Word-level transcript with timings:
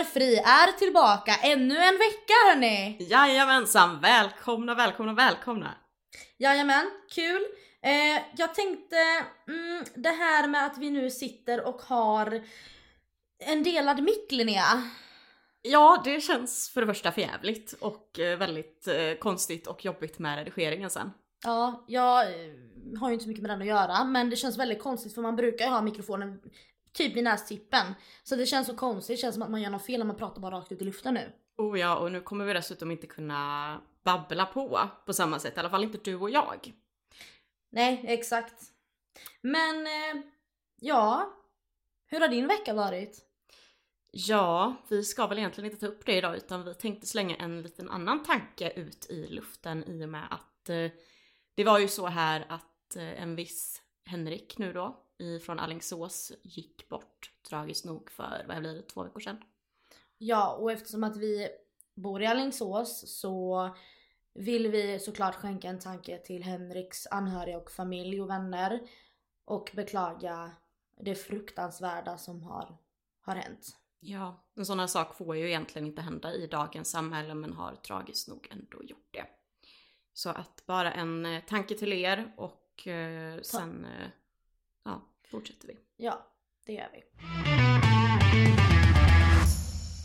är 0.00 0.04
fri 0.04 0.36
är 0.36 0.78
tillbaka 0.78 1.36
ännu 1.42 1.76
en 1.78 1.98
vecka 1.98 2.34
hörni! 2.48 2.96
Jajamensan, 3.00 4.00
välkomna, 4.00 4.74
välkomna, 4.74 5.14
välkomna! 5.14 5.74
Jajamän, 6.38 6.90
kul! 7.10 7.46
Eh, 7.82 8.22
jag 8.36 8.54
tänkte 8.54 8.96
mm, 9.48 9.84
det 9.94 10.08
här 10.08 10.48
med 10.48 10.66
att 10.66 10.78
vi 10.78 10.90
nu 10.90 11.10
sitter 11.10 11.66
och 11.66 11.82
har 11.82 12.42
en 13.44 13.62
delad 13.62 14.02
mick 14.02 14.32
Linnea. 14.32 14.90
Ja, 15.62 16.02
det 16.04 16.20
känns 16.20 16.70
för 16.74 16.80
det 16.80 16.86
första 16.86 17.12
förjävligt 17.12 17.72
och 17.72 18.18
eh, 18.18 18.38
väldigt 18.38 18.88
eh, 18.88 19.18
konstigt 19.18 19.66
och 19.66 19.84
jobbigt 19.84 20.18
med 20.18 20.38
redigeringen 20.38 20.90
sen. 20.90 21.10
Ja, 21.44 21.84
jag 21.88 22.22
eh, 22.22 22.52
har 23.00 23.08
ju 23.08 23.12
inte 23.12 23.22
så 23.22 23.28
mycket 23.28 23.42
med 23.42 23.50
den 23.50 23.60
att 23.60 23.66
göra 23.66 24.04
men 24.04 24.30
det 24.30 24.36
känns 24.36 24.58
väldigt 24.58 24.82
konstigt 24.82 25.14
för 25.14 25.22
man 25.22 25.36
brukar 25.36 25.64
ju 25.64 25.70
ha 25.70 25.82
mikrofonen 25.82 26.40
typ 26.96 27.16
vid 27.16 27.24
nästippen. 27.24 27.94
Så 28.22 28.36
det 28.36 28.46
känns 28.46 28.66
så 28.66 28.76
konstigt, 28.76 29.16
det 29.16 29.20
känns 29.20 29.34
som 29.34 29.42
att 29.42 29.50
man 29.50 29.62
gör 29.62 29.70
något 29.70 29.86
fel 29.86 29.98
när 29.98 30.06
man 30.06 30.16
pratar 30.16 30.40
bara 30.40 30.56
rakt 30.56 30.72
ut 30.72 30.82
i 30.82 30.84
luften 30.84 31.14
nu. 31.14 31.32
Oh 31.56 31.80
ja, 31.80 31.96
och 31.96 32.12
nu 32.12 32.20
kommer 32.20 32.44
vi 32.44 32.52
dessutom 32.52 32.90
inte 32.90 33.06
kunna 33.06 33.80
babbla 34.04 34.46
på 34.46 34.80
på 35.06 35.12
samma 35.12 35.38
sätt, 35.38 35.56
i 35.56 35.60
alla 35.60 35.70
fall 35.70 35.84
inte 35.84 35.98
du 35.98 36.14
och 36.16 36.30
jag. 36.30 36.72
Nej, 37.70 38.04
exakt. 38.06 38.62
Men 39.40 39.86
eh, 39.86 40.22
ja, 40.80 41.32
hur 42.06 42.20
har 42.20 42.28
din 42.28 42.46
vecka 42.46 42.74
varit? 42.74 43.22
Ja, 44.12 44.76
vi 44.88 45.04
ska 45.04 45.26
väl 45.26 45.38
egentligen 45.38 45.70
inte 45.70 45.86
ta 45.86 45.92
upp 45.92 46.06
det 46.06 46.16
idag 46.16 46.36
utan 46.36 46.64
vi 46.64 46.74
tänkte 46.74 47.06
slänga 47.06 47.36
en 47.36 47.62
liten 47.62 47.90
annan 47.90 48.22
tanke 48.22 48.70
ut 48.70 49.06
i 49.10 49.26
luften 49.26 49.84
i 49.84 50.04
och 50.04 50.08
med 50.08 50.26
att 50.30 50.68
eh, 50.68 50.90
det 51.54 51.64
var 51.64 51.78
ju 51.78 51.88
så 51.88 52.06
här 52.06 52.46
att 52.48 52.96
eh, 52.96 53.22
en 53.22 53.36
viss 53.36 53.82
Henrik 54.04 54.58
nu 54.58 54.72
då 54.72 55.05
ifrån 55.18 55.58
Allingsås 55.58 56.32
gick 56.42 56.88
bort 56.88 57.32
tragiskt 57.48 57.84
nog 57.84 58.10
för, 58.10 58.44
vad 58.48 58.58
blir 58.58 58.74
det, 58.74 58.82
två 58.82 59.02
veckor 59.02 59.20
sedan. 59.20 59.42
Ja, 60.18 60.52
och 60.52 60.72
eftersom 60.72 61.04
att 61.04 61.16
vi 61.16 61.48
bor 61.94 62.22
i 62.22 62.26
Allingsås 62.26 63.20
så 63.20 63.70
vill 64.34 64.68
vi 64.68 64.98
såklart 64.98 65.34
skänka 65.34 65.68
en 65.68 65.78
tanke 65.78 66.18
till 66.18 66.42
Henriks 66.42 67.06
anhöriga 67.06 67.58
och 67.58 67.70
familj 67.70 68.22
och 68.22 68.30
vänner 68.30 68.80
och 69.44 69.70
beklaga 69.74 70.52
det 71.00 71.14
fruktansvärda 71.14 72.18
som 72.18 72.42
har, 72.42 72.76
har 73.20 73.34
hänt. 73.34 73.76
Ja, 74.00 74.44
en 74.54 74.66
sån 74.66 74.80
här 74.80 74.86
sak 74.86 75.14
får 75.14 75.36
ju 75.36 75.48
egentligen 75.48 75.86
inte 75.86 76.02
hända 76.02 76.34
i 76.34 76.46
dagens 76.46 76.90
samhälle 76.90 77.34
men 77.34 77.52
har 77.52 77.74
tragiskt 77.74 78.28
nog 78.28 78.48
ändå 78.50 78.84
gjort 78.84 79.08
det. 79.10 79.26
Så 80.12 80.30
att 80.30 80.66
bara 80.66 80.92
en 80.92 81.26
eh, 81.26 81.44
tanke 81.44 81.74
till 81.74 81.92
er 81.92 82.32
och 82.36 82.86
eh, 82.86 83.40
sen 83.42 83.84
eh, 83.84 84.08
ja, 84.86 85.02
fortsätter 85.30 85.68
vi. 85.68 85.76
Ja, 85.96 86.26
det 86.66 86.72
gör 86.72 86.88
vi. 86.92 87.02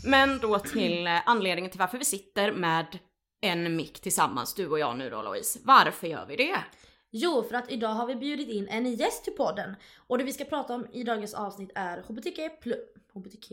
Men 0.04 0.38
då 0.38 0.58
till 0.58 1.06
eh, 1.06 1.28
anledningen 1.28 1.70
till 1.70 1.80
varför 1.80 1.98
vi 1.98 2.04
sitter 2.04 2.52
med 2.52 2.98
en 3.40 3.76
mick 3.76 4.00
tillsammans, 4.00 4.54
du 4.54 4.68
och 4.68 4.78
jag 4.78 4.98
nu 4.98 5.10
då 5.10 5.22
Louise. 5.22 5.58
Varför 5.62 6.06
gör 6.06 6.26
vi 6.26 6.36
det? 6.36 6.56
Jo, 7.10 7.42
för 7.42 7.54
att 7.54 7.70
idag 7.70 7.88
har 7.88 8.06
vi 8.06 8.14
bjudit 8.14 8.48
in 8.48 8.68
en 8.68 8.94
gäst 8.94 9.24
till 9.24 9.32
podden. 9.32 9.76
Och 9.96 10.18
det 10.18 10.24
vi 10.24 10.32
ska 10.32 10.44
prata 10.44 10.74
om 10.74 10.86
i 10.92 11.04
dagens 11.04 11.34
avsnitt 11.34 11.70
är 11.74 12.02
HBTQ 12.02 12.60
plus... 12.62 12.78
HBTQ? 13.14 13.52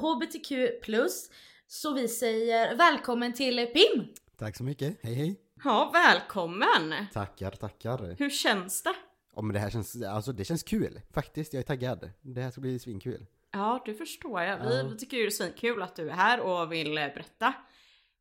HBTQ 0.00 0.82
plus. 0.82 1.30
Så 1.66 1.92
vi 1.92 2.08
säger 2.08 2.76
välkommen 2.76 3.32
till 3.32 3.66
Pim! 3.66 4.08
Tack 4.38 4.56
så 4.56 4.64
mycket, 4.64 4.98
hej 5.02 5.14
hej! 5.14 5.40
Ja, 5.64 5.90
välkommen! 5.92 7.06
Tackar, 7.12 7.50
tackar! 7.50 8.16
Hur 8.18 8.30
känns 8.30 8.82
det? 8.82 8.94
Ja 9.40 9.44
men 9.44 9.54
det 9.54 9.58
här 9.58 9.70
känns, 9.70 10.02
alltså 10.02 10.32
det 10.32 10.44
känns 10.44 10.62
kul, 10.62 11.00
faktiskt, 11.12 11.52
jag 11.52 11.60
är 11.60 11.64
taggad. 11.64 12.10
Det 12.22 12.42
här 12.42 12.50
ska 12.50 12.60
bli 12.60 12.78
svinkul. 12.78 13.26
Ja, 13.52 13.82
det 13.86 13.94
förstår 13.94 14.40
jag. 14.42 14.58
Vi, 14.68 14.82
vi 14.82 14.96
tycker 14.98 15.16
ju 15.16 15.22
det 15.22 15.28
är 15.28 15.30
svinkul 15.30 15.82
att 15.82 15.96
du 15.96 16.10
är 16.10 16.14
här 16.14 16.40
och 16.40 16.72
vill 16.72 16.98
eh, 16.98 17.04
berätta. 17.04 17.54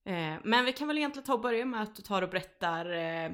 Eh, 0.05 0.33
men 0.43 0.65
vi 0.65 0.73
kan 0.73 0.87
väl 0.87 0.97
egentligen 0.97 1.25
ta 1.25 1.33
och 1.33 1.41
börja 1.41 1.65
med 1.65 1.81
att 1.81 1.95
du 1.95 2.01
tar 2.01 2.21
och 2.21 2.29
berättar 2.29 2.91
eh, 2.91 3.31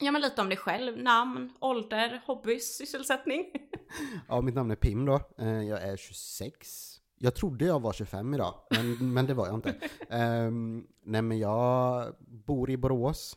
ja, 0.00 0.12
men 0.12 0.20
lite 0.20 0.40
om 0.40 0.48
dig 0.48 0.58
själv, 0.58 0.98
namn, 0.98 1.52
ålder, 1.60 2.22
hobbys, 2.26 2.76
sysselsättning. 2.76 3.46
Ja, 4.28 4.40
mitt 4.40 4.54
namn 4.54 4.70
är 4.70 4.76
Pim 4.76 5.06
då, 5.06 5.20
jag 5.38 5.82
är 5.82 5.96
26. 5.96 6.96
Jag 7.18 7.34
trodde 7.34 7.64
jag 7.64 7.80
var 7.80 7.92
25 7.92 8.34
idag, 8.34 8.54
men, 8.70 8.96
men 9.14 9.26
det 9.26 9.34
var 9.34 9.46
jag 9.46 9.54
inte. 9.54 9.74
Ehm, 10.10 10.86
nej 11.04 11.22
men 11.22 11.38
jag 11.38 12.12
bor 12.18 12.70
i 12.70 12.76
Borås. 12.76 13.36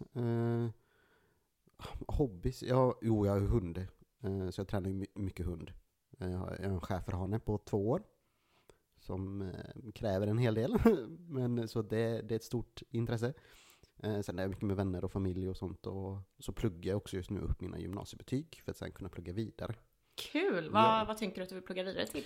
Hobbys? 2.07 2.63
Ja, 2.63 2.99
jo 3.01 3.25
jag 3.25 3.33
har 3.33 3.39
hund. 3.39 3.77
Eh, 4.23 4.49
så 4.49 4.61
jag 4.61 4.67
tränar 4.67 4.89
ju 4.89 4.95
my- 4.95 5.07
mycket 5.15 5.45
hund. 5.45 5.71
Eh, 6.19 6.31
jag 6.31 6.37
har 6.37 6.47
har 6.47 6.55
en 6.55 6.81
schäferhane 6.81 7.39
på 7.39 7.57
två 7.57 7.89
år. 7.89 8.03
Som 8.99 9.41
eh, 9.41 9.91
kräver 9.95 10.27
en 10.27 10.37
hel 10.37 10.53
del. 10.55 10.77
men 11.29 11.67
så 11.67 11.81
det, 11.81 12.21
det 12.21 12.33
är 12.33 12.35
ett 12.35 12.43
stort 12.43 12.81
intresse. 12.89 13.33
Sen 14.23 14.39
är 14.39 14.43
jag 14.43 14.49
mycket 14.49 14.63
med 14.65 14.75
vänner 14.75 15.03
och 15.03 15.11
familj 15.11 15.49
och 15.49 15.57
sånt. 15.57 15.85
Och 15.87 16.17
så 16.39 16.51
pluggar 16.53 16.89
jag 16.89 16.97
också 16.97 17.15
just 17.15 17.29
nu 17.29 17.39
upp 17.39 17.61
mina 17.61 17.79
gymnasiebetyg 17.79 18.61
för 18.65 18.71
att 18.71 18.77
sen 18.77 18.91
kunna 18.91 19.09
plugga 19.09 19.33
vidare. 19.33 19.75
Kul! 20.31 20.69
Vad, 20.69 20.83
Ja. 20.83 21.05
vad 21.07 21.17
tänker 21.17 21.35
du 21.37 21.43
att 21.43 21.49
du 21.49 21.55
vill 21.55 21.63
plugga 21.63 21.83
vidare 21.83 22.07
till? 22.07 22.23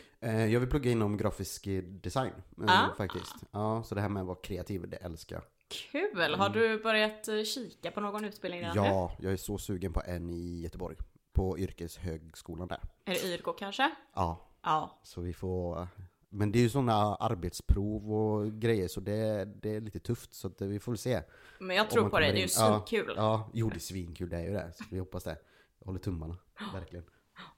Jag 0.53 0.59
vill 0.59 0.70
plugga 0.70 0.91
inom 0.91 1.18
grafisk 1.18 1.68
design 1.85 2.34
Ah. 2.68 2.94
faktiskt. 2.97 3.35
Ja, 3.52 3.84
så 3.84 3.96
det 3.96 4.02
här 4.02 4.09
med 4.09 4.22
att 4.22 4.28
vara 4.28 4.38
kreativ, 4.44 4.90
det 4.90 4.97
älskar 4.97 5.35
jag. 5.35 5.44
Kul! 5.91 6.35
Har 6.35 6.50
du 6.50 6.84
börjat 6.84 7.28
eh, 7.28 7.44
kika 7.44 7.91
på 7.91 8.01
någon 8.01 8.25
utbildning 8.25 8.61
redan 8.61 8.75
nu? 8.75 8.81
Mm. 8.81 8.94
Ja, 8.94 9.11
jag 9.19 9.34
är 9.34 9.38
så 9.38 9.57
sugen 9.57 9.94
på 9.94 10.01
en 10.06 10.29
i 10.29 10.61
Göteborg. 10.61 10.97
På 11.34 11.59
yrkeshögskolan 11.59 12.67
där. 12.67 12.79
Är 13.06 13.13
det 13.13 13.23
YRK 13.23 13.57
kanske? 13.59 13.91
Ja, 14.16 14.50
Ja. 14.63 15.00
så 15.03 15.22
vi 15.22 15.34
får... 15.34 15.88
Men 16.29 16.51
det 16.51 16.59
är 16.59 16.63
ju 16.63 16.69
sådana 16.69 17.16
arbetsprov 17.16 18.13
och 18.13 18.51
grejer 18.53 18.88
så 18.88 19.00
det, 19.00 19.45
det 19.45 19.75
är 19.75 19.81
lite 19.81 20.00
tufft 20.00 20.34
så 20.34 20.47
att 20.47 20.61
vi 20.61 20.79
får 20.79 20.91
väl 20.91 20.97
se. 21.00 21.22
Men 21.59 21.75
jag 21.75 21.90
tror 21.90 22.01
på 22.01 22.05
det, 22.07 22.09
kommer 22.09 22.22
det 22.22 22.28
är 22.28 22.35
ju 22.38 22.44
in. 22.44 22.50
Ja, 22.57 22.84
svinkul. 22.88 23.13
Ja, 23.17 23.50
jo 23.53 23.69
det 23.69 23.75
är 23.75 23.79
svinkul, 23.79 24.29
det 24.29 24.38
är 24.38 24.41
ju 24.44 24.51
det. 24.53 24.72
Så 24.75 24.84
vi 24.91 25.00
hoppas 25.00 25.23
det. 25.23 25.38
Jag 25.79 25.85
håller 25.85 26.00
tummarna, 26.00 26.38
verkligen. 26.73 27.05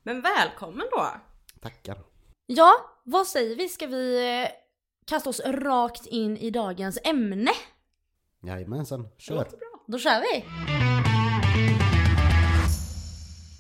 Men 0.04 0.22
välkommen 0.22 0.88
då! 0.92 1.08
Tackar. 1.62 1.98
Ja, 2.46 2.74
vad 3.04 3.28
säger 3.28 3.56
vi? 3.56 3.70
Ska 3.70 3.88
vi 3.88 4.40
eh, 4.44 4.50
kasta 5.06 5.30
oss 5.30 5.42
rakt 5.46 6.06
in 6.06 6.38
i 6.38 6.50
dagens 6.50 7.00
ämne? 7.04 7.52
Jajamensan, 8.46 9.04
Det 9.04 9.10
kör. 9.22 9.36
låter 9.36 9.58
bra. 9.58 9.84
Då 9.88 9.98
kör 10.00 10.22
vi! 10.22 10.46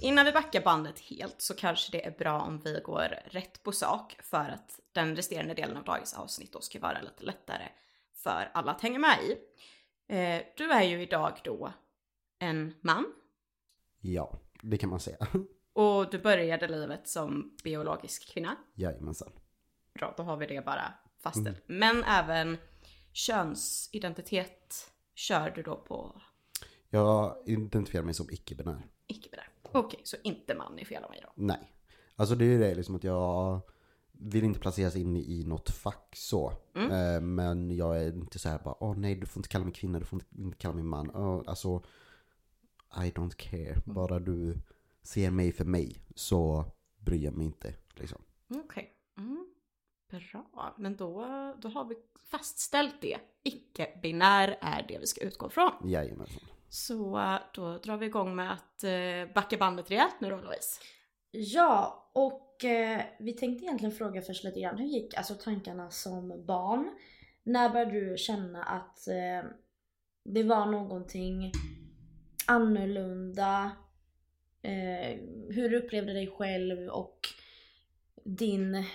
Innan 0.01 0.25
vi 0.25 0.31
backar 0.31 0.61
bandet 0.61 0.99
helt 0.99 1.41
så 1.41 1.53
kanske 1.55 1.91
det 1.91 2.05
är 2.05 2.11
bra 2.11 2.41
om 2.41 2.59
vi 2.59 2.79
går 2.83 3.07
rätt 3.25 3.63
på 3.63 3.71
sak 3.71 4.17
för 4.21 4.37
att 4.49 4.79
den 4.91 5.15
resterande 5.15 5.53
delen 5.53 5.77
av 5.77 5.83
dagens 5.83 6.13
avsnitt 6.13 6.53
då 6.53 6.61
ska 6.61 6.79
vara 6.79 7.01
lite 7.01 7.23
lättare 7.23 7.63
för 8.13 8.51
alla 8.53 8.71
att 8.71 8.81
hänga 8.81 8.99
med 8.99 9.17
i. 9.23 9.31
Eh, 10.07 10.41
du 10.57 10.71
är 10.71 10.83
ju 10.83 11.01
idag 11.01 11.39
då 11.43 11.73
en 12.39 12.73
man 12.81 13.05
Ja, 13.99 14.39
det 14.61 14.77
kan 14.77 14.89
man 14.89 14.99
säga. 14.99 15.17
och 15.73 16.09
du 16.11 16.19
började 16.19 16.67
livet 16.67 17.07
som 17.07 17.57
biologisk 17.63 18.33
kvinna. 18.33 18.55
Jajamensan. 18.73 19.31
Bra, 19.93 20.13
då 20.17 20.23
har 20.23 20.37
vi 20.37 20.45
det 20.47 20.65
bara 20.65 20.93
fastställt. 21.23 21.63
Men 21.67 22.03
även 22.03 22.57
könsidentitet 23.15 24.91
kör 25.15 25.49
du 25.49 25.61
då 25.63 25.75
på 25.75 26.21
Jag 26.89 27.35
identifierar 27.45 28.03
mig 28.05 28.13
som 28.13 28.29
icke-binär. 28.29 28.87
icke-binär. 29.07 29.49
Okej, 29.71 30.01
så 30.03 30.17
inte 30.23 30.55
man 30.55 30.79
är 30.79 30.85
fel 30.85 31.03
av 31.03 31.09
mig 31.09 31.19
då. 31.23 31.31
Nej. 31.35 31.71
Alltså 32.15 32.35
det 32.35 32.45
är 32.45 32.49
ju 32.49 32.59
det 32.59 32.75
liksom 32.75 32.95
att 32.95 33.03
jag 33.03 33.61
vill 34.11 34.43
inte 34.43 34.59
placeras 34.59 34.95
in 34.95 35.17
i 35.17 35.43
något 35.43 35.69
fack 35.69 36.13
så. 36.15 36.53
Mm. 36.75 36.91
Eh, 36.91 37.21
Men 37.21 37.75
jag 37.75 38.03
är 38.03 38.07
inte 38.13 38.39
så 38.39 38.49
här 38.49 38.59
bara, 38.63 38.83
åh 38.83 38.97
nej 38.97 39.15
du 39.15 39.25
får 39.25 39.39
inte 39.39 39.49
kalla 39.49 39.65
mig 39.65 39.73
kvinna, 39.73 39.99
du 39.99 40.05
får 40.05 40.21
inte- 40.35 40.57
kalla 40.57 40.73
mig 40.75 40.83
man. 40.83 41.11
Åh, 41.15 41.43
Alltså, 41.47 41.83
I 42.97 43.09
don't 43.11 43.35
care. 43.37 43.81
Bara 43.85 44.19
du 44.19 44.57
ser 45.03 45.31
mig 45.31 45.51
för 45.51 45.65
mig 45.65 46.01
så 46.15 46.65
bryr 46.99 47.23
jag 47.23 47.33
mig 47.33 47.45
inte. 47.45 47.73
Liksom. 47.95 48.21
Okej. 48.65 48.91
Mm. 49.17 49.47
Bra, 50.31 50.75
men 50.77 50.95
då, 50.95 51.25
då 51.61 51.69
har 51.69 51.85
vi 51.85 51.95
fastställt 52.31 53.01
det. 53.01 53.17
Icke-binär 53.43 54.57
är 54.61 54.85
det 54.87 54.97
vi 54.97 55.07
ska 55.07 55.21
utgå 55.21 55.49
från. 55.49 55.71
Jajamensan. 55.89 56.43
Så 56.69 57.17
eh, 57.19 57.39
då 57.53 57.77
drar 57.77 57.97
vi 57.97 58.05
igång 58.05 58.35
med 58.35 58.53
att 58.53 58.83
eh, 58.83 59.33
backa 59.33 59.57
bandet 59.57 59.91
rejält 59.91 60.15
nu 60.21 60.29
då 60.29 60.37
Louise. 60.37 60.81
Ja, 61.31 62.09
och 62.13 62.65
eh, 62.65 63.01
vi 63.19 63.33
tänkte 63.33 63.65
egentligen 63.65 63.95
fråga 63.95 64.21
först 64.21 64.43
lite 64.43 64.59
grann, 64.59 64.77
hur 64.77 64.85
gick 64.85 65.13
alltså 65.13 65.33
tankarna 65.33 65.89
som 65.89 66.45
barn? 66.45 66.91
När 67.43 67.69
började 67.69 68.09
du 68.09 68.17
känna 68.17 68.63
att 68.63 69.07
eh, 69.07 69.49
det 70.23 70.43
var 70.43 70.65
någonting 70.65 71.51
annorlunda? 72.47 73.71
Eh, 74.61 75.19
hur 75.49 75.69
du 75.69 75.77
upplevde 75.77 76.13
dig 76.13 76.27
själv 76.27 76.89
och 76.89 77.19
din, 78.23 78.85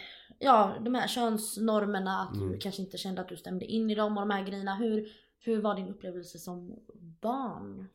ja 0.41 0.75
de 0.81 0.95
här 0.95 1.09
könsnormerna, 1.09 2.21
att 2.23 2.35
du 2.35 2.45
Mm. 2.47 2.59
kanske 2.61 2.83
inte 2.83 2.99
kände 2.99 3.21
att 3.21 3.29
du 3.29 3.37
stämde 3.37 3.65
in 3.65 3.91
i 3.91 3.95
dem 3.95 4.17
och 4.17 4.23
de 4.23 4.31
här 4.31 4.45
grejerna. 4.45 4.75
Hur, 4.77 5.09
hur 5.39 5.63
var 5.63 5.75
din 5.75 5.89
upplevelse 5.89 6.39
som 6.39 6.77
barn? 7.21 7.89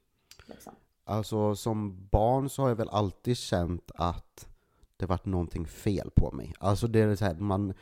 Liksom? 0.46 0.74
Alltså 1.04 1.56
som 1.56 2.08
barn 2.12 2.50
så 2.50 2.62
har 2.62 2.70
jag 2.70 2.76
väl 2.76 2.90
alltid 2.90 3.38
känt 3.38 3.92
att 3.96 4.48
det 4.98 5.06
varit 5.06 5.26
någonting 5.26 5.68
fel 5.68 6.10
på 6.16 6.32
mig. 6.32 6.54
Alltså 6.60 6.88
det 6.88 7.00
är 7.00 7.16
så 7.16 7.26
här, 7.26 7.36
man... 7.36 7.74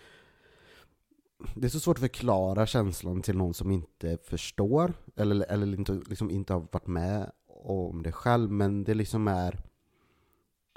det 1.55 1.65
är 1.67 1.69
så 1.69 1.79
svårt 1.79 1.97
att 1.97 2.01
förklara 2.01 2.65
känslan 2.65 3.21
till 3.21 3.37
någon 3.37 3.53
som 3.53 3.71
inte 3.71 4.17
förstår, 4.23 4.93
eller, 5.15 5.45
eller 5.51 5.77
inte, 5.77 5.93
liksom 5.93 6.29
inte 6.31 6.53
har 6.53 6.59
varit 6.71 6.87
med 6.87 7.31
om 7.47 8.03
det 8.03 8.11
själv, 8.11 8.51
men 8.51 8.83
det 8.83 8.93
liksom 8.93 9.27
är 9.27 9.59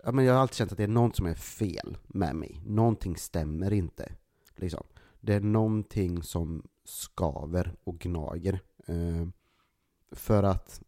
ja, 0.05 0.13
men 0.13 0.25
jag 0.25 0.35
har 0.35 0.41
alltid 0.41 0.57
känt 0.57 0.73
att 0.73 0.79
det 0.79 0.85
är 0.85 0.89
något 0.89 1.17
som 1.17 1.27
är 1.27 1.35
fel 1.35 1.99
med 2.07 2.37
mig. 2.37 2.63
Någonting 2.67 3.17
stämmer 3.17 3.73
inte. 3.73 4.13
Liksom. 4.57 4.83
Det 5.21 5.35
är 5.35 5.41
någonting 5.41 6.23
som 6.23 6.63
skaver 6.85 7.75
och 7.85 7.99
gnager. 7.99 8.61
Eh, 8.87 9.27
för 10.13 10.43
att 10.43 10.83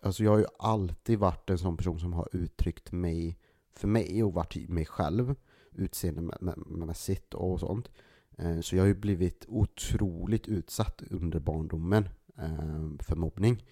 alltså 0.00 0.24
jag 0.24 0.30
har 0.30 0.38
ju 0.38 0.46
alltid 0.58 1.18
varit 1.18 1.50
en 1.50 1.58
sån 1.58 1.76
person 1.76 2.00
som 2.00 2.12
har 2.12 2.28
uttryckt 2.32 2.92
mig 2.92 3.38
för 3.72 3.88
mig 3.88 4.22
och 4.22 4.34
varit 4.34 4.68
mig 4.68 4.86
själv 4.86 5.34
utseendemässigt 5.72 7.34
och 7.34 7.60
sånt. 7.60 7.90
Eh, 8.38 8.60
så 8.60 8.76
jag 8.76 8.82
har 8.82 8.88
ju 8.88 8.94
blivit 8.94 9.44
otroligt 9.48 10.48
utsatt 10.48 11.02
under 11.10 11.40
barndomen 11.40 12.08
eh, 12.38 12.88
för 13.00 13.16
mobbning. 13.16 13.64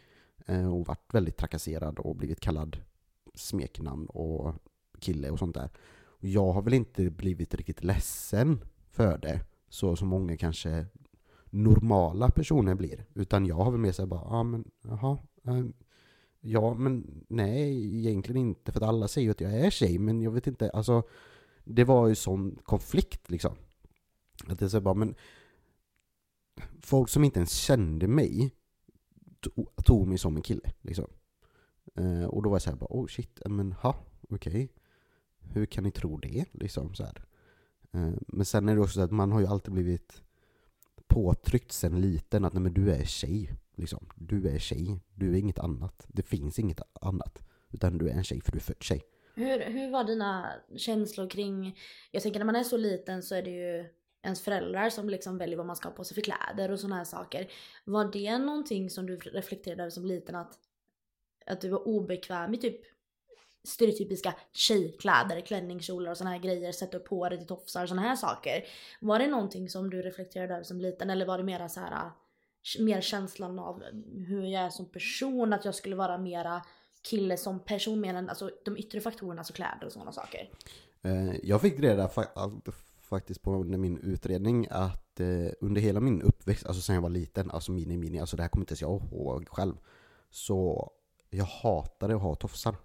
Eh, 0.46 0.74
och 0.74 0.86
varit 0.86 1.14
väldigt 1.14 1.36
trakasserad 1.36 1.98
och 1.98 2.16
blivit 2.16 2.40
kallad 2.40 2.82
smeknamn 3.34 4.06
och 4.06 4.54
kille 4.98 5.30
och 5.30 5.38
sånt 5.38 5.54
där. 5.54 5.70
Jag 6.20 6.52
har 6.52 6.62
väl 6.62 6.74
inte 6.74 7.10
blivit 7.10 7.54
riktigt 7.54 7.84
ledsen 7.84 8.64
för 8.90 9.18
det, 9.18 9.40
så 9.68 9.96
som 9.96 10.08
många 10.08 10.36
kanske 10.36 10.86
normala 11.50 12.30
personer 12.30 12.74
blir. 12.74 13.06
Utan 13.14 13.46
jag 13.46 13.56
har 13.56 13.70
väl 13.70 13.80
mer 13.80 13.92
såhär 13.92 14.06
bara, 14.06 14.24
ja 14.24 14.42
men 14.42 14.64
jaha, 14.82 15.18
eh, 15.44 15.64
ja 16.40 16.74
men 16.74 17.24
nej 17.28 17.96
egentligen 17.98 18.40
inte, 18.40 18.72
för 18.72 18.80
att 18.80 18.88
alla 18.88 19.08
säger 19.08 19.24
ju 19.24 19.30
att 19.30 19.40
jag 19.40 19.52
är 19.52 19.70
tjej, 19.70 19.98
men 19.98 20.22
jag 20.22 20.30
vet 20.30 20.46
inte, 20.46 20.70
alltså 20.70 21.02
det 21.64 21.84
var 21.84 22.08
ju 22.08 22.14
sån 22.14 22.58
konflikt 22.64 23.30
liksom. 23.30 23.54
Att 24.46 24.58
det 24.58 24.64
är 24.64 24.68
så 24.68 24.80
bara, 24.80 24.94
men 24.94 25.14
folk 26.80 27.08
som 27.08 27.24
inte 27.24 27.38
ens 27.38 27.52
kände 27.52 28.08
mig 28.08 28.50
tog 29.84 30.08
mig 30.08 30.18
som 30.18 30.36
en 30.36 30.42
kille 30.42 30.72
liksom. 30.80 31.06
Eh, 31.96 32.24
och 32.24 32.42
då 32.42 32.50
var 32.50 32.54
jag 32.54 32.62
såhär 32.62 32.76
bara, 32.76 32.86
oh 32.90 33.06
shit, 33.06 33.40
eh, 33.44 33.50
men 33.50 33.72
ha, 33.72 33.96
okej. 34.30 34.52
Okay. 34.52 34.68
Hur 35.52 35.66
kan 35.66 35.84
ni 35.84 35.90
tro 35.90 36.16
det? 36.16 36.44
Liksom 36.52 36.94
så 36.94 37.04
här. 37.04 37.24
Eh, 37.92 38.12
men 38.26 38.46
sen 38.46 38.68
är 38.68 38.74
det 38.74 38.80
också 38.80 38.94
så 38.94 39.00
att 39.00 39.10
man 39.10 39.32
har 39.32 39.40
ju 39.40 39.46
alltid 39.46 39.74
blivit 39.74 40.22
påtryckt 41.06 41.72
sen 41.72 42.00
liten 42.00 42.44
att 42.44 42.52
nej 42.52 42.62
men 42.62 42.74
du 42.74 42.90
är 42.90 43.04
tjej. 43.04 43.50
Liksom. 43.76 44.06
Du 44.14 44.48
är 44.48 44.58
tjej, 44.58 45.00
du 45.14 45.34
är 45.34 45.38
inget 45.38 45.58
annat. 45.58 46.06
Det 46.08 46.22
finns 46.22 46.58
inget 46.58 46.80
annat. 47.00 47.42
Utan 47.70 47.98
du 47.98 48.08
är 48.08 48.12
en 48.12 48.24
tjej 48.24 48.40
för 48.40 48.52
du 48.52 48.58
är 48.58 48.62
född 48.62 48.82
tjej. 48.82 49.02
Hur, 49.34 49.60
hur 49.60 49.90
var 49.90 50.04
dina 50.04 50.52
känslor 50.76 51.30
kring, 51.30 51.78
jag 52.10 52.22
tänker 52.22 52.38
när 52.38 52.46
man 52.46 52.56
är 52.56 52.62
så 52.62 52.76
liten 52.76 53.22
så 53.22 53.34
är 53.34 53.42
det 53.42 53.50
ju 53.50 53.84
ens 54.22 54.40
föräldrar 54.40 54.90
som 54.90 55.08
liksom 55.08 55.38
väljer 55.38 55.56
vad 55.56 55.66
man 55.66 55.76
ska 55.76 55.88
ha 55.88 55.94
på 55.94 56.04
sig 56.04 56.14
för 56.14 56.22
kläder 56.22 56.70
och 56.70 56.80
sådana 56.80 56.96
här 56.96 57.04
saker. 57.04 57.50
Var 57.84 58.12
det 58.12 58.38
någonting 58.38 58.90
som 58.90 59.06
du 59.06 59.16
reflekterade 59.16 59.82
över 59.82 59.90
som 59.90 60.04
liten 60.04 60.34
att, 60.34 60.58
att 61.46 61.60
du 61.60 61.68
var 61.68 61.88
obekväm 61.88 62.54
i 62.54 62.58
typ 62.58 62.80
stereotypiska 63.64 64.34
tjejkläder, 64.52 65.40
klänningskjolar 65.40 66.10
och 66.10 66.16
såna 66.16 66.30
här 66.30 66.38
grejer, 66.38 66.72
sätta 66.72 66.96
upp 66.96 67.08
håret 67.08 67.42
i 67.42 67.46
tofsar 67.46 67.82
och 67.82 67.88
såna 67.88 68.02
här 68.02 68.16
saker. 68.16 68.64
Var 69.00 69.18
det 69.18 69.26
någonting 69.26 69.68
som 69.68 69.90
du 69.90 70.02
reflekterade 70.02 70.54
över 70.54 70.64
som 70.64 70.80
liten 70.80 71.10
eller 71.10 71.26
var 71.26 71.38
det 71.38 71.44
mera 71.44 71.68
så 71.68 71.80
här 71.80 72.10
mer 72.78 73.00
känslan 73.00 73.58
av 73.58 73.82
hur 74.26 74.42
jag 74.42 74.62
är 74.62 74.70
som 74.70 74.86
person, 74.86 75.52
att 75.52 75.64
jag 75.64 75.74
skulle 75.74 75.96
vara 75.96 76.18
mera 76.18 76.62
kille 77.02 77.36
som 77.36 77.60
person 77.60 78.00
mer 78.00 78.14
än 78.14 78.28
alltså, 78.28 78.50
de 78.64 78.76
yttre 78.76 79.00
faktorerna, 79.00 79.40
alltså 79.40 79.52
kläder 79.52 79.86
och 79.86 79.92
sådana 79.92 80.12
saker? 80.12 80.50
Eh, 81.02 81.34
jag 81.42 81.60
fick 81.60 81.80
reda 81.80 82.10
faktiskt 83.00 83.42
på 83.42 83.64
min 83.64 83.98
utredning 83.98 84.66
att 84.70 85.20
eh, 85.20 85.52
under 85.60 85.80
hela 85.80 86.00
min 86.00 86.22
uppväxt, 86.22 86.66
alltså 86.66 86.82
sen 86.82 86.94
jag 86.94 87.02
var 87.02 87.10
liten, 87.10 87.50
alltså 87.50 87.72
mini 87.72 87.96
mini, 87.96 88.20
alltså 88.20 88.36
det 88.36 88.42
här 88.42 88.48
kommer 88.48 88.62
inte 88.62 88.72
ens 88.72 88.82
jag 88.82 89.02
ihåg 89.02 89.48
själv. 89.48 89.74
Så 90.30 90.90
jag 91.36 91.44
hatade 91.44 92.16
att 92.16 92.22
ha 92.22 92.34
tofsar. 92.34 92.76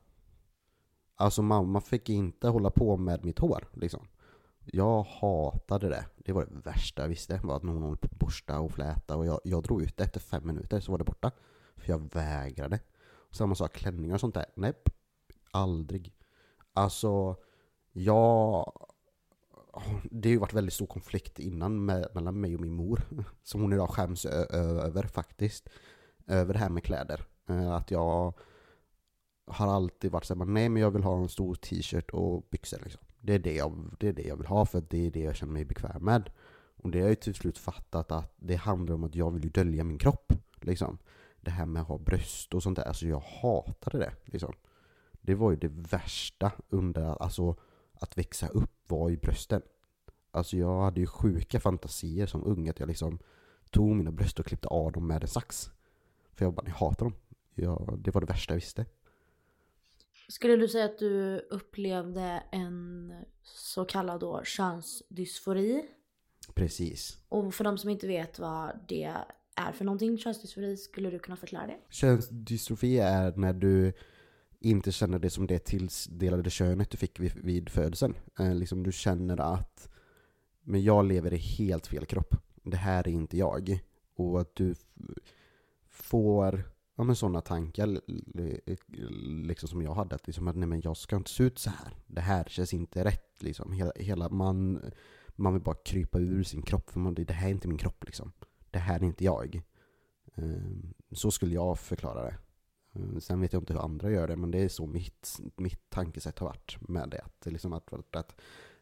Alltså 1.15 1.41
mamma 1.41 1.81
fick 1.81 2.09
inte 2.09 2.47
hålla 2.47 2.69
på 2.69 2.97
med 2.97 3.25
mitt 3.25 3.39
hår 3.39 3.67
liksom. 3.73 4.07
Jag 4.65 5.03
hatade 5.03 5.89
det. 5.89 6.05
Det 6.17 6.31
var 6.31 6.45
det 6.45 6.69
värsta 6.69 7.01
jag 7.01 7.09
visste. 7.09 7.39
Var 7.43 7.55
att 7.55 7.63
någon 7.63 7.83
höll 7.83 7.97
på 7.97 8.05
att 8.05 8.19
borsta 8.19 8.59
och 8.59 8.71
fläta 8.71 9.15
och 9.15 9.25
jag, 9.25 9.39
jag 9.43 9.63
drog 9.63 9.81
ut 9.81 9.97
det 9.97 10.03
efter 10.03 10.19
fem 10.19 10.47
minuter 10.47 10.79
så 10.79 10.91
var 10.91 10.97
det 10.97 11.03
borta. 11.03 11.31
För 11.75 11.91
jag 11.91 12.13
vägrade. 12.13 12.79
Samma 13.31 13.55
sak 13.55 13.73
klänningar 13.73 14.13
och 14.13 14.19
sånt 14.19 14.35
där. 14.35 14.45
Nej, 14.55 14.73
aldrig. 15.51 16.13
Alltså, 16.73 17.35
jag... 17.91 18.73
Det 20.03 20.29
har 20.29 20.33
ju 20.33 20.39
varit 20.39 20.53
väldigt 20.53 20.73
stor 20.73 20.85
konflikt 20.85 21.39
innan 21.39 21.85
med, 21.85 22.07
mellan 22.13 22.41
mig 22.41 22.55
och 22.55 22.61
min 22.61 22.73
mor. 22.73 23.01
Som 23.43 23.61
hon 23.61 23.73
idag 23.73 23.89
skäms 23.89 24.25
över 24.25 25.03
faktiskt. 25.03 25.69
Över 26.27 26.53
det 26.53 26.59
här 26.59 26.69
med 26.69 26.83
kläder. 26.83 27.28
Eh, 27.49 27.71
att 27.71 27.91
jag 27.91 28.33
har 29.47 29.67
alltid 29.67 30.11
varit 30.11 30.25
såhär, 30.25 30.45
nej 30.45 30.69
men 30.69 30.81
jag 30.81 30.91
vill 30.91 31.03
ha 31.03 31.17
en 31.17 31.29
stor 31.29 31.55
t-shirt 31.55 32.09
och 32.09 32.47
byxor 32.49 32.79
liksom. 32.83 33.01
Det 33.21 33.33
är 33.33 33.39
det, 33.39 33.55
jag, 33.55 33.95
det 33.99 34.07
är 34.07 34.13
det 34.13 34.23
jag 34.23 34.37
vill 34.37 34.47
ha 34.47 34.65
för 34.65 34.83
det 34.89 35.07
är 35.07 35.11
det 35.11 35.19
jag 35.19 35.35
känner 35.35 35.53
mig 35.53 35.65
bekväm 35.65 36.05
med. 36.05 36.29
Och 36.75 36.91
det 36.91 36.97
har 36.97 37.03
jag 37.03 37.09
ju 37.09 37.15
till 37.15 37.35
slut 37.35 37.57
fattat 37.57 38.11
att 38.11 38.33
det 38.37 38.55
handlar 38.55 38.95
om 38.95 39.03
att 39.03 39.15
jag 39.15 39.31
vill 39.31 39.43
ju 39.43 39.49
dölja 39.49 39.83
min 39.83 39.97
kropp. 39.97 40.33
Liksom. 40.61 40.97
Det 41.41 41.51
här 41.51 41.65
med 41.65 41.81
att 41.81 41.87
ha 41.87 41.97
bröst 41.97 42.53
och 42.53 42.63
sånt 42.63 42.75
där, 42.75 42.87
alltså 42.87 43.07
jag 43.07 43.19
hatade 43.19 43.97
det. 43.97 44.13
Liksom. 44.25 44.53
Det 45.21 45.35
var 45.35 45.51
ju 45.51 45.57
det 45.57 45.71
värsta 45.71 46.51
under 46.69 47.23
alltså, 47.23 47.55
att 47.93 48.17
växa 48.17 48.47
upp 48.47 48.71
var 48.87 49.09
i 49.09 49.17
brösten. 49.17 49.61
Alltså 50.31 50.57
jag 50.57 50.81
hade 50.81 50.99
ju 50.99 51.07
sjuka 51.07 51.59
fantasier 51.59 52.25
som 52.25 52.43
ung 52.43 52.69
att 52.69 52.79
jag 52.79 52.87
liksom 52.87 53.19
tog 53.71 53.95
mina 53.95 54.11
bröst 54.11 54.39
och 54.39 54.45
klippte 54.45 54.67
av 54.67 54.91
dem 54.91 55.07
med 55.07 55.23
en 55.23 55.27
sax. 55.27 55.71
För 56.33 56.45
jag 56.45 56.53
bara, 56.53 56.67
jag 56.67 56.73
hatar 56.73 57.05
dem. 57.05 57.13
Jag, 57.61 57.99
det 58.03 58.11
var 58.11 58.21
det 58.21 58.27
värsta 58.27 58.53
jag 58.53 58.55
visste. 58.55 58.85
Skulle 60.27 60.55
du 60.55 60.67
säga 60.67 60.85
att 60.85 60.99
du 60.99 61.39
upplevde 61.49 62.43
en 62.51 63.13
så 63.43 63.85
kallad 63.85 64.19
då 64.19 64.43
könsdysfori? 64.43 65.85
Precis. 66.53 67.17
Och 67.29 67.53
för 67.53 67.63
de 67.63 67.77
som 67.77 67.89
inte 67.89 68.07
vet 68.07 68.39
vad 68.39 68.79
det 68.87 69.13
är 69.55 69.71
för 69.71 69.85
någonting, 69.85 70.17
könsdysfori, 70.17 70.77
skulle 70.77 71.09
du 71.09 71.19
kunna 71.19 71.37
förklara 71.37 71.67
det? 71.67 71.77
Könsdystrofi 71.89 72.99
är 72.99 73.33
när 73.35 73.53
du 73.53 73.93
inte 74.59 74.91
känner 74.91 75.19
det 75.19 75.29
som 75.29 75.47
det 75.47 75.59
tilldelade 75.59 76.49
könet 76.49 76.89
du 76.89 76.97
fick 76.97 77.19
vid, 77.19 77.35
vid 77.35 77.69
födseln. 77.69 78.15
Eh, 78.39 78.55
liksom 78.55 78.83
du 78.83 78.91
känner 78.91 79.39
att 79.39 79.89
men 80.63 80.83
jag 80.83 81.05
lever 81.05 81.33
i 81.33 81.37
helt 81.37 81.87
fel 81.87 82.05
kropp. 82.05 82.35
Det 82.63 82.77
här 82.77 83.07
är 83.07 83.11
inte 83.11 83.37
jag. 83.37 83.79
Och 84.15 84.41
att 84.41 84.55
du 84.55 84.75
får 85.89 86.63
ja, 86.99 87.03
men 87.03 87.15
sådana 87.15 87.41
tankar 87.41 88.01
liksom 89.47 89.69
som 89.69 89.81
jag 89.81 89.93
hade. 89.93 90.15
Att, 90.15 90.27
liksom, 90.27 90.47
att 90.47 90.55
nej, 90.55 90.67
men 90.67 90.81
jag 90.81 90.97
ska 90.97 91.15
inte 91.15 91.29
se 91.29 91.43
ut 91.43 91.59
så 91.59 91.69
här. 91.69 91.93
Det 92.07 92.21
här 92.21 92.43
känns 92.43 92.73
inte 92.73 93.03
rätt. 93.03 93.43
Liksom. 93.43 93.71
Hela, 93.71 93.91
hela 93.95 94.29
man, 94.29 94.81
man 95.35 95.53
vill 95.53 95.61
bara 95.61 95.75
krypa 95.75 96.19
ur 96.19 96.43
sin 96.43 96.61
kropp. 96.61 96.89
För 96.89 96.99
man, 96.99 97.13
det 97.13 97.31
här 97.31 97.47
är 97.47 97.51
inte 97.51 97.67
min 97.67 97.77
kropp. 97.77 98.03
Liksom. 98.05 98.31
Det 98.71 98.79
här 98.79 98.99
är 98.99 99.03
inte 99.03 99.23
jag. 99.23 99.61
Ehm, 100.35 100.93
så 101.11 101.31
skulle 101.31 101.53
jag 101.53 101.79
förklara 101.79 102.23
det. 102.23 102.37
Ehm, 102.93 103.21
sen 103.21 103.41
vet 103.41 103.53
jag 103.53 103.61
inte 103.61 103.73
hur 103.73 103.81
andra 103.81 104.11
gör 104.11 104.27
det, 104.27 104.35
men 104.35 104.51
det 104.51 104.59
är 104.59 104.69
så 104.69 104.87
mitt, 104.87 105.39
mitt 105.55 105.89
tankesätt 105.89 106.39
har 106.39 106.47
varit 106.47 106.77
med 106.89 107.09
det. 107.09 107.21
Att, 107.21 107.51
liksom 107.51 107.73
att, 107.73 108.15
att 108.15 108.35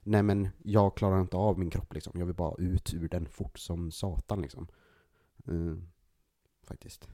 nej 0.03 0.23
men 0.23 0.49
jag 0.63 0.97
klarar 0.97 1.21
inte 1.21 1.37
av 1.37 1.59
min 1.59 1.69
kropp 1.69 1.93
liksom. 1.93 2.19
Jag 2.19 2.25
vill 2.25 2.35
bara 2.35 2.55
ut 2.57 2.93
ur 2.93 3.09
den 3.09 3.25
fort 3.25 3.59
som 3.59 3.91
satan 3.91 4.41
liksom. 4.41 4.67
Mm, 5.47 5.87
faktiskt. 6.63 7.09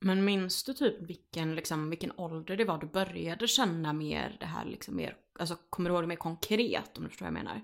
Men 0.00 0.24
minns 0.24 0.64
du 0.64 0.74
typ 0.74 1.02
vilken, 1.02 1.54
liksom, 1.54 1.90
vilken 1.90 2.12
ålder 2.16 2.56
det 2.56 2.64
var 2.64 2.78
du 2.78 2.86
började 2.86 3.48
känna 3.48 3.92
mer 3.92 4.36
det 4.40 4.46
här 4.46 4.64
liksom 4.64 4.96
mer, 4.96 5.16
alltså 5.38 5.56
kommer 5.70 5.90
du 5.90 5.94
ihåg 5.94 6.02
det 6.02 6.08
mer 6.08 6.16
konkret 6.16 6.98
om 6.98 7.04
du 7.04 7.10
förstår 7.10 7.26
vad 7.26 7.36
jag 7.36 7.44
menar? 7.44 7.60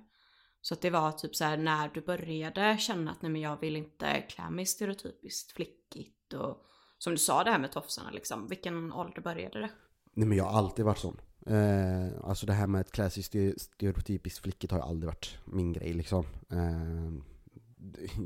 Så 0.60 0.74
att 0.74 0.80
det 0.80 0.90
var 0.90 1.12
typ 1.12 1.36
så 1.36 1.44
här, 1.44 1.56
när 1.56 1.88
du 1.88 2.00
började 2.00 2.78
känna 2.78 3.10
att 3.10 3.22
nej 3.22 3.30
men 3.30 3.40
jag 3.40 3.60
vill 3.60 3.76
inte 3.76 4.20
klä 4.28 4.50
mig 4.50 4.66
stereotypiskt 4.66 5.52
flickigt 5.52 6.32
och 6.32 6.66
som 6.98 7.12
du 7.12 7.18
sa 7.18 7.44
det 7.44 7.50
här 7.50 7.58
med 7.58 7.72
tofsarna 7.72 8.10
liksom, 8.10 8.48
vilken 8.48 8.92
ålder 8.92 9.22
började 9.22 9.60
det? 9.60 9.70
Nej 10.12 10.28
men 10.28 10.38
jag 10.38 10.44
har 10.44 10.58
alltid 10.58 10.84
varit 10.84 10.98
sån. 10.98 11.20
Eh, 11.46 12.24
alltså 12.24 12.46
det 12.46 12.52
här 12.52 12.66
med 12.66 12.80
att 12.80 12.92
klä 12.92 13.10
sig 13.10 13.22
stereotypiskt 13.56 14.42
flickigt 14.42 14.72
har 14.72 14.78
ju 14.78 14.84
aldrig 14.84 15.06
varit 15.06 15.38
min 15.44 15.72
grej 15.72 15.92
liksom. 15.92 16.26
Eh, 16.50 17.33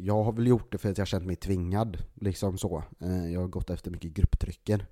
jag 0.03 0.23
har 0.25 0.33
väl 0.33 0.47
gjort 0.47 0.73
det 0.73 0.79
för 0.79 0.91
att 0.91 0.99
jag 0.99 1.03
har 1.03 1.07
känt 1.07 1.27
mig 1.27 1.37
tvingad, 1.37 1.99
liksom 2.15 2.59
så. 2.59 2.85
Eh, 3.01 3.33
jag 3.33 3.41
har 3.41 3.49
gått 3.49 3.71
efter 3.71 3.91
mycket 3.91 4.13
grupptrycken. 4.13 4.83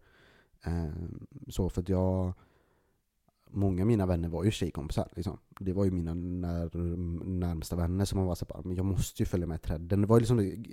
Eh, 0.64 1.08
så 1.48 1.68
för 1.68 1.82
att 1.82 1.88
jag... 1.88 2.32
Många 3.50 3.82
av 3.82 3.86
mina 3.86 4.06
vänner 4.06 4.28
var 4.28 4.44
ju 4.44 4.50
tjejkompisar, 4.50 5.08
liksom. 5.16 5.38
Det 5.60 5.72
var 5.72 5.84
ju 5.84 5.90
mina 5.90 6.14
när, 6.14 6.76
närmsta 7.24 7.76
vänner 7.76 8.04
som 8.04 8.18
man 8.18 8.26
var 8.26 8.34
såhär, 8.34 8.62
men 8.62 8.76
jag 8.76 8.86
måste 8.86 9.22
ju 9.22 9.26
följa 9.26 9.46
med 9.46 9.62
trenden. 9.62 10.00
Det 10.00 10.06
var 10.06 10.16
ju 10.16 10.20
liksom 10.20 10.64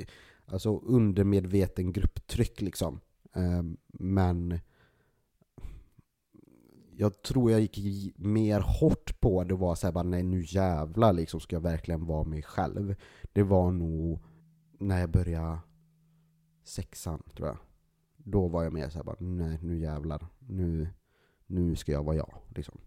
alltså 0.46 0.80
undermedveten 0.80 1.94
grupptryck 1.94 2.62
liksom. 2.62 3.00
Eh, 3.36 3.64
men 3.88 4.60
jag 6.96 7.22
tror 7.22 7.52
jag 7.52 7.62
gick 7.62 8.18
mer 8.18 8.60
hårt 8.60 9.20
på 9.20 9.44
det 9.44 9.54
och 9.54 9.60
var 9.60 9.76
såhär 9.76 9.92
bara 9.92 10.04
nej 10.04 10.24
nu 10.24 10.44
jävlar 10.48 11.14
liksom 11.14 11.40
ska 11.40 11.56
jag 11.56 11.62
verkligen 11.62 12.06
vara 12.06 12.24
mig 12.24 12.44
själv. 12.44 12.96
Det 13.34 13.44
var 13.44 13.72
nog 13.72 14.20
när 14.80 15.00
jag 15.00 15.10
började 15.10 15.60
sexan 16.64 17.24
tror 17.36 17.48
jag. 17.48 17.58
Då 18.18 18.48
var 18.48 18.64
jag 18.64 18.74
mer 18.74 18.90
såhär 18.90 19.04
bara 19.04 19.16
nej 19.20 19.60
nu 19.62 19.80
jävlar, 19.80 20.28
nu, 20.40 20.88
nu 21.46 21.76
ska 21.76 21.92
jag 21.92 22.04
vara 22.04 22.16
jag 22.16 22.42
liksom. 22.56 22.80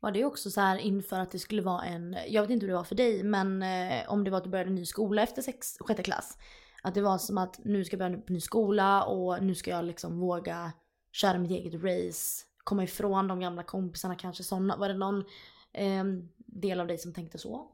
Var 0.00 0.10
det 0.10 0.24
också 0.24 0.50
så 0.50 0.60
här 0.60 0.76
inför 0.76 1.18
att 1.18 1.30
det 1.30 1.38
skulle 1.38 1.62
vara 1.62 1.82
en, 1.82 2.16
jag 2.28 2.42
vet 2.42 2.50
inte 2.50 2.66
hur 2.66 2.72
det 2.72 2.76
var 2.76 2.84
för 2.84 2.94
dig, 2.94 3.22
men 3.22 3.62
eh, 3.62 4.08
om 4.08 4.24
det 4.24 4.30
var 4.30 4.38
att 4.38 4.44
du 4.44 4.50
började 4.50 4.70
en 4.70 4.74
ny 4.74 4.86
skola 4.86 5.22
efter 5.22 5.42
sex, 5.42 5.76
sjätte 5.80 6.02
klass. 6.02 6.38
Att 6.82 6.94
det 6.94 7.02
var 7.02 7.18
som 7.18 7.38
att 7.38 7.60
nu 7.64 7.84
ska 7.84 7.94
jag 7.94 7.98
börja 7.98 8.16
en 8.16 8.34
ny 8.34 8.40
skola 8.40 9.04
och 9.04 9.44
nu 9.44 9.54
ska 9.54 9.70
jag 9.70 9.84
liksom 9.84 10.18
våga 10.18 10.72
köra 11.12 11.38
mitt 11.38 11.50
eget 11.50 11.74
race. 11.74 12.44
Komma 12.64 12.84
ifrån 12.84 13.28
de 13.28 13.40
gamla 13.40 13.62
kompisarna 13.62 14.14
kanske 14.14 14.42
sådana. 14.42 14.76
Var 14.76 14.88
det 14.88 14.94
någon 14.94 15.24
eh, 15.72 16.04
del 16.36 16.80
av 16.80 16.86
dig 16.86 16.98
som 16.98 17.12
tänkte 17.12 17.38
så? 17.38 17.70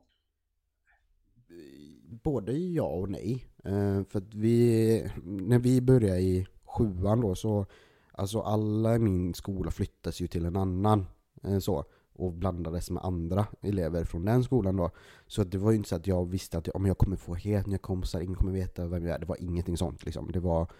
Både 2.22 2.52
ja 2.52 2.86
och 2.86 3.10
nej. 3.10 3.44
Eh, 3.64 4.04
för 4.04 4.18
att 4.18 4.34
vi, 4.34 5.10
när 5.24 5.58
vi 5.58 5.80
började 5.80 6.20
i 6.20 6.46
sjuan 6.64 7.20
då 7.20 7.34
så, 7.34 7.66
alltså 8.12 8.40
alla 8.40 8.94
i 8.96 8.98
min 8.98 9.34
skola 9.34 9.70
flyttades 9.70 10.20
ju 10.20 10.26
till 10.26 10.44
en 10.44 10.56
annan. 10.56 11.06
eh, 11.42 11.58
så, 11.58 11.84
och 12.18 12.32
blandades 12.32 12.90
med 12.90 13.04
andra 13.04 13.46
elever 13.60 14.04
från 14.04 14.24
den 14.24 14.44
skolan 14.44 14.76
då. 14.76 14.90
Så 15.26 15.44
det 15.44 15.58
var 15.58 15.70
ju 15.70 15.76
inte 15.76 15.88
så 15.88 15.96
att 15.96 16.06
jag 16.06 16.30
visste 16.30 16.58
att 16.58 16.68
om 16.68 16.86
jag 16.86 16.98
kommer 16.98 17.16
få 17.16 17.34
helt 17.34 17.66
nya 17.66 17.78
kompisar, 17.78 18.20
ingen 18.20 18.34
kommer 18.34 18.52
veta 18.52 18.86
vem 18.86 19.06
jag 19.06 19.14
är. 19.14 19.18
Det 19.18 19.26
var 19.26 19.42
ingenting 19.42 19.76
sånt 19.76 20.04
liksom. 20.04 20.30
Det 20.32 20.40
var, 20.40 20.70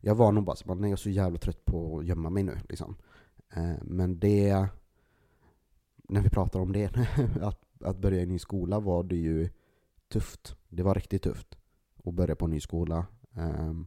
jag 0.00 0.14
var 0.14 0.32
nog 0.32 0.44
bara 0.44 0.56
så 0.56 0.74
nej 0.74 0.90
jag 0.90 0.92
är 0.92 0.96
så 0.96 1.10
jävla 1.10 1.38
trött 1.38 1.64
på 1.64 1.98
att 1.98 2.06
gömma 2.06 2.30
mig 2.30 2.42
nu 2.42 2.58
liksom. 2.68 2.96
Eh, 3.52 3.82
men 3.82 4.18
det, 4.18 4.66
när 6.08 6.20
vi 6.20 6.30
pratar 6.30 6.60
om 6.60 6.72
det, 6.72 6.90
att, 7.42 7.60
att 7.80 7.98
börja 7.98 8.18
i 8.18 8.22
en 8.22 8.28
ny 8.28 8.38
skola 8.38 8.80
var 8.80 9.02
det 9.02 9.16
ju 9.16 9.48
tufft. 10.08 10.56
Det 10.68 10.82
var 10.82 10.94
riktigt 10.94 11.22
tufft 11.22 11.58
att 12.04 12.14
börja 12.14 12.36
på 12.36 12.44
en 12.44 12.50
ny 12.50 12.60
skola. 12.60 13.06
Ehm, 13.34 13.86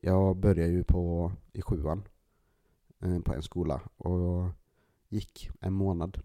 jag 0.00 0.36
började 0.36 0.72
ju 0.72 0.84
på, 0.84 1.32
i 1.52 1.62
sjuan 1.62 2.08
eh, 3.00 3.20
på 3.20 3.34
en 3.34 3.42
skola 3.42 3.80
och 3.96 4.50
gick 5.08 5.50
en 5.60 5.72
månad. 5.72 6.22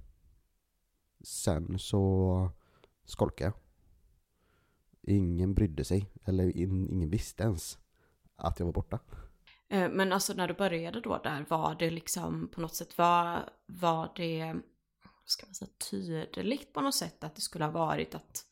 Sen 1.21 1.79
så 1.79 2.50
skolkade 3.05 3.43
jag. 3.43 3.53
Ingen 5.15 5.53
brydde 5.53 5.83
sig, 5.83 6.09
eller 6.25 6.57
in, 6.57 6.89
ingen 6.89 7.09
visste 7.09 7.43
ens 7.43 7.79
att 8.35 8.59
jag 8.59 8.65
var 8.65 8.73
borta. 8.73 9.00
Eh, 9.69 9.89
men 9.89 10.13
alltså 10.13 10.33
när 10.33 10.47
du 10.47 10.53
började 10.53 11.01
då 11.01 11.17
där, 11.23 11.45
var 11.50 11.75
det 11.75 11.89
liksom 11.89 12.47
på 12.47 12.62
något 12.62 12.75
sätt, 12.75 12.97
var, 12.97 13.50
var 13.65 14.12
det, 14.15 14.55
ska 15.25 15.45
man 15.45 15.55
säga, 15.55 15.71
tydligt 15.91 16.73
på 16.73 16.81
något 16.81 16.95
sätt 16.95 17.23
att 17.23 17.35
det 17.35 17.41
skulle 17.41 17.65
ha 17.65 17.71
varit 17.71 18.15
att 18.15 18.45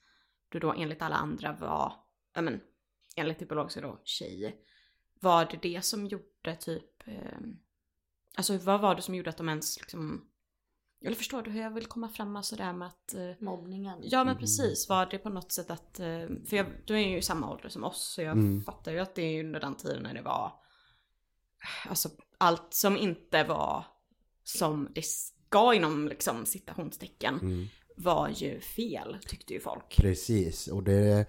du 0.49 0.59
då 0.59 0.73
enligt 0.73 1.01
alla 1.01 1.15
andra 1.15 1.53
var, 1.53 1.93
ja 2.33 2.41
men, 2.41 2.61
enligt 3.15 3.39
typologiska 3.39 3.81
då, 3.81 4.01
tjej. 4.03 4.65
Var 5.19 5.45
det 5.45 5.57
det 5.61 5.81
som 5.85 6.05
gjorde 6.07 6.55
typ, 6.59 7.07
eh, 7.07 7.39
alltså 8.37 8.57
vad 8.57 8.81
var 8.81 8.95
det 8.95 9.01
som 9.01 9.15
gjorde 9.15 9.29
att 9.29 9.37
de 9.37 9.49
ens 9.49 9.79
liksom, 9.79 10.27
eller 11.05 11.15
förstår 11.15 11.41
du 11.41 11.51
hur 11.51 11.61
jag 11.61 11.71
vill 11.71 11.85
komma 11.85 12.09
fram 12.09 12.31
med 12.31 12.45
sådär 12.45 12.73
med 12.73 12.87
att 12.87 13.13
eh, 13.13 13.31
Mobbningen? 13.39 13.99
Ja 14.03 14.17
men 14.23 14.27
Mm. 14.31 14.39
precis, 14.39 14.89
var 14.89 15.05
det 15.05 15.17
på 15.17 15.29
något 15.29 15.51
sätt 15.51 15.71
att, 15.71 15.99
eh, 15.99 16.27
för 16.49 16.55
jag, 16.55 16.65
du 16.85 16.95
är 16.95 17.07
ju 17.07 17.17
i 17.17 17.21
samma 17.21 17.51
ålder 17.51 17.69
som 17.69 17.83
oss 17.83 18.13
så 18.13 18.21
jag 18.21 18.37
Mm. 18.37 18.61
fattar 18.63 18.91
ju 18.91 18.99
att 18.99 19.15
det 19.15 19.21
är 19.21 19.43
under 19.43 19.59
den 19.59 19.75
tiden 19.75 20.03
när 20.03 20.13
det 20.13 20.21
var, 20.21 20.53
alltså 21.89 22.09
allt 22.37 22.73
som 22.73 22.97
inte 22.97 23.43
var 23.43 23.85
som 24.43 24.87
det 24.95 25.03
ska 25.51 25.73
inom 25.73 26.07
liksom 26.07 26.45
citationstecken 26.45 27.39
Mm. 27.41 27.65
var 27.95 28.29
ju 28.29 28.59
fel 28.59 29.17
tyckte 29.27 29.53
ju 29.53 29.59
folk. 29.59 29.97
Precis, 29.97 30.67
och 30.67 30.83
det... 30.83 31.25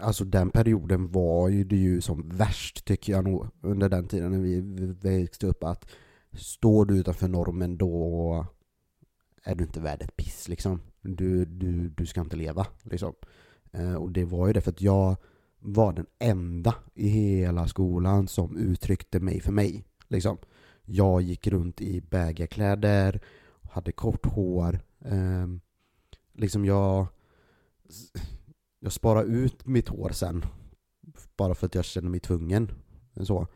Alltså 0.00 0.24
den 0.24 0.50
perioden 0.50 1.12
var 1.12 1.48
ju 1.48 1.64
det 1.64 1.76
ju 1.76 2.00
som 2.00 2.28
värst 2.28 2.84
tycker 2.84 3.12
jag 3.12 3.24
nog 3.24 3.46
under 3.62 3.88
den 3.88 4.08
tiden 4.08 4.30
när 4.30 4.38
vi 4.38 4.60
växte 4.92 5.46
upp 5.46 5.64
att 5.64 5.90
står 6.32 6.84
du 6.84 6.98
utanför 6.98 7.28
normen 7.28 7.78
då 7.78 8.46
är 9.44 9.54
du 9.54 9.64
inte 9.64 9.80
värd 9.80 10.02
ett 10.02 10.16
piss 10.16 10.48
liksom. 10.48 10.80
Du, 11.02 11.44
du, 11.44 11.88
du 11.88 12.06
ska 12.06 12.20
inte 12.20 12.36
leva 12.36 12.66
liksom. 12.82 13.14
Eh, 13.72 13.94
och 13.94 14.12
det 14.12 14.24
var 14.24 14.46
ju 14.46 14.52
det 14.52 14.60
för 14.60 14.70
att 14.70 14.82
jag 14.82 15.16
var 15.58 15.92
den 15.92 16.06
enda 16.18 16.74
i 16.94 17.08
hela 17.08 17.68
skolan 17.68 18.28
som 18.28 18.56
uttryckte 18.56 19.20
mig 19.20 19.40
för 19.40 19.52
mig. 19.52 19.84
Liksom. 20.08 20.38
Jag 20.92 21.22
gick 21.22 21.46
runt 21.46 21.80
i 21.80 22.00
bägarkläder, 22.00 23.20
hade 23.70 23.92
kort 23.92 24.26
hår. 24.26 24.80
Eh, 25.04 25.46
liksom 26.32 26.64
jag 26.64 27.06
jag 28.80 28.92
sparade 28.92 29.28
ut 29.28 29.66
mitt 29.66 29.88
hår 29.88 30.10
sen. 30.10 30.44
Bara 31.36 31.54
för 31.54 31.66
att 31.66 31.74
jag 31.74 31.84
kände 31.84 32.10
mig 32.10 32.20
tvungen. 32.20 32.70
Så. 33.20 33.46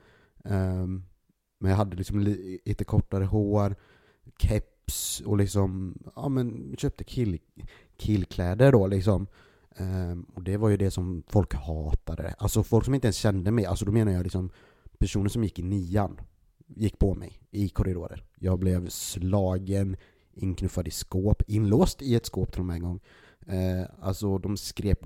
Eh, 0.45 0.87
men 1.59 1.71
jag 1.71 1.77
hade 1.77 1.97
liksom 1.97 2.21
lite 2.65 2.85
kortare 2.85 3.25
hår, 3.25 3.77
keps 4.39 5.21
och 5.21 5.37
liksom, 5.37 5.99
ja 6.17 6.29
men 6.29 6.77
köpte 6.79 7.05
kill, 7.05 7.39
killkläder 7.97 8.73
då 8.73 8.87
liksom. 8.87 9.27
Ehm, 9.77 10.23
och 10.35 10.43
det 10.43 10.57
var 10.57 10.69
ju 10.69 10.77
det 10.77 10.91
som 10.91 11.23
folk 11.29 11.55
hatade. 11.55 12.35
Alltså 12.39 12.63
folk 12.63 12.85
som 12.85 12.95
inte 12.95 13.07
ens 13.07 13.17
kände 13.17 13.51
mig, 13.51 13.67
alltså 13.67 13.85
då 13.85 13.93
menar 13.93 14.13
jag 14.13 14.23
liksom 14.23 14.51
personer 14.99 15.29
som 15.29 15.45
gick 15.45 15.59
i 15.59 15.63
nian 15.63 16.21
gick 16.67 16.99
på 16.99 17.15
mig 17.15 17.41
i 17.51 17.69
korridorer. 17.69 18.25
Jag 18.39 18.59
blev 18.59 18.89
slagen, 18.89 19.97
inknuffad 20.33 20.89
i 20.89 20.91
skåp, 20.91 21.43
inlåst 21.47 22.03
i 22.03 22.15
ett 22.15 22.27
skåp 22.27 22.53
till 22.53 22.61
och 22.61 22.67
med 22.67 22.77
en 22.77 22.83
gång. 22.83 23.01
Eh, 23.47 23.87
alltså 24.01 24.39
de 24.39 24.57
skrev 24.57 24.97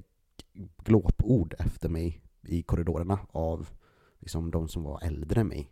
glåpord 0.84 1.54
efter 1.58 1.88
mig 1.88 2.20
i 2.42 2.62
korridorerna 2.62 3.18
av 3.32 3.68
liksom 4.20 4.50
de 4.50 4.68
som 4.68 4.82
var 4.82 5.00
äldre 5.04 5.40
än 5.40 5.48
mig. 5.48 5.70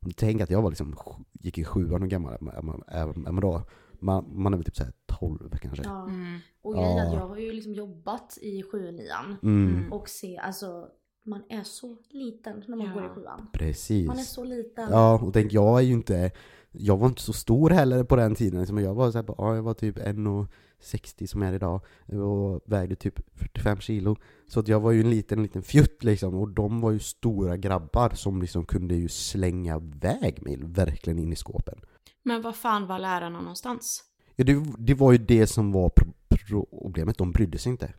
Och 0.00 0.16
tänk 0.16 0.40
att 0.40 0.50
jag 0.50 0.62
var 0.62 0.70
liksom, 0.70 0.94
gick 1.32 1.58
i 1.58 1.64
sjuan 1.64 2.02
och 2.02 2.08
gammal, 2.08 2.38
men- 2.40 2.82
men 2.86 3.22
men 3.22 3.36
då, 3.40 3.62
man, 3.92 4.24
man 4.42 4.52
är 4.52 4.56
väl 4.58 4.64
typ 4.64 4.76
såhär 4.76 4.92
12 5.06 5.50
kanske. 5.60 5.82
Ja. 5.84 6.04
Mm. 6.08 6.38
Och 6.62 6.74
grejen 6.74 6.98
är 6.98 7.06
att 7.06 7.12
Ja. 7.12 7.18
jag 7.18 7.28
har 7.28 7.36
ju 7.36 7.52
liksom 7.52 7.74
jobbat 7.74 8.38
i 8.42 8.62
7 8.62 8.90
nian 8.92 9.36
Mm, 9.42 9.92
och 9.92 10.08
se, 10.08 10.36
alltså 10.38 10.88
man 11.24 11.42
är 11.48 11.62
så 11.62 11.96
liten 12.10 12.62
när 12.66 12.76
man 12.76 12.86
Ja. 12.86 12.92
går 12.94 13.04
i 13.04 13.08
sjuan. 13.08 13.46
precis. 13.52 14.06
Man 14.06 14.18
är 14.18 14.22
så 14.22 14.44
liten. 14.44 14.88
Ja, 14.90 15.14
och 15.22 15.32
tänk 15.32 15.52
jag 15.52 15.78
är 15.78 15.82
ju 15.82 15.92
inte, 15.92 16.30
jag 16.72 16.96
var 16.96 17.08
inte 17.08 17.22
så 17.22 17.32
stor 17.32 17.70
heller 17.70 18.04
på 18.04 18.16
den 18.16 18.34
tiden. 18.34 18.60
Liksom, 18.60 18.78
jag 18.78 18.94
var 18.94 19.10
så 19.10 19.18
här, 19.18 19.24
ja, 19.38 19.54
jag 19.54 19.62
var 19.62 19.74
typ 19.74 19.98
1,60 19.98 21.26
som 21.26 21.42
jag 21.42 21.50
är 21.50 21.54
idag 21.54 21.80
och 22.06 22.60
vägde 22.66 22.96
typ 22.96 23.20
45 23.38 23.78
kilo. 23.80 24.16
Så 24.46 24.60
att 24.60 24.68
jag 24.68 24.80
var 24.80 24.90
ju 24.90 25.00
en 25.00 25.10
liten, 25.10 25.42
liten 25.42 25.62
fjutt 25.62 26.04
liksom. 26.04 26.34
Och 26.34 26.48
de 26.48 26.80
var 26.80 26.90
ju 26.90 26.98
stora 26.98 27.56
grabbar 27.56 28.10
som 28.14 28.42
liksom 28.42 28.64
kunde 28.64 28.94
ju 28.94 29.08
slänga 29.08 29.76
iväg 29.76 30.42
mig 30.42 30.58
verkligen 30.62 31.18
in 31.18 31.32
i 31.32 31.36
skåpen. 31.36 31.78
Men 32.22 32.42
vad 32.42 32.56
fan 32.56 32.86
var 32.86 32.98
lärarna 32.98 33.40
någonstans? 33.40 34.04
Ja, 34.36 34.44
det, 34.44 34.64
det 34.78 34.94
var 34.94 35.12
ju 35.12 35.18
det 35.18 35.46
som 35.46 35.72
var 35.72 35.88
pro- 35.88 36.66
problemet, 36.82 37.18
de 37.18 37.32
brydde 37.32 37.58
sig 37.58 37.72
inte. 37.72 37.94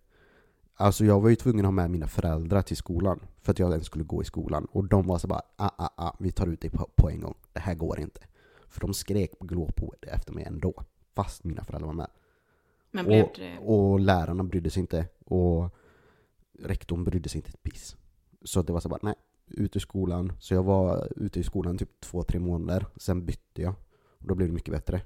Alltså 0.75 1.05
jag 1.05 1.21
var 1.21 1.29
ju 1.29 1.35
tvungen 1.35 1.65
att 1.65 1.67
ha 1.67 1.71
med 1.71 1.91
mina 1.91 2.07
föräldrar 2.07 2.61
till 2.61 2.77
skolan 2.77 3.19
för 3.41 3.51
att 3.51 3.59
jag 3.59 3.71
ens 3.71 3.85
skulle 3.85 4.03
gå 4.03 4.21
i 4.21 4.25
skolan. 4.25 4.65
Och 4.65 4.83
de 4.83 5.07
var 5.07 5.17
så 5.17 5.27
bara 5.27 5.41
ah, 5.55 5.71
ah, 5.77 5.89
ah, 5.95 6.15
vi 6.19 6.31
tar 6.31 6.47
ut 6.47 6.61
dig 6.61 6.69
på, 6.69 6.89
på 6.95 7.09
en 7.09 7.21
gång. 7.21 7.35
Det 7.53 7.59
här 7.59 7.75
går 7.75 7.99
inte. 7.99 8.21
För 8.67 8.81
de 8.81 8.93
skrek 8.93 9.39
på 9.39 9.45
glåpord 9.45 10.05
efter 10.07 10.33
mig 10.33 10.43
ändå. 10.43 10.83
Fast 11.13 11.43
mina 11.43 11.63
föräldrar 11.63 11.87
var 11.87 11.93
med. 11.93 12.09
Men 12.91 13.05
blev 13.05 13.23
Och, 13.23 13.31
det... 13.35 13.57
och 13.57 13.99
lärarna 13.99 14.43
brydde 14.43 14.69
sig 14.69 14.81
inte. 14.81 15.07
Och 15.25 15.69
rektorn 16.59 17.03
brydde 17.03 17.29
sig 17.29 17.39
inte 17.39 17.49
ett 17.49 17.63
piss. 17.63 17.95
Så 18.43 18.61
det 18.61 18.73
var 18.73 18.79
så 18.79 18.89
bara, 18.89 18.99
nej, 19.01 19.15
ut 19.47 19.75
ur 19.75 19.79
skolan. 19.79 20.33
Så 20.39 20.53
jag 20.53 20.63
var 20.63 21.07
ute 21.15 21.39
i 21.39 21.43
skolan 21.43 21.77
typ 21.77 21.99
två, 21.99 22.23
tre 22.23 22.39
månader. 22.39 22.85
Sen 22.95 23.25
bytte 23.25 23.61
jag. 23.61 23.73
Och 24.19 24.27
då 24.27 24.35
blev 24.35 24.47
det 24.47 24.53
mycket 24.53 24.73
bättre. 24.73 25.01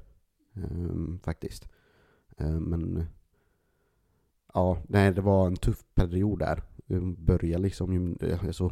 Ehm, 0.55 1.19
faktiskt. 1.23 1.69
Ehm, 2.37 2.63
men 2.63 3.07
ja, 4.57 4.77
nej, 4.87 5.11
det 5.11 5.21
var 5.21 5.47
en 5.47 5.55
tuff 5.55 5.83
period 5.95 6.39
där. 6.39 6.63
Jag 6.85 7.19
började 7.19 7.63
liksom 7.63 8.17
alltså, 8.47 8.71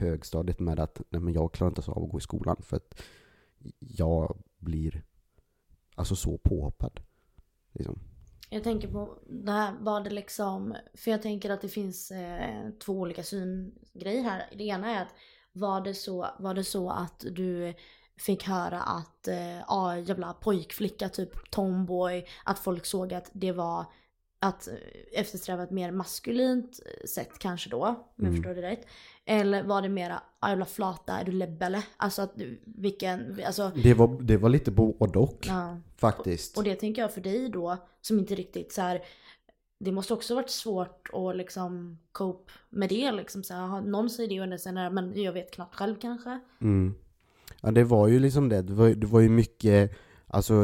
högstadiet 0.00 0.60
med 0.60 0.80
att 0.80 1.00
nej, 1.10 1.20
men 1.20 1.34
jag 1.34 1.52
klarar 1.52 1.70
inte 1.70 1.90
av 1.90 2.04
att 2.04 2.10
gå 2.10 2.18
i 2.18 2.20
skolan 2.20 2.56
för 2.62 2.76
att 2.76 3.02
jag 3.78 4.42
blir 4.58 5.04
alltså 5.94 6.16
så 6.16 6.38
påhoppad. 6.38 7.00
Liksom. 7.72 7.98
Jag 8.50 8.64
tänker 8.64 8.88
på 8.88 9.18
det 9.26 9.52
här, 9.52 9.74
var 9.80 10.00
det 10.00 10.10
liksom, 10.10 10.74
för 10.94 11.10
jag 11.10 11.22
tänker 11.22 11.50
att 11.50 11.60
det 11.60 11.68
finns 11.68 12.10
eh, 12.10 12.70
två 12.84 12.92
olika 12.92 13.22
syngrejer 13.22 14.22
här. 14.22 14.42
Det 14.58 14.64
ena 14.64 14.90
är 14.90 15.02
att 15.02 15.14
var 15.52 15.80
det 15.80 15.94
så, 15.94 16.26
var 16.38 16.54
det 16.54 16.64
så 16.64 16.90
att 16.90 17.24
du 17.30 17.74
fick 18.16 18.44
höra 18.44 18.80
att, 18.80 19.28
eh, 19.28 19.72
ah, 19.72 19.96
jävla 19.96 20.32
pojkflicka, 20.32 21.08
typ 21.08 21.50
tomboy, 21.50 22.26
att 22.44 22.58
folk 22.58 22.86
såg 22.86 23.14
att 23.14 23.30
det 23.32 23.52
var 23.52 23.86
att 24.40 24.68
eh, 24.68 24.74
eftersträva 25.20 25.62
ett 25.62 25.70
mer 25.70 25.90
maskulint 25.90 26.80
eh, 26.86 27.06
sätt 27.06 27.38
kanske 27.38 27.70
då, 27.70 27.84
om 27.86 27.96
jag 28.16 28.24
Mm. 28.26 28.36
förstår 28.36 28.54
det 28.54 28.62
rätt. 28.70 28.86
Eller 29.24 29.62
var 29.62 29.82
det 29.82 29.88
mera, 29.88 30.22
ah, 30.40 30.48
jävla 30.48 30.64
flata, 30.64 31.12
är 31.20 31.24
du 31.24 31.32
lebbele? 31.32 31.82
Alltså 31.96 32.22
att 32.22 32.36
du, 32.36 32.60
vilken, 32.64 33.40
alltså. 33.46 33.72
Det 33.82 33.94
var, 33.94 34.22
det 34.22 34.36
var 34.36 34.48
lite 34.48 34.70
både 34.70 35.18
och 35.18 35.44
Ja. 35.48 35.76
faktiskt. 35.96 36.58
Och 36.58 36.64
det 36.64 36.74
tänker 36.74 37.02
jag 37.02 37.14
för 37.14 37.20
dig 37.20 37.48
då, 37.48 37.76
som 38.00 38.18
inte 38.18 38.34
riktigt 38.34 38.72
så 38.72 38.80
här. 38.82 39.02
Det 39.80 39.92
måste 39.92 40.14
också 40.14 40.34
varit 40.34 40.50
svårt 40.50 41.08
att 41.12 41.36
liksom 41.36 41.98
cope 42.12 42.52
med 42.70 42.88
det 42.88 43.12
liksom 43.12 43.42
så 43.44 43.54
här, 43.54 43.80
Någon 43.80 44.10
säger 44.10 44.46
det 44.48 44.54
och 44.54 44.60
sen 44.60 44.76
är 44.76 44.90
men 44.90 45.22
jag 45.22 45.32
vet 45.32 45.50
knappt 45.54 45.74
själv 45.74 45.94
kanske. 46.00 46.40
Mm. 46.60 46.94
Ja 47.62 47.70
det 47.70 47.84
var 47.84 48.08
ju 48.08 48.18
liksom 48.18 48.48
det, 48.48 48.62
det 48.62 48.72
var, 48.72 48.88
det 48.88 49.06
var 49.06 49.20
ju 49.20 49.28
mycket, 49.28 49.92
alltså 50.26 50.54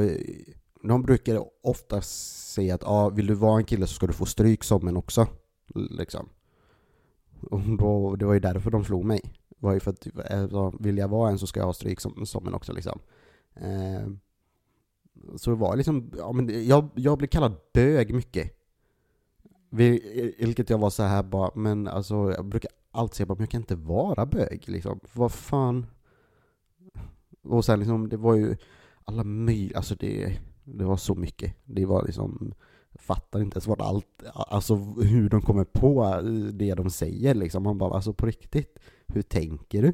de 0.89 1.03
brukar 1.03 1.45
ofta 1.67 2.01
säga 2.03 2.75
att 2.75 2.85
ah, 2.85 3.09
vill 3.09 3.27
du 3.27 3.35
vara 3.35 3.59
en 3.59 3.65
kille 3.65 3.87
så 3.87 3.95
ska 3.95 4.07
du 4.07 4.13
få 4.13 4.27
stryk 4.27 4.65
som 4.65 4.89
en 4.89 4.97
också. 4.97 5.27
Liksom. 5.75 6.29
Och 7.51 7.61
då, 7.79 8.17
det 8.17 8.25
var 8.27 8.35
ju 8.35 8.41
därför 8.41 8.71
de 8.71 8.85
slog 8.85 9.05
mig. 9.05 9.21
Det 9.49 9.57
var 9.59 9.73
ju 9.75 9.81
för 9.81 9.91
att 9.91 10.07
alltså, 10.31 10.73
vill 10.81 10.99
jag 10.99 11.09
vara 11.09 11.31
en 11.31 11.39
så 11.39 11.47
ska 11.47 11.61
jag 11.61 11.67
ha 11.67 11.73
stryk 11.73 12.01
som, 12.01 12.27
som 12.27 12.47
en 12.47 12.55
också 12.55 12.73
liksom. 12.73 13.01
Eh, 13.55 14.09
så 15.37 15.51
det 15.51 15.57
var 15.57 15.77
liksom, 15.77 16.11
ja, 16.19 16.33
men 16.33 16.67
jag, 16.69 16.89
jag 16.95 17.19
blev 17.19 17.29
kallad 17.29 17.55
bög 17.75 18.15
mycket. 18.15 18.51
Vi- 19.71 20.35
Vilket 20.39 20.71
jag 20.71 20.79
var 20.79 20.91
så 20.91 21.03
här 21.03 21.23
bara, 21.23 21.51
men 21.55 21.89
alltså 21.89 22.15
jag 22.37 22.45
brukar 22.47 22.71
alltid 22.91 23.15
säga 23.17 23.27
bara, 23.27 23.35
men 23.35 23.43
jag 23.43 23.51
kan 23.51 23.61
inte 23.61 23.77
vara 23.77 24.27
bög 24.27 24.63
liksom. 24.67 25.01
Vad 25.13 25.33
fan. 25.33 25.87
Och 27.43 27.65
sen 27.65 27.79
liksom, 27.79 28.09
det 28.09 28.17
var 28.17 28.35
ju 28.35 28.57
alla 29.05 29.25
möjliga, 29.25 29.77
alltså 29.77 29.95
det, 29.95 30.39
det 30.65 30.85
var 30.85 30.97
så 30.97 31.15
mycket. 31.15 31.55
Det 31.65 31.87
var 31.87 32.05
liksom, 32.05 32.55
jag 32.93 33.01
fattar 33.01 33.41
inte 33.41 33.57
ens 33.57 33.67
vad 33.67 33.83
allt, 33.83 34.23
alltså 34.35 34.75
hur 35.03 35.29
de 35.29 35.43
kommer 35.43 35.65
på 35.65 36.21
det 36.53 36.75
de 36.75 36.91
säger 36.91 37.35
liksom. 37.35 37.63
Man 37.63 37.79
bara, 37.79 37.95
alltså 37.95 38.13
på 38.13 38.27
riktigt, 38.27 38.79
hur 39.07 39.23
tänker 39.23 39.83
du? 39.83 39.93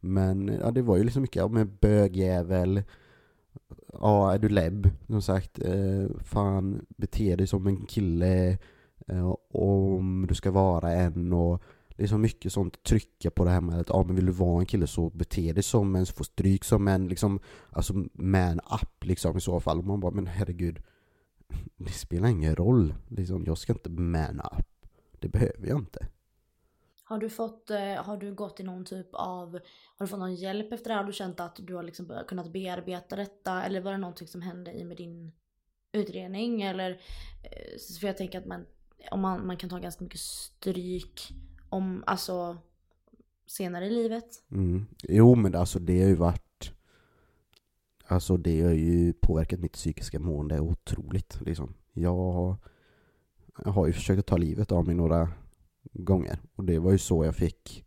Men 0.00 0.58
ja, 0.60 0.70
det 0.70 0.82
var 0.82 0.96
ju 0.96 1.04
liksom 1.04 1.22
mycket, 1.22 1.36
ja 1.36 1.48
men 1.48 1.76
bögjävel, 1.80 2.82
ja 3.92 4.32
är 4.34 4.38
du 4.38 4.48
lebb, 4.48 4.90
som 5.06 5.22
sagt, 5.22 5.58
eh, 5.58 6.06
fan 6.24 6.86
bete 6.88 7.36
dig 7.36 7.46
som 7.46 7.66
en 7.66 7.86
kille, 7.86 8.58
eh, 9.08 9.34
om 9.52 10.26
du 10.28 10.34
ska 10.34 10.50
vara 10.50 10.92
en 10.92 11.32
och 11.32 11.62
det 11.96 12.02
är 12.02 12.06
så 12.06 12.18
mycket 12.18 12.52
sånt 12.52 12.82
trycka 12.82 13.30
på 13.30 13.44
det 13.44 13.50
här 13.50 13.60
med 13.60 13.80
att 13.80 13.88
ja, 13.88 14.02
men 14.02 14.16
vill 14.16 14.26
du 14.26 14.32
vara 14.32 14.60
en 14.60 14.66
kille 14.66 14.86
så 14.86 15.10
bete 15.10 15.52
dig 15.52 15.62
som 15.62 15.96
en, 15.96 16.06
så 16.06 16.14
få 16.14 16.24
stryk 16.24 16.64
som 16.64 16.88
en, 16.88 17.08
liksom, 17.08 17.40
alltså 17.70 17.94
man 18.12 18.58
up 18.58 19.04
liksom 19.04 19.36
i 19.36 19.40
så 19.40 19.60
fall. 19.60 19.78
Och 19.78 19.84
man 19.84 20.00
bara, 20.00 20.12
men 20.12 20.26
herregud, 20.26 20.82
det 21.76 21.92
spelar 21.92 22.28
ingen 22.28 22.56
roll. 22.56 22.94
Liksom, 23.08 23.44
jag 23.44 23.58
ska 23.58 23.72
inte 23.72 23.90
man 23.90 24.40
up. 24.40 24.66
Det 25.20 25.28
behöver 25.28 25.68
jag 25.68 25.78
inte. 25.78 26.06
Har 27.04 27.18
du 27.18 27.30
fått, 27.30 27.70
eh, 27.70 27.94
har 27.94 28.16
du 28.16 28.34
gått 28.34 28.60
i 28.60 28.62
någon 28.62 28.84
typ 28.84 29.08
av, 29.12 29.52
har 29.96 30.06
du 30.06 30.06
fått 30.06 30.18
någon 30.18 30.34
hjälp 30.34 30.72
efter 30.72 30.88
det 30.88 30.94
här? 30.94 31.02
Har 31.02 31.06
du 31.06 31.12
känt 31.12 31.40
att 31.40 31.56
du 31.56 31.74
har 31.74 31.82
liksom 31.82 32.22
kunnat 32.28 32.52
bearbeta 32.52 33.16
detta? 33.16 33.64
Eller 33.64 33.80
var 33.80 33.92
det 33.92 33.98
någonting 33.98 34.28
som 34.28 34.42
hände 34.42 34.72
i 34.72 34.84
med 34.84 34.96
din 34.96 35.32
utredning? 35.92 36.62
Eller, 36.62 36.90
eh, 37.42 37.98
för 38.00 38.06
jag 38.06 38.16
tänker 38.16 38.38
att 38.38 38.46
man, 38.46 38.66
om 39.10 39.20
man, 39.20 39.46
man 39.46 39.56
kan 39.56 39.70
ta 39.70 39.78
ganska 39.78 40.04
mycket 40.04 40.20
stryk 40.20 41.32
om, 41.72 42.04
alltså 42.06 42.56
senare 43.46 43.86
i 43.86 43.90
livet. 43.90 44.42
Mm. 44.50 44.86
Jo 45.02 45.34
men 45.34 45.54
alltså 45.54 45.78
det 45.78 46.02
har 46.02 46.08
ju 46.08 46.14
varit 46.14 46.72
Alltså 48.06 48.36
det 48.36 48.62
har 48.62 48.72
ju 48.72 49.12
påverkat 49.12 49.60
mitt 49.60 49.72
psykiska 49.72 50.18
mående 50.18 50.60
otroligt 50.60 51.40
liksom. 51.40 51.74
Jag, 51.92 52.56
jag 53.64 53.72
har 53.72 53.86
ju 53.86 53.92
försökt 53.92 54.18
att 54.18 54.26
ta 54.26 54.36
livet 54.36 54.72
av 54.72 54.86
mig 54.86 54.94
några 54.94 55.28
gånger 55.92 56.38
och 56.54 56.64
det 56.64 56.78
var 56.78 56.92
ju 56.92 56.98
så 56.98 57.24
jag 57.24 57.36
fick 57.36 57.84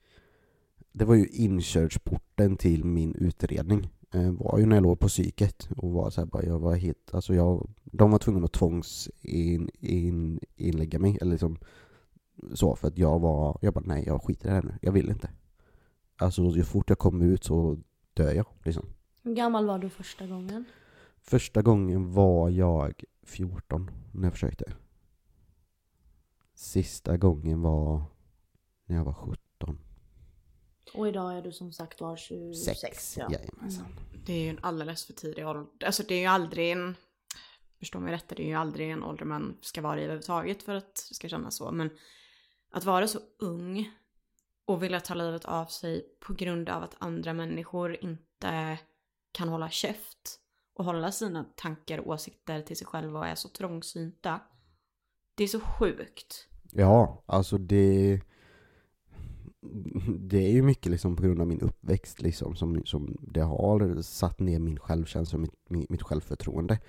Det 0.91 1.05
var 1.05 1.15
ju 1.15 1.27
inkörsporten 1.27 2.57
till 2.57 2.83
min 2.85 3.15
utredning 3.15 3.89
Det 4.11 4.31
var 4.31 4.59
ju 4.59 4.65
när 4.65 4.75
jag 4.75 4.83
låg 4.83 4.99
på 4.99 5.07
psyket 5.07 5.69
och 5.77 5.91
var 5.91 6.09
så 6.09 6.21
här 6.21 6.25
bara, 6.25 6.43
jag 6.43 6.59
var 6.59 6.75
helt, 6.75 7.13
alltså 7.13 7.33
jag 7.33 7.69
De 7.83 8.11
var 8.11 8.19
tvungna 8.19 8.45
att 8.45 8.53
tvångs 8.53 9.09
in, 9.21 9.69
in, 9.79 10.39
inlägga 10.55 10.99
mig 10.99 11.17
eller 11.21 11.31
liksom 11.31 11.57
så 12.53 12.75
för 12.75 12.87
att 12.87 12.97
jag 12.97 13.19
var, 13.19 13.57
jag 13.61 13.73
bara 13.73 13.83
nej 13.87 14.03
jag 14.05 14.23
skiter 14.23 14.45
i 14.45 14.49
det 14.49 14.55
här 14.55 14.63
nu, 14.63 14.77
jag 14.81 14.91
vill 14.91 15.09
inte 15.09 15.29
Alltså 16.17 16.51
så 16.51 16.63
fort 16.63 16.89
jag 16.89 16.99
kom 16.99 17.21
ut 17.21 17.43
så 17.43 17.77
dör 18.13 18.33
jag 18.33 18.45
liksom. 18.63 18.85
Hur 19.23 19.35
gammal 19.35 19.65
var 19.65 19.79
du 19.79 19.89
första 19.89 20.27
gången? 20.27 20.65
Första 21.21 21.61
gången 21.61 22.13
var 22.13 22.49
jag 22.49 23.03
14 23.23 23.91
när 24.13 24.23
jag 24.23 24.33
försökte. 24.33 24.73
Sista 26.53 27.17
gången 27.17 27.61
var 27.61 28.03
när 28.85 28.95
jag 28.95 29.05
var 29.05 29.13
17. 29.13 29.79
Och 30.93 31.07
idag 31.07 31.37
är 31.37 31.41
du 31.41 31.51
som 31.51 31.71
sagt 31.71 32.01
var 32.01 32.17
26. 32.17 32.79
Sex. 32.79 33.17
ja. 33.17 33.27
Jajamensan. 33.31 33.87
Det 34.25 34.33
är 34.33 34.43
ju 34.43 34.49
en 34.49 34.59
alldeles 34.61 35.05
för 35.05 35.13
tidig 35.13 35.47
ålder. 35.47 35.67
Alltså 35.85 36.03
det 36.07 36.15
är 36.15 36.19
ju 36.19 36.25
aldrig 36.25 36.71
en... 36.71 36.95
Förstå 37.79 37.99
mig 37.99 38.13
rätt, 38.13 38.27
det 38.27 38.43
är 38.43 38.47
ju 38.47 38.53
aldrig 38.53 38.91
en 38.91 39.03
ålder 39.03 39.25
man 39.25 39.57
ska 39.61 39.81
vara 39.81 39.99
i 39.99 40.03
överhuvudtaget 40.03 40.63
för 40.63 40.75
att 40.75 41.05
det 41.09 41.15
ska 41.15 41.29
kännas 41.29 41.55
så. 41.55 41.71
Men 41.71 41.89
att 42.75 42.85
vara 42.85 43.07
så 43.07 43.19
ung 43.39 43.91
och 44.65 44.83
vilja 44.83 44.99
ta 44.99 45.13
livet 45.13 45.45
av 45.45 45.65
sig 45.65 46.05
på 46.19 46.33
grund 46.33 46.69
av 46.69 46.83
att 46.83 46.95
andra 46.99 47.33
människor 47.33 48.03
inte 48.03 48.79
kan 49.31 49.49
hålla 49.49 49.69
käft 49.69 50.39
och 50.73 50.85
hålla 50.85 51.11
sina 51.11 51.43
tankar 51.43 51.97
och 51.97 52.07
åsikter 52.07 52.61
till 52.61 52.77
sig 52.77 52.87
själva 52.87 53.19
och 53.19 53.27
är 53.27 53.35
så 53.35 53.49
trångsynta. 53.49 54.39
Det 55.35 55.43
är 55.43 55.47
så 55.47 55.59
sjukt. 55.59 56.47
Ja, 56.71 57.23
alltså 57.25 57.57
det... 57.57 58.21
Det 60.19 60.37
är 60.37 60.51
ju 60.51 60.61
mycket 60.61 60.91
liksom 60.91 61.15
på 61.15 61.23
grund 61.23 61.41
av 61.41 61.47
min 61.47 61.61
uppväxt 61.61 62.21
liksom 62.21 62.55
som, 62.55 62.85
som 62.85 63.17
det 63.21 63.41
har 63.41 64.01
satt 64.01 64.39
ner 64.39 64.59
min 64.59 64.79
självkänsla 64.79 65.37
och 65.37 65.41
mitt, 65.41 65.69
mitt, 65.69 65.89
mitt 65.89 66.03
självförtroende. 66.03 66.79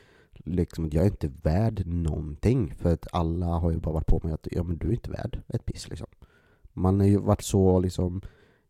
Liksom 0.44 0.84
att 0.84 0.94
jag 0.94 1.02
är 1.02 1.10
inte 1.10 1.32
värd 1.42 1.86
någonting 1.86 2.74
för 2.74 2.92
att 2.92 3.06
alla 3.12 3.46
har 3.46 3.70
ju 3.70 3.78
bara 3.78 3.94
varit 3.94 4.06
på 4.06 4.20
mig 4.22 4.32
att 4.32 4.48
ja 4.50 4.62
men 4.62 4.78
du 4.78 4.88
är 4.88 4.92
inte 4.92 5.10
värd 5.10 5.42
ett 5.48 5.66
piss 5.66 5.88
liksom. 5.88 6.06
Man 6.72 7.00
har 7.00 7.06
ju 7.06 7.18
varit 7.18 7.42
så 7.42 7.80
liksom 7.80 8.20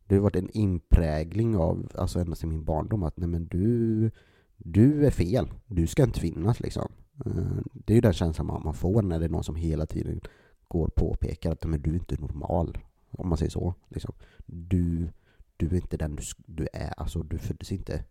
Det 0.05 0.15
har 0.15 0.23
varit 0.23 0.37
en 0.37 0.51
inprägling 0.51 1.57
av, 1.57 1.93
alltså 1.95 2.19
ända 2.19 2.37
sedan 2.37 2.51
min 2.51 2.65
barndom 2.65 3.03
att 3.03 3.17
nej 3.17 3.29
men 3.29 3.47
du 3.47 4.11
Du 4.57 5.07
är 5.07 5.11
fel, 5.11 5.49
du 5.67 5.87
ska 5.87 6.03
inte 6.03 6.21
finnas 6.21 6.61
liksom. 6.61 6.93
Eh, 7.27 7.63
det 7.73 7.93
är 7.93 7.95
ju 7.95 8.01
den 8.01 8.13
känslan 8.13 8.47
man 8.47 8.75
får 8.75 9.03
när 9.03 9.19
det 9.19 9.25
är 9.25 9.29
någon 9.29 9.45
som 9.45 9.57
hela 9.57 9.87
tiden 9.87 10.21
går 10.69 10.87
och 10.87 10.95
påpekar 10.95 11.53
att 11.53 11.65
men 11.65 11.83
du 11.83 11.91
är 11.91 11.95
inte 11.95 12.21
normal. 12.21 12.79
Om 13.11 13.29
man 13.29 13.39
säger 13.39 13.51
så. 13.51 13.75
Liksom. 13.89 14.15
Du, 14.47 15.09
du 15.57 15.67
är 15.67 15.75
inte 15.75 15.97
den 15.97 16.17
du, 16.17 16.23
du 16.47 16.69
är. 16.73 16.93
Alltså 16.97 17.23
du 17.23 17.39
föddes 17.39 17.73
inte 17.73 18.05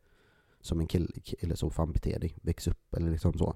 som 0.66 0.80
en 0.80 0.88
kille, 0.88 1.08
eller 1.40 1.56
så 1.56 1.70
fan 1.70 1.92
beter 1.92 2.20
dig. 2.20 2.36
Väx 2.42 2.68
upp 2.68 2.94
eller 2.94 3.12
liksom 3.12 3.34
så. 3.34 3.56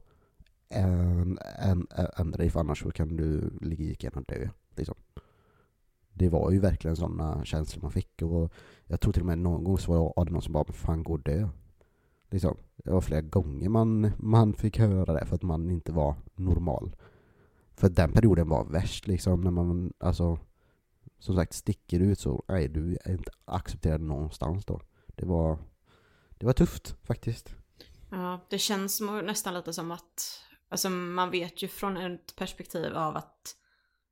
Än- 0.70 1.38
än- 1.60 1.88
Ändra 2.18 2.38
dig 2.38 2.50
för 2.50 2.60
annars 2.60 2.82
så 2.82 2.92
kan 2.92 3.16
du 3.18 3.50
ligga 3.62 3.84
lika 3.84 4.08
gärna 4.08 4.22
dö. 4.22 4.50
Liksom. 4.76 4.96
Det 6.14 6.30
var 6.30 6.52
ju 6.52 6.60
verkligen 6.60 6.96
sådana 6.96 7.46
känslor 7.46 7.82
man 7.82 7.92
fick. 7.92 8.22
Och 8.22 8.54
jag 8.86 9.00
tror 9.00 9.14
till 9.14 9.22
och 9.22 9.26
med 9.28 9.38
någon 9.38 9.64
gång 9.64 9.78
så 9.78 10.14
var 10.16 10.26
det 10.26 10.32
någon 10.32 10.42
som 10.42 10.54
bara 10.54 10.74
fan 10.74 11.04
gå 11.04 11.14
och 11.14 11.20
dö. 11.24 11.50
Liksom. 12.30 12.58
Det 12.76 12.92
var 12.92 13.02
flera 13.02 13.22
gånger 13.22 13.70
man, 13.70 14.12
man 14.18 14.54
fick 14.54 14.80
höra 14.80 15.14
det 15.14 15.26
för 15.26 15.36
att 15.36 15.44
man 15.44 15.70
inte 15.70 15.92
var 15.92 16.16
normal. 16.36 16.96
För 17.76 17.90
den 17.90 18.12
perioden 18.12 18.50
var 18.50 18.66
värst 18.66 19.08
liksom 19.08 19.42
när 19.42 19.52
man 19.52 19.94
alltså 19.98 20.38
som 21.20 21.36
sagt 21.36 21.54
sticker 21.54 22.00
ut 22.00 22.20
så 22.20 22.44
nej 22.48 22.68
du 22.68 22.98
är 23.06 23.12
inte 23.12 23.32
accepterad 23.46 24.02
någonstans 24.02 24.66
då. 24.66 24.82
Det 25.16 25.26
var 25.26 25.58
det 26.40 26.46
var 26.46 26.54
tufft 26.54 26.96
faktiskt. 27.08 27.54
Ja, 28.12 28.48
det 28.50 28.58
känns 28.58 29.02
nästan 29.02 29.54
lite 29.54 29.74
som 29.74 29.92
att, 29.92 30.44
alltså 30.70 30.90
man 30.90 31.32
vet 31.32 31.64
ju 31.64 31.68
från 31.68 31.98
ett 31.98 32.36
perspektiv 32.36 32.94
av 32.94 33.18
att, 33.18 33.56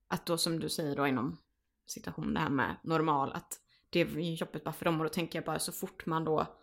att 0.08 0.26
då 0.26 0.38
som 0.38 0.60
du 0.60 0.70
säger 0.70 0.96
då 0.96 1.08
inom 1.08 1.38
situation 1.86 2.34
det 2.34 2.40
här 2.40 2.50
med 2.50 2.76
normal, 2.84 3.32
att 3.34 3.60
det 3.90 4.00
är 4.02 4.06
jobbigt 4.20 4.64
bara 4.64 4.74
för 4.74 4.86
dem 4.86 4.98
och 5.00 5.04
då 5.04 5.10
tänker 5.10 5.40
jag 5.40 5.46
bara 5.46 5.60
så 5.60 5.72
fort 5.72 6.06
man 6.06 6.24
då 6.24 6.58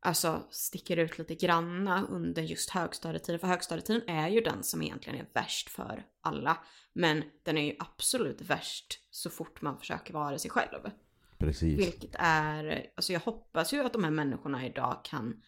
alltså 0.00 0.42
sticker 0.50 0.96
ut 0.96 1.18
lite 1.18 1.34
granna 1.34 2.06
under 2.06 2.42
just 2.42 2.70
högstadietiden, 2.70 3.40
för 3.40 3.46
högstadietiden 3.46 4.08
är 4.08 4.28
ju 4.28 4.40
den 4.40 4.62
som 4.62 4.82
egentligen 4.82 5.18
är 5.18 5.26
värst 5.34 5.70
för 5.70 6.06
alla, 6.20 6.58
men 6.92 7.24
den 7.42 7.58
är 7.58 7.64
ju 7.64 7.76
absolut 7.78 8.40
värst 8.40 8.98
så 9.10 9.30
fort 9.30 9.62
man 9.62 9.78
försöker 9.78 10.14
vara 10.14 10.38
sig 10.38 10.50
själv. 10.50 10.90
Precis. 11.40 11.78
Vilket 11.78 12.14
är, 12.18 12.86
alltså 12.94 13.12
jag 13.12 13.20
hoppas 13.20 13.72
ju 13.72 13.84
att 13.84 13.92
de 13.92 14.04
här 14.04 14.10
människorna 14.10 14.66
idag 14.66 15.00
kan 15.04 15.42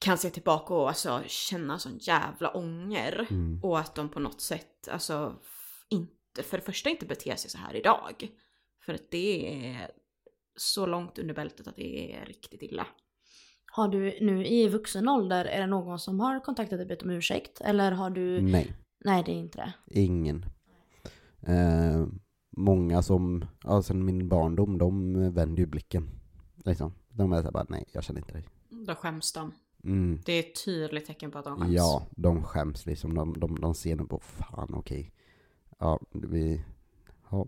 kan 0.00 0.18
se 0.18 0.30
tillbaka 0.30 0.74
och 0.74 0.88
alltså 0.88 1.22
känna 1.26 1.78
sån 1.78 1.98
jävla 2.00 2.50
ånger. 2.56 3.26
Mm. 3.30 3.64
Och 3.64 3.78
att 3.78 3.94
de 3.94 4.08
på 4.08 4.20
något 4.20 4.40
sätt, 4.40 4.88
alltså 4.88 5.34
inte, 5.88 6.42
för 6.42 6.56
det 6.56 6.64
första 6.64 6.90
inte 6.90 7.06
beter 7.06 7.36
sig 7.36 7.50
så 7.50 7.58
här 7.58 7.76
idag. 7.76 8.28
För 8.86 8.94
att 8.94 9.10
det 9.10 9.56
är 9.66 9.90
så 10.56 10.86
långt 10.86 11.18
under 11.18 11.34
bältet 11.34 11.68
att 11.68 11.76
det 11.76 12.14
är 12.14 12.26
riktigt 12.26 12.62
illa. 12.62 12.86
Har 13.72 13.88
du 13.88 14.18
nu 14.20 14.46
i 14.46 14.68
vuxen 14.68 15.08
ålder, 15.08 15.44
är 15.44 15.60
det 15.60 15.66
någon 15.66 15.98
som 15.98 16.20
har 16.20 16.40
kontaktat 16.40 16.78
dig 16.78 16.84
och 16.84 16.88
bett 16.88 17.02
om 17.02 17.10
ursäkt? 17.10 17.60
Eller 17.60 17.92
har 17.92 18.10
du... 18.10 18.40
Nej, 18.40 18.72
Nej 19.04 19.22
det 19.26 19.32
är 19.32 19.36
inte 19.36 19.58
det. 19.86 20.00
ingen. 20.00 20.46
Eh, 21.46 22.06
många 22.58 23.02
som, 23.02 23.44
ja 23.64 23.82
sen 23.82 24.04
min 24.04 24.28
barndom, 24.28 24.78
de 24.78 25.12
vänder 25.34 25.58
ju 25.60 25.66
blicken. 25.66 26.08
Liksom. 26.64 26.94
De 27.08 27.32
är 27.32 27.36
såhär 27.36 27.52
bara, 27.52 27.66
nej 27.68 27.84
jag 27.92 28.04
känner 28.04 28.20
inte 28.20 28.32
dig. 28.32 28.48
Då 28.68 28.94
skäms 28.94 29.32
de. 29.32 29.52
Mm. 29.84 30.20
Det 30.24 30.32
är 30.32 30.40
ett 30.40 30.64
tydligt 30.64 31.06
tecken 31.06 31.30
på 31.30 31.38
att 31.38 31.44
de 31.44 31.58
skäms. 31.58 31.72
Ja, 31.72 32.06
de 32.10 32.44
skäms 32.44 32.86
liksom. 32.86 33.14
De, 33.14 33.40
de, 33.40 33.60
de 33.60 33.74
ser 33.74 33.96
nog 33.96 34.10
på, 34.10 34.18
fan 34.18 34.74
okej. 34.74 35.12
Ja, 35.78 36.00
vi, 36.10 36.64
ja. 37.30 37.46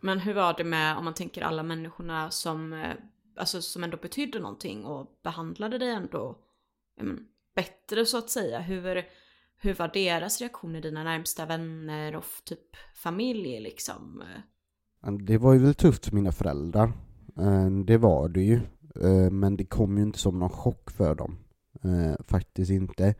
Men 0.00 0.18
hur 0.18 0.34
var 0.34 0.54
det 0.56 0.64
med, 0.64 0.96
om 0.96 1.04
man 1.04 1.14
tänker 1.14 1.42
alla 1.42 1.62
människorna 1.62 2.30
som, 2.30 2.72
eh, 2.72 2.92
alltså, 3.36 3.62
som 3.62 3.84
ändå 3.84 3.96
betydde 3.96 4.38
någonting 4.38 4.84
och 4.84 5.20
behandlade 5.22 5.78
dig 5.78 5.90
ändå 5.90 6.38
men, 6.96 7.28
bättre 7.54 8.06
så 8.06 8.18
att 8.18 8.30
säga. 8.30 8.60
Hur, 8.60 9.04
hur 9.64 9.74
var 9.74 9.90
deras 9.94 10.40
reaktioner, 10.40 10.80
dina 10.80 11.04
närmsta 11.04 11.46
vänner 11.46 12.16
och 12.16 12.24
typ 12.44 12.76
familj 12.94 13.60
liksom? 13.60 14.22
Det 15.20 15.38
var 15.38 15.52
ju 15.52 15.58
väl 15.58 15.74
tufft 15.74 16.06
för 16.06 16.14
mina 16.14 16.32
föräldrar. 16.32 16.92
Eh, 17.38 17.70
det 17.70 17.98
var 17.98 18.28
det 18.28 18.42
ju. 18.42 18.60
Eh, 19.00 19.30
men 19.30 19.56
det 19.56 19.64
kom 19.64 19.96
ju 19.96 20.02
inte 20.02 20.18
som 20.18 20.38
någon 20.38 20.48
chock 20.48 20.90
för 20.90 21.14
dem. 21.14 21.38
Eh, 21.82 22.24
faktiskt 22.26 22.70
inte. 22.70 23.14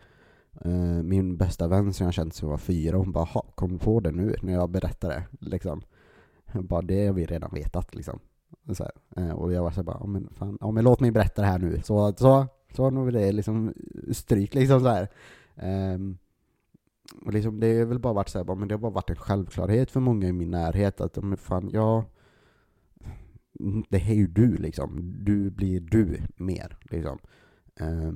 Min 1.03 1.37
bästa 1.37 1.69
vän 1.69 1.93
som 1.93 2.05
jag 2.05 2.15
känt 2.15 2.35
sedan 2.35 2.47
jag 2.47 2.51
var 2.51 2.59
fyra, 2.59 2.97
hon 2.97 3.13
bara 3.13 3.27
kom 3.55 3.73
du 3.73 3.79
på 3.79 4.01
det 4.01 4.11
nu 4.11 4.37
när 4.43 4.53
jag 4.53 4.71
berättade 4.71 5.23
liksom. 5.41 5.83
Bara, 6.53 6.83
det 6.83 7.07
har 7.07 7.15
vi 7.15 7.27
redan 7.27 7.51
vetat 7.55 7.95
liksom. 7.95 8.21
Så 8.73 8.85
här. 8.85 9.35
Och 9.35 9.53
jag 9.53 9.63
var 9.63 9.71
så 9.71 9.77
här 9.77 9.83
bara, 9.83 10.07
men 10.07 10.29
fan, 10.33 10.59
ja 10.61 10.71
men 10.71 10.85
låt 10.85 11.01
mig 11.01 11.11
berätta 11.11 11.43
det 11.43 11.49
här 11.49 11.59
nu. 11.59 11.83
Så, 11.85 12.13
så, 12.17 12.47
så 12.77 12.91
nu 12.91 13.11
det 13.11 13.33
liksom 13.33 13.75
stryk 14.13 14.55
liksom 14.55 14.81
så 14.81 14.89
här. 14.89 15.09
Um, 15.95 16.19
och 17.13 17.33
liksom, 17.33 17.61
det 17.61 17.79
har 17.79 17.85
väl 17.85 17.99
bara 17.99 18.13
varit 18.13 18.29
så 18.29 18.39
här, 18.39 18.55
men 18.55 18.69
det 18.69 18.75
har 18.75 18.81
bara 18.81 18.93
varit 18.93 19.11
en 19.11 19.17
självklarhet 19.17 19.91
för 19.91 20.01
många 20.01 20.29
i 20.29 20.33
min 20.33 20.51
närhet 20.51 21.01
att, 21.01 21.17
men 21.17 21.37
fan, 21.37 21.71
jag... 21.73 22.05
Mm, 23.61 23.85
det 23.89 23.97
är 23.97 24.15
ju 24.15 24.27
du 24.27 24.57
liksom. 24.57 25.15
Du 25.25 25.51
blir 25.51 25.81
du 25.81 26.21
mer 26.37 26.79
liksom. 26.91 27.19
Eh, 27.81 28.13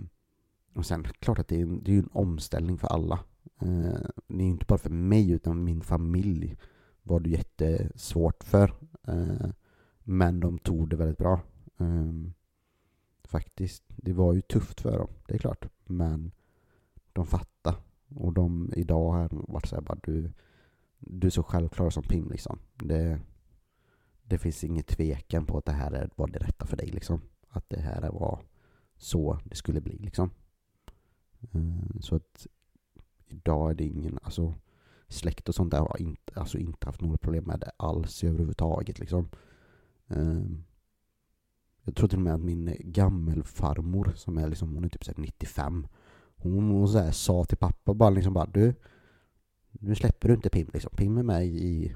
och 0.74 0.86
sen, 0.86 1.04
klart 1.04 1.38
att 1.38 1.48
det 1.48 1.56
är, 1.56 1.62
en, 1.62 1.84
det 1.84 1.94
är 1.94 1.98
en 1.98 2.10
omställning 2.12 2.78
för 2.78 2.88
alla. 2.88 3.18
Eh, 3.60 4.00
det 4.26 4.42
är 4.42 4.44
ju 4.44 4.50
inte 4.50 4.66
bara 4.68 4.78
för 4.78 4.90
mig, 4.90 5.30
utan 5.30 5.64
min 5.64 5.80
familj 5.80 6.56
var 7.02 7.20
det 7.20 7.30
jättesvårt 7.30 8.44
för. 8.44 8.74
Eh, 9.08 9.50
men 9.98 10.40
de 10.40 10.58
tog 10.58 10.88
det 10.88 10.96
väldigt 10.96 11.18
bra. 11.18 11.40
Eh, 11.80 12.12
faktiskt. 13.24 13.84
Det 13.88 14.12
var 14.12 14.32
ju 14.32 14.40
tufft 14.40 14.80
för 14.80 14.98
dem, 14.98 15.08
det 15.26 15.34
är 15.34 15.38
klart. 15.38 15.66
Men 15.84 16.32
de 17.12 17.26
fattade. 17.26 17.76
Och 18.08 18.32
de 18.32 18.72
idag 18.76 19.12
har 19.12 19.28
varit 19.32 19.66
såhär 19.66 19.82
bara 19.82 19.98
du, 20.02 20.32
du 20.98 21.26
är 21.26 21.30
så 21.30 21.42
självklar 21.42 21.90
som 21.90 22.02
Pim 22.02 22.30
liksom. 22.30 22.58
Det, 22.74 23.20
det 24.22 24.38
finns 24.38 24.64
ingen 24.64 24.82
tvekan 24.82 25.46
på 25.46 25.58
att 25.58 25.64
det 25.64 25.72
här 25.72 26.10
var 26.16 26.26
det 26.26 26.38
rätta 26.38 26.66
för 26.66 26.76
dig 26.76 26.86
liksom. 26.86 27.20
Att 27.48 27.64
det 27.68 27.80
här 27.80 28.10
var 28.10 28.42
så 28.96 29.38
det 29.44 29.54
skulle 29.54 29.80
bli 29.80 29.98
liksom. 29.98 30.30
Eh, 31.52 32.00
så 32.00 32.16
att 32.16 32.46
idag 33.26 33.70
är 33.70 33.74
det 33.74 33.84
ingen, 33.84 34.18
alltså 34.22 34.54
släkt 35.08 35.48
och 35.48 35.54
sånt 35.54 35.70
där 35.70 35.78
har 35.78 36.00
inte, 36.00 36.40
alltså 36.40 36.58
inte 36.58 36.86
haft 36.86 37.00
några 37.00 37.18
problem 37.18 37.44
med 37.44 37.60
det 37.60 37.70
alls 37.76 38.24
överhuvudtaget 38.24 38.98
liksom. 38.98 39.28
Eh, 40.08 40.42
jag 41.82 41.96
tror 41.96 42.08
till 42.08 42.18
och 42.18 42.24
med 42.24 42.34
att 42.34 42.40
min 42.40 42.76
gammelfarmor 42.80 44.12
som 44.16 44.38
är 44.38 44.48
liksom, 44.48 44.74
hon 44.74 44.84
är 44.84 44.88
typ 44.88 45.16
95 45.16 45.86
hon, 46.38 46.70
hon 46.70 46.88
så 46.88 46.98
här, 46.98 47.10
sa 47.10 47.44
till 47.44 47.56
pappa 47.56 47.94
bara 47.94 48.10
liksom 48.10 48.34
bara 48.34 48.46
du 48.46 48.74
Nu 49.70 49.94
släpper 49.94 50.28
du 50.28 50.34
inte 50.34 50.50
Pim 50.50 50.70
liksom, 50.72 50.90
Pim 50.96 51.18
är 51.18 51.22
med 51.22 51.46
i, 51.46 51.94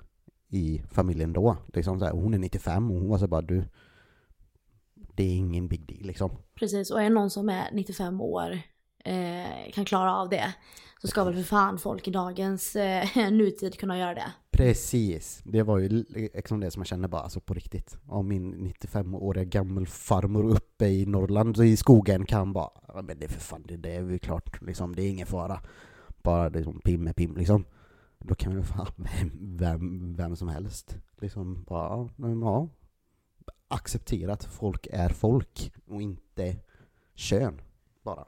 i 0.48 0.82
familjen 0.90 1.32
då 1.32 1.56
liksom 1.74 1.98
så 1.98 2.04
här, 2.04 2.12
Hon 2.12 2.34
är 2.34 2.38
95 2.38 2.90
och 2.90 3.00
hon 3.00 3.08
var 3.08 3.18
så 3.18 3.24
här, 3.24 3.28
bara 3.28 3.42
du 3.42 3.64
Det 5.14 5.22
är 5.22 5.36
ingen 5.36 5.68
big 5.68 5.86
deal 5.86 6.06
liksom. 6.06 6.30
Precis, 6.54 6.90
och 6.90 7.00
är 7.00 7.04
det 7.04 7.10
någon 7.14 7.30
som 7.30 7.48
är 7.48 7.70
95 7.72 8.20
år 8.20 8.62
eh, 9.04 9.72
kan 9.72 9.84
klara 9.84 10.16
av 10.16 10.28
det 10.28 10.54
så 10.98 11.08
ska 11.08 11.24
väl 11.24 11.34
för 11.34 11.42
fan 11.42 11.78
folk 11.78 12.08
i 12.08 12.10
dagens 12.10 12.76
eh, 12.76 13.08
nutid 13.30 13.78
kunna 13.78 13.98
göra 13.98 14.14
det. 14.14 14.32
Precis, 14.50 15.40
det 15.44 15.62
var 15.62 15.78
ju 15.78 16.04
liksom 16.34 16.60
det 16.60 16.70
som 16.70 16.80
jag 16.80 16.86
kände 16.86 17.08
bara, 17.08 17.22
alltså 17.22 17.40
på 17.40 17.54
riktigt. 17.54 17.98
Om 18.06 18.28
min 18.28 18.54
95-åriga 18.74 19.44
gammelfarmor 19.44 20.44
uppe 20.44 20.86
i 20.86 21.06
Norrland, 21.06 21.58
i 21.58 21.76
skogen 21.76 22.26
kan 22.26 22.52
bara, 22.52 22.70
"Ja, 22.88 23.02
men 23.02 23.18
det 23.18 23.24
är 23.24 23.28
för 23.28 23.40
fan, 23.40 23.64
det, 23.68 23.76
det 23.76 23.96
är 23.96 24.02
väl 24.02 24.18
klart, 24.18 24.62
liksom, 24.62 24.96
det 24.96 25.02
är 25.02 25.10
ingen 25.10 25.26
fara. 25.26 25.60
Bara 26.22 26.48
liksom 26.48 26.80
pim 26.80 27.06
är 27.06 27.12
pim 27.12 27.36
liksom. 27.36 27.64
Då 28.18 28.34
kan 28.34 28.54
väl 28.54 28.64
fan 28.64 28.86
vem, 28.96 29.56
vem, 29.56 30.14
vem 30.14 30.36
som 30.36 30.48
helst 30.48 30.96
liksom 31.20 31.62
bara, 31.62 32.08
ja, 32.16 32.68
acceptera 33.68 34.32
att 34.32 34.44
folk 34.44 34.86
är 34.90 35.08
folk 35.08 35.72
och 35.86 36.02
inte 36.02 36.56
kön 37.14 37.60
bara. 38.02 38.24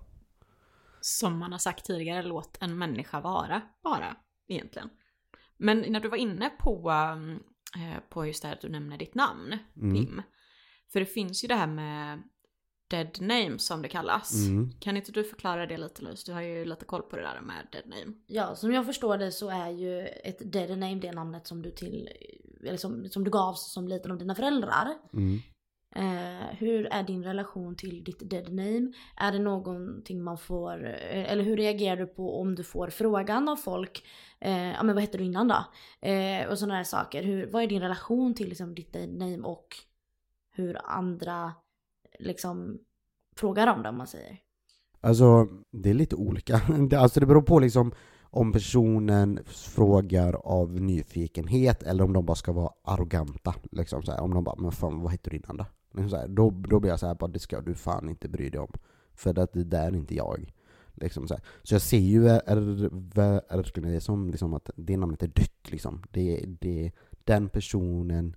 Som 1.07 1.39
man 1.39 1.53
har 1.53 1.59
sagt 1.59 1.85
tidigare, 1.85 2.23
låt 2.23 2.57
en 2.61 2.79
människa 2.79 3.21
vara 3.21 3.63
bara, 3.83 4.17
egentligen. 4.49 4.91
Men 5.57 5.85
när 5.89 6.01
du 6.01 6.09
var 6.09 6.17
inne 6.17 6.51
på, 6.51 6.91
eh, 7.77 8.01
på 8.09 8.27
just 8.27 8.43
det 8.43 8.49
här 8.49 8.55
att 8.55 8.61
du 8.61 8.69
nämner 8.69 8.99
ditt 8.99 9.15
namn, 9.15 9.59
Mm. 9.77 9.95
Pim. 9.95 10.23
För 10.93 11.01
det 11.01 11.07
finns 11.07 11.45
ju 11.45 11.49
det 11.49 11.55
här 11.55 11.67
med 11.67 12.23
dead 12.91 13.21
name 13.21 13.59
som 13.59 13.83
det 13.83 13.89
kallas. 13.89 14.35
Mm. 14.35 14.73
Kan 14.81 14.97
inte 14.97 15.13
du 15.13 15.25
förklara 15.25 15.67
det 15.67 15.77
lite 15.77 16.03
Louise? 16.03 16.23
Du 16.27 16.33
har 16.33 16.43
ju 16.43 16.65
lite 16.65 16.85
koll 16.85 17.03
på 17.03 17.17
det 17.17 17.23
där 17.23 17.41
med 17.41 17.69
dead 17.73 17.87
name. 17.87 18.17
Ja, 18.27 18.55
som 18.55 18.73
jag 18.73 18.87
förstår 18.87 19.19
det 19.19 19.33
så 19.33 19.51
är 19.51 19.71
ju 19.71 20.07
ett 20.07 20.53
dead 20.53 20.71
name 20.79 20.95
det 20.95 21.13
namnet 21.13 21.47
som 21.47 21.63
du 21.63 21.71
till, 21.71 22.09
eller 22.67 22.77
som, 22.77 23.09
som 23.09 23.25
du 23.25 23.31
gavs 23.31 23.73
som 23.73 23.89
liten 23.89 24.11
av 24.11 24.19
dina 24.19 24.35
föräldrar. 24.35 24.95
Mm. 25.13 25.41
Eh, 25.97 26.57
hur 26.59 26.87
är 26.87 27.03
din 27.03 27.25
relation 27.25 27.77
till 27.77 28.05
ditt 28.05 28.31
dead 28.31 28.49
name? 28.49 28.93
Är 29.17 29.33
det 29.33 29.39
någonting 29.39 30.23
man 30.23 30.39
får, 30.39 30.87
eh, 30.87 31.33
eller 31.33 31.45
hur 31.45 31.57
reagerar 31.57 31.97
du 31.97 32.07
på 32.07 32.41
om 32.41 32.55
du 32.55 32.65
får 32.65 32.89
frågan 32.89 33.49
av 33.49 33.57
folk? 33.57 34.05
Eh, 34.41 34.73
ja 34.73 34.83
men 34.83 34.95
vad 34.95 35.03
hette 35.03 35.19
du 35.19 35.25
innan 35.25 35.49
då? 35.49 35.65
Eh, 36.09 36.49
och 36.49 36.59
sådana 36.59 36.75
här 36.75 36.85
saker. 36.85 37.23
Hur, 37.23 37.47
vad 37.47 37.63
är 37.63 37.67
din 37.67 37.81
relation 37.81 38.35
till 38.35 38.49
liksom, 38.49 38.75
ditt 38.75 38.93
dead 38.93 39.15
name 39.15 39.39
och 39.39 39.67
hur 40.51 40.79
andra 40.85 41.53
liksom 42.19 42.79
frågar 43.37 43.67
om 43.67 43.83
det 43.83 43.89
om 43.89 43.99
man 43.99 44.07
säger? 44.07 44.39
Alltså, 45.01 45.49
det 45.71 45.91
är 45.91 45.95
lite 45.95 46.17
olika. 46.17 46.61
Alltså 46.97 47.21
det 47.21 47.27
beror 47.27 47.43
på 47.43 47.59
liksom 47.59 47.93
om 48.23 48.53
personen 48.53 49.41
frågar 49.47 50.33
av 50.33 50.81
nyfikenhet 50.81 51.83
eller 51.83 52.05
om 52.05 52.13
de 52.13 52.27
bara 52.27 52.35
ska 52.35 52.53
vara 52.53 52.71
arroganta. 52.85 53.55
Liksom 53.73 54.03
så 54.03 54.13
här. 54.13 54.21
Om 54.21 54.35
de 54.35 54.45
bara, 54.45 54.57
men 54.59 54.73
fan 54.73 55.01
vad 55.01 55.13
heter 55.13 55.31
du 55.31 55.37
innan 55.37 55.57
då? 55.57 55.67
Liksom 55.95 56.11
så 56.11 56.17
här. 56.17 56.29
Då, 56.29 56.51
då 56.51 56.81
blir 56.81 56.91
jag 56.91 57.01
så 57.01 57.07
här, 57.07 57.15
bara, 57.15 57.31
det 57.31 57.39
ska 57.39 57.61
du 57.61 57.75
fan 57.75 58.09
inte 58.09 58.29
bry 58.29 58.51
dig 58.51 58.61
om. 58.61 58.73
För 59.15 59.39
att 59.39 59.53
det 59.53 59.65
där 59.65 59.87
är 59.87 59.97
inte 59.97 60.15
jag. 60.15 60.53
Liksom 60.95 61.29
så, 61.29 61.35
här. 61.35 61.43
så 61.63 61.75
jag 61.75 61.83
ser 61.83 61.99
ju 61.99 62.21
verkligen 63.15 63.93
det 63.93 64.01
som 64.01 64.31
liksom 64.31 64.55
att 64.55 64.71
det 64.77 64.97
namnet 64.97 65.23
är 65.23 65.29
dött. 65.29 65.71
Liksom. 65.71 66.03
Det, 66.11 66.45
det, 66.61 66.93
den 67.25 67.49
personen 67.49 68.37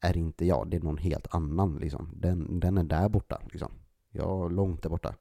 är 0.00 0.16
inte 0.16 0.46
jag, 0.46 0.70
det 0.70 0.76
är 0.76 0.80
någon 0.80 0.98
helt 0.98 1.34
annan. 1.34 1.76
Liksom. 1.76 2.10
Den, 2.16 2.60
den 2.60 2.78
är 2.78 2.84
där 2.84 3.08
borta. 3.08 3.40
Liksom. 3.52 3.72
Jag 4.10 4.46
är 4.46 4.50
långt 4.50 4.82
där 4.82 4.90
borta. 4.90 5.14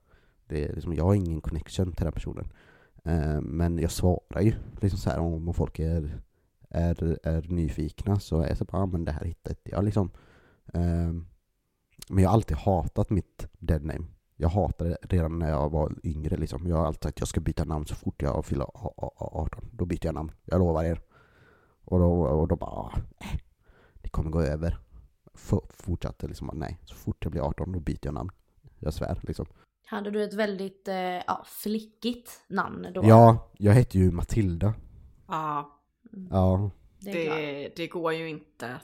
Det 0.47 0.65
är 0.65 0.73
liksom, 0.73 0.93
jag 0.93 1.03
har 1.03 1.15
ingen 1.15 1.41
connection 1.41 1.91
till 1.91 2.03
den 2.03 2.13
personen. 2.13 2.47
Eh, 3.03 3.41
men 3.41 3.79
jag 3.79 3.91
svarar 3.91 4.41
ju 4.41 4.53
liksom 4.81 4.99
så 4.99 5.09
här 5.09 5.19
om 5.19 5.53
folk 5.53 5.79
är, 5.79 6.21
är, 6.69 7.19
är 7.23 7.41
nyfikna 7.49 8.19
så 8.19 8.41
är 8.41 8.47
jag 8.47 8.57
så 8.57 8.65
bara, 8.65 8.81
ah, 8.81 8.85
men 8.85 9.05
det 9.05 9.11
här 9.11 9.25
hittade 9.25 9.55
inte 9.59 9.71
jag 9.71 9.85
liksom. 9.85 10.09
Eh, 10.73 11.13
men 12.09 12.23
jag 12.23 12.29
har 12.29 12.33
alltid 12.33 12.57
hatat 12.57 13.09
mitt 13.09 13.47
dead 13.59 13.85
name. 13.85 14.05
Jag 14.35 14.49
hatade 14.49 14.89
det 14.89 14.97
redan 15.15 15.39
när 15.39 15.49
jag 15.49 15.69
var 15.69 15.95
yngre 16.03 16.37
liksom. 16.37 16.67
Jag 16.67 16.75
har 16.77 16.85
alltid 16.85 17.03
sagt 17.03 17.15
att 17.15 17.19
jag 17.19 17.27
ska 17.27 17.39
byta 17.41 17.63
namn 17.63 17.85
så 17.85 17.95
fort 17.95 18.21
jag 18.21 18.45
fyller 18.45 18.63
a- 18.63 18.93
a- 18.97 19.11
a- 19.17 19.29
18. 19.31 19.65
Då 19.71 19.85
byter 19.85 20.05
jag 20.05 20.15
namn. 20.15 20.31
Jag 20.45 20.59
lovar 20.59 20.83
er. 20.83 21.01
Och 21.85 21.99
då, 21.99 22.21
och 22.21 22.47
då 22.47 22.55
bara, 22.55 22.91
eh, 23.19 23.39
det 24.01 24.09
kommer 24.09 24.29
gå 24.31 24.41
över. 24.41 24.77
F- 25.33 25.53
fortsatte 25.69 26.27
liksom, 26.27 26.49
nej, 26.53 26.77
så 26.85 26.95
fort 26.95 27.17
jag 27.19 27.31
blir 27.31 27.41
18 27.41 27.71
då 27.71 27.79
byter 27.79 27.99
jag 28.01 28.13
namn. 28.13 28.29
Jag 28.79 28.93
svär 28.93 29.19
liksom. 29.23 29.45
Hade 29.85 30.11
du 30.11 30.23
ett 30.23 30.33
väldigt 30.33 30.87
eh, 30.87 30.95
ja, 30.97 31.43
flickigt 31.45 32.31
namn 32.47 32.87
då? 32.93 33.01
Ja, 33.05 33.49
jag 33.57 33.73
hette 33.73 33.97
ju 33.99 34.11
Matilda. 34.11 34.73
Ja, 35.27 35.79
Ja. 36.29 36.71
det 36.99 37.69
det, 37.75 37.87
går 37.87 38.13
ju 38.13 38.29
inte 38.29 38.75
att 38.75 38.81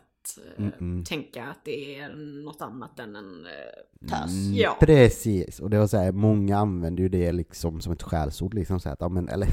Mm-mm. 0.58 1.06
tänka 1.06 1.44
att 1.44 1.66
det 1.66 1.96
är 2.00 2.10
något 2.44 2.62
annat 2.62 3.00
än 3.00 3.16
en... 3.16 3.46
eh, 3.46 4.08
Tös. 4.10 4.32
Mm, 4.46 4.54
Ja. 4.54 4.78
Precis, 4.80 5.60
och 5.60 5.70
det 5.70 5.80
var 5.80 5.88
så 5.88 5.98
här, 5.98 6.12
många 6.12 6.58
använder 6.58 7.04
ju 7.04 7.10
det 7.10 7.32
liksom 7.32 7.82
som 7.82 7.94
ett 7.94 8.04
skällsord 8.04 8.54
liksom 8.54 8.80
så 8.80 8.90
här, 8.90 8.94
att, 8.94 9.02
ja 9.02 9.10
men 9.10 9.30
eller 9.30 9.48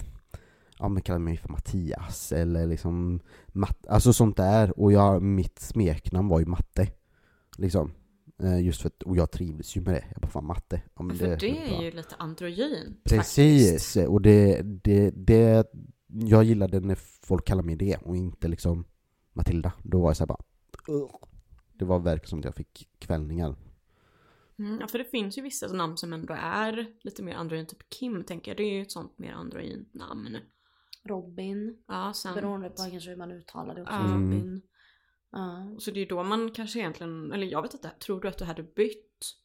Ja 0.79 0.89
men 0.89 1.03
kalla 1.03 1.19
mig 1.19 1.37
för 1.37 1.49
Mattias 1.49 2.33
eller 2.33 2.67
liksom 2.67 3.21
Matt, 3.47 3.87
alltså 3.87 4.13
sånt 4.13 4.37
där 4.37 4.81
och 4.81 4.93
jag, 4.93 5.23
mitt 5.23 5.59
smeknamn 5.59 6.29
var 6.29 6.41
ju 6.41 6.47
Matte 6.47 6.89
Liksom 7.59 7.93
Eh, 8.43 8.61
Just 8.61 8.81
för 8.83 8.89
att, 8.89 9.03
och 9.03 9.17
jag 9.17 9.31
trivdes 9.31 9.77
ju 9.77 9.81
med 9.81 9.95
det, 9.95 10.05
jag 10.13 10.21
bara 10.23 10.29
fan 10.29 10.47
Matte 10.47 10.83
ja, 10.97 11.03
men 11.03 11.17
För 11.17 11.27
det, 11.27 11.37
bra. 11.37 11.49
är 11.79 11.83
ju 11.83 11.91
lite 11.91 12.15
androgynt 12.19 13.05
Precis, 13.05 13.71
faktiskt. 13.71 14.09
och 14.09 14.23
det, 14.23 14.63
det, 14.63 15.11
det 15.11 15.67
Jag 16.07 16.45
gillade 16.45 16.81
när 16.81 16.95
folk 17.23 17.47
kallar 17.47 17.63
mig 17.63 17.77
det 17.77 17.97
och 17.97 18.17
inte 18.17 18.49
liksom 18.49 18.85
Matilda, 19.33 19.73
då 19.83 20.01
var 20.01 20.09
jag 20.09 20.17
såhär 20.17 20.27
bara. 20.29 20.43
Det 21.73 21.85
var 21.85 21.99
verkligen 21.99 22.29
som 22.29 22.39
att 22.39 22.45
jag 22.45 22.55
fick 22.55 22.89
kvällningar. 22.99 23.57
Mm, 24.59 24.79
ja, 24.81 24.87
för 24.87 24.99
det 24.99 25.05
finns 25.05 25.39
ju 25.39 25.43
vissa 25.43 25.73
namn 25.73 25.97
som 25.97 26.13
ändå 26.13 26.35
är 26.35 26.95
lite 27.01 27.23
mer 27.23 27.35
androgynt, 27.35 27.69
typ 27.69 27.89
Kim 27.89 28.25
tänker 28.25 28.51
jag, 28.51 28.57
det 28.57 28.63
är 28.63 28.73
ju 28.73 28.83
ett 28.83 28.93
sånt 28.93 29.19
mer 29.19 29.33
androgynt 29.33 29.95
namn. 29.95 30.39
Robin. 31.05 31.83
Ja, 31.87 32.13
sen... 32.15 32.35
Beroende 32.35 32.71
på 32.71 32.77
kanske 32.77 33.11
hur 33.11 33.17
man 33.17 33.33
uttalar 33.33 33.75
det 33.75 33.83
också. 33.83 33.95
Ja. 33.95 34.15
Robin. 34.15 34.63
Ja. 35.33 35.77
Så 35.79 35.91
det 35.91 35.99
är 35.99 36.03
ju 36.03 36.09
då 36.09 36.23
man 36.23 36.51
kanske 36.51 36.79
egentligen, 36.79 37.33
eller 37.33 37.47
jag 37.47 37.63
vet 37.63 37.75
inte, 37.75 37.91
tror 37.91 38.21
du 38.21 38.29
att 38.29 38.39
du 38.39 38.45
hade 38.45 38.63
bytt 38.63 39.37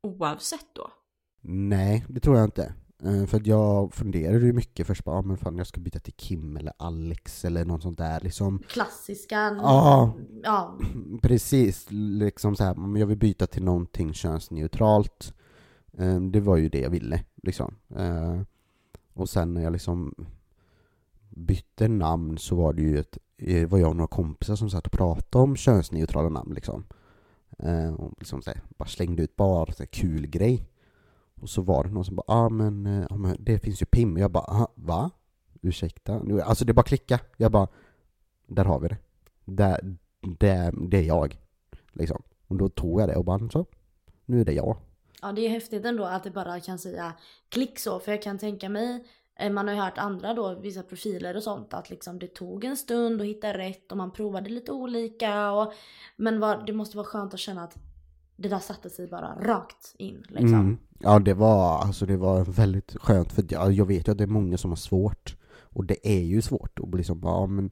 oavsett 0.00 0.74
då? 0.74 0.92
Nej, 1.40 2.04
det 2.08 2.20
tror 2.20 2.36
jag 2.36 2.44
inte. 2.44 2.74
Eh, 3.04 3.26
För 3.26 3.36
att 3.36 3.46
jag 3.46 3.94
funderade 3.94 4.46
ju 4.46 4.52
mycket 4.52 4.86
först 4.86 5.04
bara, 5.04 5.18
ah, 5.18 5.22
men 5.22 5.36
fan 5.36 5.58
jag 5.58 5.66
ska 5.66 5.80
byta 5.80 5.98
till 5.98 6.12
Kim 6.12 6.56
eller 6.56 6.72
Alex 6.76 7.44
eller 7.44 7.64
något 7.64 7.82
sånt 7.82 7.98
där 7.98 8.20
liksom. 8.20 8.62
Klassiska. 8.68 9.36
Ja. 9.62 10.14
Ja. 10.42 10.78
Precis, 11.22 11.86
liksom 11.90 12.56
så 12.56 12.64
här, 12.64 12.98
jag 12.98 13.06
vill 13.06 13.18
byta 13.18 13.46
till 13.46 13.62
någonting 13.64 14.12
könsneutralt. 14.14 15.34
Eh, 15.98 16.20
Det 16.20 16.40
var 16.40 16.56
ju 16.56 16.68
det 16.68 16.80
jag 16.80 16.90
ville, 16.90 17.24
liksom. 17.42 17.74
Eh, 17.96 18.40
Och 19.14 19.28
sen 19.28 19.54
när 19.54 19.62
jag 19.62 19.72
liksom 19.72 20.14
bytte 21.30 21.88
namn 21.88 22.38
så 22.38 22.56
var 22.56 22.72
det 22.72 22.82
ju 22.82 22.98
ett, 22.98 23.18
var 23.70 23.78
jag 23.78 23.88
och 23.90 23.96
några 23.96 24.06
kompisar 24.08 24.56
som 24.56 24.70
satt 24.70 24.86
och 24.86 24.92
pratade 24.92 25.44
om 25.44 25.56
könsneutrala 25.56 26.28
namn 26.28 26.54
liksom. 26.54 26.84
Och 27.98 28.12
liksom 28.18 28.42
så 28.42 28.50
här, 28.50 28.62
bara 28.78 28.88
slängde 28.88 29.22
ut 29.22 29.36
bara 29.36 29.72
så 29.72 29.78
här 29.82 29.86
kul 29.86 30.26
grej. 30.26 30.68
Och 31.40 31.50
så 31.50 31.62
var 31.62 31.84
det 31.84 31.90
någon 31.90 32.04
som 32.04 32.16
bara, 32.16 32.24
ah, 32.26 32.48
men, 32.48 32.86
eh, 32.86 33.06
ja 33.10 33.16
men 33.16 33.36
det 33.38 33.58
finns 33.58 33.82
ju 33.82 33.86
PIM. 33.86 34.16
Jag 34.16 34.30
bara, 34.30 34.44
ah, 34.44 34.72
va? 34.74 35.10
Ursäkta? 35.62 36.22
Alltså 36.44 36.64
det 36.64 36.72
bara 36.72 36.82
klicka. 36.82 37.20
Jag 37.36 37.52
bara, 37.52 37.68
där 38.46 38.64
har 38.64 38.80
vi 38.80 38.88
det. 38.88 38.96
Där, 39.44 39.96
det, 40.38 40.72
det 40.90 40.98
är 40.98 41.02
jag. 41.02 41.38
Liksom. 41.92 42.22
Och 42.46 42.56
då 42.56 42.68
tog 42.68 43.00
jag 43.00 43.08
det 43.08 43.16
och 43.16 43.24
bara 43.24 43.48
så, 43.50 43.66
nu 44.26 44.40
är 44.40 44.44
det 44.44 44.52
jag. 44.52 44.76
Ja 45.22 45.32
det 45.32 45.46
är 45.46 45.48
häftigt 45.48 45.84
ändå 45.84 46.04
att 46.04 46.24
det 46.24 46.30
bara 46.30 46.60
kan 46.60 46.78
säga 46.78 47.12
klick 47.48 47.78
så 47.78 48.00
för 48.00 48.12
jag 48.12 48.22
kan 48.22 48.38
tänka 48.38 48.68
mig 48.68 49.04
eh, 49.36 49.50
man 49.52 49.68
har 49.68 49.74
ju 49.74 49.80
hört 49.80 49.98
andra 49.98 50.34
då, 50.34 50.54
vissa 50.54 50.82
profiler 50.82 51.36
och 51.36 51.42
sånt 51.42 51.74
att 51.74 51.90
liksom 51.90 52.18
det 52.18 52.26
tog 52.26 52.64
en 52.64 52.76
stund 52.76 53.20
att 53.20 53.26
hitta 53.26 53.58
rätt 53.58 53.92
och 53.92 53.98
man 53.98 54.10
provade 54.10 54.50
lite 54.50 54.72
olika 54.72 55.52
och 55.52 55.72
Men 56.16 56.40
vad, 56.40 56.66
det 56.66 56.72
måste 56.72 56.96
vara 56.96 57.06
skönt 57.06 57.34
att 57.34 57.40
känna 57.40 57.64
att 57.64 57.76
det 58.38 58.48
där 58.48 58.58
satte 58.58 58.90
sig 58.90 59.06
bara 59.06 59.34
rakt 59.40 59.94
in 59.98 60.22
liksom. 60.28 60.54
Mm. 60.54 60.78
Ja 60.98 61.18
det 61.18 61.34
var, 61.34 61.78
alltså 61.78 62.06
det 62.06 62.16
var 62.16 62.44
väldigt 62.44 62.96
skönt 63.00 63.32
för 63.32 63.44
jag, 63.48 63.72
jag 63.72 63.86
vet 63.86 64.08
ju 64.08 64.12
att 64.12 64.18
det 64.18 64.24
är 64.24 64.28
många 64.28 64.58
som 64.58 64.70
har 64.70 64.76
svårt. 64.76 65.36
Och 65.70 65.84
det 65.84 66.08
är 66.08 66.22
ju 66.22 66.42
svårt 66.42 66.78
att 66.78 66.88
bli 66.88 67.04
som 67.04 67.20
bara, 67.20 67.40
ja, 67.40 67.46
men 67.46 67.70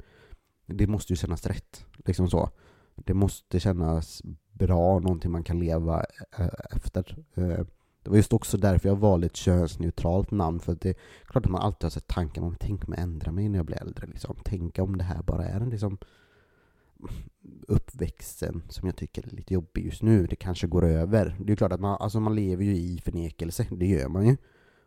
det 0.67 0.87
måste 0.87 1.13
ju 1.13 1.17
kännas 1.17 1.47
rätt. 1.47 1.85
Liksom 1.97 2.31
så. 2.31 2.51
Det 2.95 3.15
måste 3.15 3.61
kännas 3.61 4.23
bra, 4.53 4.99
någonting 4.99 5.31
man 5.31 5.45
kan 5.45 5.61
leva 5.61 6.05
eh, 6.39 6.49
efter. 6.71 7.25
Eh, 7.35 7.67
det 8.03 8.11
var 8.11 8.17
just 8.17 8.33
också 8.33 8.57
därför 8.59 8.89
jag 8.89 8.97
valde 8.97 9.27
ett 9.27 9.37
könsneutralt 9.37 10.31
namn, 10.31 10.61
för 10.61 10.77
det 10.81 10.89
är 10.89 10.97
klart 11.25 11.47
att 11.47 11.53
man 11.53 11.63
alltid 11.63 11.85
har 11.85 11.91
sett 11.91 12.07
tanken 12.07 12.43
om 12.43 12.57
tänk 12.61 12.89
om 12.89 12.95
jag 12.97 13.03
ändrar 13.03 13.33
mig 13.33 13.49
när 13.49 13.59
jag 13.59 13.67
blir 13.67 13.83
äldre. 13.83 14.07
Liksom. 14.07 14.37
Tänk 14.45 14.79
om 14.79 14.99
det 14.99 15.05
här 15.05 15.23
bara 15.23 15.45
är 15.45 15.61
en 15.61 15.71
liksom, 15.71 15.99
uppväxten 17.69 18.63
som 18.69 18.87
jag 18.87 18.97
tycker 18.97 19.27
är 19.27 19.31
lite 19.31 19.55
jobbig 19.55 19.85
just 19.85 20.03
nu, 20.03 20.27
det 20.27 20.37
kanske 20.37 20.67
går 20.67 20.85
över. 20.85 21.37
Det 21.45 21.53
är 21.53 21.57
klart 21.57 21.73
att 21.73 21.81
man, 21.81 21.97
alltså 22.01 22.21
man 22.21 22.35
lever 22.35 22.65
ju 22.65 22.77
i 22.77 23.01
förnekelse, 23.05 23.67
det 23.71 23.87
gör 23.87 24.09
man 24.09 24.27
ju. 24.27 24.37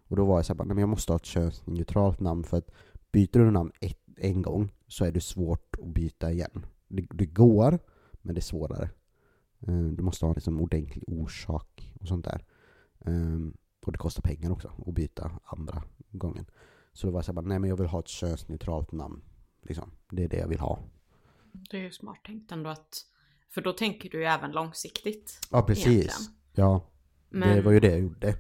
Och 0.08 0.16
då 0.16 0.26
var 0.26 0.38
jag 0.38 0.46
såhär, 0.46 0.58
nej 0.58 0.68
men 0.68 0.78
jag 0.78 0.90
måste 0.90 1.12
ha 1.12 1.18
ett 1.18 1.26
könsneutralt 1.26 2.20
namn 2.20 2.44
för 2.44 2.58
att 2.58 2.72
byter 3.12 3.40
du 3.40 3.52
namn 3.52 3.72
ett, 3.82 4.00
en 4.18 4.42
gång 4.42 4.72
så 4.88 5.06
är 5.06 5.12
det 5.12 5.22
svårt 5.22 5.76
att 5.82 5.88
byta 5.88 6.32
igen. 6.32 6.66
Det, 6.88 7.08
det 7.12 7.26
går, 7.26 7.80
men 8.22 8.36
det 8.36 8.40
är 8.40 8.44
svårare. 8.44 8.90
Eh, 9.60 9.84
du 9.84 10.04
måste 10.04 10.26
ha 10.26 10.30
en 10.30 10.36
liksom 10.36 10.62
ordentlig 10.62 11.04
orsak 11.08 11.94
och 12.00 12.08
sånt 12.08 12.26
där. 12.26 12.46
Ehm, 13.06 13.54
och 13.86 13.92
det 13.92 13.98
kostar 13.98 14.22
pengar 14.22 14.52
också 14.52 14.72
att 14.88 14.94
byta 14.94 15.32
andra 15.44 15.84
gången. 16.12 16.46
Så 16.94 17.08
då 17.08 17.14
var 17.14 17.18
jag 17.18 17.26
såhär, 17.26 17.42
nej 17.42 17.60
men 17.60 17.70
jag 17.70 17.78
vill 17.78 17.88
ha 17.88 18.00
ett 18.00 18.08
könsneutralt 18.08 18.92
namn. 18.92 19.22
Liksom. 19.62 19.92
Det 20.12 20.24
är 20.24 20.30
det 20.30 20.38
jag 20.38 20.48
vill 20.48 20.60
ha. 20.60 20.80
Det 21.52 21.78
är 21.78 21.82
ju 21.82 21.92
smart 21.92 22.24
tänkt 22.26 22.52
ändå 22.52 22.70
att, 22.70 23.06
för 23.50 23.62
då 23.62 23.74
tänker 23.74 24.10
du 24.10 24.18
ju 24.18 24.26
även 24.26 24.52
långsiktigt. 24.52 25.40
Ja 25.52 25.62
precis. 25.62 25.88
Egentligen. 25.88 26.22
Ja, 26.56 26.92
Men, 27.30 27.56
det 27.56 27.62
var 27.62 27.72
ju 27.72 27.80
det 27.80 27.90
jag 27.90 28.00
gjorde. 28.00 28.36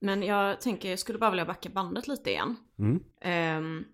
men 0.00 0.22
jag 0.22 0.60
tänker, 0.60 0.90
jag 0.90 0.98
skulle 0.98 1.18
bara 1.18 1.30
vilja 1.30 1.44
backa 1.46 1.68
bandet 1.68 2.08
lite 2.08 2.30
igen. 2.30 2.56
Mm. 2.78 3.04
Ehm, 3.20 3.84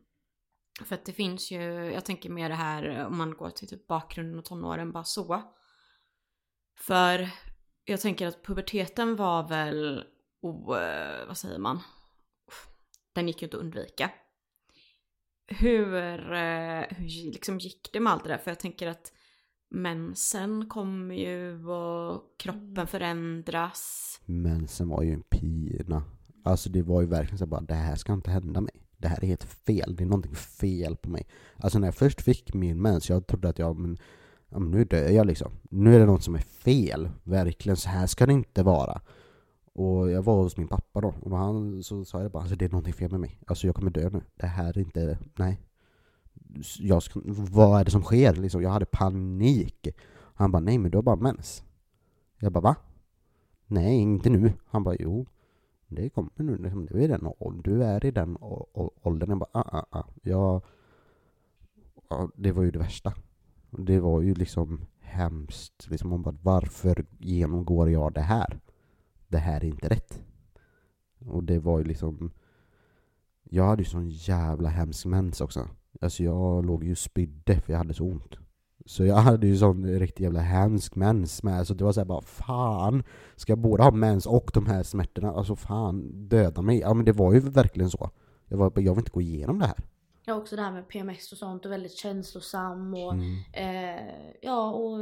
för 0.85 0.95
att 0.95 1.05
det 1.05 1.13
finns 1.13 1.51
ju, 1.51 1.63
jag 1.93 2.05
tänker 2.05 2.31
mer 2.31 2.49
det 2.49 2.55
här 2.55 3.07
om 3.07 3.17
man 3.19 3.37
går 3.37 3.51
till 3.51 3.69
typ 3.69 3.87
bakgrunden 3.87 4.39
och 4.39 4.45
tonåren 4.45 4.93
bara 4.93 5.05
så. 5.05 5.43
För 6.79 7.31
jag 7.85 8.01
tänker 8.01 8.27
att 8.27 8.43
puberteten 8.43 9.17
var 9.17 9.49
väl, 9.49 10.05
o, 10.41 10.77
eh, 10.77 11.27
vad 11.27 11.39
säger 11.39 11.59
man? 11.59 11.81
Den 13.13 13.27
gick 13.29 13.43
ju 13.43 13.47
inte 13.47 13.57
att 13.57 13.63
undvika. 13.63 14.11
Hur, 15.47 15.95
eh, 16.33 16.83
hur 16.89 17.33
liksom 17.33 17.59
gick 17.59 17.91
det 17.93 18.01
med 18.01 18.13
allt 18.13 18.25
det 18.25 18.31
där? 18.31 18.39
För 18.39 18.51
jag 18.51 18.61
tänker 18.61 18.89
att 18.89 19.13
mensen 19.71 20.69
kommer 20.69 21.15
ju 21.15 21.67
och 21.67 22.23
kroppen 22.39 22.87
förändras. 22.87 24.21
Men 24.25 24.69
sen 24.69 24.89
var 24.89 25.03
ju 25.03 25.13
en 25.13 25.23
pina. 25.23 26.03
Alltså 26.45 26.71
det 26.71 26.83
var 26.83 27.01
ju 27.01 27.07
verkligen 27.07 27.39
så 27.39 27.47
bara, 27.47 27.61
det 27.61 27.75
här 27.75 27.97
ska 27.97 28.13
inte 28.13 28.31
hända 28.31 28.61
mig. 28.61 28.75
Det 28.97 29.09
här 29.09 29.25
är 29.25 29.27
helt 29.27 29.45
fel, 29.45 29.97
det 29.97 30.05
är 30.05 30.07
någonting 30.07 30.35
fel 30.35 30.97
på 30.97 31.11
mig. 31.11 31.27
Alltså 31.57 31.79
när 31.79 31.87
jag 31.87 31.95
först 31.95 32.23
fick 32.23 32.55
min 32.55 32.83
mens, 32.83 33.11
jag 33.11 33.27
trodde 33.27 33.49
att 33.49 33.59
jag, 33.59 33.79
men, 33.79 33.99
ja, 34.49 34.59
men 34.59 34.71
nu 34.71 34.85
dör 34.85 35.09
jag 35.09 35.27
liksom. 35.27 35.53
Nu 35.71 35.95
är 35.95 35.99
det 35.99 36.07
något 36.07 36.23
som 36.23 36.35
är 36.35 36.39
fel, 36.39 37.11
verkligen. 37.23 37.77
Så 37.77 37.89
här 37.89 38.07
ska 38.07 38.27
det 38.27 38.33
inte 38.33 38.63
vara. 38.63 39.01
Och 39.75 40.11
jag 40.11 40.23
var 40.23 40.43
hos 40.43 40.57
min 40.57 40.69
pappa 40.69 41.01
då, 41.01 41.15
och 41.21 41.31
då 41.31 41.37
han, 41.37 41.83
så 41.83 42.05
sa 42.05 42.23
jag 42.23 42.31
bara, 42.31 42.43
alltså 42.43 42.57
det 42.57 42.65
är 42.65 42.69
någonting 42.69 42.93
fel 42.93 43.11
med 43.11 43.21
mig. 43.21 43.41
Alltså 43.47 43.67
jag 43.67 43.77
kommer 43.77 43.91
dö 43.91 44.11
nu. 44.11 44.23
Det 44.37 44.47
här 44.47 44.79
är 44.79 44.79
inte, 44.79 45.19
nej. 45.37 45.61
Jag 46.79 47.03
vad 47.51 47.81
är 47.81 47.85
det 47.85 47.91
som 47.91 48.03
sker 48.03 48.35
liksom? 48.35 48.63
Jag 48.63 48.71
hade 48.71 48.87
panik. 48.87 49.89
Han 50.35 50.51
bara, 50.53 50.61
nej 50.61 50.79
men 50.79 50.91
du 50.91 50.99
har 50.99 51.03
bara 51.03 51.17
mens. 51.17 51.65
Jag 52.39 52.53
bara, 52.53 52.61
va? 52.61 52.77
Nej, 53.67 53.97
inte 53.97 54.31
nu. 54.31 54.53
Han 54.67 54.85
bara, 54.85 54.97
jo. 54.99 55.27
Det 55.89 56.09
kommer 56.11 56.31
nu. 56.37 56.57
Liksom, 56.57 56.87
du, 56.87 57.05
är 57.05 57.09
den, 57.09 57.31
du 57.65 57.85
är 57.85 58.05
i 58.05 58.11
den 58.11 58.37
åldern. 59.03 59.31
Jag 59.31 59.39
bara, 59.39 59.51
ah, 59.53 59.79
ah, 59.79 59.99
ah. 59.99 60.05
Jag, 60.23 60.63
ja, 62.09 62.31
det 62.37 62.53
var 62.53 62.63
ju 62.63 62.71
det 62.71 62.79
värsta. 62.79 63.13
Det 63.71 64.01
var 64.01 64.21
ju 64.21 64.35
liksom 64.35 64.87
hemskt. 65.01 65.91
Liksom, 65.91 66.11
man 66.11 66.23
bara, 66.23 66.37
varför 66.43 67.05
genomgår 67.19 67.91
jag 67.91 68.13
det 68.13 68.21
här? 68.21 68.61
Det 69.35 69.39
här 69.41 69.65
är 69.65 69.69
inte 69.69 69.89
rätt. 69.89 70.23
Och 71.27 71.45
det 71.45 71.59
var 71.59 71.79
ju 71.79 71.85
liksom... 71.85 72.33
Jag 73.43 73.65
hade 73.65 73.83
ju 73.83 73.89
sån 73.89 74.09
jävla 74.11 74.69
hemsk 74.69 75.07
mens 75.07 75.41
också. 75.41 75.69
Alltså 76.01 76.23
jag 76.23 76.67
låg 76.67 76.85
ju 76.85 76.91
och 76.93 76.99
spydde 76.99 77.61
för 77.61 77.73
jag 77.73 77.79
hade 77.79 77.95
så 77.95 78.05
ont. 78.05 78.37
Så 78.87 79.05
jag 79.05 79.17
hade 79.17 79.47
ju 79.47 79.57
sån 79.57 79.87
riktigt 79.87 80.21
jävla 80.21 80.41
hemsk 80.41 80.95
mens 80.97 81.43
med. 81.43 81.67
Så 81.67 81.75
det 81.75 81.85
var 81.85 81.93
såhär 81.93 82.05
bara, 82.05 82.21
fan. 82.23 83.03
Ska 83.37 83.53
jag 83.53 83.59
både 83.59 83.83
ha 83.83 83.91
mens 83.91 84.27
och 84.27 84.51
de 84.55 84.67
här 84.67 84.83
smärtorna? 84.83 85.31
Alltså 85.31 85.57
fan, 85.57 86.29
döda 86.29 86.63
mig. 86.63 86.79
Ja 86.79 86.95
men 86.95 87.05
det 87.05 87.13
var 87.13 87.33
ju 87.35 87.41
verkligen 87.41 87.91
så. 87.91 88.11
Jag, 88.49 88.57
var, 88.59 88.73
jag 88.77 88.95
vill 88.95 89.01
inte 89.01 89.11
gå 89.11 89.21
igenom 89.21 89.59
det 89.59 89.67
här. 89.67 89.79
Ja 90.25 90.35
också 90.35 90.57
det 90.57 90.63
här 90.63 90.73
med 90.73 90.89
PMS 90.89 91.33
och 91.33 91.39
sånt 91.39 91.65
och 91.67 91.73
väldigt 91.73 91.93
känslosam 91.97 92.95
och 92.95 93.13
Mm. 93.13 93.37
eh, 93.53 94.15
ja 94.43 94.73
och 94.73 94.99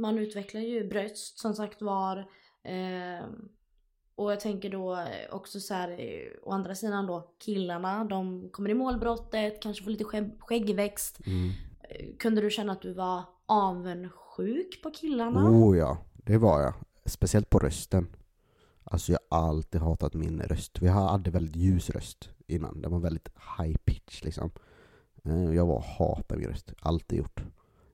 man 0.00 0.18
utvecklar 0.18 0.60
ju 0.60 0.88
bröst 0.88 1.38
som 1.38 1.54
sagt 1.54 1.82
var. 1.82 2.18
Eh, 2.64 3.24
och 4.16 4.32
jag 4.32 4.40
tänker 4.40 4.70
då 4.70 4.98
också 5.30 5.60
så 5.60 5.74
här 5.74 5.88
eh, 5.90 6.28
å 6.42 6.52
andra 6.52 6.74
sidan 6.74 7.06
då 7.06 7.28
killarna 7.38 8.04
de 8.04 8.48
kommer 8.52 8.70
i 8.70 8.74
målbrottet, 8.74 9.62
kanske 9.62 9.84
får 9.84 9.90
lite 9.90 10.04
skägg, 10.04 10.30
skäggväxt. 10.38 11.20
Mm. 11.26 11.50
Eh, 11.82 12.06
Kunde 12.18 12.40
du 12.40 12.50
känna 12.50 12.72
att 12.72 12.82
du 12.82 12.92
var 12.92 13.22
avundsjuk 13.46 14.82
på 14.82 14.90
killarna? 14.90 15.50
Oh 15.50 15.78
ja, 15.78 15.98
det 16.14 16.38
var 16.38 16.60
jag. 16.60 16.74
Speciellt 17.04 17.50
på 17.50 17.58
rösten. 17.58 18.06
Alltså 18.84 19.12
jag 19.12 19.18
har 19.30 19.48
alltid 19.48 19.80
hatat 19.80 20.14
min 20.14 20.40
röst. 20.42 20.78
Vi 20.82 20.88
hade 20.88 21.30
väldigt 21.30 21.56
ljus 21.56 21.90
röst 21.90 22.30
innan. 22.46 22.80
Den 22.82 22.90
var 22.92 22.98
väldigt 22.98 23.28
high 23.58 23.76
pitch 23.84 24.22
liksom. 24.24 24.50
Eh, 25.24 25.54
Jag 25.54 25.66
var 25.66 25.84
hatade 25.98 26.40
min 26.40 26.48
röst. 26.48 26.72
Alltid 26.80 27.18
gjort. 27.18 27.40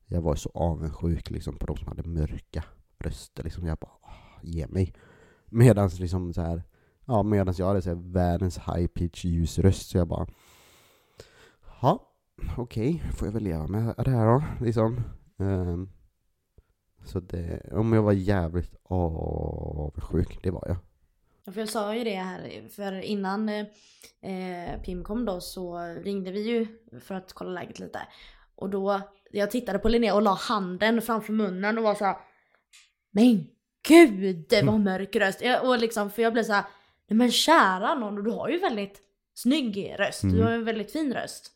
Jag 0.06 0.22
var 0.22 0.34
så 0.34 0.50
avundsjuk 0.54 1.30
liksom 1.30 1.58
på 1.58 1.66
de 1.66 1.76
som 1.76 1.88
hade 1.88 2.02
mörka 2.08 2.64
röster. 2.98 3.42
Liksom. 3.44 3.66
Jag 3.66 3.78
bara, 3.78 3.90
"Åh, 4.02 4.10
ge 4.42 4.66
mig. 4.66 4.94
Medans 5.52 5.98
liksom 6.00 6.34
så 6.34 6.40
här, 6.40 6.62
ja 7.06 7.22
medans 7.22 7.58
jag 7.58 7.66
hade 7.66 7.82
så 7.82 7.88
här 7.88 8.12
världens 8.12 8.58
high 8.58 8.86
pitch 8.86 9.24
ljus 9.24 9.58
röst. 9.58 9.90
Så 9.90 9.98
jag 9.98 10.08
bara, 10.08 10.26
ja 11.82 12.12
okej, 12.56 13.02
får 13.16 13.28
jag 13.28 13.32
väl 13.32 13.42
leva 13.42 13.66
med 13.66 13.94
det 13.96 14.10
här 14.10 14.26
då. 14.26 14.64
Liksom. 14.64 15.00
Um, 15.36 15.90
så 17.04 17.20
det, 17.20 17.72
om 17.72 17.92
jag 17.92 18.02
var 18.02 18.12
jävligt 18.12 18.74
avundsjuk, 18.82 20.42
det 20.42 20.50
var 20.50 20.64
jag. 20.66 20.76
Ja, 21.44 21.52
För 21.52 21.60
jag 21.60 21.68
sa 21.68 21.94
ju 21.94 22.04
det 22.04 22.14
här, 22.14 22.68
för 22.68 23.00
innan 23.00 23.48
eh, 23.48 24.80
Pim 24.84 25.04
kom 25.04 25.24
då 25.24 25.40
så 25.40 25.78
ringde 25.78 26.32
vi 26.32 26.40
ju 26.40 26.66
för 27.00 27.14
att 27.14 27.32
kolla 27.32 27.50
läget 27.50 27.78
lite. 27.78 28.00
Och 28.54 28.70
då, 28.70 29.00
jag 29.30 29.50
tittade 29.50 29.78
på 29.78 29.88
Linnea 29.88 30.14
och 30.14 30.22
la 30.22 30.34
handen 30.34 31.02
framför 31.02 31.32
munnen 31.32 31.78
och 31.78 31.84
var 31.84 31.94
så 31.94 32.04
här, 32.04 32.16
Men 33.10 33.46
gud 33.88 34.52
vad 34.64 34.80
mörk 34.80 35.16
röst! 35.16 35.40
Jag, 35.42 35.68
och 35.68 35.78
liksom, 35.78 36.10
för 36.10 36.22
jag 36.22 36.32
blev 36.32 36.42
så 36.42 36.52
här, 36.52 36.64
Nej 37.08 37.16
men 37.16 37.30
kära 37.30 37.94
någon, 37.94 38.24
du 38.24 38.30
har 38.30 38.48
ju 38.48 38.58
väldigt 38.58 39.00
snygg 39.34 39.94
röst, 39.98 40.22
du 40.22 40.28
Mm. 40.28 40.42
har 40.42 40.50
ju 40.50 40.56
en 40.56 40.64
väldigt 40.64 40.92
fin 40.92 41.14
röst. 41.14 41.50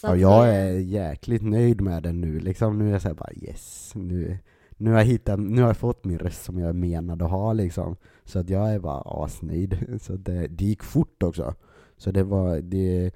Så 0.00 0.06
Ja, 0.06 0.16
jag 0.16 0.48
eh, 0.48 0.54
är 0.54 0.78
jäkligt 0.78 1.42
nöjd 1.42 1.80
med 1.80 2.02
den 2.02 2.20
nu 2.20 2.40
liksom. 2.40 2.78
Nu 2.78 2.88
är 2.88 2.92
jag 2.92 3.02
såhär 3.02 3.14
bara 3.14 3.32
yes, 3.34 3.92
nu, 3.94 4.38
nu 4.76 4.90
har 4.90 4.98
jag 4.98 5.04
hittat, 5.06 5.38
nu 5.40 5.60
har 5.60 5.68
jag 5.68 5.76
fått 5.76 6.04
min 6.04 6.18
röst 6.18 6.44
som 6.44 6.58
jag 6.58 6.74
menade 6.76 7.24
att 7.24 7.30
ha 7.30 7.52
liksom. 7.52 7.96
Så 8.24 8.38
att 8.38 8.48
jag 8.50 8.74
är 8.74 8.78
bara 8.78 9.00
asnöjd. 9.24 9.98
Så 10.02 10.12
det, 10.16 10.46
det 10.46 10.64
gick 10.64 10.82
fort 10.82 11.22
också. 11.22 11.54
Så 11.96 12.10
det 12.10 12.22
var, 12.24 12.60
det, 12.60 13.10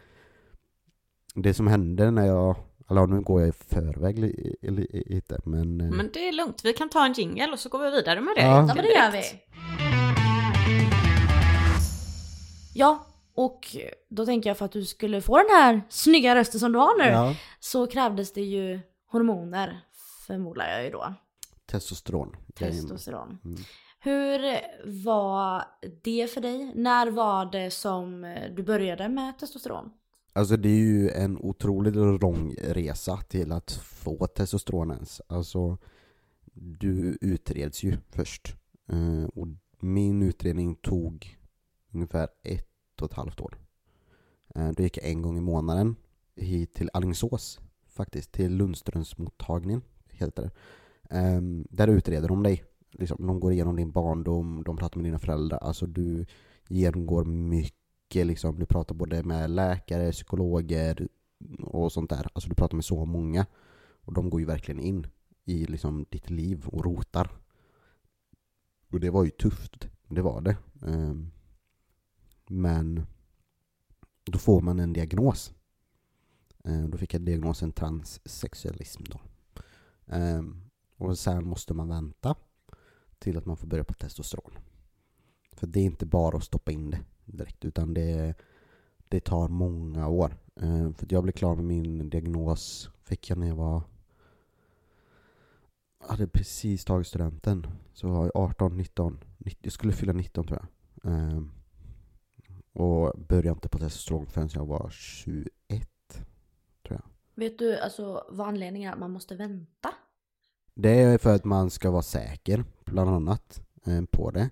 det 1.35 1.55
som 1.55 1.66
hände 1.66 2.11
när 2.11 2.27
jag, 2.27 2.57
eller 2.90 3.07
nu 3.07 3.20
går 3.20 3.40
jag 3.40 3.48
i 3.48 3.53
förväg 3.53 4.18
li- 4.18 4.57
li- 4.62 5.03
lite 5.07 5.38
men, 5.44 5.81
eh, 5.81 5.90
Men 5.90 6.11
det 6.12 6.29
är 6.29 6.33
lugnt, 6.33 6.64
vi 6.64 6.72
kan 6.72 6.88
ta 6.88 7.07
en 7.07 7.12
jingle 7.12 7.53
och 7.53 7.59
så 7.59 7.68
går 7.68 7.79
vi 7.79 7.90
vidare 7.90 8.20
med 8.20 8.35
det. 8.37 8.42
Ja. 8.42 8.57
Ja 8.57 8.74
men 8.74 8.77
det 8.77 8.92
gör 8.92 9.11
vi. 9.11 9.22
Ja, 12.74 13.07
och 13.35 13.77
då 14.09 14.27
tänker 14.27 14.51
jag 14.51 14.57
för 14.59 14.64
att 14.64 14.72
du 14.72 14.85
skulle 14.85 15.20
få 15.20 15.37
den 15.37 15.46
här 15.51 15.83
snygga 15.88 16.35
rösten 16.35 16.61
som 16.61 16.72
du 16.72 16.79
har 16.79 16.98
nu 16.98 17.05
ja, 17.11 17.35
så 17.61 17.87
krävdes 17.87 18.33
det 18.33 18.42
ju 18.42 18.81
hormoner 19.11 19.81
förmodar 20.27 20.68
jag 20.70 20.85
ju 20.85 20.90
då. 20.90 21.14
testosteron. 21.66 22.37
Testosteron. 22.55 23.38
Mm. 23.44 23.59
Hur 24.01 24.40
var 25.05 25.64
det 26.05 26.27
för 26.35 26.40
dig? 26.40 26.72
När 26.74 27.11
var 27.11 27.46
det 27.53 27.70
som 27.70 28.37
du 28.57 28.62
började 28.62 29.09
med 29.09 29.38
testosteron? 29.38 29.90
Alltså 30.38 30.57
det 30.57 30.68
är 30.68 30.79
ju 30.79 31.11
en 31.11 31.38
otroligt 31.38 31.94
lång 31.96 32.55
resa 32.59 33.16
till 33.16 33.53
att 33.53 33.70
få 33.72 34.27
testosteron 34.27 34.90
ens. 34.90 35.20
Alltså 35.27 35.79
du 36.55 37.18
utreds 37.20 37.83
ju 37.83 37.96
först. 38.11 38.57
Eh, 38.88 39.24
och 39.24 39.48
min 39.81 40.22
utredning 40.22 40.74
tog 40.74 41.38
ungefär 41.92 42.29
ett 42.42 43.03
och 43.03 43.11
ett 43.11 43.16
halvt 43.16 43.40
år. 43.40 43.59
Eh, 44.55 44.70
då 44.70 44.83
gick 44.83 44.96
jag 44.96 45.07
en 45.07 45.22
gång 45.22 45.38
i 45.38 45.40
månaden 45.40 45.96
hit 46.37 46.74
till 46.74 46.90
Alingsås 46.92 47.61
faktiskt, 47.87 48.33
till 48.33 48.57
Lundströmsmottagningen 48.57 49.83
heter 50.11 50.42
det. 50.42 50.51
Ehm, 51.16 51.66
där 51.70 51.88
utreder 51.88 52.29
de 52.29 52.42
dig. 52.42 52.64
Liksom, 52.90 53.27
de 53.27 53.40
går 53.40 53.53
igenom 53.53 53.77
din 53.77 53.90
barndom, 53.90 54.62
de 54.66 54.77
pratar 54.77 54.96
med 54.96 55.05
dina 55.05 55.18
föräldrar. 55.18 55.59
Alltså 55.59 55.87
du 55.87 56.27
genomgår 56.68 57.24
mycket 57.24 57.77
liksom. 58.14 58.58
Du 58.58 58.66
pratar 58.66 58.94
både 58.94 59.22
med 59.22 59.50
läkare, 59.50 60.12
psykologer 60.12 61.08
och 61.60 61.92
sånt 61.92 62.10
där. 62.10 62.28
Alltså 62.32 62.48
du 62.48 62.54
pratar 62.54 62.76
med 62.76 62.84
så 62.84 63.04
många. 63.04 63.46
Och 64.00 64.12
de 64.12 64.30
går 64.30 64.40
ju 64.40 64.46
verkligen 64.46 64.80
in 64.80 65.06
i 65.44 65.66
liksom 65.66 66.06
ditt 66.10 66.30
liv 66.30 66.66
och 66.66 66.84
rotar. 66.84 67.30
Och 68.88 69.00
det 69.00 69.10
var 69.10 69.24
ju 69.24 69.30
tufft, 69.30 69.88
det 70.08 70.22
var 70.22 70.40
det. 70.40 70.56
Ehm, 70.82 71.30
men 72.46 73.06
då 74.24 74.38
får 74.38 74.60
man 74.60 74.80
en 74.80 74.92
diagnos. 74.92 75.52
Ehm, 76.64 76.90
då 76.90 76.98
fick 76.98 77.14
jag 77.14 77.22
diagnosen 77.22 77.72
transsexualism 77.72 79.02
då. 79.04 79.20
Ehm, 80.06 80.70
och 80.96 81.18
sen 81.18 81.48
måste 81.48 81.74
man 81.74 81.88
vänta 81.88 82.34
till 83.18 83.38
att 83.38 83.46
man 83.46 83.56
får 83.56 83.66
börja 83.66 83.84
på 83.84 83.94
testosteron. 83.94 84.58
För 85.52 85.66
det 85.66 85.80
är 85.80 85.84
inte 85.84 86.06
bara 86.06 86.36
att 86.36 86.44
stoppa 86.44 86.72
in 86.72 86.90
det 86.90 87.00
direkt, 87.36 87.64
utan 87.64 87.94
det, 87.94 88.34
det 89.08 89.20
tar 89.20 89.48
många 89.48 90.08
år. 90.08 90.36
Ehm, 90.60 90.94
För 90.94 91.06
jag 91.10 91.22
blev 91.22 91.32
klar 91.32 91.54
med 91.54 91.64
min 91.64 92.10
diagnos, 92.10 92.90
fick 93.04 93.30
jag 93.30 93.38
när 93.38 93.48
jag 93.48 93.56
var 93.56 93.82
jag 96.00 96.08
hade 96.08 96.28
precis 96.28 96.84
tagit 96.84 97.06
studenten. 97.06 97.66
Så 97.92 98.08
var 98.08 98.24
jag 98.24 98.36
18, 98.36 98.76
19, 98.76 99.18
90, 99.38 99.58
jag 99.62 99.72
skulle 99.72 99.92
fylla 99.92 100.12
19 100.12 100.46
tror 100.46 100.58
jag. 100.58 101.12
Ehm, 101.12 101.52
och 102.72 103.18
började 103.18 103.48
inte 103.48 103.68
på 103.68 103.78
testosteron 103.78 104.26
förrän 104.26 104.48
jag 104.52 104.66
var 104.66 104.90
21. 104.90 105.88
Vet 107.38 107.58
du 107.58 107.78
alltså 107.78 108.24
vad 108.28 108.48
anledningen 108.48 108.88
är 108.88 108.92
att 108.92 109.00
man 109.00 109.10
måste 109.10 109.36
vänta? 109.36 109.88
Det 110.74 111.00
är 111.00 111.18
för 111.18 111.34
att 111.34 111.44
man 111.44 111.70
ska 111.70 111.90
vara 111.90 112.02
säker, 112.02 112.64
bland 112.84 113.10
annat, 113.10 113.60
eh, 113.86 114.04
på 114.04 114.30
det. 114.30 114.50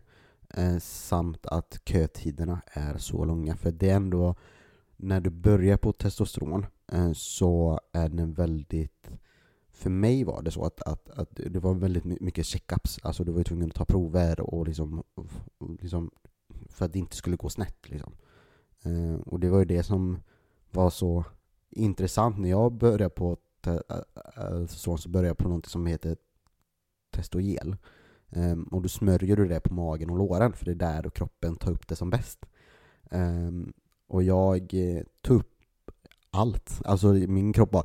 Eh, 0.56 0.78
samt 0.78 1.46
att 1.46 1.80
kötiderna 1.84 2.60
är 2.66 2.98
så 2.98 3.24
långa. 3.24 3.56
För 3.56 3.72
det 3.72 3.90
är 3.90 3.96
ändå, 3.96 4.34
när 4.96 5.20
du 5.20 5.30
börjar 5.30 5.76
på 5.76 5.92
testosteron 5.92 6.66
eh, 6.92 7.12
så 7.12 7.80
är 7.92 8.08
den 8.08 8.34
väldigt 8.34 9.10
för 9.70 9.90
mig 9.90 10.24
var 10.24 10.42
det 10.42 10.50
så 10.50 10.64
att, 10.64 10.82
att, 10.82 11.10
att 11.10 11.28
det 11.32 11.58
var 11.58 11.74
väldigt 11.74 12.04
mycket 12.04 12.46
checkups. 12.46 12.98
Alltså 13.02 13.24
du 13.24 13.32
var 13.32 13.38
ju 13.38 13.44
tvungen 13.44 13.68
att 13.68 13.74
ta 13.74 13.84
prover 13.84 14.40
och 14.40 14.66
liksom, 14.66 15.02
liksom 15.80 16.10
för 16.68 16.84
att 16.84 16.92
det 16.92 16.98
inte 16.98 17.16
skulle 17.16 17.36
gå 17.36 17.48
snett 17.48 17.90
liksom. 17.90 18.12
Eh, 18.82 19.20
och 19.26 19.40
det 19.40 19.50
var 19.50 19.58
ju 19.58 19.64
det 19.64 19.82
som 19.82 20.18
var 20.70 20.90
så 20.90 21.24
intressant 21.70 22.38
när 22.38 22.50
jag 22.50 22.72
började 22.72 23.10
på 23.10 23.36
testosteron 23.60 24.68
så, 24.68 24.96
så 24.96 25.08
började 25.08 25.28
jag 25.28 25.38
på 25.38 25.48
något 25.48 25.66
som 25.66 25.86
heter 25.86 26.16
Testogel. 27.10 27.76
Um, 28.30 28.62
och 28.62 28.82
då 28.82 28.88
smörjer 28.88 29.36
du 29.36 29.48
det 29.48 29.60
på 29.60 29.74
magen 29.74 30.10
och 30.10 30.18
låren 30.18 30.52
för 30.52 30.64
det 30.64 30.70
är 30.70 30.74
där 30.74 31.02
då 31.02 31.10
kroppen 31.10 31.56
tar 31.56 31.72
upp 31.72 31.88
det 31.88 31.96
som 31.96 32.10
bäst. 32.10 32.46
Um, 33.10 33.72
och 34.08 34.22
jag 34.22 34.74
eh, 34.74 35.02
tog 35.22 35.36
upp 35.36 35.52
allt. 36.30 36.80
Alltså 36.84 37.06
min 37.12 37.52
kropp 37.52 37.70
bara 37.70 37.84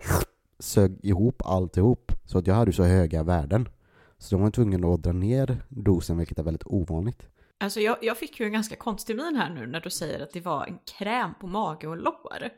sög 0.60 1.06
ihop 1.06 1.42
alltihop. 1.46 2.12
Så 2.26 2.38
att 2.38 2.48
jag 2.48 2.56
hade 2.56 2.74
så 2.74 2.84
höga 2.84 3.24
värden. 3.24 3.70
Så 4.18 4.36
de 4.36 4.42
var 4.42 4.52
tvungna 4.52 4.88
att 4.88 5.04
dra 5.04 5.12
ner 5.12 5.64
dosen 5.70 6.18
vilket 6.18 6.40
är 6.40 6.44
väldigt 6.44 6.66
ovanligt. 6.66 7.28
Alltså 7.58 7.80
jag, 7.80 7.98
jag 8.02 8.18
fick 8.18 8.40
ju 8.40 8.46
en 8.46 8.54
ganska 8.54 8.76
konstig 8.76 9.16
min 9.16 9.36
här 9.36 9.50
nu 9.50 9.68
när 9.68 9.80
du 9.80 9.90
säger 9.90 10.20
att 10.20 10.32
det 10.32 10.42
var 10.42 10.66
en 10.66 10.80
kräm 10.98 11.34
på 11.40 11.48
mage 11.48 11.88
och 11.88 11.98
lår. 11.98 12.50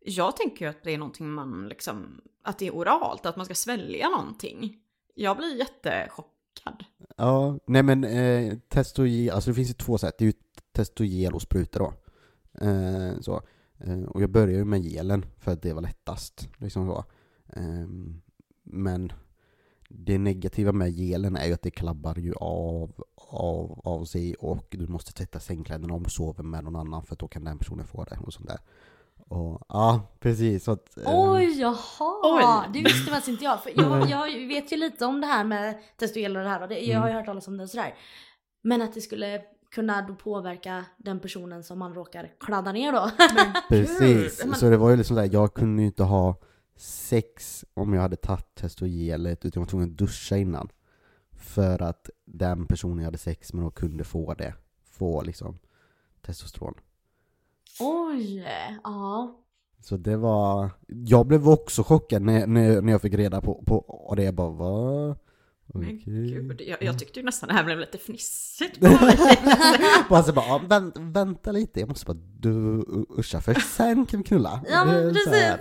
Jag 0.00 0.36
tänker 0.36 0.64
ju 0.64 0.70
att 0.70 0.82
det 0.82 0.94
är 0.94 0.98
någonting 0.98 1.30
man 1.30 1.68
liksom, 1.68 2.20
att 2.42 2.58
det 2.58 2.66
är 2.66 2.70
oralt, 2.70 3.26
att 3.26 3.36
man 3.36 3.44
ska 3.44 3.54
svälja 3.54 4.08
någonting. 4.08 4.76
Jag 5.14 5.36
blir 5.36 5.58
jättechockad. 5.58 6.33
Ja, 7.16 7.58
nej 7.66 7.82
men 7.82 8.04
eh, 8.04 8.58
testogel, 8.68 9.34
alltså 9.34 9.50
det 9.50 9.54
finns 9.54 9.70
ju 9.70 9.74
två 9.74 9.98
sätt. 9.98 10.14
Det 10.18 10.24
är 10.24 10.26
ju 10.26 10.32
testogel 10.72 11.34
och 11.34 11.42
sprutor 11.42 11.80
då. 11.80 11.92
Eh, 12.66 13.20
så. 13.20 13.42
Eh, 13.78 14.02
och 14.02 14.22
jag 14.22 14.30
började 14.30 14.52
ju 14.52 14.64
med 14.64 14.82
gelen 14.82 15.26
för 15.38 15.52
att 15.52 15.62
det 15.62 15.72
var 15.72 15.82
lättast. 15.82 16.48
Liksom 16.58 16.86
så. 16.86 17.04
Eh, 17.48 17.86
men 18.62 19.12
det 19.88 20.18
negativa 20.18 20.72
med 20.72 20.96
gelen 20.96 21.36
är 21.36 21.46
ju 21.46 21.52
att 21.52 21.62
det 21.62 21.70
klabbar 21.70 22.18
ju 22.18 22.34
av, 22.34 23.04
av, 23.16 23.80
av 23.84 24.04
sig 24.04 24.34
och 24.34 24.66
du 24.70 24.86
måste 24.86 25.12
tvätta 25.12 25.40
sängkläderna 25.40 25.94
om 25.94 26.02
du 26.02 26.10
sover 26.10 26.42
med 26.42 26.64
någon 26.64 26.76
annan 26.76 27.02
för 27.02 27.12
att 27.14 27.18
då 27.18 27.28
kan 27.28 27.44
den 27.44 27.58
personen 27.58 27.86
få 27.86 28.04
det 28.04 28.18
och 28.20 28.32
sånt 28.32 28.48
där. 28.48 28.58
Och 29.28 29.62
ja, 29.68 30.16
precis. 30.20 30.64
Så 30.64 30.72
att, 30.72 30.98
eh, 30.98 31.02
Oj, 31.06 31.60
jaha! 31.60 32.20
Oj. 32.22 32.70
Det 32.72 32.82
visste 32.82 33.10
faktiskt 33.10 33.28
inte 33.28 33.44
jag. 33.44 33.62
För 33.62 33.72
jag, 33.76 34.10
jag 34.32 34.48
vet 34.48 34.72
ju 34.72 34.76
lite 34.76 35.06
om 35.06 35.20
det 35.20 35.26
här 35.26 35.44
med 35.44 35.78
testosteron 35.96 36.36
och 36.36 36.42
det 36.42 36.48
här 36.48 36.62
och 36.62 36.68
det, 36.68 36.80
jag 36.80 37.00
har 37.00 37.08
ju 37.08 37.14
hört 37.14 37.26
talas 37.26 37.48
om 37.48 37.56
det 37.56 37.62
och 37.62 37.70
sådär. 37.70 37.94
Men 38.62 38.82
att 38.82 38.94
det 38.94 39.00
skulle 39.00 39.42
kunna 39.70 40.02
då 40.02 40.14
påverka 40.14 40.84
den 40.96 41.20
personen 41.20 41.62
som 41.64 41.78
man 41.78 41.94
råkar 41.94 42.32
kladda 42.40 42.72
ner 42.72 42.92
då. 42.92 43.10
Precis, 43.68 44.58
så 44.58 44.70
det 44.70 44.76
var 44.76 44.90
ju 44.90 44.96
liksom 44.96 45.16
där, 45.16 45.28
jag 45.32 45.54
kunde 45.54 45.82
ju 45.82 45.86
inte 45.86 46.02
ha 46.02 46.36
sex 46.76 47.64
om 47.74 47.94
jag 47.94 48.02
hade 48.02 48.16
tagit 48.16 48.54
testogelet, 48.54 49.44
utan 49.44 49.60
jag 49.60 49.66
var 49.66 49.70
tvungen 49.70 49.90
att 49.90 49.98
duscha 49.98 50.36
innan. 50.36 50.68
För 51.32 51.82
att 51.82 52.10
den 52.24 52.66
personen 52.66 52.98
jag 52.98 53.04
hade 53.04 53.18
sex 53.18 53.52
med 53.52 53.64
då 53.64 53.70
kunde 53.70 54.04
få 54.04 54.34
det, 54.34 54.54
få 54.90 55.22
liksom 55.22 55.58
testosteron. 56.22 56.74
Oj! 57.80 58.44
Ja. 58.84 59.40
Så 59.80 59.96
det 59.96 60.16
var, 60.16 60.70
jag 60.86 61.26
blev 61.26 61.48
också 61.48 61.82
chockad 61.82 62.22
när, 62.22 62.46
när, 62.46 62.80
när 62.80 62.92
jag 62.92 63.02
fick 63.02 63.14
reda 63.14 63.40
på, 63.40 63.62
på 63.66 64.14
det, 64.16 64.24
jag 64.24 64.34
bara 64.34 64.50
va? 64.50 65.16
Men 65.66 65.98
gud, 66.04 66.60
jag, 66.66 66.82
jag 66.82 66.98
tyckte 66.98 67.20
ju 67.20 67.24
nästan 67.26 67.48
det 67.48 67.54
här 67.54 67.64
blev 67.64 67.78
lite 67.78 67.98
fnissigt 67.98 68.80
på 68.80 68.86
mig. 69.04 69.16
bara 70.08 70.22
så 70.22 70.32
bara, 70.32 70.46
ja, 70.46 70.60
vänt, 70.68 70.94
vänta 70.98 71.52
lite, 71.52 71.80
jag 71.80 71.88
måste 71.88 72.06
bara 72.06 72.18
du, 72.38 72.84
uscha 73.18 73.40
först, 73.40 73.74
sen 73.74 74.06
kan 74.06 74.20
vi 74.20 74.24
knulla. 74.24 74.60
Ja 74.70 74.84
men 74.84 75.14
precis. 75.14 75.54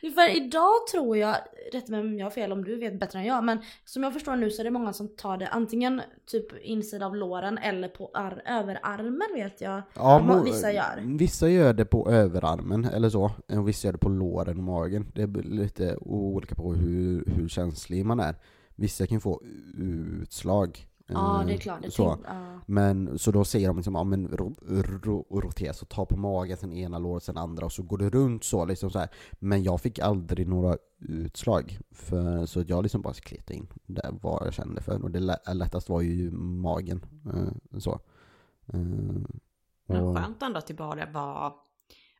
För 0.14 0.36
idag 0.36 0.86
tror 0.92 1.16
jag, 1.16 1.36
rätt 1.72 1.88
mig 1.88 2.00
om 2.00 2.18
jag 2.18 2.26
har 2.26 2.30
fel 2.30 2.52
om 2.52 2.64
du 2.64 2.76
vet 2.76 3.00
bättre 3.00 3.18
än 3.18 3.24
jag, 3.24 3.44
men 3.44 3.58
som 3.84 4.02
jag 4.02 4.12
förstår 4.12 4.36
nu 4.36 4.50
så 4.50 4.62
är 4.62 4.64
det 4.64 4.70
många 4.70 4.92
som 4.92 5.08
tar 5.08 5.36
det 5.36 5.48
antingen 5.48 6.02
typ 6.30 6.46
insida 6.64 7.06
av 7.06 7.16
låren 7.16 7.58
eller 7.58 7.88
på 7.88 8.10
ar- 8.14 8.42
överarmen 8.46 9.28
vet 9.34 9.60
jag. 9.60 9.82
Ja, 9.94 10.20
mo- 10.24 10.44
vissa 10.44 10.72
gör. 10.72 11.02
Vissa 11.18 11.48
gör 11.48 11.72
det 11.72 11.84
på 11.84 12.10
överarmen 12.10 12.84
eller 12.84 13.08
så, 13.08 13.30
och 13.48 13.68
vissa 13.68 13.88
gör 13.88 13.92
det 13.92 13.98
på 13.98 14.08
låren 14.08 14.58
och 14.58 14.64
magen. 14.64 15.12
Det 15.14 15.22
är 15.22 15.42
lite 15.42 15.96
olika 16.00 16.54
på 16.54 16.74
hur, 16.74 17.24
hur 17.36 17.48
känslig 17.48 18.04
man 18.06 18.20
är. 18.20 18.34
Vissa 18.76 19.06
kan 19.06 19.20
få 19.20 19.42
utslag 19.74 20.86
Ja, 21.06 21.40
Eh, 21.40 21.46
det 21.46 21.54
är 21.54 21.58
klart. 21.58 21.82
Det 21.82 21.90
så. 21.90 22.14
tänk, 22.14 22.26
ja. 22.28 22.60
Men 22.66 23.18
så 23.18 23.30
då 23.30 23.44
säger 23.44 23.68
de 23.68 23.76
liksom, 23.76 23.94
ja 23.94 24.04
men 24.04 24.28
ro, 24.28 24.54
ro, 25.02 25.40
rotera, 25.40 25.72
så 25.72 25.84
ta 25.86 26.06
på 26.06 26.16
magen, 26.16 26.56
sen 26.56 26.72
ena 26.72 26.98
låret, 26.98 27.22
sen 27.22 27.36
andra 27.36 27.64
och 27.66 27.72
så 27.72 27.82
går 27.82 27.98
det 27.98 28.10
runt 28.10 28.44
så 28.44 28.64
liksom 28.64 28.90
så 28.90 28.98
här. 28.98 29.08
Men 29.32 29.62
jag 29.62 29.80
fick 29.80 29.98
aldrig 29.98 30.48
några 30.48 30.76
utslag, 30.98 31.78
för, 31.92 32.46
så 32.46 32.64
jag 32.66 32.82
liksom 32.82 33.02
bara 33.02 33.14
kletade 33.14 33.54
in 33.54 33.66
där 33.86 34.14
vad 34.22 34.46
jag 34.46 34.54
kände 34.54 34.80
för. 34.80 35.02
Och 35.02 35.10
det 35.10 35.20
lä- 35.20 35.54
lättast 35.54 35.88
var 35.88 36.00
ju 36.00 36.30
magen. 36.30 37.04
Eh, 37.34 37.78
så. 37.78 37.92
Eh, 38.72 38.78
Men 39.86 40.02
och, 40.04 40.16
skönt 40.16 40.42
ändå 40.42 40.58
att 40.58 40.66
det 40.66 40.74
bara 40.74 41.06
var... 41.10 41.52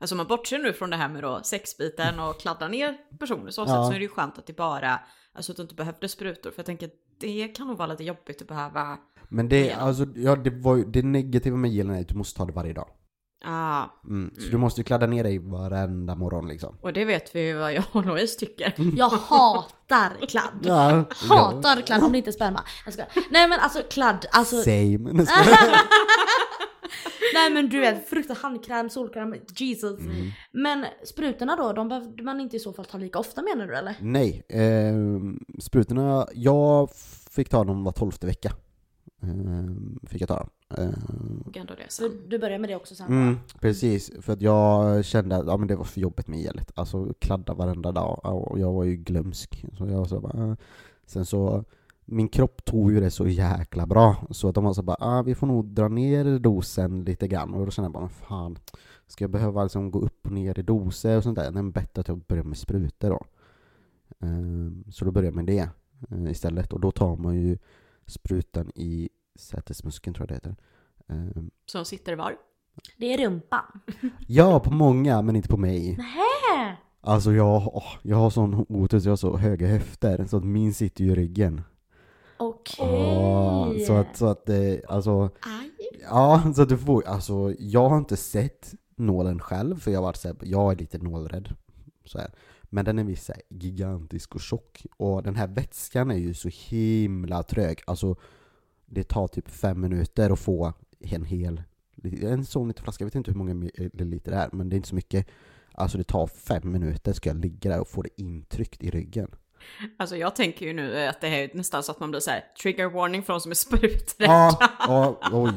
Alltså 0.01 0.15
om 0.15 0.17
man 0.17 0.27
bortser 0.27 0.59
nu 0.59 0.73
från 0.73 0.91
det 0.91 0.97
här 0.97 1.09
med 1.09 1.23
då 1.23 1.41
sexbiten 1.43 2.21
och 2.21 2.41
kladda 2.41 2.69
ner 2.69 2.97
personer 3.19 3.51
så, 3.51 3.61
Ja. 3.61 3.67
så 3.67 3.91
är 3.91 3.95
det 3.95 4.03
ju 4.03 4.09
skönt 4.09 4.39
att 4.39 4.47
det 4.47 4.57
bara... 4.57 5.01
Alltså 5.37 5.53
att 5.53 5.57
du 5.57 5.63
inte 5.63 5.75
behövde 5.75 6.09
sprutor. 6.09 6.51
För 6.51 6.59
jag 6.59 6.67
tänker 6.67 6.87
att 6.87 6.93
det 7.19 7.49
kan 7.49 7.67
nog 7.67 7.77
vara 7.77 7.89
lite 7.89 8.05
jobbigt 8.05 8.43
att 8.43 8.49
behöva... 8.49 8.99
men 9.29 9.49
det, 9.49 9.61
igenom. 9.61 9.85
alltså, 9.89 10.07
ja, 10.17 10.37
det, 10.37 10.51
var, 10.51 10.77
ju- 10.77 10.85
det 10.85 11.03
negativa 11.03 11.57
med 11.57 11.71
gelen 11.71 11.95
är 11.97 12.01
att 12.01 12.09
du 12.09 12.15
måste 12.15 12.39
ta 12.39 12.45
det 12.45 12.53
varje 12.53 12.73
dag. 12.73 12.89
Ah, 13.47 13.85
Mm. 14.07 14.31
Så 14.39 14.51
du 14.51 14.57
måste 14.57 14.81
ju 14.81 14.85
kladda 14.85 15.07
ner 15.07 15.25
dig 15.25 15.39
varenda 15.39 16.15
morgon 16.15 16.49
liksom. 16.49 16.77
och 16.81 16.93
det 16.93 17.05
vet 17.05 17.35
vi 17.35 17.47
ju 17.47 17.55
vad 17.57 17.73
jag 17.73 17.85
och 17.93 18.07
Louise 18.07 18.39
tycker. 18.39 18.75
Jag 18.97 19.09
hatar 19.09 20.27
kladd. 20.29 20.61
Ja, 20.63 21.05
Hatar 21.29 21.83
kladd 21.87 22.03
om 22.03 22.13
det 22.13 22.19
inte 22.19 22.31
är 22.31 22.33
sperma. 22.33 22.65
Jag 22.85 22.95
ska. 22.95 23.03
Nej 23.31 23.49
men 23.49 23.61
alltså 23.61 23.83
kladd, 23.91 24.27
alltså 24.33 24.63
Same. 24.63 24.99
nej 27.35 27.51
men 27.53 27.69
du 27.69 27.81
vet 27.81 28.09
fruktansvärt 28.09 28.43
handkräm, 28.43 28.91
solkräm, 28.91 29.35
Jesus. 29.57 30.01
Mm. 30.01 30.31
Men 30.53 30.87
sprutorna 31.05 31.57
då, 31.57 31.73
de 31.73 31.89
behövde 31.89 32.23
man 32.23 32.41
inte 32.41 32.57
i 32.57 32.61
så 32.61 32.73
fall 32.73 32.85
ta 32.85 32.99
lika 32.99 33.19
ofta 33.19 33.43
menar 33.43 33.67
du 33.67 33.77
eller? 33.77 33.97
Nej, 34.01 34.43
eh, 34.49 34.95
sprutorna, 35.61 36.27
jag 36.35 36.91
fick 37.31 37.49
ta 37.49 37.65
dem 37.65 37.85
var 37.85 37.93
tolfte 37.93 38.27
vecka. 38.27 38.53
Eh, 39.23 40.09
fick 40.09 40.23
jag 40.23 40.29
ta 40.29 40.37
dem. 40.39 40.51
Eh, 40.79 40.89
det 41.53 41.67
För 41.67 41.87
sen. 41.89 42.21
du 42.29 42.39
börjar 42.39 42.59
med 42.59 42.71
det 42.71 42.77
också 42.77 42.95
sen 42.95 43.07
mm, 43.07 43.37
precis, 43.61 44.11
för 44.21 44.33
att 44.33 44.43
jag 44.43 45.05
kände 45.05 45.37
att 45.37 45.47
ja, 45.47 45.57
men 45.57 45.69
det 45.69 45.77
var 45.77 45.85
för 45.85 46.01
jobbigt 46.01 46.29
med 46.29 46.41
gelet. 46.41 46.73
Alltså 46.75 47.15
kladda 47.19 47.55
varenda 47.55 47.93
dag 47.93 48.21
och 48.25 48.59
jag 48.59 48.73
var 48.73 48.85
ju 48.85 48.97
glömsk. 48.97 49.65
Så 49.79 49.87
jag 49.87 50.09
så 50.09 50.21
bara, 50.21 50.53
ah. 50.53 50.57
Sen 51.07 51.27
så, 51.27 51.65
min 52.05 52.29
kropp 52.29 52.65
tog 52.65 52.93
ju 52.93 53.01
det 53.01 53.11
så 53.11 53.29
jäkla 53.29 53.87
bra. 53.87 54.17
Så 54.31 54.49
att 54.49 54.55
de 54.55 54.65
var 54.65 54.73
så 54.73 54.83
bara, 54.83 54.97
ah, 55.01 55.23
vi 55.23 55.35
får 55.35 55.47
nog 55.47 55.65
dra 55.67 55.89
ner 55.89 56.39
dosen 56.39 57.05
lite 57.05 57.29
grann. 57.29 57.55
Och 57.55 57.65
då 57.65 57.71
kände 57.71 57.87
jag 57.87 57.93
bara, 57.93 58.01
men 58.01 58.09
fan, 58.11 58.59
ska 59.07 59.25
jag 59.25 59.31
behöva 59.31 59.63
liksom 59.63 59.91
gå 59.91 59.99
upp 60.01 60.27
och 60.27 60.33
ner 60.33 60.59
i 60.59 60.63
doser 60.63 61.17
och 61.17 61.23
sånt 61.23 61.37
där? 61.37 61.43
Nej, 61.45 61.63
men 61.63 61.71
bättre 61.73 62.01
att 62.01 62.09
jag 62.09 62.19
börjar 62.19 62.45
med 62.45 62.57
sprutor 62.59 63.11
då. 63.11 63.27
Eh, 64.27 64.91
Så 64.91 65.05
då 65.05 65.11
börjar 65.11 65.27
jag 65.27 65.35
med 65.37 65.47
det 65.47 65.69
eh, 66.11 66.31
istället. 66.31 66.73
Och 66.73 66.81
då 66.81 66.91
tar 66.91 67.17
man 67.17 67.35
ju 67.37 67.59
sprutan 68.07 68.71
i 68.75 69.09
sätesmuskeln 69.37 70.15
tror 70.15 70.23
jag 70.31 70.41
det 70.43 70.49
heter. 70.49 70.57
Eh, 71.09 71.43
Som 71.67 71.85
sitter 71.85 72.17
var. 72.17 72.37
Det 72.97 73.15
är 73.15 73.19
rumpan. 73.19 73.81
Ja, 74.27 74.61
på 74.61 74.71
många, 74.71 75.23
men 75.23 75.37
inte 75.37 75.49
på 75.49 75.57
mig. 75.57 75.97
Nähä! 75.97 76.77
Alltså 77.01 77.33
jag, 77.33 77.77
åh, 77.77 77.93
jag 78.03 78.17
har 78.17 78.31
sån 78.31 78.67
otur, 78.69 79.01
så 79.01 79.07
jag 79.09 79.13
har 79.13 79.17
så 79.17 79.37
höga 79.37 79.67
höfter, 79.67 80.27
så 80.27 80.37
att 80.37 80.45
min 80.45 80.75
sitter 80.75 81.05
ju 81.05 81.11
i 81.11 81.15
ryggen. 81.15 81.63
Okej. 82.37 82.87
Ja, 82.89 83.73
så 83.87 83.93
att, 83.93 84.17
så 84.17 84.27
att 84.27 84.47
det, 84.47 84.83
alltså, 84.89 85.31
Aj. 85.41 85.71
ja, 86.03 86.53
så 86.57 86.63
att 86.63 86.69
du 86.69 86.79
får, 86.79 87.07
alltså 87.07 87.55
jag 87.59 87.89
har 87.89 87.99
inte 87.99 88.17
sett 88.17 88.75
nålen 88.97 89.39
själv, 89.41 89.81
för 89.81 89.91
jag 89.91 89.99
har 89.99 90.05
varit 90.07 90.17
så 90.17 90.29
här, 90.29 90.37
jag 90.43 90.73
är 90.73 90.77
lite 90.77 90.99
nålrädd. 90.99 91.55
Så 92.05 92.19
här. 92.19 92.31
Men 92.63 92.85
den 92.85 92.99
är 92.99 93.05
visst 93.05 93.31
gigantisk 93.49 94.35
och 94.35 94.41
tjock, 94.41 94.87
och 94.97 95.23
den 95.23 95.37
här 95.37 95.47
vätskan 95.47 96.11
är 96.11 96.17
ju 96.19 96.35
så 96.35 96.49
himla 96.53 97.43
trög. 97.43 97.81
Alltså, 97.87 98.17
det 98.95 99.05
tar 99.09 99.29
typ 99.29 99.49
fem 99.51 99.81
minuter 99.81 100.31
att 100.31 100.39
få 100.41 100.73
en 101.01 101.25
hel, 101.25 101.63
en 102.23 102.45
sån 102.45 102.69
liten 102.69 102.85
flaska, 102.85 103.03
jag 103.03 103.07
vet 103.07 103.15
inte 103.15 103.31
hur 103.31 103.39
många 103.39 103.55
milliliter 103.55 104.31
det 104.31 104.37
är, 104.37 104.49
men 104.53 104.69
det 104.69 104.75
är 104.75 104.77
inte 104.77 104.89
så 104.89 104.95
mycket. 104.95 105.27
Alltså 105.73 105.99
det 105.99 106.05
tar 106.05 106.27
fem 106.27 106.73
minuter 106.73 107.13
ska 107.13 107.31
jag 107.31 107.37
ligga 107.37 107.71
där 107.71 107.81
och 107.81 107.89
få 107.89 108.03
det 108.03 108.21
intryckt 108.21 108.83
i 108.83 108.91
ryggen. 108.91 109.31
Alltså 109.97 110.17
jag 110.17 110.37
tänker 110.37 110.67
ju 110.67 110.73
nu 110.73 111.07
att 111.07 111.21
det 111.21 111.29
är 111.29 111.51
nästan 111.57 111.83
så 111.83 111.93
att 111.93 112.01
man 112.01 112.11
blir 112.11 112.21
så 112.21 112.31
här 112.31 112.45
trigger 112.63 112.87
warning 112.91 113.23
för 113.23 113.33
de 113.33 113.41
som 113.41 113.51
är 113.51 113.55
spruträdda. 113.55 114.33
Ja, 114.33 114.59
ja, 114.79 115.19
oj. 115.33 115.53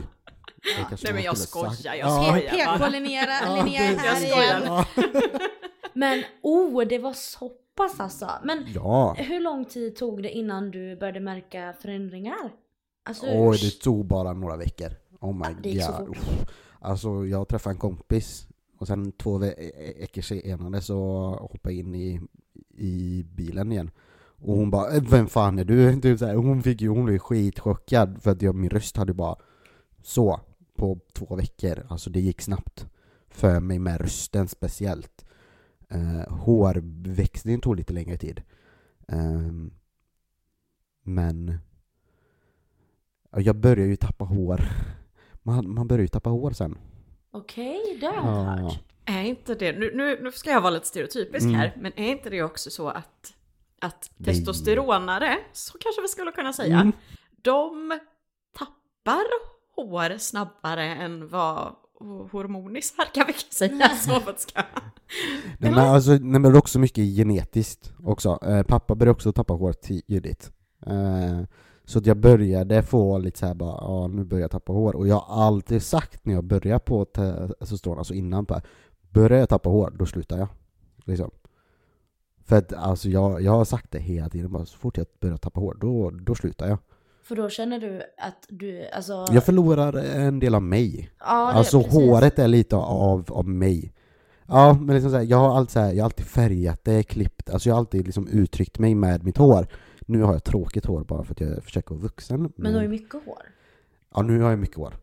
Nej, 1.03 1.13
men 1.13 1.23
jag 1.23 1.37
sagt. 1.37 1.49
skojar, 1.49 1.95
jag 1.95 2.09
Ja. 2.09 2.23
skojar. 2.33 2.77
PK 2.77 2.89
Linnea, 2.89 3.25
Ja, 3.45 3.55
Linnea 3.55 3.81
är 3.83 3.95
precis. 3.95 4.33
här 4.33 4.43
igen. 4.43 4.61
Ja. 4.65 4.85
Men 5.93 6.23
oh, 6.41 6.87
det 6.87 6.99
var 6.99 7.13
så 7.13 7.51
pass 7.75 7.99
alltså. 7.99 8.29
Men 8.43 8.65
Ja. 8.75 9.13
hur 9.17 9.39
lång 9.39 9.65
tid 9.65 9.95
tog 9.95 10.23
det 10.23 10.29
innan 10.31 10.71
du 10.71 10.95
började 10.95 11.19
märka 11.19 11.73
förändringar? 11.81 12.51
Alltså, 13.07 13.25
Oj, 13.29 13.57
det 13.61 13.79
tog 13.83 14.05
bara 14.05 14.33
några 14.33 14.57
veckor. 14.57 14.89
Oh 15.19 15.33
my 15.35 15.55
det 15.63 15.69
gick 15.69 15.83
så 15.83 15.91
god. 16.05 16.17
fort. 16.17 16.49
Alltså 16.79 17.25
jag 17.25 17.47
träffade 17.47 17.73
en 17.73 17.79
kompis 17.79 18.47
och 18.77 18.87
sen 18.87 19.11
två 19.11 19.37
ve- 19.37 19.93
veckor 19.99 20.21
senare 20.21 20.81
så 20.81 20.97
hoppade 21.51 21.75
jag 21.75 21.79
in 21.79 21.95
i, 21.95 22.21
i 22.77 23.23
bilen 23.23 23.71
igen. 23.71 23.91
Och 24.39 24.57
hon 24.57 24.71
bara 24.71 24.91
"Eh, 24.95 25.03
'Vem 25.03 25.27
fan 25.27 25.59
är 25.59 25.65
du?' 25.65 26.01
Typ 26.01 26.19
så 26.19 26.25
här, 26.25 26.35
hon 26.35 26.63
fick 26.63 26.81
ju, 26.81 26.89
hon 26.89 27.05
blev 27.05 27.17
skitchockad 27.19 28.21
för 28.21 28.31
att 28.31 28.41
jag, 28.41 28.55
min 28.55 28.69
röst 28.69 28.97
hade 28.97 29.13
bara 29.13 29.35
så 30.03 30.39
på 30.75 30.99
två 31.13 31.35
veckor. 31.35 31.85
Alltså 31.89 32.09
det 32.09 32.19
gick 32.19 32.41
snabbt. 32.41 32.87
För 33.29 33.59
mig 33.59 33.79
med 33.79 34.01
rösten 34.01 34.47
speciellt. 34.47 35.25
Uh, 35.95 36.29
hårväxtningen 36.29 37.61
tog 37.61 37.75
lite 37.75 37.93
längre 37.93 38.17
tid. 38.17 38.41
Ehm, 39.07 39.71
men 41.03 41.57
jag 43.41 43.55
började 43.55 43.89
ju 43.89 43.95
tappa 43.95 44.25
hår. 44.25 44.61
Man, 45.43 45.69
man 45.73 45.87
börjar 45.87 46.01
ju 46.01 46.07
tappa 46.07 46.29
hår 46.29 46.51
sen. 46.51 46.77
Okej, 47.31 47.97
det 47.99 48.05
har 48.05 48.15
jag 48.15 48.23
hört. 48.63 48.79
Är 49.05 49.21
inte 49.23 49.55
det, 49.55 49.79
nu, 49.79 49.91
nu, 49.95 50.19
nu 50.23 50.31
ska 50.31 50.49
jag 50.51 50.61
vara 50.61 50.71
lite 50.71 50.87
stereotypisk 50.87 51.43
Mm. 51.43 51.55
här, 51.55 51.73
men 51.79 51.91
är 51.95 52.11
inte 52.11 52.29
det 52.29 52.43
också 52.43 52.69
så 52.69 52.89
att, 52.89 53.33
att 53.81 54.11
Nej. 54.17 54.25
testosteronare, 54.35 55.37
så 55.53 55.77
kanske 55.77 56.01
vi 56.01 56.07
skulle 56.07 56.31
kunna 56.31 56.53
säga, 56.53 56.79
Mm. 56.79 56.91
de 57.41 57.99
tappar 58.57 59.23
hår 59.75 60.17
snabbare 60.17 60.83
än 60.85 61.27
vad 61.27 61.75
hormonisar 62.31 63.05
kan 63.13 63.23
vi 63.27 63.33
säga 63.49 63.89
så 63.89 64.19
för 64.19 64.31
att 64.31 64.39
ska... 64.39 64.61
Nej, 65.59 65.71
men 65.71 65.79
alltså, 65.79 66.11
nej, 66.11 66.19
men 66.19 66.41
det 66.41 66.49
är 66.49 66.57
också 66.57 66.79
mycket 66.79 67.03
genetiskt 67.17 67.93
också. 68.03 68.39
Eh, 68.41 68.63
pappa 68.63 68.95
började 68.95 69.11
också 69.11 69.31
tappa 69.33 69.53
hår 69.53 69.73
tidigt. 69.73 70.51
Eh, 70.85 71.41
så 71.87 71.99
att 71.99 72.05
jag 72.05 72.17
började 72.17 72.83
få 72.83 73.17
lite 73.17 73.39
så 73.39 73.45
här 73.45 73.53
bara, 73.53 73.77
ja 73.81 74.07
nu 74.07 74.23
börjar 74.23 74.41
jag 74.41 74.51
tappa 74.51 74.73
hår. 74.73 74.95
Och 74.95 75.07
jag 75.07 75.15
har 75.15 75.45
alltid 75.45 75.81
sagt 75.83 76.25
när 76.25 76.33
jag 76.33 76.43
börjar 76.43 76.79
på 76.79 77.05
testosteron, 77.05 77.97
alltså 77.97 78.13
innan, 78.13 78.43
bara, 78.43 78.61
börjar 79.09 79.39
jag 79.39 79.49
tappa 79.49 79.69
hår, 79.69 79.93
då 79.99 80.05
slutar 80.05 80.37
jag. 80.37 80.47
Liksom. 81.05 81.31
För 82.45 82.55
att 82.57 82.73
alltså 82.73 83.09
jag, 83.09 83.41
jag 83.41 83.51
har 83.51 83.65
sagt 83.65 83.91
det 83.91 83.99
hela 83.99 84.29
tiden, 84.29 84.51
bara, 84.51 84.65
så 84.65 84.77
fort 84.77 84.97
jag 84.97 85.05
börjar 85.19 85.37
tappa 85.37 85.59
hår, 85.59 85.77
då, 85.81 86.09
då 86.09 86.35
slutar 86.35 86.67
jag. 86.67 86.77
För 87.23 87.35
då 87.35 87.49
känner 87.49 87.79
du 87.79 87.97
att 88.17 88.45
du, 88.49 88.87
alltså... 88.93 89.25
Jag 89.31 89.43
förlorar 89.43 89.93
en 89.93 90.39
del 90.39 90.55
av 90.55 90.63
mig. 90.63 91.09
ja, 91.19 91.25
det- 91.51 91.57
Alltså 91.57 91.77
precis. 91.83 91.93
håret 91.93 92.39
är 92.39 92.47
lite 92.47 92.75
av, 92.75 93.25
av 93.29 93.47
mig. 93.47 93.93
Ja, 94.47 94.73
men 94.81 94.95
liksom 94.95 95.11
så 95.11 95.17
här, 95.17 95.23
jag 95.23 95.37
har 95.37 95.57
alltid, 95.57 95.71
så 95.71 95.79
här, 95.79 95.91
jag 95.93 95.97
har 96.03 96.05
alltid 96.05 96.25
färgat 96.25 96.79
det, 96.83 97.03
klippt, 97.03 97.49
alltså 97.49 97.69
jag 97.69 97.75
har 97.75 97.79
alltid 97.79 98.05
liksom 98.05 98.27
uttryckt 98.27 98.79
mig 98.79 98.95
med 98.95 99.23
mitt 99.23 99.37
hår. 99.37 99.67
Nu 100.07 100.21
har 100.21 100.33
jag 100.33 100.43
tråkigt 100.43 100.85
hår 100.85 101.03
bara 101.03 101.23
för 101.23 101.31
att 101.33 101.39
jag 101.41 101.63
försöker 101.63 101.89
vara 101.95 102.01
vuxen. 102.01 102.53
Men 102.55 102.71
du 102.71 102.77
har 102.77 102.83
ju 102.83 102.89
mycket 102.89 103.13
hår. 103.25 103.41
Ja, 104.13 104.21
nu 104.21 104.39
har 104.41 104.49
jag 104.49 104.59
mycket 104.59 104.77
hår. 104.77 104.93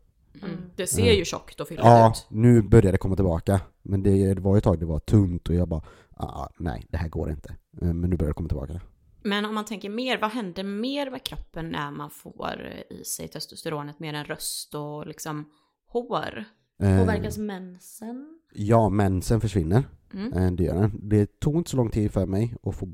Mm. 0.43 0.57
Det 0.75 0.87
ser 0.87 1.11
ju 1.13 1.25
tjockt 1.25 1.59
och 1.59 1.67
fylligt 1.67 1.85
Ja, 1.85 2.09
ut. 2.11 2.25
nu 2.29 2.61
börjar 2.61 2.91
det 2.91 2.97
komma 2.97 3.15
tillbaka. 3.15 3.61
Men 3.81 4.03
det, 4.03 4.33
det 4.33 4.41
var 4.41 4.55
ju 4.55 4.57
ett 4.57 4.63
tag 4.63 4.79
det 4.79 4.85
var 4.85 4.99
tunt 4.99 5.49
och 5.49 5.55
jag 5.55 5.67
bara, 5.67 5.81
ah, 6.17 6.47
nej, 6.59 6.87
det 6.89 6.97
här 6.97 7.09
går 7.09 7.31
inte. 7.31 7.49
Eh, 7.81 7.93
Men 7.93 8.09
nu 8.09 8.17
börjar 8.17 8.29
det 8.29 8.33
komma 8.33 8.49
tillbaka. 8.49 8.81
Men 9.23 9.45
om 9.45 9.55
man 9.55 9.65
tänker 9.65 9.89
mer, 9.89 10.17
vad 10.21 10.31
händer 10.31 10.63
mer 10.63 11.09
med 11.11 11.23
kroppen 11.23 11.69
när 11.69 11.91
man 11.91 12.09
får 12.09 12.61
i 12.89 13.03
sig 13.03 13.27
testosteronet 13.27 13.99
mer 13.99 14.13
än 14.13 14.25
röst 14.25 14.75
och 14.75 15.07
liksom 15.07 15.45
hår? 15.87 16.43
Eh, 16.81 16.99
Påverkas 16.99 17.37
mensen? 17.37 18.39
Ja, 18.53 18.89
mensen 18.89 19.41
försvinner. 19.41 19.83
Mm. 20.13 20.33
Eh, 20.33 20.51
Det 20.51 20.63
gör 20.63 20.75
den. 20.81 20.99
Det 21.09 21.39
tog 21.39 21.55
inte 21.55 21.69
så 21.69 21.77
lång 21.77 21.89
tid 21.89 22.11
för 22.11 22.25
mig 22.25 22.55
att 22.63 22.75
få 22.75 22.85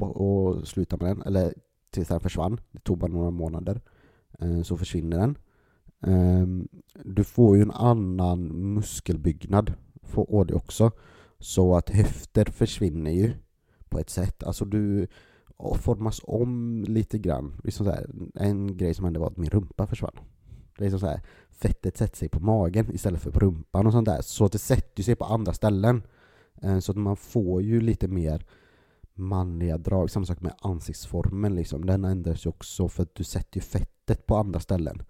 att 0.62 0.68
sluta 0.68 0.97
med 0.97 1.07
den, 1.07 1.22
eller 1.22 1.53
tills 1.92 2.08
den 2.08 2.20
försvann. 2.20 2.60
Det 2.72 2.80
tog 2.80 2.98
bara 2.98 3.12
några 3.12 3.32
månader. 3.32 3.82
Eh, 4.39 4.62
Så 4.62 4.78
försvinner 4.78 5.18
den. 5.20 5.38
Ehm, 6.02 6.68
du 7.04 7.24
får 7.24 7.56
ju 7.56 7.62
en 7.62 7.72
annan 7.72 8.48
muskelbyggnad, 8.74 9.74
får 10.04 10.42
AD 10.42 10.54
också. 10.54 10.92
Så 11.39 11.76
att 11.76 11.89
höfter 11.89 12.46
försvinner 12.46 13.12
ju 13.12 13.34
på 13.89 14.00
ett 14.00 14.10
sätt. 14.10 14.44
Alltså 14.44 14.66
du 14.66 15.08
formas 15.76 16.22
om 16.24 16.84
lite 16.88 17.18
grann. 17.18 17.54
Liksom 17.64 17.86
så 17.86 17.92
här, 17.92 18.10
en 18.36 18.78
grej 18.78 18.94
som 18.94 19.06
hände 19.06 19.20
var 19.20 19.28
att 19.28 19.38
min 19.38 19.50
rumpa 19.50 19.88
försvann. 19.88 20.16
Det 20.78 20.86
är 20.86 20.98
så 20.98 21.06
här, 21.08 21.22
fettet 21.50 21.98
sätter 21.98 22.18
sig 22.18 22.30
på 22.30 22.39
magen 22.39 22.92
istället 22.96 23.22
för 23.22 23.32
på 23.32 23.39
rumpan 23.39 23.88
och 23.88 23.94
sånt 23.94 24.06
där. 24.08 24.22
Så 24.22 24.46
att 24.46 24.52
det 24.52 24.60
sätter 24.60 25.04
sig 25.04 25.16
på 25.16 25.26
andra 25.26 25.54
ställen. 25.54 26.04
Eh, 26.62 26.80
så 26.80 26.92
att 26.92 26.98
man 26.98 27.16
får 27.16 27.62
ju 27.62 27.82
lite 27.82 28.08
mer 28.08 28.46
manliga 29.22 29.78
drag. 29.78 30.09
Samma 30.11 30.26
sak 30.26 30.41
med 30.41 30.55
ansiktsformen 30.61 31.55
liksom. 31.55 31.86
Den 31.86 32.05
ändras 32.05 32.45
ju 32.45 32.49
också 32.49 32.88
för 32.88 33.03
att 33.03 33.15
du 33.15 33.24
sätter 33.24 33.57
ju 33.57 33.61
fettet 33.61 34.26
på 34.26 34.36
andra 34.36 34.59
ställen. 34.59 35.03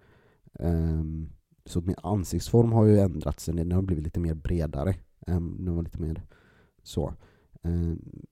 Um, 0.52 1.32
så 1.64 1.80
min 1.80 1.96
ansiktsform 2.02 2.72
har 2.72 2.84
ju 2.84 2.98
ändrats, 2.98 3.44
sen 3.44 3.56
den 3.56 3.72
har 3.72 3.82
blivit 3.82 4.04
lite 4.04 4.20
mer 4.20 4.34
bredare. 4.34 4.94
Um, 5.26 5.64
den 5.64 5.76
var 5.76 5.82
lite 5.82 6.00
mer 6.00 6.22
så. 6.82 7.14
Um, 7.62 8.24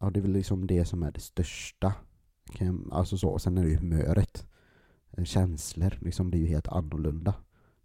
ja, 0.00 0.10
det 0.10 0.20
är 0.20 0.22
väl 0.22 0.32
liksom 0.32 0.66
det 0.66 0.84
som 0.84 1.02
är 1.02 1.12
det 1.12 1.20
största. 1.20 1.94
Alltså 2.90 3.18
så, 3.18 3.38
sen 3.38 3.58
är 3.58 3.64
det 3.64 3.70
ju 3.70 3.76
humöret. 3.76 4.46
Känslor, 5.24 5.98
liksom 6.00 6.30
det 6.30 6.36
är 6.36 6.40
ju 6.40 6.46
helt 6.46 6.68
annorlunda. 6.68 7.34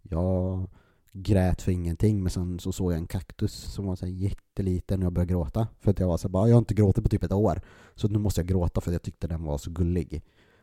Jag 0.02 0.68
grät 1.12 1.62
för 1.62 1.72
ingenting, 1.72 2.22
men 2.22 2.30
sen 2.30 2.58
så 2.60 2.72
såg 2.72 2.92
jag 2.92 2.98
en 2.98 3.06
kaktus 3.06 3.52
som 3.52 3.86
var 3.86 3.96
så 3.96 4.06
här 4.06 4.12
jätteliten 4.12 5.00
och 5.00 5.06
jag 5.06 5.12
började 5.12 5.32
gråta. 5.32 5.68
För 5.80 5.90
att 5.90 6.00
jag 6.00 6.06
var 6.06 6.16
så 6.16 6.28
här, 6.28 6.32
bara, 6.32 6.48
jag 6.48 6.54
har 6.54 6.58
inte 6.58 6.74
gråtit 6.74 7.04
på 7.04 7.10
typ 7.10 7.24
ett 7.24 7.32
år. 7.32 7.60
Så 7.94 8.08
nu 8.08 8.18
måste 8.18 8.40
jag 8.40 8.48
gråta 8.48 8.80
för 8.80 8.90
att 8.90 8.94
jag 8.94 9.02
tyckte 9.02 9.26
den 9.26 9.44
var 9.44 9.58
så 9.58 9.70
gullig. 9.70 10.22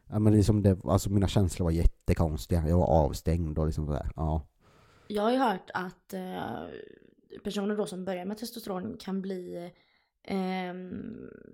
Ja, 0.09 0.19
men 0.19 0.33
liksom 0.33 0.61
det, 0.61 0.77
alltså 0.83 1.09
mina 1.09 1.27
känslor 1.27 1.63
var 1.63 1.71
jättekonstiga. 1.71 2.69
Jag 2.69 2.77
var 2.77 2.87
avstängd 2.87 3.59
och 3.59 3.65
liksom 3.65 3.85
sådär. 3.85 4.11
Ja. 4.15 4.41
Jag 5.07 5.23
har 5.23 5.31
ju 5.31 5.37
hört 5.37 5.69
att 5.73 6.13
eh, 6.13 7.39
personer 7.43 7.75
då 7.75 7.85
som 7.85 8.05
börjar 8.05 8.25
med 8.25 8.37
testosteron 8.37 8.97
kan 8.99 9.21
bli 9.21 9.71
eh, 10.23 10.73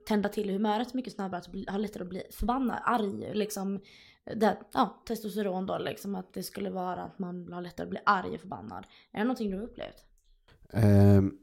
tända 0.08 0.30
till 0.30 0.50
humöret 0.50 0.94
mycket 0.94 1.14
snabbare, 1.14 1.39
att 1.39 1.52
bli, 1.52 1.66
ha 1.70 1.78
lättare 1.78 2.04
att 2.04 2.10
bli 2.10 2.24
förbannad, 2.32 2.80
arg 2.84 3.32
liksom. 3.34 3.80
Det, 4.24 4.57
ja, 4.74 5.01
testosteron 5.07 5.65
då 5.65 5.78
liksom, 5.78 6.15
att 6.15 6.34
det 6.34 6.43
skulle 6.43 6.69
vara 6.69 7.01
att 7.03 7.19
man 7.19 7.53
har 7.53 7.61
lättare 7.61 7.86
att 7.86 7.89
bli 7.89 7.99
arg 8.05 8.34
och 8.34 8.39
förbannad. 8.39 8.86
Är 9.11 9.17
det 9.17 9.24
någonting 9.24 9.51
du 9.51 9.57
har 9.57 9.63
upplevt? 9.63 10.05
Um, 10.74 11.38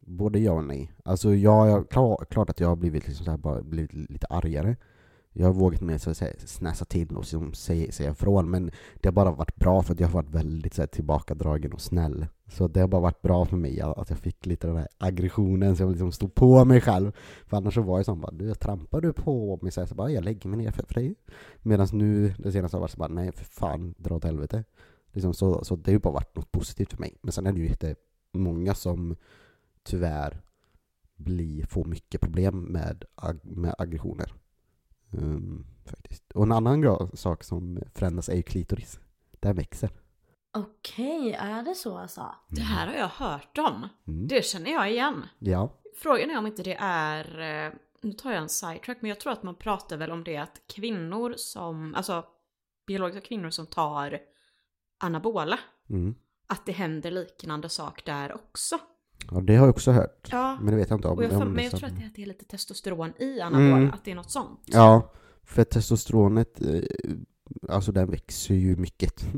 både 0.00 0.38
ja 0.38 0.52
och 0.52 0.64
nej. 0.64 0.92
Alltså 1.04 1.34
jag, 1.34 1.68
jag 1.68 1.90
klar, 1.90 2.26
klart 2.30 2.50
att 2.50 2.60
jag 2.60 2.68
har 2.68 2.76
blivit, 2.76 3.06
liksom 3.06 3.24
så 3.24 3.30
här, 3.30 3.38
bara 3.38 3.62
blivit 3.62 3.92
lite 3.92 4.26
argare. 4.26 4.76
Jag 5.32 5.46
har 5.46 5.52
vågat 5.52 5.80
mer 5.80 5.98
så 5.98 6.10
att 6.10 6.16
säga, 6.16 6.34
snäsa 6.38 6.84
till 6.84 7.16
och 7.16 7.20
liksom 7.20 7.54
säga, 7.54 7.92
säga 7.92 8.10
ifrån. 8.10 8.50
Men 8.50 8.70
det 8.94 9.08
har 9.08 9.12
bara 9.12 9.30
varit 9.30 9.56
bra 9.56 9.82
för 9.82 9.92
att 9.92 10.00
jag 10.00 10.08
har 10.08 10.22
varit 10.22 10.34
väldigt 10.34 10.74
så 10.74 10.82
här, 10.82 10.86
tillbakadragen 10.86 11.72
och 11.72 11.80
snäll. 11.80 12.26
Så 12.46 12.68
det 12.68 12.80
har 12.80 12.88
bara 12.88 13.00
varit 13.00 13.22
bra 13.22 13.44
för 13.44 13.56
mig 13.56 13.80
att 13.80 14.10
jag 14.10 14.18
fick 14.18 14.46
lite 14.46 14.66
den 14.66 14.76
här 14.76 14.88
aggressionen 14.98 15.76
så 15.76 15.82
jag 15.82 15.90
liksom 15.90 16.12
stod 16.12 16.34
på 16.34 16.64
mig 16.64 16.80
själv. 16.80 17.12
För 17.46 17.56
annars 17.56 17.74
så 17.74 17.82
var 17.82 17.98
jag 17.98 18.06
sån 18.06 18.20
bara, 18.20 18.32
du 18.32 18.54
trampar 18.54 19.00
du 19.00 19.12
på 19.12 19.58
mig 19.62 19.72
så, 19.72 19.80
här, 19.80 19.86
så 19.86 19.94
bara, 19.94 20.10
jag 20.10 20.24
lägger 20.24 20.48
mig 20.48 20.58
ner 20.58 20.70
för, 20.70 20.82
för 20.82 20.94
dig. 20.94 21.14
Medan 21.62 21.88
nu, 21.92 22.34
det 22.38 22.52
senaste 22.52 22.76
har 22.76 22.80
varit 22.80 22.90
så 22.90 22.98
bara, 22.98 23.08
nej 23.08 23.32
för 23.32 23.44
fan, 23.44 23.94
dra 23.98 24.14
åt 24.14 24.24
helvete. 24.24 24.64
Liksom 25.12 25.34
så, 25.34 25.64
så 25.64 25.76
det 25.76 25.90
har 25.90 25.92
ju 25.92 25.98
bara 25.98 26.14
varit 26.14 26.36
något 26.36 26.52
positivt 26.52 26.92
för 26.92 27.00
mig. 27.00 27.16
Men 27.22 27.32
sen 27.32 27.46
är 27.46 27.52
det 27.52 27.60
ju 27.60 27.68
jättemånga 27.68 28.74
som 28.74 29.16
tyvärr 29.82 30.42
blir, 31.16 31.66
får 31.66 31.84
mycket 31.84 32.20
problem 32.20 32.60
med, 32.60 33.04
ag- 33.14 33.40
med 33.42 33.74
aggressioner. 33.78 34.32
Ehm, 35.12 35.64
faktiskt. 35.86 36.32
Och 36.32 36.42
en 36.42 36.52
annan 36.52 36.80
bra 36.80 37.08
sak 37.14 37.44
som 37.44 37.82
förändras 37.94 38.28
är 38.28 38.34
ju 38.36 38.42
klitoris. 38.42 39.00
Den 39.40 39.56
växer. 39.56 39.90
Okej, 40.56 41.32
är 41.32 41.62
det 41.62 41.74
så 41.74 41.98
alltså? 41.98 42.34
Det 42.48 42.60
här 42.60 42.86
har 42.86 42.94
jag 42.94 43.08
hört 43.08 43.58
om. 43.58 43.88
Mm. 44.06 44.28
Det 44.28 44.44
känner 44.44 44.70
jag 44.72 44.90
igen. 44.90 45.26
Ja. 45.38 45.80
Frågan 45.96 46.30
är 46.30 46.38
om 46.38 46.46
inte 46.46 46.62
det 46.62 46.76
är, 46.80 47.40
eh, 47.66 47.72
nu 48.00 48.12
tar 48.12 48.30
jag 48.32 48.42
en 48.42 48.48
sidetrack, 48.48 48.98
men 49.00 49.08
jag 49.08 49.20
tror 49.20 49.32
att 49.32 49.42
man 49.42 49.54
pratar 49.54 49.96
väl 49.96 50.10
om 50.10 50.24
det 50.24 50.36
att 50.36 50.62
kvinnor 50.74 51.34
som, 51.36 51.94
alltså 51.94 52.24
biologiska 52.86 53.20
kvinnor 53.20 53.50
som 53.50 53.66
tar 53.66 54.18
anabola, 54.98 55.58
Mm. 55.90 56.14
att 56.46 56.66
det 56.66 56.72
händer 56.72 57.10
liknande 57.10 57.68
sak 57.68 58.04
där 58.04 58.32
också. 58.34 58.78
Ja, 59.30 59.40
det 59.40 59.56
har 59.56 59.66
jag 59.66 59.70
också 59.74 59.90
hört. 59.92 60.28
Ja, 60.30 60.56
Men 60.60 60.70
det 60.70 60.76
vet 60.76 60.90
jag 60.90 60.96
inte 60.98 61.08
om. 61.08 61.16
och 61.18 61.24
jag, 61.24 61.32
om 61.32 61.52
men 61.52 61.64
jag 61.64 61.72
tror 61.72 61.88
att 61.88 61.96
det, 61.98 62.06
att 62.06 62.14
det 62.14 62.22
är 62.22 62.26
lite 62.26 62.44
testosteron 62.44 63.12
i 63.18 63.40
anabola, 63.40 63.76
Mm. 63.76 63.90
att 63.90 64.04
det 64.04 64.10
är 64.10 64.14
något 64.14 64.30
sånt. 64.30 64.60
Ja, 64.66 65.12
för 65.44 65.64
testosteronet, 65.64 66.60
eh, 66.62 66.80
alltså 67.68 67.92
den 67.92 68.10
växer 68.10 68.54
ju 68.54 68.76
mycket. 68.76 69.24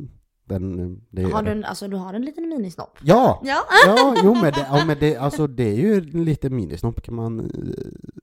Den, 0.47 1.01
eh, 1.17 1.31
Har 1.31 1.43
du 1.43 1.51
en, 1.51 1.65
alltså 1.65 1.89
du 1.89 1.97
har 1.97 2.15
en 2.15 2.23
liten 2.25 2.49
minisnopp? 2.49 2.99
Ja! 3.03 3.41
Ja. 3.45 3.63
Ja, 3.87 4.15
jo 4.25 4.35
men 4.35 4.43
det, 4.53 4.67
ja, 4.71 4.85
men 4.87 4.97
det, 5.01 5.17
alltså, 5.17 5.47
det 5.47 5.63
är 5.69 5.75
ju 5.77 6.01
lite 6.01 6.51
minisnopp 6.51 7.03
kan 7.03 7.15
man 7.15 7.41
eh, 7.41 7.47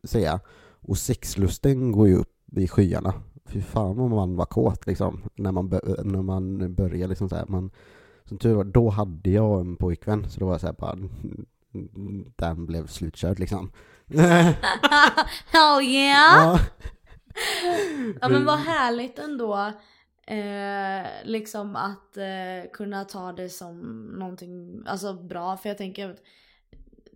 säga. 0.03 0.39
Och 0.81 0.97
sexlusten 0.97 1.91
går 1.91 2.07
ju 2.07 2.15
upp 2.15 2.57
i 2.57 2.67
skyarna. 2.67 3.13
Fy 3.45 3.61
fan 3.61 3.97
vad 3.97 4.09
man 4.09 4.35
var 4.35 4.45
kåt 4.45 4.87
liksom, 4.87 5.21
när 5.35 5.51
man, 5.51 5.65
när 6.03 6.21
man 6.21 6.73
började 6.75 7.07
liksom 7.07 7.29
så 7.29 7.35
här. 7.35 7.45
Man, 7.47 7.71
som 8.31 8.37
tur 8.37 8.53
var, 8.53 8.63
då 8.63 8.89
hade 8.89 9.29
jag 9.29 9.59
en 9.59 9.77
pojkvän, 9.77 10.29
så 10.29 10.39
då 10.39 10.45
var 10.45 10.53
jag 10.53 10.61
så 10.61 10.67
här 10.67 10.73
bara, 10.73 10.97
den 12.35 12.65
blev 12.65 12.87
slutkörd 12.87 13.39
liksom. 13.39 13.71
Hell 15.51 15.81
yeah! 15.81 15.83
ja. 15.83 16.59
Ja 18.21 18.29
men 18.29 18.45
vad 18.45 18.59
härligt 18.59 19.19
ändå. 19.19 19.71
Eh, 20.27 21.07
liksom 21.23 21.75
att 21.75 22.17
eh, 22.17 22.71
kunna 22.73 23.05
ta 23.05 23.31
det 23.31 23.49
som 23.49 23.79
någonting 24.19 24.83
alltså 24.87 25.13
bra. 25.13 25.57
För 25.57 25.69
jag 25.69 25.77
tänker 25.77 26.15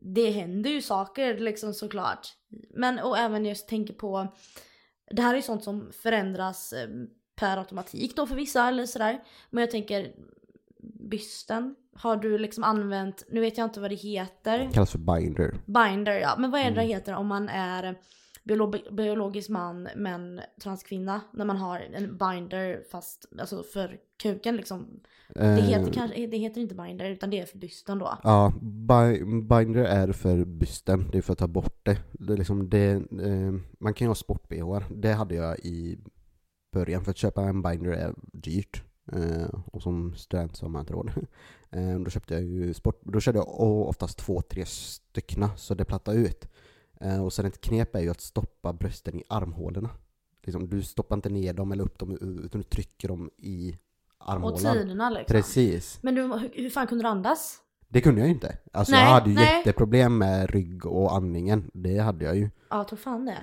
det 0.02 0.30
händer 0.30 0.70
ju 0.70 0.82
saker 0.82 1.38
liksom 1.38 1.74
såklart. 1.74 2.28
Men 2.74 3.00
och 3.00 3.18
även 3.18 3.46
just 3.46 3.68
tänker 3.68 3.94
på 3.94 4.28
det 5.12 5.22
här 5.22 5.32
är 5.32 5.36
ju 5.36 5.42
sånt 5.42 5.64
som 5.64 5.92
förändras 6.04 6.74
eh, 6.74 6.90
per 7.36 7.58
automatik 7.58 8.16
då 8.16 8.28
för 8.28 8.36
vissa 8.36 8.68
eller 8.68 8.86
sådär. 8.86 9.24
Men 9.50 9.62
jag 9.62 9.72
tänker 9.72 10.14
bysten. 10.94 11.76
Har 11.94 12.18
du 12.18 12.38
liksom 12.38 12.64
använt, 12.64 13.24
nu 13.30 13.40
vet 13.42 13.58
jag 13.58 13.66
inte 13.66 13.80
vad 13.80 13.92
det 13.92 13.96
heter. 13.96 14.70
kallas 14.74 14.92
för 14.92 15.00
binder. 15.00 15.54
Binder 15.66 16.20
ja, 16.20 16.36
men 16.40 16.52
vad 16.52 16.60
är 16.62 16.64
det 16.66 16.70
Mm. 16.72 16.88
det 16.88 16.94
heter 16.94 17.14
om 17.16 17.28
man 17.28 17.50
är 17.50 17.96
biolo- 18.44 18.96
biologisk 18.96 19.50
man 19.50 19.88
men 19.96 20.42
transkvinna? 20.62 21.22
När 21.34 21.46
man 21.46 21.58
har 21.58 21.80
en 21.80 22.18
binder 22.18 22.84
fast 22.92 23.26
alltså 23.40 23.64
för 23.64 23.98
kuken 24.24 24.56
liksom. 24.56 25.00
Det 25.34 25.62
heter, 25.62 25.88
Eh, 25.88 25.94
kanske, 25.94 26.28
det 26.28 26.38
heter 26.38 26.62
inte 26.62 26.76
binder 26.76 27.10
utan 27.10 27.30
det 27.30 27.40
är 27.40 27.46
för 27.46 27.58
bysten 27.58 28.00
då. 28.00 28.18
Ja, 28.24 28.54
bi- 28.62 29.26
binder 29.42 29.84
är 29.84 30.12
för 30.12 30.46
bysten, 30.46 31.10
det 31.12 31.18
är 31.18 31.22
för 31.22 31.34
att 31.34 31.40
ta 31.40 31.48
bort 31.48 31.80
det. 31.86 31.98
det, 32.12 32.34
är 32.34 32.38
liksom 32.38 32.70
det 32.70 32.92
eh, 32.92 33.54
man 33.80 33.94
kan 33.94 34.06
ju 34.06 34.10
ha 34.10 34.16
sport-bh, 34.16 34.84
det 34.92 35.14
hade 35.14 35.36
jag 35.36 35.60
i 35.60 35.98
början, 36.74 37.04
för 37.04 37.12
att 37.12 37.18
köpa 37.18 37.42
en 37.42 37.62
binder 37.62 37.92
är 37.92 38.14
dyrt. 38.34 38.84
Eh, 39.12 39.60
och 39.72 39.82
som 39.82 40.16
student 40.16 40.56
så 40.56 40.66
har 40.66 40.70
man 40.70 40.80
inte 40.80 40.94
råd. 40.94 41.12
Eh, 41.72 42.00
då 42.00 42.10
köpte 42.10 42.34
jag 42.34 42.44
ju 42.44 42.74
sport, 42.74 43.02
då 43.04 43.20
körde 43.20 43.38
jag 43.38 43.60
oftast 43.62 44.18
två, 44.18 44.42
tre 44.42 44.66
styckna 44.66 45.50
så 45.58 45.74
det 45.74 45.86
plattade 45.86 46.18
ut. 46.18 46.48
Eh, 47.02 47.26
och 47.26 47.34
sen 47.34 47.46
ett 47.46 47.62
knep 47.62 47.96
är 47.96 48.00
ju 48.00 48.10
att 48.10 48.22
stoppa 48.22 48.74
brösten 48.74 49.20
i 49.20 49.24
armhålorna. 49.30 49.90
Liksom, 50.44 50.70
du 50.70 50.82
stoppar 50.82 51.16
inte 51.16 51.30
ner 51.30 51.54
dem 51.54 51.72
eller 51.72 51.84
upp 51.84 52.00
dem 52.00 52.12
utan 52.46 52.62
du 52.62 52.64
trycker 52.64 53.08
dem 53.08 53.30
i 53.38 53.78
Och 54.18 54.34
armhålan. 54.34 54.74
tiderna 54.74 55.10
liksom. 55.10 55.36
Precis. 55.36 56.00
Men 56.02 56.16
du, 56.16 56.22
hur, 56.54 56.70
fan 56.70 56.88
kunde 56.88 57.04
du 57.04 57.08
andas? 57.08 57.58
Det 57.88 58.02
kunde 58.02 58.22
jag 58.22 58.28
ju 58.28 58.34
inte. 58.34 58.58
Alltså 58.72 58.92
Nej, 58.92 59.04
jag 59.04 59.10
hade 59.10 59.30
ju 59.30 59.36
nej. 59.36 59.58
jätteproblem 59.58 60.18
med 60.18 60.50
rygg 60.50 60.86
och 60.86 61.16
andningen. 61.16 61.72
Det 61.74 61.98
hade 61.98 62.26
jag 62.26 62.36
ju. 62.38 62.50
Ja, 62.70 62.84
tror 62.84 62.98
fan 62.98 63.26
det. 63.26 63.38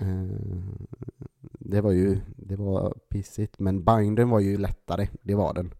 Det 1.65 1.81
var 1.81 1.93
ju, 1.93 2.21
det 2.37 2.57
var 2.57 2.99
pissigt. 3.09 3.59
Men 3.59 3.85
bindern 3.85 4.31
var 4.31 4.41
ju 4.41 4.57
lättare, 4.57 5.09
det 5.23 5.35
var 5.35 5.55
den. 5.55 5.75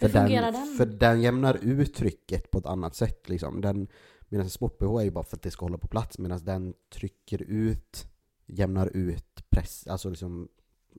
Hur 0.00 0.08
fungerar 0.08 0.52
den? 0.52 0.74
För 0.76 0.86
den 0.86 1.22
jämnar 1.22 1.58
ut 1.62 1.94
trycket 1.94 2.50
på 2.50 2.58
ett 2.58 2.66
annat 2.66 2.94
sätt 2.94 3.28
liksom. 3.28 3.60
Den, 3.60 3.88
medan 4.28 4.44
en 4.44 4.50
sport-bh 4.50 5.00
är 5.00 5.04
ju 5.04 5.10
bara 5.10 5.24
för 5.24 5.36
att 5.36 5.42
det 5.42 5.50
ska 5.50 5.64
hålla 5.64 5.78
på 5.78 5.88
plats. 5.88 6.18
Medan 6.18 6.44
den 6.44 6.74
trycker 6.94 7.42
ut, 7.42 8.06
jämnar 8.46 8.86
ut 8.96 9.50
press, 9.50 9.86
alltså 9.86 10.08
liksom, 10.08 10.48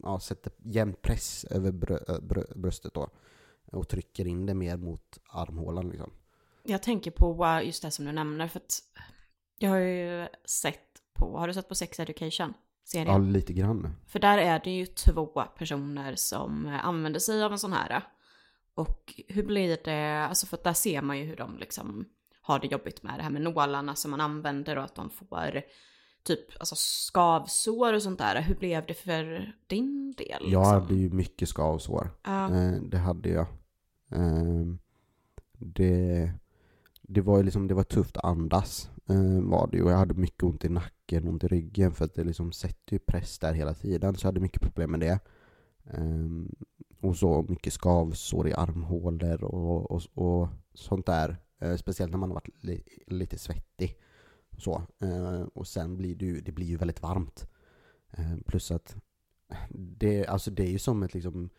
ja, 0.03 0.19
sätter 0.19 0.53
jämn 0.57 0.95
press 1.01 1.45
över 1.49 1.71
brö, 1.71 1.99
brö, 2.21 2.43
bröstet 2.55 2.93
då. 2.93 3.09
Och 3.71 3.87
trycker 3.87 4.27
in 4.27 4.45
det 4.45 4.53
mer 4.53 4.77
mot 4.77 5.19
armhålan 5.29 5.89
liksom. 5.89 6.11
Jag 6.63 6.83
tänker 6.83 7.11
på 7.11 7.45
uh, 7.45 7.65
just 7.65 7.81
det 7.81 7.91
som 7.91 8.05
du 8.05 8.11
nämner, 8.11 8.47
för 8.47 8.59
att 8.59 8.79
jag 9.57 9.69
har 9.69 9.77
ju 9.77 10.27
sett 10.45 11.01
på, 11.13 11.37
har 11.37 11.47
du 11.47 11.53
sett 11.53 11.69
på 11.69 11.75
Sex 11.75 11.99
Education? 11.99 12.53
Serien? 12.83 13.07
Ja, 13.07 13.17
lite 13.17 13.53
grann. 13.53 13.95
För 14.07 14.19
där 14.19 14.37
är 14.37 14.61
det 14.63 14.71
ju 14.71 14.85
två 14.85 15.25
personer 15.57 16.15
som 16.15 16.65
eh, 16.65 16.85
använder 16.85 17.19
sig 17.19 17.43
av 17.43 17.51
en 17.51 17.59
sån 17.59 17.73
här. 17.73 18.03
Och 18.75 19.21
hur 19.27 19.43
blir 19.43 19.77
det, 19.83 20.25
alltså 20.25 20.47
för 20.47 20.57
att 20.57 20.63
där 20.63 20.73
ser 20.73 21.01
man 21.01 21.17
ju 21.17 21.23
hur 21.23 21.35
de 21.35 21.57
liksom 21.57 22.05
har 22.41 22.59
det 22.59 22.67
jobbigt 22.67 23.03
med 23.03 23.19
det 23.19 23.23
här 23.23 23.29
med 23.29 23.41
nålarna 23.41 23.95
som 23.95 24.11
man 24.11 24.21
använder 24.21 24.77
och 24.77 24.83
att 24.83 24.95
de 24.95 25.09
får 25.09 25.61
typ 26.23 26.59
alltså 26.59 26.75
skavsår 26.77 27.93
och 27.93 28.03
sånt 28.03 28.19
där. 28.19 28.41
Hur 28.41 28.55
blev 28.55 28.85
det 28.85 28.93
för 28.93 29.53
din 29.67 30.13
del? 30.17 30.27
Jag 30.29 30.41
liksom? 30.41 30.63
hade 30.63 30.95
ju 30.95 31.09
mycket 31.09 31.49
skavsår. 31.49 32.11
Ja. 32.23 32.55
Eh, 32.55 32.81
det 32.81 32.97
hade 32.97 33.29
jag. 33.29 33.47
Eh, 34.11 34.65
det, 35.57 36.31
det 37.07 37.21
var 37.21 37.37
ju 37.37 37.43
liksom, 37.43 37.67
det 37.67 37.73
var 37.73 37.83
tufft 37.83 38.17
att 38.17 38.25
andas. 38.25 38.89
Eh, 39.09 39.41
var 39.41 39.67
det 39.67 39.77
ju. 39.77 39.83
Och 39.83 39.91
jag 39.91 39.97
hade 39.97 40.13
mycket 40.13 40.43
ont 40.43 40.65
i 40.65 40.69
nacken, 40.69 41.27
ont 41.27 41.43
i 41.43 41.47
ryggen 41.47 41.91
för 41.93 42.05
att 42.05 42.15
det 42.15 42.23
liksom 42.23 42.51
sätter 42.51 42.93
ju 42.93 42.99
press 42.99 43.39
där 43.39 43.53
hela 43.53 43.73
tiden. 43.73 44.15
Så 44.15 44.25
jag 44.25 44.27
hade 44.27 44.39
mycket 44.39 44.61
problem 44.61 44.91
med 44.91 44.99
det. 44.99 45.19
Eh, 45.85 46.27
och 47.01 47.17
så 47.17 47.45
mycket 47.49 47.73
skavsår 47.73 48.47
i 48.47 48.53
armhålor 48.53 49.43
och, 49.43 49.91
och, 49.91 50.01
och 50.13 50.47
sånt 50.73 51.05
där. 51.05 51.37
Eh, 51.59 51.75
speciellt 51.75 52.11
när 52.11 52.19
man 52.19 52.29
har 52.29 52.35
varit 52.35 52.63
li, 52.63 52.83
lite 53.07 53.37
svettig. 53.37 53.97
Så. 54.57 54.81
Eh, 55.01 55.41
och 55.41 55.67
sen 55.67 55.97
blir 55.97 56.15
det 56.15 56.25
ju, 56.25 56.41
det 56.41 56.51
blir 56.51 56.67
ju 56.67 56.77
väldigt 56.77 57.01
varmt. 57.01 57.47
Eh, 58.11 58.37
plus 58.45 58.71
att 58.71 58.95
det, 59.69 60.27
alltså 60.27 60.51
det 60.51 60.63
är 60.63 60.71
ju 60.71 60.79
som 60.79 61.03
ett 61.03 61.13
liksom 61.13 61.49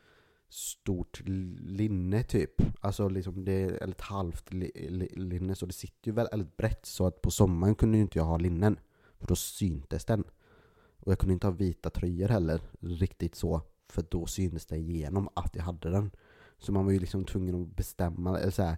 stort 0.55 1.23
linne 1.61 2.23
typ. 2.23 2.63
Alltså 2.81 3.09
liksom 3.09 3.45
det 3.45 3.53
är 3.53 3.91
ett 3.91 4.01
halvt 4.01 4.53
li, 4.53 4.71
li, 4.91 5.09
linne 5.17 5.55
så 5.55 5.67
det 5.67 5.73
sitter 5.73 6.09
ju 6.09 6.13
väldigt 6.13 6.57
brett 6.57 6.87
så 6.87 7.07
att 7.07 7.23
på 7.23 7.31
sommaren 7.31 7.75
kunde 7.75 7.97
ju 7.97 8.03
inte 8.03 8.19
jag 8.19 8.25
ha 8.25 8.39
linnen. 8.39 8.79
För 9.19 9.27
då 9.27 9.37
syntes 9.37 10.05
den. 10.05 10.25
Och 10.97 11.13
jag 11.13 11.19
kunde 11.19 11.33
inte 11.33 11.47
ha 11.47 11.53
vita 11.53 11.91
tröjor 11.91 12.29
heller 12.29 12.61
riktigt 12.81 13.35
så. 13.35 13.61
För 13.89 14.05
då 14.11 14.27
syntes 14.27 14.67
det 14.67 14.77
igenom 14.77 15.29
att 15.35 15.57
jag 15.57 15.63
hade 15.63 15.91
den. 15.91 16.11
Så 16.59 16.73
man 16.73 16.85
var 16.85 16.93
ju 16.93 16.99
liksom 16.99 17.25
tvungen 17.25 17.63
att 17.63 17.77
bestämma, 17.77 18.39
eller 18.39 18.51
såhär. 18.51 18.77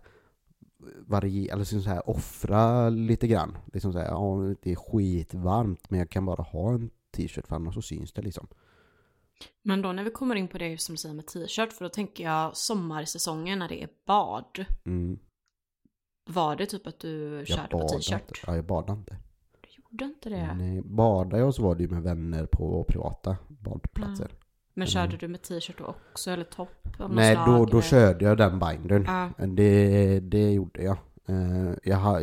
variera, 1.06 1.52
eller 1.52 1.60
liksom 1.60 1.82
så 1.82 1.88
här, 1.88 2.10
offra 2.10 2.88
lite 2.90 3.26
grann. 3.26 3.58
Liksom 3.72 3.92
såhär. 3.92 4.06
ja, 4.06 4.54
det 4.62 4.72
är 4.72 4.76
skitvarmt 4.76 5.90
men 5.90 5.98
jag 5.98 6.10
kan 6.10 6.26
bara 6.26 6.42
ha 6.42 6.74
en 6.74 6.90
t-shirt 7.10 7.46
för 7.46 7.56
annars 7.56 7.74
så 7.74 7.82
syns 7.82 8.12
det 8.12 8.22
liksom. 8.22 8.46
Men 9.62 9.82
då 9.82 9.92
när 9.92 10.04
vi 10.04 10.10
kommer 10.10 10.34
in 10.34 10.48
på 10.48 10.58
det 10.58 10.80
som 10.80 10.92
du 10.92 10.96
säger 10.96 11.14
med 11.14 11.26
t-shirt, 11.26 11.72
för 11.72 11.84
då 11.84 11.88
tänker 11.88 12.24
jag 12.24 12.56
sommarsäsongen 12.56 13.58
när 13.58 13.68
det 13.68 13.82
är 13.82 13.88
bad. 14.06 14.64
Mm. 14.84 15.18
Var 16.28 16.56
det 16.56 16.66
typ 16.66 16.86
att 16.86 17.00
du 17.00 17.36
Jag 17.38 17.46
körde 17.46 17.68
på 17.68 17.88
t-shirt? 17.88 18.42
Ja, 18.46 18.56
jag 18.56 18.64
badade 18.64 18.98
inte. 18.98 19.16
Du 19.60 19.68
gjorde 19.82 20.04
inte 20.04 20.28
det? 20.28 20.54
Nej, 20.54 20.82
badade 20.82 21.38
jag 21.38 21.54
så 21.54 21.62
var 21.62 21.74
det 21.74 21.82
ju 21.82 21.88
med 21.88 22.02
vänner 22.02 22.46
på 22.46 22.84
privata 22.88 23.36
badplatser. 23.48 24.30
Men 24.74 24.86
körde 24.86 25.16
du 25.16 25.28
med 25.28 25.42
t-shirt 25.42 25.80
också, 25.80 26.30
eller 26.30 26.44
topp 26.44 26.88
Nej, 27.10 27.38
då, 27.46 27.64
då 27.64 27.82
körde 27.82 28.24
jag 28.24 28.36
den 28.36 28.58
bindern. 28.58 29.04
Ja. 29.06 29.46
Det, 29.46 30.20
det 30.20 30.52
gjorde 30.52 30.82
jag. 30.82 30.98
Eh, 31.28 31.72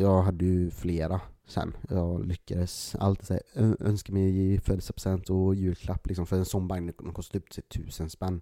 jag 0.01 0.21
hade 0.21 0.45
ju 0.45 0.71
flera 0.71 1.21
sen. 1.45 1.75
Jag 1.89 2.25
lyckades 2.25 2.95
alltid 2.95 3.27
säga, 3.27 3.41
önska 3.79 4.13
mig 4.13 4.53
i 4.53 4.59
födelsedagspresent 4.59 5.29
och 5.29 5.55
julklapp 5.55 6.07
liksom. 6.07 6.25
För 6.25 6.37
en 6.37 6.45
sån 6.45 6.67
binder 6.67 6.93
kostar 6.93 7.39
typ 7.39 7.47
kostade 7.47 7.67
tusen 7.67 8.09
spänn. 8.09 8.41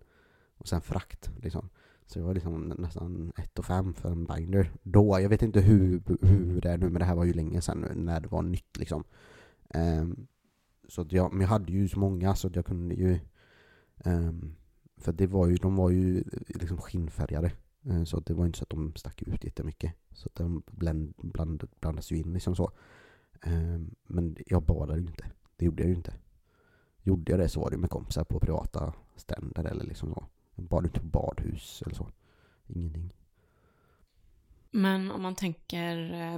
Och 0.57 0.67
sen 0.67 0.81
frakt 0.81 1.31
liksom. 1.41 1.69
Så 2.05 2.19
det 2.19 2.25
var 2.25 2.33
liksom 2.33 2.73
nästan 2.77 3.33
ett 3.37 3.59
och 3.59 3.65
fem 3.65 3.93
för 3.93 4.11
en 4.11 4.25
binder. 4.25 4.71
Då, 4.83 5.19
jag 5.19 5.29
vet 5.29 5.41
inte 5.41 5.61
hur, 5.61 6.01
hur 6.21 6.61
det 6.61 6.69
är 6.69 6.77
nu, 6.77 6.89
men 6.89 6.99
det 6.99 7.05
här 7.05 7.15
var 7.15 7.25
ju 7.25 7.33
länge 7.33 7.61
sedan 7.61 7.81
nu, 7.81 8.01
när 8.01 8.19
det 8.19 8.27
var 8.27 8.41
nytt 8.41 8.77
liksom. 8.77 9.03
Um, 9.73 10.27
så 10.87 11.01
att 11.01 11.11
jag, 11.11 11.33
men 11.33 11.41
jag 11.41 11.47
hade 11.47 11.71
ju 11.71 11.87
så 11.87 11.99
många 11.99 12.35
så 12.35 12.47
att 12.47 12.55
jag 12.55 12.65
kunde 12.65 12.95
ju 12.95 13.19
um, 14.05 14.55
För 14.97 15.11
det 15.13 15.27
var 15.27 15.47
ju, 15.47 15.55
de 15.55 15.75
var 15.75 15.89
ju 15.89 16.23
liksom 16.47 16.77
skinnfärgade 16.77 17.51
så 18.05 18.17
att 18.17 18.25
det 18.25 18.33
var 18.33 18.45
inte 18.45 18.57
så 18.57 18.63
att 18.63 18.69
de 18.69 18.95
stack 18.95 19.21
ut 19.21 19.43
jättemycket. 19.43 19.93
Så 20.13 20.27
att 20.27 20.35
de 20.35 20.63
bland, 20.65 21.13
bland, 21.17 21.67
blandas 21.79 22.11
ju 22.11 22.17
in 22.17 22.33
liksom 22.33 22.55
så. 22.55 22.71
Ehm, 23.41 23.95
Men 24.03 24.37
jag 24.45 24.63
badade 24.63 24.99
ju 24.99 25.07
inte. 25.07 25.31
Det 25.55 25.65
gjorde 25.65 25.83
jag 25.83 25.89
ju 25.89 25.95
inte. 25.95 26.13
Gjorde 27.03 27.31
jag 27.31 27.39
det 27.39 27.49
så 27.49 27.59
var 27.61 27.71
det 27.71 27.77
med 27.77 27.89
kompisar 27.89 28.23
på 28.23 28.39
privata 28.39 28.93
ständer 29.15 29.63
eller 29.63 29.85
liksom 29.85 30.13
så. 30.13 30.25
Jag 30.55 30.65
badade 30.65 30.87
inte 30.87 30.99
på 30.99 31.05
badhus 31.05 31.81
eller 31.85 31.95
så. 31.95 32.07
Ingenting. 32.67 33.13
Men 34.71 35.11
om 35.11 35.21
man 35.21 35.35
tänker... 35.35 36.13
Eh, 36.13 36.35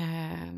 eh, 0.00 0.48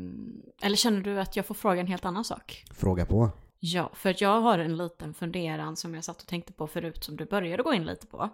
eller 0.61 0.75
känner 0.75 1.01
du 1.01 1.19
att 1.19 1.35
jag 1.35 1.45
får 1.45 1.55
fråga 1.55 1.81
en 1.81 1.87
helt 1.87 2.05
annan 2.05 2.25
sak? 2.25 2.65
Fråga 2.71 3.05
på. 3.05 3.31
Ja, 3.59 3.91
för 3.93 4.09
att 4.09 4.21
jag 4.21 4.41
har 4.41 4.59
en 4.59 4.77
liten 4.77 5.13
funderan 5.13 5.75
som 5.75 5.95
jag 5.95 6.03
satt 6.03 6.21
och 6.21 6.27
tänkte 6.27 6.53
på 6.53 6.67
förut 6.67 7.03
som 7.03 7.17
du 7.17 7.25
började 7.25 7.63
gå 7.63 7.73
in 7.73 7.85
lite 7.85 8.07
på. 8.07 8.29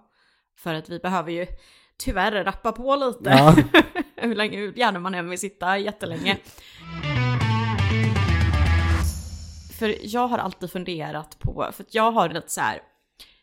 För 0.56 0.74
att 0.74 0.90
vi 0.90 1.00
behöver 1.00 1.32
ju 1.32 1.48
tyvärr 1.98 2.44
rappa 2.44 2.72
på 2.72 2.96
lite. 2.96 3.30
Ja. 3.30 3.56
hur 4.16 4.36
länge, 4.36 4.58
hur 4.58 4.74
gärna 4.74 5.00
man 5.00 5.16
än 5.16 5.30
vill 5.30 5.40
sitta 5.40 5.78
jättelänge. 5.78 6.38
För 9.80 9.96
jag 10.02 10.28
har 10.28 10.38
alltid 10.38 10.72
funderat 10.72 11.40
på, 11.40 11.70
för 11.74 11.84
att 11.84 11.94
jag 11.94 12.12
har 12.12 12.30
lite 12.30 12.50
så 12.50 12.62
här, 12.62 12.82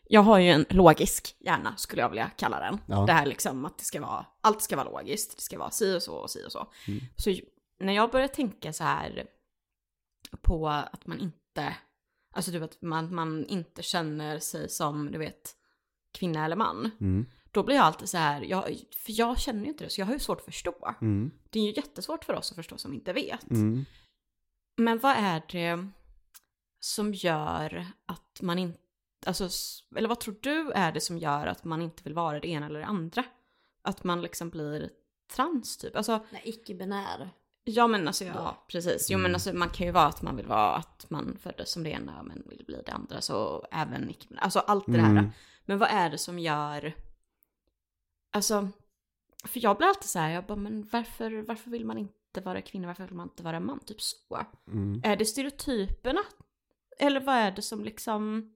jag 0.07 0.21
har 0.21 0.39
ju 0.39 0.49
en 0.49 0.65
logisk 0.69 1.35
hjärna 1.39 1.75
skulle 1.77 2.01
jag 2.01 2.09
vilja 2.09 2.31
kalla 2.37 2.59
den. 2.59 2.79
Ja. 2.85 3.05
Det 3.05 3.13
här 3.13 3.25
liksom 3.25 3.65
att 3.65 3.77
det 3.77 3.83
ska 3.83 4.01
vara, 4.01 4.25
allt 4.41 4.61
ska 4.61 4.75
vara 4.75 4.89
logiskt, 4.89 5.35
det 5.35 5.41
ska 5.41 5.59
vara 5.59 5.71
si 5.71 5.97
och 5.97 6.03
så 6.03 6.15
och 6.15 6.29
si 6.29 6.45
och 6.47 6.51
så. 6.51 6.67
Mm. 6.87 6.99
Så 7.15 7.35
när 7.79 7.93
jag 7.93 8.11
börjar 8.11 8.27
tänka 8.27 8.73
så 8.73 8.83
här 8.83 9.27
på 10.41 10.67
att 10.69 11.07
man 11.07 11.19
inte, 11.19 11.75
alltså 12.35 12.51
du 12.51 12.59
vet, 12.59 12.81
man, 12.81 13.15
man 13.15 13.45
inte 13.45 13.83
känner 13.83 14.39
sig 14.39 14.69
som, 14.69 15.11
du 15.11 15.17
vet, 15.17 15.55
kvinna 16.13 16.45
eller 16.45 16.55
man. 16.55 16.91
Mm. 16.99 17.25
Då 17.51 17.63
blir 17.63 17.75
jag 17.75 17.85
alltid 17.85 18.09
så 18.09 18.17
här, 18.17 18.41
jag, 18.41 18.63
för 18.97 19.19
jag 19.19 19.39
känner 19.39 19.61
ju 19.63 19.67
inte 19.67 19.83
det, 19.83 19.89
så 19.89 20.01
jag 20.01 20.05
har 20.05 20.13
ju 20.13 20.19
svårt 20.19 20.39
att 20.39 20.45
förstå. 20.45 20.95
Mm. 21.01 21.31
Det 21.49 21.59
är 21.59 21.63
ju 21.63 21.73
jättesvårt 21.75 22.25
för 22.25 22.33
oss 22.33 22.51
att 22.51 22.55
förstå 22.55 22.77
som 22.77 22.93
inte 22.93 23.13
vet. 23.13 23.49
Mm. 23.51 23.85
Men 24.77 24.99
vad 24.99 25.15
är 25.17 25.41
det 25.51 25.87
som 26.79 27.13
gör 27.13 27.85
att 28.05 28.41
man 28.41 28.59
inte, 28.59 28.79
alltså, 29.25 29.49
eller 29.95 30.09
vad 30.09 30.19
tror 30.19 30.35
du 30.41 30.71
är 30.71 30.91
det 30.91 31.01
som 31.01 31.17
gör 31.17 31.47
att 31.47 31.63
man 31.63 31.81
inte 31.81 32.03
vill 32.03 32.13
vara 32.13 32.39
det 32.39 32.47
ena 32.47 32.65
eller 32.65 32.79
det 32.79 32.85
andra? 32.85 33.23
Att 33.81 34.03
man 34.03 34.21
liksom 34.21 34.49
blir 34.49 34.89
trans 35.35 35.77
typ? 35.77 35.95
Alltså, 35.95 36.25
Nej, 36.31 36.41
icke-binär. 36.45 37.29
ja 37.63 37.87
men 37.87 38.07
alltså 38.07 38.23
ja, 38.25 38.33
Ja. 38.35 38.65
precis. 38.67 39.07
Jo 39.11 39.19
men 39.19 39.33
alltså 39.33 39.53
man 39.53 39.69
kan 39.69 39.85
ju 39.85 39.91
vara 39.91 40.05
att 40.05 40.21
man 40.21 40.35
vill 40.35 40.47
vara 40.47 40.75
att 40.75 41.05
man 41.09 41.37
föddes 41.41 41.71
som 41.71 41.83
det 41.83 41.89
ena 41.89 42.23
men 42.23 42.43
vill 42.49 42.63
bli 42.65 42.81
det 42.85 42.91
andra. 42.91 43.21
Så 43.21 43.65
även 43.71 44.09
icke 44.09 44.27
Alltså 44.37 44.59
allt 44.59 44.85
det 44.87 45.01
här. 45.01 45.31
Men 45.65 45.79
vad 45.79 45.89
är 45.89 46.09
det 46.09 46.17
som 46.17 46.39
gör, 46.39 46.93
alltså, 48.31 48.69
för 49.45 49.63
jag 49.63 49.77
blir 49.77 49.87
alltid 49.87 50.09
så 50.09 50.19
här, 50.19 50.29
jag 50.29 50.45
bara, 50.45 50.55
men 50.55 50.87
varför, 50.91 51.41
varför 51.47 51.71
vill 51.71 51.85
man 51.85 51.97
inte 51.97 52.41
vara 52.41 52.61
kvinna, 52.61 52.87
varför 52.87 53.03
vill 53.03 53.15
man 53.15 53.27
inte 53.27 53.43
vara 53.43 53.59
man? 53.59 53.79
Typ 53.79 54.01
så. 54.01 54.39
Mm. 54.67 55.01
Är 55.03 55.15
det 55.15 55.25
stereotyperna? 55.25 56.21
Eller 56.99 57.19
vad 57.19 57.35
är 57.35 57.51
det 57.51 57.61
som 57.61 57.83
liksom 57.83 58.53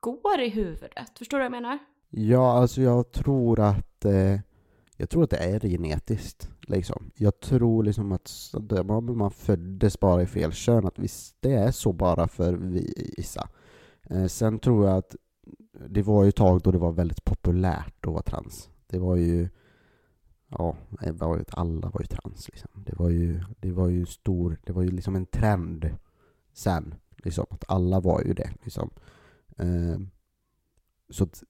går 0.00 0.40
i 0.40 0.48
huvudet? 0.48 1.18
Förstår 1.18 1.38
du 1.38 1.40
vad 1.40 1.44
jag 1.44 1.62
menar? 1.62 1.78
Ja, 2.08 2.52
alltså 2.52 2.80
jag 2.82 3.12
tror 3.12 3.60
att 3.60 4.04
eh, 4.04 4.40
jag 4.96 5.10
tror 5.10 5.24
att 5.24 5.30
det 5.30 5.36
är 5.36 5.60
genetiskt. 5.60 6.50
Liksom. 6.60 7.10
Jag 7.16 7.40
tror 7.40 7.84
liksom 7.84 8.12
att 8.12 8.30
man, 9.16 9.30
föddes 9.30 10.00
bara 10.00 10.22
i 10.22 10.26
fel 10.26 10.52
kön, 10.52 10.86
att 10.86 10.98
visst, 10.98 11.36
det 11.40 11.52
är 11.52 11.70
så 11.70 11.92
bara 11.92 12.28
för 12.28 12.52
vi- 12.52 13.12
vissa. 13.16 13.48
Eh, 14.10 14.26
sen 14.26 14.58
tror 14.58 14.86
jag 14.86 14.96
att 14.98 15.16
det 15.72 16.02
var 16.02 16.22
ju 16.22 16.28
ett 16.28 16.36
tag 16.36 16.60
då 16.62 16.70
det 16.70 16.78
var 16.78 16.92
väldigt 16.92 17.24
populärt 17.24 18.06
att 18.06 18.12
vara 18.12 18.22
trans. 18.22 18.70
Det 18.86 18.98
var 18.98 19.16
ju, 19.16 19.48
ja, 20.48 20.76
det 21.00 21.12
var 21.12 21.36
ju, 21.36 21.44
alla 21.50 21.90
var 21.90 22.00
ju 22.00 22.06
trans 22.06 22.48
liksom. 22.48 22.70
Det 22.86 22.96
var 22.96 23.08
ju, 23.08 23.40
det 23.60 23.72
var 23.72 23.88
ju 23.88 24.06
stor, 24.06 24.58
det 24.64 24.72
var 24.72 24.82
ju 24.82 24.90
liksom 24.90 25.16
en 25.16 25.26
trend 25.26 25.96
sen, 26.52 26.94
liksom, 27.16 27.46
att 27.50 27.64
alla 27.68 28.00
var 28.00 28.22
ju 28.22 28.32
det 28.32 28.50
liksom. 28.62 28.90
Eh, 29.56 30.00
så 31.10 31.24
att 31.24 31.42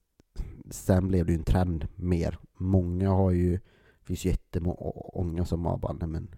sen 0.69 1.07
blev 1.07 1.25
det 1.25 1.31
ju 1.31 1.37
en 1.37 1.43
trend 1.43 1.87
mer. 1.95 2.37
Många 2.57 3.09
har 3.09 3.31
ju, 3.31 3.51
det 3.99 4.05
finns 4.05 4.25
ju 4.25 4.29
jättemånga 4.29 5.45
som 5.45 5.65
har 5.65 5.77
bara, 5.77 5.93
nej 5.93 6.07
men 6.07 6.35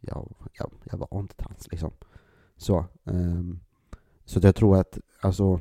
jag, 0.00 0.34
jag, 0.52 0.72
jag 0.84 0.98
var 0.98 1.20
inte 1.20 1.36
trans 1.36 1.68
liksom. 1.70 1.92
Så, 2.56 2.84
Eh, 3.04 3.42
så 4.24 4.40
jag 4.42 4.54
tror 4.54 4.76
att, 4.80 4.98
alltså, 5.20 5.60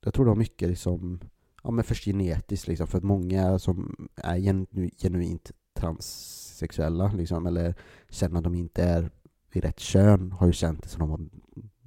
jag 0.00 0.14
tror 0.14 0.24
det 0.24 0.30
har 0.30 0.36
mycket 0.36 0.68
liksom, 0.68 1.20
ja 1.62 1.70
men 1.70 1.84
först 1.84 2.04
genetiskt 2.04 2.68
liksom, 2.68 2.86
för 2.86 2.98
att 2.98 3.04
många 3.04 3.58
som 3.58 4.08
är 4.16 4.36
genu, 4.36 4.90
genuint 4.98 5.50
transsexuella 5.74 7.12
liksom, 7.12 7.46
eller 7.46 7.74
känner 8.08 8.38
att 8.38 8.44
de 8.44 8.54
inte 8.54 8.82
är 8.84 9.10
i 9.52 9.60
rätt 9.60 9.80
kön, 9.80 10.32
har 10.32 10.46
ju 10.46 10.52
känt 10.52 10.82
det 10.82 10.88
som 10.88 11.00
de 11.00 11.10
har, 11.10 11.20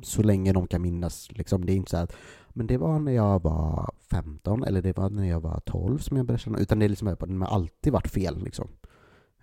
så 0.03 0.23
länge 0.23 0.53
de 0.53 0.67
kan 0.67 0.81
minnas 0.81 1.31
liksom. 1.31 1.65
Det 1.65 1.73
är 1.73 1.75
inte 1.75 1.91
så 1.91 1.97
att 1.97 2.15
men 2.49 2.67
det 2.67 2.77
var 2.77 2.99
när 2.99 3.11
jag 3.11 3.43
var 3.43 3.91
15 4.11 4.63
eller 4.63 4.81
det 4.81 4.97
var 4.97 5.09
när 5.09 5.29
jag 5.29 5.39
var 5.39 5.59
12 5.59 5.97
som 5.97 6.17
jag 6.17 6.25
började 6.25 6.43
känna, 6.43 6.59
utan 6.59 6.79
det 6.79 6.85
är 6.85 6.89
liksom, 6.89 7.07
det 7.19 7.45
har 7.45 7.45
alltid 7.45 7.93
varit 7.93 8.07
fel 8.11 8.43
liksom. 8.43 8.69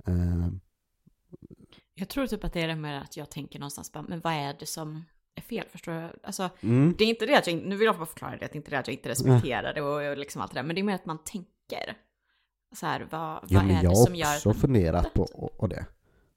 Uh, 0.09 0.49
Jag 1.95 2.09
tror 2.09 2.27
typ 2.27 2.45
att 2.45 2.53
det 2.53 2.63
är 2.63 2.69
det 2.69 2.77
med 2.77 3.03
att 3.03 3.17
jag 3.17 3.31
tänker 3.31 3.59
någonstans 3.59 3.93
bara, 3.93 4.03
men 4.09 4.21
vad 4.21 4.33
är 4.33 4.57
det 4.59 4.67
som 4.67 5.05
är 5.35 5.43
fel? 5.43 5.65
Förstår 5.71 5.93
du? 5.93 6.11
Alltså, 6.23 6.51
mm, 6.61 6.95
det 6.99 7.05
är 7.05 7.09
inte 7.09 7.27
det 7.27 7.39
att 7.39 7.47
jag, 7.47 7.57
nu 7.57 7.77
vill 7.77 7.87
jag 7.87 7.97
bara 7.97 8.07
förklara 8.07 8.37
det, 8.37 8.45
att 8.45 8.53
det 8.53 8.57
är 8.57 8.61
inte 8.61 8.71
det 8.71 8.79
att 8.79 8.89
jag 8.89 8.95
inte 8.95 9.09
respekterar 9.09 9.75
det 9.75 9.83
och 9.83 10.19
liksom 10.19 10.43
allt 10.43 10.53
det 10.53 10.59
där, 10.59 10.63
men 10.67 10.75
det 10.75 10.81
är 10.81 10.85
mer 10.85 10.95
att 10.95 11.07
man 11.07 11.19
tänker. 11.25 11.97
Så 12.75 12.87
här, 12.87 13.07
vad, 13.11 13.21
ja, 13.21 13.61
vad 13.61 13.71
är 13.71 13.75
jag 13.75 13.83
det 13.83 13.89
har 13.89 13.95
som 13.95 14.15
gör 14.15 14.27
att 14.27 14.37
också 14.37 14.49
man 14.49 14.55
funderat 14.59 15.15
på 15.15 15.23
och, 15.23 15.61
och 15.61 15.69
det. 15.69 15.87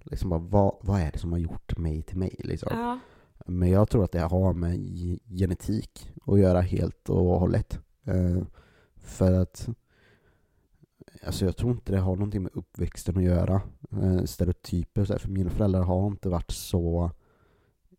Liksom 0.04 0.30
bara, 0.30 0.39
vad, 0.39 0.76
vad 0.82 1.02
är 1.02 1.12
det 1.12 1.20
som 1.20 1.32
har 1.32 1.39
gjort 1.39 1.78
mig 1.78 2.02
till 2.02 2.18
mig 2.18 2.36
liksom? 2.44 2.70
Ja, 2.72 3.00
Men 3.46 3.70
jag 3.70 3.89
tror 3.89 4.04
att 4.04 4.12
det 4.12 4.20
har 4.20 4.54
med 4.54 4.78
ge- 4.78 5.20
genetik 5.38 6.12
att 6.26 6.39
göra 6.39 6.62
helt 6.62 7.10
och 7.10 7.39
hållet. 7.39 7.80
Eh, 8.08 8.44
för 8.96 9.34
att 9.34 9.70
Alltså 11.26 11.46
jag 11.46 11.58
tror 11.58 11.72
inte 11.72 11.91
det 11.91 12.00
har 12.00 12.16
någonting 12.16 12.44
med 12.44 12.52
uppväxten 12.56 13.18
att 13.18 13.24
göra. 13.24 13.62
Eh, 13.91 14.24
stereotyper 14.24 15.02
och 15.02 15.08
så 15.08 15.14
här, 15.14 15.20
för 15.20 15.30
mina 15.30 15.50
föräldrar 15.50 15.82
har 15.82 16.08
inte 16.08 16.30
varit 16.30 16.52
så 16.52 17.12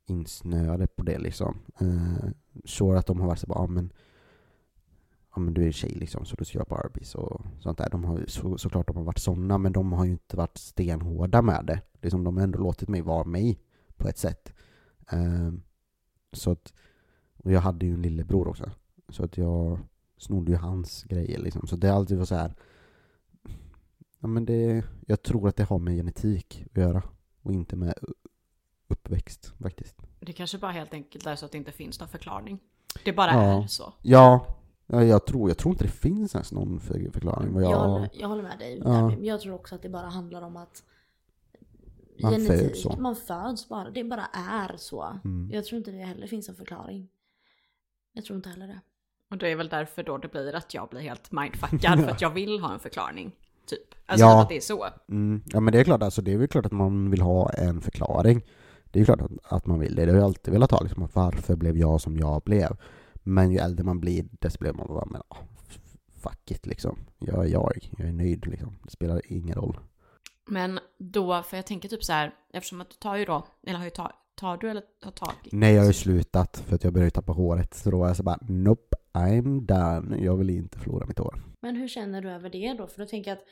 insnöade 0.06 0.86
på 0.86 1.02
det 1.02 1.18
liksom. 1.18 1.58
Eh, 1.80 2.30
så 2.64 2.92
att 2.92 3.06
de 3.06 3.20
har 3.20 3.26
varit 3.26 3.38
så 3.38 3.46
bara, 3.46 3.58
ah, 3.58 3.62
ja 3.62 3.66
men 3.66 3.92
ah, 5.30 5.40
men 5.40 5.54
du 5.54 5.66
är 5.66 5.72
tjej 5.72 5.90
liksom, 5.90 6.24
så 6.24 6.36
du 6.36 6.44
ska 6.44 6.58
göra 6.58 6.66
Barbies 6.68 7.14
och 7.14 7.40
sånt 7.60 7.78
där. 7.78 7.90
De 7.90 8.04
har, 8.04 8.24
så, 8.26 8.58
såklart 8.58 8.86
de 8.86 8.96
har 8.96 9.04
varit 9.04 9.18
sådana, 9.18 9.58
men 9.58 9.72
de 9.72 9.92
har 9.92 10.04
ju 10.04 10.10
inte 10.10 10.36
varit 10.36 10.58
stenhårda 10.58 11.42
med 11.42 11.64
det. 11.66 11.80
Liksom, 12.02 12.24
de 12.24 12.36
har 12.36 12.44
ändå 12.44 12.58
låtit 12.58 12.88
mig 12.88 13.00
vara 13.00 13.24
mig 13.24 13.60
på 13.96 14.08
ett 14.08 14.18
sätt. 14.18 14.52
Eh, 15.10 15.52
så 16.32 16.50
att, 16.50 16.72
Och 17.36 17.52
jag 17.52 17.60
hade 17.60 17.86
ju 17.86 17.94
en 17.94 18.02
lillebror 18.02 18.48
också. 18.48 18.70
Så 19.08 19.24
att 19.24 19.36
jag 19.36 19.78
snodde 20.16 20.52
ju 20.52 20.58
hans 20.58 21.02
grejer 21.02 21.38
liksom. 21.38 21.66
Så 21.66 21.76
det 21.76 21.88
har 21.88 21.96
alltid 21.96 22.16
varit 22.16 22.28
så 22.28 22.34
här. 22.34 22.54
Ja 24.20 24.28
men 24.28 24.44
det, 24.44 24.84
jag 25.06 25.22
tror 25.22 25.48
att 25.48 25.56
det 25.56 25.64
har 25.64 25.78
med 25.78 25.94
genetik 25.94 26.64
att 26.70 26.76
göra. 26.76 27.02
Och 27.42 27.52
inte 27.52 27.76
med 27.76 27.94
uppväxt 28.94 29.52
faktiskt. 29.62 29.96
Det 30.20 30.32
kanske 30.32 30.58
bara 30.58 30.70
helt 30.72 30.94
enkelt 30.94 31.26
är 31.26 31.36
så 31.36 31.46
att 31.46 31.52
det 31.52 31.58
inte 31.58 31.72
finns 31.72 32.00
någon 32.00 32.08
förklaring. 32.08 32.58
Det 33.04 33.12
bara 33.12 33.32
Ja. 33.32 33.62
är 33.62 33.66
så. 33.66 33.92
Ja, 34.02 34.46
ja 34.86 35.04
jag, 35.04 35.26
tror, 35.26 35.50
jag 35.50 35.58
tror 35.58 35.72
inte 35.74 35.84
det 35.84 35.90
finns 35.90 36.34
ens 36.34 36.52
någon 36.52 36.80
för, 36.80 37.10
förklaring. 37.12 37.54
Jag, 37.54 37.62
jag, 37.72 37.78
håller, 37.88 38.08
jag 38.12 38.28
håller 38.28 38.42
med 38.42 38.58
dig. 38.58 38.80
Ja. 38.84 39.12
Jag 39.12 39.40
tror 39.40 39.54
också 39.54 39.74
att 39.74 39.82
det 39.82 39.88
bara 39.88 40.06
handlar 40.06 40.42
om 40.42 40.56
att 40.56 40.82
Man 42.22 42.32
genetik, 42.32 42.60
föds 42.60 42.82
så. 42.82 42.96
man 42.98 43.16
föds 43.16 43.68
bara. 43.68 43.90
Det 43.90 44.04
bara 44.04 44.24
är 44.34 44.76
så. 44.76 45.20
Mm. 45.24 45.50
Jag 45.52 45.64
tror 45.64 45.78
inte 45.78 45.90
det 45.90 45.98
heller 46.04 46.26
finns 46.26 46.48
en 46.48 46.54
förklaring. 46.56 47.08
Jag 48.12 48.24
tror 48.24 48.36
inte 48.36 48.48
heller 48.48 48.66
det. 48.66 48.80
Och 49.30 49.38
det 49.38 49.48
är 49.48 49.56
väl 49.56 49.68
därför 49.68 50.02
då 50.02 50.18
det 50.18 50.28
blir 50.28 50.54
att 50.54 50.74
jag 50.74 50.88
blir 50.88 51.00
helt 51.00 51.32
mindfuckad 51.32 52.00
för 52.04 52.10
att 52.10 52.20
jag 52.20 52.30
vill 52.30 52.60
ha 52.60 52.72
en 52.72 52.80
förklaring. 52.80 53.32
Typ. 53.66 53.94
Alltså 54.06 54.26
Ja. 54.26 54.42
att 54.42 54.48
det 54.48 54.56
är 54.56 54.60
så. 54.60 54.86
Mm, 55.08 55.42
ja 55.46 55.60
men 55.60 55.72
det 55.72 55.80
är 55.80 55.84
klart, 55.84 56.02
alltså, 56.02 56.22
det 56.22 56.32
är 56.32 56.36
väl 56.38 56.48
klart 56.48 56.66
att 56.66 56.72
man 56.72 57.10
vill 57.10 57.20
ha 57.20 57.50
en 57.50 57.80
förklaring. 57.80 58.42
Det 58.94 58.98
är 58.98 59.00
ju 59.00 59.04
klart 59.04 59.20
att, 59.20 59.52
att 59.52 59.66
man 59.66 59.78
vill 59.78 59.94
det. 59.94 60.04
Det 60.04 60.12
har 60.12 60.18
jag 60.18 60.24
alltid 60.24 60.52
velat 60.52 60.70
ha, 60.70 60.80
liksom, 60.80 61.08
varför 61.12 61.56
blev 61.56 61.76
jag 61.78 62.00
som 62.00 62.16
jag 62.16 62.42
blev? 62.42 62.76
Men 63.14 63.50
ju 63.50 63.58
äldre 63.58 63.84
man 63.84 64.00
blir, 64.00 64.24
desto 64.30 64.58
blir 64.60 64.72
man 64.72 64.86
bara, 64.86 65.04
men 65.04 65.22
ah, 65.28 65.36
f- 65.68 65.78
fuck 66.22 66.50
it 66.50 66.66
liksom. 66.66 66.98
Jag 67.18 67.44
är 67.44 67.48
jag, 67.48 67.90
jag 67.98 68.08
är 68.08 68.12
nöjd 68.12 68.46
liksom. 68.46 68.76
Det 68.82 68.90
spelar 68.90 69.20
ingen 69.32 69.54
roll. 69.54 69.78
Men 70.46 70.78
då, 70.98 71.42
för 71.42 71.56
jag 71.56 71.66
tänker 71.66 71.88
typ 71.88 72.04
så 72.04 72.12
här, 72.12 72.34
eftersom 72.52 72.80
att 72.80 72.90
du 72.90 72.96
tar 72.96 73.16
ju 73.16 73.24
då, 73.24 73.46
eller 73.66 73.78
har 73.78 73.84
ju 73.84 73.90
tagit, 73.90 74.16
tar 74.34 74.56
du 74.56 74.70
eller 74.70 74.82
har 75.04 75.12
tagit? 75.12 75.52
Nej, 75.52 75.74
jag 75.74 75.80
har 75.82 75.86
ju 75.86 75.92
slutat 75.92 76.62
för 76.66 76.74
att 76.74 76.84
jag 76.84 76.92
började 76.92 77.10
tappa 77.10 77.32
håret. 77.32 77.74
Så 77.74 77.90
då 77.90 77.98
var 77.98 78.06
jag 78.06 78.16
så 78.16 78.22
bara, 78.22 78.38
nope, 78.48 78.96
I'm 79.12 79.60
done. 79.60 80.18
Jag 80.24 80.36
vill 80.36 80.50
inte 80.50 80.78
förlora 80.78 81.06
mitt 81.06 81.18
hår. 81.18 81.42
Men 81.60 81.76
hur 81.76 81.88
känner 81.88 82.22
du 82.22 82.30
över 82.30 82.50
det 82.50 82.74
då? 82.78 82.86
För 82.86 82.98
då 83.00 83.06
tänker 83.06 83.30
jag 83.30 83.38
att 83.38 83.44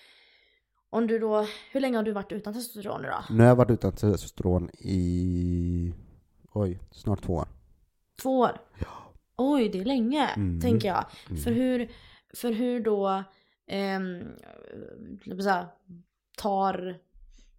om 0.93 1.07
du 1.07 1.19
då, 1.19 1.47
hur 1.73 1.81
länge 1.81 1.97
har 1.97 2.05
du 2.05 2.13
varit 2.13 2.33
utan 2.33 2.55
testosteron 2.55 3.03
nu 3.03 3.09
då? 3.09 3.35
Nu 3.35 3.39
har 3.41 3.49
jag 3.49 3.57
varit 3.57 3.71
utan 3.71 3.93
testosteron 3.93 4.71
i, 4.79 5.93
oj, 6.53 6.79
snart 6.91 7.23
två 7.23 7.35
år. 7.35 7.49
Två 8.23 8.39
år? 8.39 8.61
Oj, 9.37 9.69
det 9.69 9.81
är 9.81 9.85
länge, 9.85 10.27
Mm. 10.37 10.61
tänker 10.61 10.89
jag. 10.89 11.05
Mm. 11.31 11.43
För 11.43 11.51
hur, 11.51 11.91
för 12.35 12.53
hur 12.53 12.81
då 12.81 13.25
vill 15.25 15.43
säga, 15.43 15.67
tar 16.37 16.99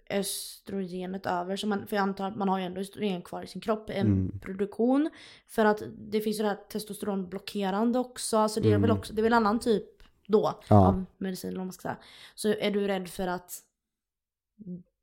östrogenet 0.09 1.25
över? 1.25 1.55
Så 1.55 1.67
man, 1.67 1.87
för 1.87 1.95
jag 1.95 2.03
antar 2.03 2.27
att 2.27 2.35
man 2.35 2.49
har 2.49 2.59
ju 2.59 2.65
ändå 2.65 2.81
östrogen 2.81 3.21
kvar 3.21 3.43
i 3.43 3.47
sin 3.47 3.61
kropp, 3.61 3.89
en 3.89 4.07
Mm. 4.07 4.39
produktion. 4.39 5.09
För 5.47 5.65
att 5.65 5.83
det 5.97 6.21
finns 6.21 6.39
ju 6.39 6.43
det 6.43 6.49
här 6.49 6.59
testosteronblockerande 6.69 7.99
också, 7.99 8.49
så 8.49 8.59
det 8.59 8.67
är 8.67 8.77
väl 8.77 8.83
Mm. 8.89 8.97
också, 8.97 9.13
det 9.13 9.21
är 9.21 9.23
väl 9.23 9.33
en 9.33 9.37
annan 9.37 9.59
typ 9.59 9.85
då 10.27 10.59
Ja. 10.69 10.87
av 10.87 11.05
medicin 11.17 11.47
eller 11.49 11.59
vad 11.59 11.67
man 11.67 11.73
ska 11.73 11.81
säga. 11.81 11.97
Så 12.35 12.47
är 12.49 12.71
du 12.71 12.87
rädd 12.87 13.07
för 13.07 13.27
att 13.27 13.51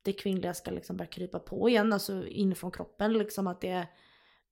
det 0.01 0.13
kvinnliga 0.13 0.53
ska 0.53 0.71
liksom 0.71 0.97
börja 0.97 1.09
krypa 1.09 1.39
på 1.39 1.69
igen, 1.69 1.93
alltså 1.93 2.27
inifrån 2.27 2.71
kroppen 2.71 3.13
liksom 3.13 3.47
att 3.47 3.61
det 3.61 3.87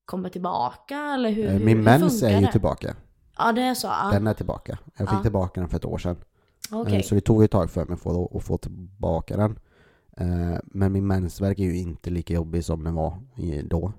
kommer 0.05 0.29
tillbaka 0.29 0.97
eller 0.99 1.29
hur, 1.31 1.45
Eh, 1.49 1.59
Min 1.59 1.77
hur 1.77 1.83
mens 1.83 2.23
är 2.23 2.39
ju 2.39 2.45
det? 2.45 2.51
tillbaka. 2.51 2.95
Ja 3.37 3.51
det 3.51 3.61
är 3.61 3.73
så, 3.73 3.87
ja. 3.87 4.09
Den 4.13 4.27
är 4.27 4.33
tillbaka. 4.33 4.77
Jag 4.97 5.09
fick 5.09 5.17
Ja. 5.17 5.21
tillbaka 5.21 5.59
den 5.61 5.69
för 5.69 5.77
ett 5.77 5.85
år 5.85 5.97
sedan. 5.97 6.15
okej. 6.71 6.95
Eh, 6.95 7.01
Så 7.01 7.15
det 7.15 7.21
tog 7.21 7.43
ett 7.43 7.51
tag 7.51 7.71
för 7.71 7.85
mig 7.85 7.93
att 7.93 7.99
få, 8.01 8.37
att 8.37 8.43
få 8.43 8.57
tillbaka 8.57 9.37
den. 9.37 9.59
Eh, 10.17 10.57
Men 10.63 10.91
min 10.93 11.07
mensvärk 11.07 11.59
är 11.59 11.63
ju 11.63 11.77
inte 11.77 12.09
lika 12.09 12.33
jobbig 12.33 12.65
som 12.65 12.83
den 12.83 12.93
var 12.95 13.17
då. 13.63 13.93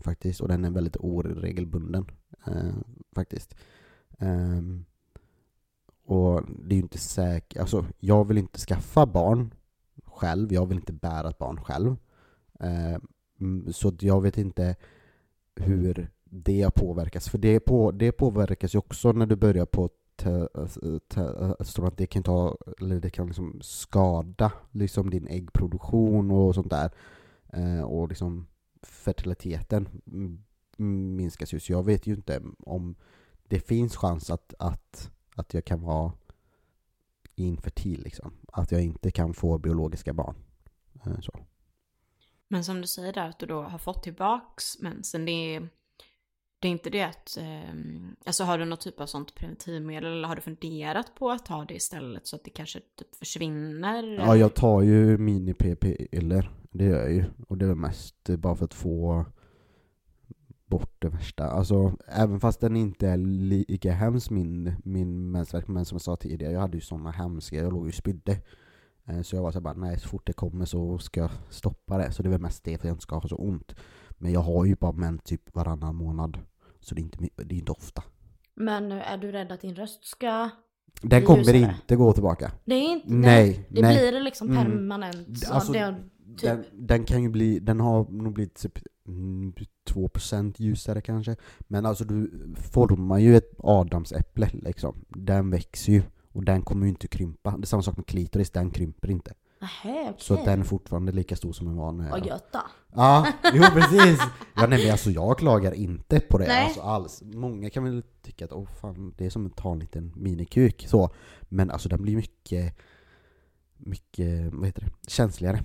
Faktiskt. 0.00 0.40
Och 0.40 0.48
den 0.48 0.64
är 0.64 0.70
väldigt 0.70 0.96
oregelbunden. 0.96 2.06
Faktiskt. 3.14 3.54
Ehm, 4.18 4.84
det 6.64 6.74
är 6.74 6.76
ju 6.76 6.82
inte 6.82 6.98
säkert. 6.98 7.58
Alltså 7.60 7.84
jag 8.00 8.28
vill 8.28 8.38
inte 8.38 8.58
skaffa 8.58 9.06
barn 9.06 9.54
själv. 10.04 10.52
Jag 10.52 10.66
vill 10.66 10.78
inte 10.78 10.92
bära 10.92 11.28
ett 11.28 11.38
barn 11.38 11.60
själv. 11.60 11.96
Eh, 12.60 12.98
Så 13.70 13.92
jag 14.00 14.20
vet 14.20 14.38
inte 14.38 14.76
hur 15.56 16.10
det 16.24 16.74
påverkas. 16.74 17.28
För 17.28 17.38
det, 17.38 17.60
på, 17.60 17.90
det 17.90 18.12
påverkas 18.12 18.74
ju 18.74 18.78
också 18.78 19.12
när 19.12 19.26
du 19.26 19.36
börjar 19.36 19.66
på 19.66 19.90
te, 20.16 20.48
att 21.86 21.96
det 21.96 22.06
kan 22.06 22.22
ta, 22.22 22.56
eller 22.80 23.00
det 23.00 23.10
kan 23.10 23.26
liksom 23.26 23.58
skada 23.62 24.52
liksom 24.70 25.10
din 25.10 25.26
äggproduktion 25.26 26.30
och 26.30 26.54
sånt 26.54 26.70
där. 26.70 26.90
Eh, 27.52 27.82
och 27.82 28.08
liksom 28.08 28.46
fertiliteten 28.82 29.88
minskas 31.16 31.54
ju. 31.54 31.60
Så 31.60 31.72
jag 31.72 31.84
vet 31.84 32.06
ju 32.06 32.14
inte 32.14 32.42
om 32.58 32.94
det 33.48 33.60
finns 33.60 33.96
chans 33.96 34.30
att, 34.30 34.54
att, 34.58 35.10
att 35.36 35.54
jag 35.54 35.64
kan 35.64 35.82
vara 35.82 36.12
infertil 37.34 38.02
liksom. 38.02 38.32
Att 38.52 38.72
jag 38.72 38.82
inte 38.82 39.10
kan 39.10 39.34
få 39.34 39.58
biologiska 39.58 40.12
barn. 40.12 40.36
Eh, 41.06 41.20
så. 41.20 41.32
Men 42.48 42.64
som 42.64 42.80
du 42.80 42.86
säger 42.86 43.12
där 43.12 43.28
att 43.28 43.38
du 43.38 43.46
då 43.46 43.62
har 43.62 43.78
fått 43.78 44.02
tillbaks 44.02 44.80
mensen, 44.80 45.24
det 45.24 45.32
är, 45.32 45.68
det 46.58 46.68
är 46.68 46.72
inte 46.72 46.90
det 46.90 47.02
att, 47.02 47.36
eh, 47.36 47.74
alltså 48.26 48.44
har 48.44 48.58
du 48.58 48.64
någon 48.64 48.78
typ 48.78 49.00
av 49.00 49.06
sånt 49.06 49.34
preventivmedel 49.34 50.12
eller 50.12 50.28
har 50.28 50.36
du 50.36 50.42
funderat 50.42 51.14
på 51.14 51.30
att 51.30 51.46
ta 51.46 51.64
det 51.64 51.74
istället 51.74 52.26
så 52.26 52.36
att 52.36 52.44
det 52.44 52.50
kanske 52.50 52.80
typ 52.80 53.16
försvinner? 53.16 54.02
Ja, 54.02 54.36
jag 54.36 54.54
tar 54.54 54.82
ju 54.82 55.18
mini-p-piller. 55.18 56.50
Det 56.70 56.84
gör 56.84 57.00
jag 57.00 57.12
ju. 57.12 57.24
Och 57.48 57.58
det 57.58 57.66
är 57.66 57.74
mest 57.74 58.28
bara 58.28 58.56
för 58.56 58.64
att 58.64 58.74
få 58.74 59.26
bort 60.72 60.94
det 60.98 61.08
värsta. 61.08 61.44
Alltså, 61.44 61.92
även 62.08 62.40
fast 62.40 62.60
den 62.60 62.76
inte 62.76 63.08
är 63.08 63.16
lika 63.16 63.92
hemsk 63.92 64.30
min, 64.30 64.72
min 64.84 65.30
mensvärk, 65.30 65.68
men 65.68 65.84
som 65.84 65.94
jag 65.96 66.02
sa 66.02 66.16
tidigare, 66.16 66.52
jag 66.52 66.60
hade 66.60 66.76
ju 66.76 66.80
sådana 66.80 67.10
hemska, 67.10 67.56
jag 67.56 67.72
låg 67.72 67.84
ju 67.84 67.88
och 67.88 67.94
spydde. 67.94 68.38
Eh, 69.08 69.22
Så 69.22 69.36
jag 69.36 69.42
var 69.42 69.52
så 69.52 69.60
bara, 69.60 69.74
nej 69.74 69.98
så 69.98 70.08
fort 70.08 70.26
det 70.26 70.32
kommer 70.32 70.64
så 70.64 70.98
ska 70.98 71.20
jag 71.20 71.30
stoppa 71.50 71.98
det. 71.98 72.12
Så 72.12 72.22
det 72.22 72.28
är 72.28 72.30
väl 72.30 72.40
mest 72.40 72.64
det 72.64 72.70
för 72.70 72.78
att 72.78 72.84
jag 72.84 72.92
inte 72.94 73.02
ska 73.02 73.16
ha 73.16 73.28
så 73.28 73.36
ont. 73.36 73.74
Men 74.10 74.32
jag 74.32 74.40
har 74.40 74.64
ju 74.64 74.76
bara 74.76 74.92
mens 74.92 75.22
typ 75.22 75.54
varannan 75.54 75.96
månad. 75.96 76.38
Så 76.80 76.94
det 76.94 77.00
är 77.00 77.02
inte, 77.02 77.28
det 77.36 77.54
är 77.54 77.58
inte 77.58 77.72
ofta. 77.72 78.02
Men 78.54 78.92
är 78.92 79.18
du 79.18 79.32
rädd 79.32 79.52
att 79.52 79.60
din 79.60 79.74
röst 79.74 80.04
ska... 80.04 80.50
Den 81.02 81.22
kommer 81.24 81.38
ljusare. 81.38 81.56
inte 81.58 81.96
gå 81.96 82.12
tillbaka. 82.12 82.52
Det 82.64 82.74
är 82.74 82.92
inte... 82.92 83.12
Nej, 83.12 83.66
det 83.70 83.82
nej. 83.82 84.10
blir 84.10 84.20
liksom 84.20 84.50
Mm. 84.50 84.64
permanent. 84.64 85.38
Så 85.38 85.52
Alltså, 85.52 85.72
typ. 85.72 85.82
Den, 86.42 86.64
den 86.72 87.04
kan 87.04 87.22
ju 87.22 87.28
bli, 87.28 87.58
den 87.58 87.80
har 87.80 88.04
nog 88.10 88.32
blivit 88.32 88.54
typ 88.54 88.78
mm, 88.78 88.84
2% 89.04 90.54
ljusare 90.56 91.00
kanske. 91.00 91.36
Men 91.58 91.86
alltså 91.86 92.04
du 92.04 92.30
formar 92.56 93.18
ju 93.18 93.36
ett 93.36 93.50
adamsäpple 93.58 94.50
liksom. 94.52 95.04
Den 95.08 95.50
växer 95.50 95.92
ju. 95.92 96.02
Och 96.32 96.44
den 96.44 96.62
kommer 96.62 96.86
ju 96.86 96.88
inte 96.88 97.08
krympa. 97.08 97.50
Det 97.50 97.64
är 97.64 97.66
samma 97.66 97.82
sak 97.82 97.96
med 97.96 98.06
klitoris, 98.06 98.50
den 98.50 98.70
krymper 98.70 99.10
inte. 99.10 99.34
Nähä, 99.60 100.02
okej. 100.02 100.14
Så 100.18 100.44
den 100.44 100.60
är 100.60 100.64
fortfarande 100.64 101.12
lika 101.12 101.36
stor 101.36 101.52
som 101.52 101.76
var 101.76 101.92
när 101.92 102.10
Vad 102.10 102.26
gött 102.26 102.52
då. 102.52 102.60
Ja, 102.94 103.26
jo 103.54 103.62
precis! 103.62 104.20
Ja 104.56 104.66
nej 104.66 104.82
men 104.82 104.92
alltså 104.92 105.10
jag 105.10 105.38
klagar 105.38 105.72
inte 105.72 106.20
på 106.20 106.38
det 106.38 106.64
alltså 106.64 106.80
alls. 106.80 107.22
Många 107.22 107.70
kan 107.70 107.84
väl 107.84 108.02
tycka 108.22 108.44
att 108.44 108.52
åh 108.52 108.66
fan, 108.80 109.14
det 109.18 109.26
är 109.26 109.30
som 109.30 109.46
att 109.46 109.56
ta 109.56 109.72
en 109.72 109.78
liten 109.78 110.12
minikuk 110.16 110.86
så. 110.88 111.10
Men 111.42 111.70
alltså 111.70 111.88
den 111.88 112.02
blir 112.02 112.16
mycket, 112.16 112.76
mycket, 113.76 114.52
vad 114.52 114.66
heter 114.66 114.82
det, 114.82 115.10
känsligare. 115.10 115.62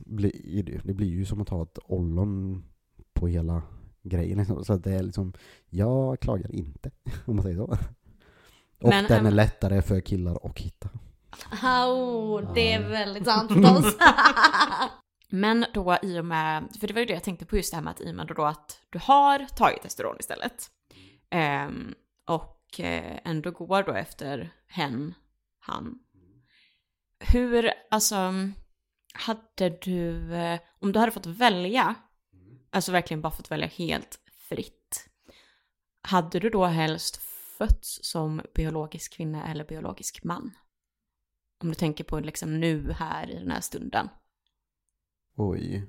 Blir 0.00 0.62
det, 0.62 0.94
blir 0.94 1.08
ju 1.08 1.24
som 1.24 1.40
att 1.40 1.48
ta 1.48 1.62
ett 1.62 1.78
ollon 1.84 2.64
på 3.12 3.28
hela 3.28 3.62
grejen 4.02 4.38
liksom. 4.38 4.64
Så 4.64 4.72
att 4.72 4.84
det 4.84 4.92
är 4.92 5.02
liksom, 5.02 5.32
jag 5.70 6.20
klagar 6.20 6.54
inte, 6.54 6.90
om 7.24 7.36
man 7.36 7.42
säger 7.42 7.56
så. 7.56 7.76
Och 8.80 8.88
Men, 8.88 9.04
den 9.04 9.26
är 9.26 9.30
äm, 9.30 9.34
lättare 9.34 9.82
för 9.82 10.00
killar 10.00 10.38
att 10.42 10.58
hitta. 10.58 10.88
Oh, 11.62 12.54
det 12.54 12.72
är 12.72 12.88
väldigt 12.88 13.24
sant 13.24 13.52
förstås. 13.52 13.96
Men 15.28 15.66
då 15.74 15.98
i 16.02 16.20
och 16.20 16.24
med, 16.24 16.68
för 16.80 16.86
det 16.86 16.94
var 16.94 17.00
ju 17.00 17.06
det 17.06 17.12
jag 17.12 17.22
tänkte 17.24 17.46
på 17.46 17.56
just 17.56 17.72
det 17.72 17.76
här 17.76 17.84
med 17.84 17.90
att 17.90 18.00
i 18.00 18.10
och 18.10 18.14
med 18.14 18.32
då 18.36 18.44
att 18.44 18.80
du 18.90 18.98
har 19.02 19.38
tagit 19.38 19.82
testosteron 19.82 20.16
istället. 20.20 20.70
ehm, 21.30 21.94
och 22.26 22.80
eh, 22.80 23.18
ändå 23.24 23.50
går 23.50 23.82
då 23.82 23.92
efter 23.92 24.52
hen, 24.66 25.14
han. 25.60 25.98
Hur, 27.32 27.70
alltså, 27.90 28.32
hade 29.12 29.78
du, 29.82 30.34
eh, 30.34 30.60
om 30.78 30.92
du 30.92 30.98
hade 30.98 31.12
fått 31.12 31.26
välja, 31.26 31.94
alltså 32.70 32.92
verkligen 32.92 33.20
bara 33.20 33.32
fått 33.32 33.50
välja 33.50 33.66
helt 33.66 34.18
fritt. 34.48 35.08
Hade 36.02 36.38
du 36.38 36.50
då 36.50 36.64
helst 36.64 37.16
fötts 37.58 37.98
som 38.02 38.42
biologisk 38.54 39.12
kvinna 39.12 39.50
eller 39.50 39.64
biologisk 39.64 40.24
man? 40.24 40.50
Om 41.62 41.68
du 41.68 41.74
tänker 41.74 42.04
på 42.04 42.20
liksom 42.20 42.60
nu 42.60 42.92
här 42.92 43.30
i 43.30 43.38
den 43.38 43.50
här 43.50 43.60
stunden. 43.60 44.08
Oj. 45.36 45.86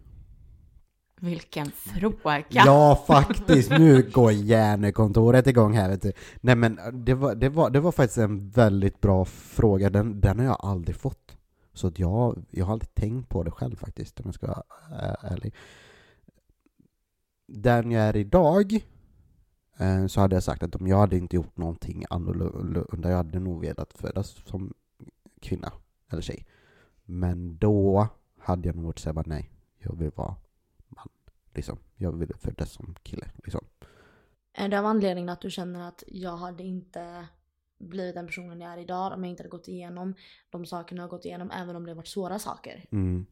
Vilken 1.20 1.72
fråga! 1.72 2.46
Ja, 2.50 3.04
faktiskt. 3.08 3.70
Nu 3.70 4.10
går 4.12 4.32
hjärnekontoret 4.32 5.48
igång 5.48 5.74
här 5.74 5.90
vet 5.90 6.02
du. 6.02 6.14
Nej 6.42 6.56
men 6.56 6.80
det 7.06 7.14
var, 7.14 7.36
det 7.36 7.50
var, 7.50 7.70
det 7.70 7.80
var 7.80 7.92
faktiskt 7.92 8.18
en 8.18 8.50
väldigt 8.50 9.02
bra 9.02 9.26
fråga. 9.26 9.90
Den, 9.90 10.22
den 10.22 10.40
har 10.40 10.46
jag 10.46 10.58
aldrig 10.60 10.96
fått. 10.96 11.38
Så 11.74 11.88
att 11.88 12.00
jag, 12.00 12.46
jag 12.50 12.66
har 12.66 12.74
aldrig 12.74 12.94
tänkt 12.94 13.30
på 13.30 13.44
det 13.44 13.52
själv 13.52 13.76
faktiskt, 13.76 14.20
om 14.20 14.26
jag 14.26 14.34
ska 14.34 14.48
vara 14.48 14.64
eh, 14.92 15.32
ärlig. 15.32 15.54
Den 17.48 17.92
jag 17.92 18.04
är 18.04 18.16
idag 18.16 18.74
eh, 19.78 20.08
så 20.08 20.22
hade 20.22 20.36
jag 20.36 20.44
sagt 20.44 20.64
att 20.64 20.76
om 20.76 20.88
jag 20.88 20.98
hade 20.98 21.18
inte 21.18 21.36
gjort 21.36 21.58
någonting 21.58 22.06
annorlunda, 22.10 23.10
jag 23.10 23.18
hade 23.18 23.40
nog 23.40 23.62
velat 23.62 23.94
födas 23.94 24.42
som 24.46 24.74
kvinna 25.42 25.72
eller 26.10 26.22
tjej. 26.22 26.46
Men 27.06 27.58
då 27.58 28.08
hade 28.38 28.68
jag 28.68 28.76
nog 28.76 28.86
varit 28.86 29.00
såhär, 29.00 29.24
nej, 29.26 29.52
jag 29.80 29.96
vill 29.96 30.12
vara 30.16 30.36
man. 30.88 31.10
Liksom. 31.54 31.78
Jag 31.96 32.12
vill 32.12 32.34
födas 32.36 32.72
som 32.72 32.96
kille. 33.04 33.32
Liksom. 33.44 33.66
Är 34.54 34.70
det 34.70 34.80
av 34.80 34.86
anledningen 34.86 35.30
att 35.30 35.42
du 35.42 35.52
känner 35.52 35.88
att 35.88 36.04
jag 36.08 36.38
hade 36.38 36.64
inte 36.64 37.28
blivit 37.84 38.16
den 38.16 38.28
personen 38.28 38.62
jag 38.62 38.74
är 38.74 38.78
idag 38.78 39.14
om 39.14 39.24
jag 39.24 39.30
inte 39.30 39.44
hade 39.44 39.50
gått 39.50 39.68
igenom 39.68 40.14
de 40.50 40.66
sakerna 40.66 41.02
jag 41.02 41.04
har 41.04 41.18
gått 41.18 41.26
igenom, 41.26 41.52
även 41.52 41.76
om 41.76 41.86
det 41.86 41.94
varit 41.94 42.08
svåra 42.08 42.40
saker? 42.40 42.86
Mm. 42.92 43.26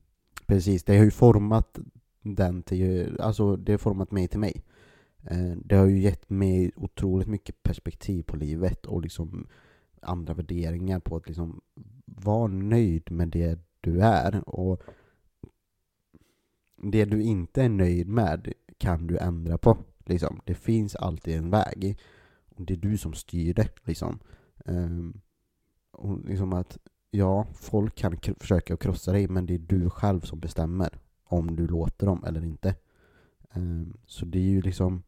Precis, 0.45 0.83
det 0.83 0.97
har 0.97 1.03
ju 1.03 1.11
format 1.11 1.79
den 2.21 2.63
till, 2.63 3.17
alltså 3.21 3.55
det 3.55 3.71
har 3.71 3.77
format 3.77 4.11
mig 4.11 4.27
till 4.27 4.39
mig. 4.39 4.63
Eh, 5.29 5.57
det 5.65 5.75
har 5.75 5.85
ju 5.85 5.99
gett 5.99 6.29
mig 6.29 6.71
otroligt 6.75 7.27
mycket 7.27 7.63
perspektiv 7.63 8.23
på 8.23 8.35
livet 8.35 8.85
och 8.85 9.01
liksom 9.01 9.47
andra 10.01 10.33
värderingar 10.33 10.99
på 10.99 11.15
att 11.15 11.27
liksom 11.27 11.61
vara 12.05 12.47
nöjd 12.47 13.11
med 13.11 13.27
det 13.27 13.59
du 13.81 14.01
är 14.01 14.49
och 14.49 14.81
det 16.83 17.05
du 17.05 17.21
inte 17.21 17.63
är 17.63 17.69
nöjd 17.69 18.07
med 18.07 18.53
kan 18.77 19.07
du 19.07 19.17
ändra 19.17 19.57
på. 19.57 19.77
Liksom. 20.05 20.41
Det 20.45 20.55
finns 20.55 20.95
alltid 20.95 21.35
en 21.35 21.49
väg. 21.49 21.97
Och 22.49 22.65
det 22.65 22.73
är 22.73 22.77
du 22.77 22.97
som 22.97 23.13
styr 23.13 23.53
det. 23.53 23.69
Liksom. 23.83 24.19
Ehm, 24.65 25.21
och 25.91 26.25
liksom 26.25 26.53
att, 26.53 26.77
ja, 27.11 27.47
folk 27.53 27.95
kan 27.95 28.17
försöka 28.39 28.77
krossa 28.77 29.11
dig, 29.11 29.27
men 29.27 29.45
det 29.45 29.53
är 29.53 29.59
du 29.59 29.89
själv 29.89 30.21
som 30.21 30.39
bestämmer 30.39 30.99
om 31.23 31.55
du 31.55 31.67
låter 31.67 32.05
dem 32.05 32.23
eller 32.23 32.43
inte. 32.43 32.75
Ehm, 33.51 33.97
så 34.05 34.25
det 34.25 34.39
är 34.39 34.49
ju 34.49 34.61
liksom, 34.61 35.03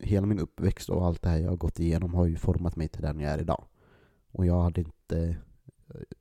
hela 0.00 0.26
min 0.26 0.38
uppväxt 0.38 0.88
och 0.88 1.06
allt 1.06 1.22
det 1.22 1.28
här 1.28 1.38
jag 1.38 1.50
har 1.50 1.56
gått 1.56 1.80
igenom 1.80 2.14
har 2.14 2.26
ju 2.26 2.36
format 2.36 2.76
mig 2.76 2.88
till 2.88 3.02
den 3.02 3.20
jag 3.20 3.32
är 3.32 3.38
idag. 3.38 3.64
Och 4.30 4.46
jag 4.46 4.62
hade 4.62 4.80
inte, 4.80 5.36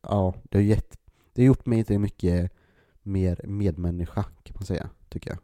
ja, 0.02 0.34
det 0.44 0.58
har 0.58 0.64
gett, 0.64 0.98
det 1.34 1.42
har 1.42 1.48
gjort 1.48 1.66
mig 1.66 1.84
till 1.84 2.00
mycket 2.00 2.52
mer 3.02 3.42
medmänniska 3.44 4.24
kan 4.24 4.56
man 4.56 4.66
säga, 4.66 4.90
tycker 5.10 5.30
jag. 5.30 5.40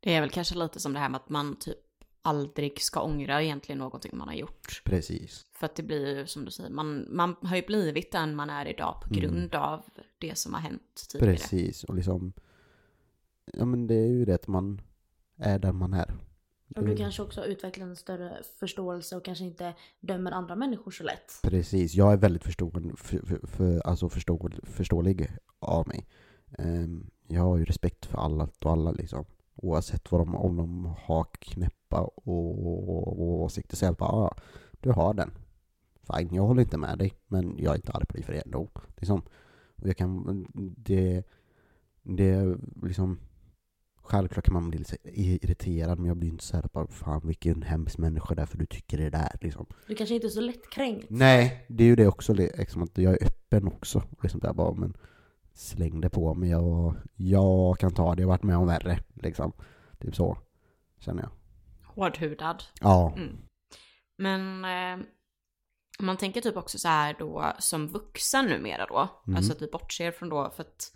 Det 0.00 0.14
är 0.14 0.20
väl 0.20 0.30
kanske 0.30 0.54
lite 0.54 0.80
som 0.80 0.92
det 0.92 0.98
här 0.98 1.08
med 1.08 1.20
att 1.20 1.28
man 1.28 1.56
typ 1.56 1.87
aldrig 2.22 2.82
ska 2.82 3.00
ångra 3.00 3.42
egentligen 3.42 3.78
någonting 3.78 4.18
man 4.18 4.28
har 4.28 4.34
gjort. 4.34 4.82
Precis. 4.84 5.46
För 5.52 5.66
att 5.66 5.74
det 5.74 5.82
blir 5.82 6.18
ju 6.18 6.26
som 6.26 6.44
du 6.44 6.50
säger, 6.50 6.70
man, 6.70 7.06
man 7.10 7.36
har 7.42 7.56
ju 7.56 7.62
blivit 7.66 8.12
den 8.12 8.36
man 8.36 8.50
är 8.50 8.66
idag 8.66 9.00
på 9.02 9.08
mm. 9.08 9.20
grund 9.20 9.54
mm. 9.54 9.62
av 9.62 9.84
det 10.18 10.38
som 10.38 10.54
har 10.54 10.60
hänt 10.60 11.06
tidigare. 11.08 11.32
Precis, 11.32 11.84
och 11.84 11.94
liksom, 11.94 12.32
ja 13.52 13.64
men 13.64 13.86
det 13.86 13.94
är 13.94 14.08
ju 14.08 14.24
det 14.24 14.34
att 14.34 14.46
man 14.46 14.80
är 15.36 15.58
där 15.58 15.72
man 15.72 15.92
är. 15.92 16.14
Och 16.76 16.84
du 16.84 16.96
kanske 16.96 17.22
också 17.22 17.40
har 17.40 17.46
utvecklat 17.46 17.88
en 17.88 17.96
större 17.96 18.42
förståelse 18.58 19.16
och 19.16 19.24
kanske 19.24 19.44
inte 19.44 19.74
dömer 20.00 20.32
andra 20.32 20.56
människor 20.56 20.90
så 20.90 21.04
lätt. 21.04 21.40
Precis, 21.42 21.94
jag 21.94 22.12
är 22.12 22.16
väldigt 22.16 22.44
förstående, 22.44 22.96
för, 22.96 23.26
för, 23.26 23.46
för, 23.46 23.86
alltså 23.86 24.08
förstå, 24.08 24.50
förståelig 24.62 25.30
av 25.58 25.88
mig. 25.88 26.06
Um, 26.58 27.10
jag 27.26 27.42
har 27.42 27.56
ju 27.56 27.64
respekt 27.64 28.06
för 28.06 28.18
alla 28.18 28.48
och 28.58 28.72
alla 28.72 28.90
liksom. 28.90 29.24
Oavsett 29.62 30.12
vad 30.12 30.20
de, 30.20 30.34
om 30.34 30.56
de 30.56 30.84
har 30.84 31.26
knäppa 31.38 32.00
och, 32.00 32.66
och, 32.66 33.08
och 33.08 33.42
åsikter 33.42 33.76
så 33.76 33.84
jag 33.84 33.96
bara, 33.96 34.10
ah, 34.10 34.36
du 34.80 34.90
har 34.90 35.14
den. 35.14 35.30
Fine, 36.12 36.34
jag 36.34 36.42
håller 36.42 36.62
inte 36.62 36.78
med 36.78 36.98
dig, 36.98 37.14
men 37.26 37.58
jag 37.58 37.72
är 37.72 37.76
inte 37.76 37.92
arg 37.92 38.06
på 38.06 38.12
dig 38.12 38.22
för 38.22 38.32
det 38.32 38.40
ändå. 38.40 38.68
Liksom. 38.96 39.22
Jag 39.82 39.96
kan, 39.96 40.46
det, 40.76 41.24
det 42.02 42.56
liksom, 42.82 43.18
självklart 44.02 44.44
kan 44.44 44.54
man 44.54 44.70
bli 44.70 44.78
lite 44.78 44.96
irriterad, 45.04 45.98
men 45.98 46.08
jag 46.08 46.16
blir 46.16 46.28
inte 46.28 46.44
såhär 46.44 46.68
bara, 46.72 46.86
fan 46.86 47.20
vilken 47.24 47.62
hemsk 47.62 47.98
människa 47.98 48.34
därför 48.34 48.58
du 48.58 48.66
tycker 48.66 48.98
det 48.98 49.10
där 49.10 49.38
liksom. 49.40 49.66
Du 49.86 49.94
kanske 49.94 50.14
inte 50.14 50.26
är 50.26 50.28
så 50.28 50.40
lättkränkt? 50.40 51.06
Nej, 51.10 51.66
det 51.68 51.84
är 51.84 51.88
ju 51.88 51.96
det 51.96 52.08
också, 52.08 52.34
liksom, 52.34 52.82
att 52.82 52.98
jag 52.98 53.12
är 53.12 53.26
öppen 53.26 53.66
också. 53.66 54.02
Liksom 54.22 54.40
där 54.40 54.52
bara, 54.52 54.74
men 54.74 54.96
slängde 55.58 56.10
på 56.10 56.34
mig 56.34 56.56
och 56.56 56.94
jag 57.16 57.78
kan 57.78 57.94
ta 57.94 58.14
det, 58.14 58.22
jag 58.22 58.28
har 58.28 58.34
varit 58.34 58.42
med 58.42 58.56
om 58.56 58.66
värre 58.66 58.98
liksom. 59.14 59.52
Typ 59.98 60.16
så, 60.16 60.38
känner 60.98 61.22
jag. 61.22 61.30
Hårdhudad. 61.94 62.62
Ja. 62.80 63.12
Mm. 63.16 63.36
Men 64.18 64.64
eh, 64.64 65.06
man 65.98 66.16
tänker 66.16 66.40
typ 66.40 66.56
också 66.56 66.78
så 66.78 66.88
här 66.88 67.16
då 67.18 67.52
som 67.58 67.88
vuxen 67.88 68.46
numera 68.46 68.86
då, 68.86 69.08
mm. 69.26 69.36
alltså 69.36 69.52
att 69.52 69.62
vi 69.62 69.66
bortser 69.66 70.10
från 70.10 70.28
då 70.28 70.50
för 70.56 70.62
att 70.62 70.92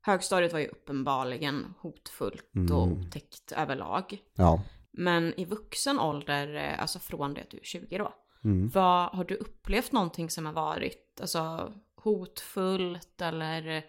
högstadiet 0.00 0.52
var 0.52 0.60
ju 0.60 0.66
uppenbarligen 0.66 1.74
hotfullt 1.78 2.54
mm. 2.54 2.76
och 2.76 2.86
otäckt 2.86 3.52
överlag. 3.52 4.18
Ja. 4.34 4.62
Men 4.90 5.40
i 5.40 5.44
vuxen 5.44 6.00
ålder, 6.00 6.54
eh, 6.54 6.82
alltså 6.82 6.98
från 6.98 7.34
det 7.34 7.40
att 7.40 7.50
du 7.50 7.56
är 7.56 7.64
20 7.64 7.98
då, 7.98 8.14
mm. 8.44 8.68
vad, 8.68 9.08
har 9.08 9.24
du 9.24 9.34
upplevt 9.34 9.92
någonting 9.92 10.30
som 10.30 10.46
har 10.46 10.52
varit 10.52 11.18
alltså, 11.20 11.72
hotfullt 11.96 13.20
eller 13.20 13.84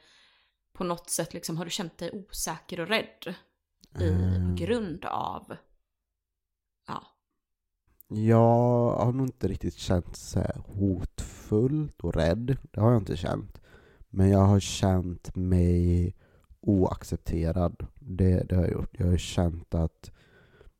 på 0.75 0.83
något 0.83 1.09
sätt 1.09 1.33
liksom, 1.33 1.57
har 1.57 1.65
du 1.65 1.71
känt 1.71 1.97
dig 1.97 2.11
osäker 2.11 2.79
och 2.79 2.87
rädd? 2.87 3.35
I 3.99 4.09
mm. 4.09 4.55
grund 4.55 5.05
av, 5.05 5.55
ja. 6.87 7.03
Jag 8.07 8.95
har 8.95 9.11
nog 9.11 9.27
inte 9.27 9.47
riktigt 9.47 9.73
känt 9.73 10.15
så 10.15 10.41
hotfullt 10.65 12.01
och 12.01 12.15
rädd. 12.15 12.57
Det 12.71 12.81
har 12.81 12.91
jag 12.91 13.01
inte 13.01 13.17
känt. 13.17 13.61
Men 14.09 14.29
jag 14.29 14.39
har 14.39 14.59
känt 14.59 15.35
mig 15.35 16.15
oaccepterad. 16.61 17.87
Det, 17.99 18.43
det 18.49 18.55
har 18.55 18.63
jag 18.63 18.71
gjort. 18.71 18.99
Jag 18.99 19.07
har 19.07 19.17
känt 19.17 19.75
att 19.75 20.11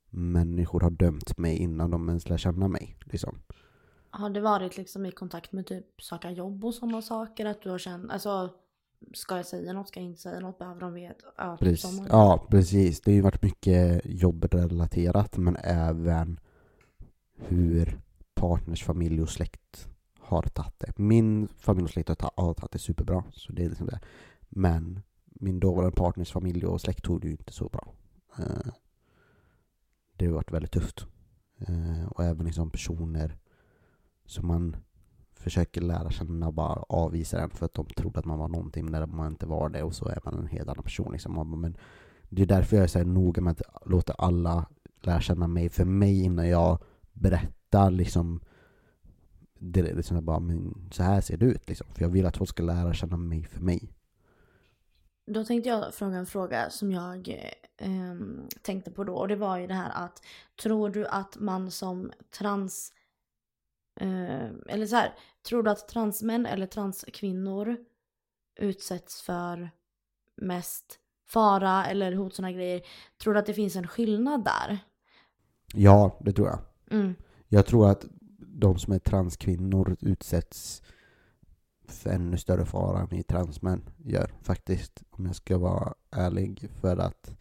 människor 0.09 0.79
har 0.79 0.89
dömt 0.89 1.37
mig 1.37 1.57
innan 1.57 1.91
de 1.91 2.09
ens 2.09 2.29
lär 2.29 2.37
känna 2.37 2.67
mig. 2.67 2.97
Liksom. 3.05 3.41
Har 4.09 4.29
det 4.29 4.41
varit 4.41 4.77
liksom 4.77 5.05
i 5.05 5.11
kontakt 5.11 5.51
med 5.51 5.67
typ 5.67 6.01
söka 6.01 6.31
jobb 6.31 6.65
och 6.65 6.73
sådana 6.73 7.01
saker? 7.01 7.45
Att 7.45 7.61
du 7.61 7.69
har 7.69 7.77
känt, 7.77 8.11
alltså 8.11 8.49
Ska 9.13 9.37
jag 9.37 9.45
säga 9.45 9.73
något? 9.73 9.87
Ska 9.87 9.99
jag 9.99 10.07
inte 10.07 10.21
säga 10.21 10.39
något? 10.39 10.57
Behöver 10.57 10.81
de 10.81 10.93
veta? 10.93 11.25
Ja, 11.37 11.57
precis. 11.59 12.01
ja, 12.09 12.47
precis. 12.49 13.01
Det 13.01 13.11
har 13.11 13.15
ju 13.15 13.21
varit 13.21 13.41
mycket 13.41 14.01
jobbrelaterat 14.05 15.37
men 15.37 15.57
även 15.63 16.39
hur 17.35 17.99
partners 18.33 18.83
familj 18.83 19.21
och 19.21 19.29
släkt 19.29 19.87
har 20.19 20.41
tagit 20.41 20.79
det. 20.79 20.97
Min 20.97 21.47
familj 21.47 21.83
och 21.83 21.89
släkt 21.89 22.09
har 22.09 22.15
tagit 22.53 22.71
det 22.71 22.79
superbra. 22.79 23.23
Så 23.33 23.53
det 23.53 23.63
är 23.63 23.69
liksom 23.69 23.87
det. 23.87 23.99
Men 24.49 25.01
min 25.25 25.59
dåvarande 25.59 25.95
partners 25.95 26.31
familj 26.31 26.65
och 26.65 26.81
släkt 26.81 27.03
tog 27.03 27.21
det 27.21 27.27
ju 27.27 27.31
inte 27.31 27.53
så 27.53 27.69
bra. 27.69 27.93
Eh, 28.37 28.73
det 30.15 30.25
har 30.25 30.33
varit 30.33 30.51
väldigt 30.51 30.71
tufft. 30.71 31.05
Eh, 31.59 32.05
och 32.07 32.23
även 32.23 32.45
liksom 32.45 32.71
personer 32.71 33.37
som 34.25 34.47
man 34.47 34.77
försöker 35.45 35.81
lära 35.81 36.11
känna 36.11 36.47
och 36.47 36.53
bara 36.53 36.83
avvisa 36.89 37.37
den 37.37 37.49
för 37.49 37.65
att 37.65 37.73
de 37.73 37.85
trodde 37.85 38.19
att 38.19 38.25
man 38.25 38.39
var 38.39 38.47
någonting 38.47 38.91
när 38.91 39.05
man 39.05 39.27
inte 39.27 39.45
var 39.45 39.69
det 39.69 39.83
och 39.83 39.95
så 39.95 40.07
är 40.07 40.19
man 40.25 40.39
en 40.39 40.47
helt 40.47 40.69
annan 40.69 40.83
person. 40.83 41.11
Liksom. 41.11 41.61
Men 41.61 41.77
det 42.29 42.41
är 42.41 42.45
därför 42.45 42.75
jag 42.75 42.83
är 42.83 42.87
så 42.87 43.03
noga 43.03 43.41
med 43.41 43.51
att 43.51 43.87
låta 43.89 44.13
alla 44.13 44.65
lära 45.01 45.21
känna 45.21 45.47
mig 45.47 45.69
för 45.69 45.85
mig 45.85 46.23
innan 46.23 46.49
jag 46.49 46.79
berättar 47.13 47.91
liksom 47.91 48.39
det 49.59 49.79
är 49.79 49.95
liksom 49.95 50.25
bara, 50.25 50.39
men 50.39 50.89
så 50.91 51.03
här 51.03 51.21
ser 51.21 51.37
det 51.37 51.45
ut 51.45 51.67
liksom. 51.67 51.87
För 51.93 52.01
jag 52.01 52.09
vill 52.09 52.25
att 52.25 52.37
folk 52.37 52.49
ska 52.49 52.63
lära 52.63 52.93
känna 52.93 53.17
mig 53.17 53.43
för 53.43 53.61
mig. 53.61 53.91
Då 55.27 55.43
tänkte 55.43 55.69
jag 55.69 55.93
fråga 55.93 56.17
en 56.17 56.25
fråga 56.25 56.69
som 56.69 56.91
jag 56.91 57.29
eh, 57.77 58.15
tänkte 58.61 58.91
på 58.91 59.03
då. 59.03 59.15
Och 59.15 59.27
det 59.27 59.35
var 59.35 59.57
ju 59.57 59.67
det 59.67 59.73
här 59.73 59.91
att 60.05 60.21
tror 60.63 60.89
du 60.89 61.07
att 61.07 61.37
man 61.39 61.71
som 61.71 62.11
trans 62.37 62.93
Eh, 63.95 64.49
eller 64.67 64.85
så 64.85 64.95
här, 64.95 65.13
tror 65.47 65.63
du 65.63 65.71
att 65.71 65.87
transmän 65.87 66.45
eller 66.45 66.67
transkvinnor 66.67 67.77
utsätts 68.55 69.21
för 69.21 69.69
mest 70.35 70.99
fara 71.27 71.85
eller 71.85 72.11
hot 72.11 72.33
sådana 72.33 72.51
grejer? 72.51 72.81
Tror 73.17 73.33
du 73.33 73.39
att 73.39 73.45
det 73.45 73.53
finns 73.53 73.75
en 73.75 73.87
skillnad 73.87 74.43
där? 74.43 74.79
Ja, 75.73 76.19
det 76.21 76.31
tror 76.31 76.47
jag. 76.47 76.59
Mm. 76.91 77.15
Jag 77.47 77.65
tror 77.65 77.89
att 77.89 78.05
de 78.37 78.79
som 78.79 78.93
är 78.93 78.99
transkvinnor 78.99 79.97
utsätts 80.01 80.83
för 81.87 82.09
ännu 82.09 82.37
större 82.37 82.65
fara 82.65 82.99
än 82.99 83.07
vi 83.07 83.23
transmän 83.23 83.89
gör 83.97 84.33
faktiskt. 84.41 85.03
Om 85.09 85.25
jag 85.25 85.35
ska 85.35 85.57
vara 85.57 85.93
ärlig. 86.11 86.69
För 86.81 86.97
att 86.97 87.37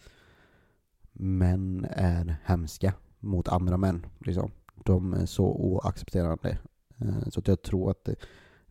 män 1.13 1.87
är 1.91 2.37
hemska 2.45 2.95
mot 3.19 3.49
andra 3.49 3.77
män. 3.77 4.07
Liksom 4.19 4.51
de 4.75 5.13
är 5.13 5.27
så 5.27 5.45
oaccepterande. 5.45 6.59
Eh, 6.99 7.29
så 7.29 7.41
att 7.41 7.49
jag 7.49 7.63
tror 7.63 7.91
att 7.91 8.09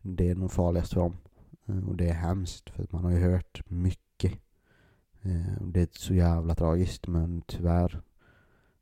det, 0.02 0.30
är 0.30 0.34
nog 0.34 0.52
farligast 0.52 0.92
för 0.92 1.00
dem. 1.00 1.16
Eh, 1.66 1.88
och 1.88 1.96
det 1.96 2.08
är 2.08 2.14
hemskt, 2.14 2.70
för 2.70 2.86
man 2.90 3.04
har 3.04 3.10
ju 3.10 3.18
hört 3.18 3.70
mycket. 3.70 4.32
Eh, 5.22 5.62
det 5.62 5.80
är 5.80 5.88
så 5.92 6.14
jävla 6.14 6.54
tragiskt, 6.54 7.06
men 7.06 7.42
tyvärr 7.42 8.02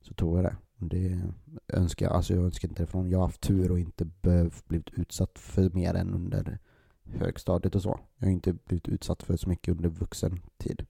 så 0.01 0.15
tror 0.15 0.39
jag 0.39 0.45
det. 0.45 0.57
Det 0.85 1.21
önskar 1.69 2.07
jag, 2.07 2.15
alltså 2.15 2.35
jag 2.35 2.45
önskar 2.45 2.69
inte 2.69 2.83
det 2.83 2.87
från. 2.87 3.11
Jag 3.11 3.19
har 3.19 3.27
haft 3.27 3.41
tur 3.41 3.71
och 3.71 3.79
inte 3.79 4.05
behövt 4.05 4.69
blivit 4.69 4.91
utsatt 4.91 5.39
för 5.39 5.71
mer 5.71 5.95
än 5.95 6.15
under 6.15 6.59
högstadiet 7.05 7.75
och 7.75 7.83
så. 7.83 8.01
Jag 8.17 8.27
har 8.27 8.33
inte 8.33 8.53
blivit 8.53 8.89
utsatt 8.89 9.23
för 9.23 9.37
så 9.37 9.49
mycket 9.49 9.75
under 9.75 9.89
vuxen 9.89 10.41
tid. 10.57 10.87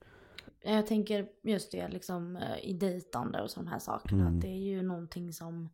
jag 0.63 0.87
tänker 0.87 1.27
just 1.43 1.71
det 1.71 1.87
liksom 1.87 2.39
i 2.61 2.73
dejtande 2.73 3.41
och 3.41 3.49
sådana 3.49 3.71
här 3.71 3.79
sakerna. 3.79 4.21
Mm. 4.21 4.35
Att 4.35 4.41
det 4.41 4.47
är 4.47 4.61
ju 4.61 4.81
någonting 4.81 5.33
som 5.33 5.69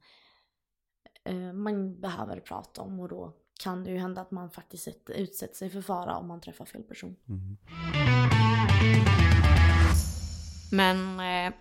man 1.53 2.01
behöver 2.01 2.39
prata 2.39 2.81
om 2.81 2.99
och 2.99 3.09
då 3.09 3.33
kan 3.63 3.83
det 3.83 3.91
ju 3.91 3.97
hända 3.97 4.21
att 4.21 4.31
man 4.31 4.49
faktiskt 4.51 4.83
sätter- 4.83 5.13
utsätter 5.13 5.55
sig 5.55 5.69
för 5.69 5.81
fara 5.81 6.17
om 6.17 6.27
man 6.27 6.41
träffar 6.41 6.65
fel 6.65 6.83
person. 6.83 7.15
Mm. 7.29 7.57
Men 10.71 11.19
eh, 11.19 11.53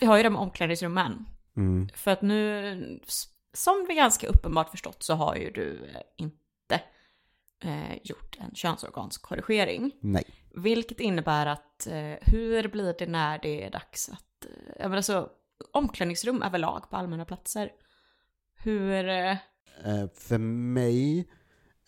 vi 0.00 0.06
har 0.06 0.16
ju 0.16 0.22
de 0.22 0.36
omklädningsrummen. 0.36 1.26
Mm. 1.56 1.88
För 1.94 2.10
att 2.10 2.22
nu, 2.22 3.00
som 3.52 3.86
vi 3.88 3.94
ganska 3.94 4.26
uppenbart 4.26 4.70
förstått 4.70 5.02
så 5.02 5.14
har 5.14 5.36
ju 5.36 5.50
du 5.50 5.84
eh, 5.84 6.00
inte 6.16 6.80
eh, 7.64 7.96
gjort 8.02 8.38
en 8.40 8.54
könsorganskorrigering. 8.54 9.92
Nej. 10.00 10.24
Vilket 10.54 11.00
innebär 11.00 11.46
att 11.46 11.86
eh, 11.86 12.14
hur 12.20 12.68
blir 12.68 12.94
det 12.98 13.06
när 13.06 13.38
det 13.38 13.64
är 13.64 13.70
dags 13.70 14.08
att, 14.08 14.44
eh, 14.44 14.72
jag 14.76 14.82
menar 14.84 14.96
alltså 14.96 15.30
omklädningsrum 15.72 16.42
överlag 16.42 16.90
på 16.90 16.96
allmänna 16.96 17.24
platser. 17.24 17.70
Hur, 18.64 19.08
eh, 19.08 19.36
eh, 19.84 20.08
för 20.14 20.38
mig, 20.38 21.28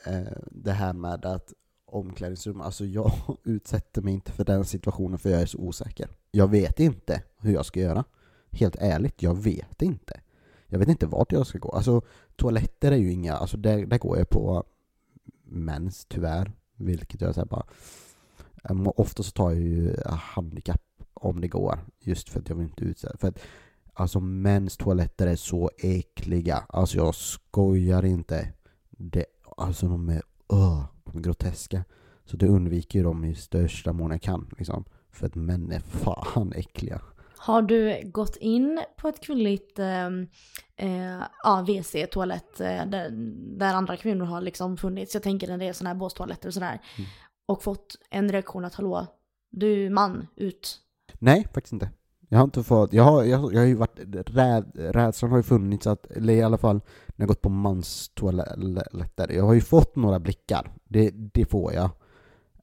eh, 0.07 0.37
det 0.51 0.73
här 0.73 0.93
med 0.93 1.25
att 1.25 1.53
omklädningsrum, 1.85 2.61
alltså 2.61 2.85
jag 2.85 3.13
utsätter 3.45 4.03
mig 4.03 4.15
inte 4.15 4.33
för 4.33 4.45
den 4.45 4.65
situationen 4.65 5.19
för 5.19 5.31
jag 5.31 5.41
är 5.41 5.47
så 5.47 5.59
osäker. 5.59 6.09
Jag 6.31 6.51
vet 6.51 6.81
inte 6.81 7.23
hur 7.39 7.53
jag 7.53 7.67
ska 7.67 7.81
göra. 7.81 8.05
Helt 8.51 8.77
ärligt, 8.77 9.23
jag 9.23 9.35
vet 9.35 9.83
inte. 9.83 10.21
Jag 10.67 10.79
vet 10.79 10.89
inte 10.89 11.07
vart 11.07 11.33
jag 11.33 11.47
ska 11.47 11.59
gå. 11.59 11.69
Alltså 11.71 12.03
toaletter 12.37 12.93
är 12.93 12.97
ju 12.97 13.13
inga, 13.13 13.35
alltså 13.35 13.57
där, 13.57 13.87
där 13.87 13.99
går 13.99 14.19
jag 14.19 14.29
på 14.29 14.65
mens 15.45 16.05
tyvärr. 16.05 16.53
Vilket 16.75 17.21
jag 17.21 17.35
säger 17.35 17.47
bara, 17.47 17.67
eh, 18.65 18.89
ofta 18.97 19.23
så 19.23 19.31
tar 19.31 19.51
jag 19.51 19.61
ju 19.61 19.97
handikapp 20.07 20.83
om 21.15 21.41
det 21.41 21.49
går. 21.49 21.79
Just 22.01 22.29
för 22.29 22.41
att 22.41 22.49
jag 22.49 22.57
vill 22.57 22.67
inte 22.69 22.85
utsätta, 22.85 23.17
för 23.19 23.29
att 23.29 23.39
Alltså 23.99 24.21
mäns 24.21 24.77
toaletter 24.77 25.27
är 25.27 25.37
så 25.37 25.71
äckliga. 25.79 26.65
Alltså 26.69 26.97
jag 26.97 27.15
skojar 27.15 28.05
inte. 28.05 28.53
Det, 28.91 29.25
alltså 29.57 29.89
de 29.89 30.09
är, 30.09 30.23
de 31.05 31.17
är 31.17 31.21
groteska. 31.21 31.85
Så 32.25 32.37
det 32.37 32.47
undviker 32.47 33.05
dem 33.05 33.25
i 33.25 33.35
största 33.35 33.93
mån 33.93 34.11
jag 34.11 34.23
kan. 34.23 34.55
Liksom. 34.59 34.85
För 35.13 35.27
att 35.27 35.35
män 35.35 35.73
är 35.73 35.81
fan 35.81 36.53
äckliga. 36.53 37.01
Har 37.39 37.63
du 37.63 38.01
gått 38.05 38.37
in 38.37 38.83
på 38.97 39.09
ett 39.09 39.21
kvinnligt 39.21 39.79
eh, 39.79 40.07
eh, 40.77 41.23
ja, 41.43 41.65
WC, 41.69 42.07
toalett, 42.11 42.61
eh, 42.61 42.87
där, 42.87 43.11
där 43.59 43.75
andra 43.75 43.97
kvinnor 43.97 44.25
har 44.25 44.41
liksom 44.41 44.77
funnits, 44.77 45.15
jag 45.15 45.23
tänker 45.23 45.49
när 45.49 45.59
det 45.59 45.65
är 45.69 45.73
sådana 45.73 45.91
här 45.95 45.99
båstoaletter 46.01 46.49
och 46.49 46.55
sådär, 46.55 46.81
Mm. 46.99 47.11
och 47.47 47.63
fått 47.63 47.97
en 48.11 48.33
reaktion 48.33 48.65
att 48.65 48.75
hallå, 48.75 49.07
du 49.51 49.87
är 49.87 49.91
man, 49.91 50.27
ut. 50.37 50.81
Nej, 51.19 51.47
faktiskt 51.55 51.73
inte. 51.73 51.91
Jag 52.29 52.39
har 52.39 52.45
inte 52.45 52.63
fått, 52.63 52.93
jag 52.93 53.05
har, 53.05 53.25
jag, 53.25 53.55
jag 53.55 53.61
har 53.61 53.67
ju 53.67 53.75
varit, 53.75 53.99
räd, 54.27 54.71
rädslan 54.75 55.31
har 55.31 55.39
ju 55.39 55.43
funnits 55.43 55.87
att, 55.87 56.07
eller 56.07 56.33
i 56.33 56.43
alla 56.43 56.59
fall 56.59 56.81
när 57.07 57.23
jag 57.23 57.29
gått 57.29 57.43
på 57.43 57.49
manstoaletter, 57.49 59.33
jag 59.33 59.45
har 59.45 59.55
ju 59.55 59.61
fått 59.61 59.97
några 59.97 60.21
blickar, 60.21 60.73
det, 60.85 61.11
det 61.11 61.45
får 61.45 61.73
jag. 61.73 61.91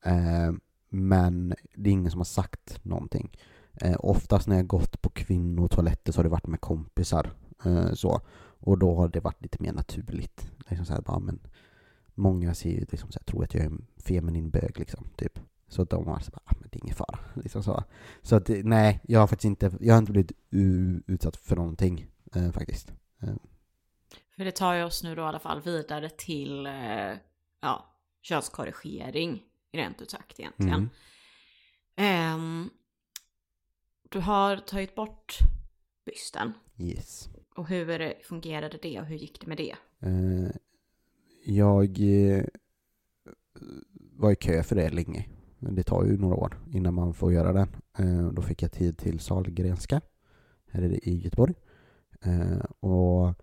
Eh, 0.06 0.54
men 0.90 1.54
det 1.76 1.90
är 1.90 1.94
ingen 1.94 2.12
som 2.12 2.20
har 2.20 2.26
sagt 2.26 2.86
någonting. 2.86 3.38
Eh, 3.74 3.96
oftast 4.00 4.48
när 4.48 4.56
jag 4.56 4.68
gått 4.68 5.02
på 5.02 5.10
kvinnotoaletter 5.10 6.12
så 6.12 6.20
har 6.20 6.24
det 6.24 6.30
varit 6.30 6.48
med 6.48 6.62
kompisar. 6.62 7.32
Eh, 7.66 7.94
så. 7.94 8.22
Och 8.60 8.78
då 8.78 8.96
har 8.96 9.08
det 9.08 9.20
varit 9.20 9.42
lite 9.42 9.64
mer 9.64 9.74
naturligt. 9.74 10.52
Liksom 10.68 10.86
så 10.86 10.94
här, 10.94 11.02
bara, 11.02 11.20
men 11.20 11.40
många 12.16 12.54
ser 12.54 12.70
ju 12.70 12.80
liksom 12.80 13.12
så 13.12 13.20
här, 13.20 13.26
tror 13.26 13.44
att 13.44 13.54
jag 13.54 13.64
är 13.64 13.68
en 13.68 13.86
feminin 13.98 14.50
bög 14.50 14.80
liksom, 14.80 15.08
typ. 15.16 15.40
Så 15.74 15.82
att 15.82 15.90
de 15.90 16.08
har 16.08 16.20
så 16.20 16.32
bara, 16.32 16.42
ah, 16.46 16.54
men 16.60 16.70
det 16.72 16.78
är 16.78 16.84
ingen 16.84 16.96
fara. 16.96 17.20
Liksom 17.44 17.64
så. 17.64 17.84
Så 18.22 18.36
att, 18.36 18.50
nej, 18.50 19.02
jag 19.04 19.20
har 19.20 19.28
faktiskt 19.28 19.46
inte, 19.46 19.72
jag 19.80 19.94
har 19.94 20.00
inte 20.00 20.12
blivit 20.12 20.32
utsatt 21.08 21.38
för 21.38 21.56
någonting 21.56 22.08
eh, 22.36 22.52
faktiskt. 22.52 22.94
för 24.36 24.46
det 24.46 24.52
tar 24.52 24.74
ju 24.74 24.84
oss 24.84 25.04
nu 25.04 25.16
då 25.16 25.22
i 25.22 25.26
alla 25.26 25.40
fall 25.40 25.62
vidare 25.62 26.10
till, 26.10 26.66
eh, 26.66 27.14
ja, 27.62 27.96
könskorrigering, 28.22 29.44
rent 29.72 30.02
ut 30.02 30.12
sagt 30.12 30.40
egentligen. 30.40 30.74
Mm. 30.74 30.90
Ehm, 31.96 32.70
du 34.10 34.20
har 34.20 34.58
tagit 34.58 34.96
bort 34.96 35.38
bysten. 36.06 36.54
Yes. 36.78 37.30
Och 37.56 37.68
hur 37.68 38.14
fungerade 38.24 38.78
det 38.82 39.00
och 39.00 39.06
hur 39.06 39.16
gick 39.16 39.40
det 39.40 39.48
med 39.48 39.58
det? 39.58 39.76
Eh, 40.00 40.52
jag 41.46 42.00
eh, 42.00 42.44
var 43.96 44.32
i 44.32 44.36
kö 44.36 44.64
för 44.64 44.76
det 44.76 44.90
länge. 44.90 45.26
Det 45.70 45.84
tar 45.84 46.04
ju 46.04 46.18
några 46.18 46.36
år 46.36 46.58
innan 46.72 46.94
man 46.94 47.14
får 47.14 47.34
göra 47.34 47.54
den. 47.54 47.68
Eh, 47.98 48.28
då 48.28 48.42
fick 48.42 48.62
jag 48.62 48.72
tid 48.72 48.98
till 48.98 49.20
Sahlgrenska 49.20 50.02
här 50.72 50.82
är 50.82 50.90
det 50.90 51.10
i 51.10 51.18
Göteborg. 51.18 51.54
Eh, 52.22 52.66
och 52.80 53.34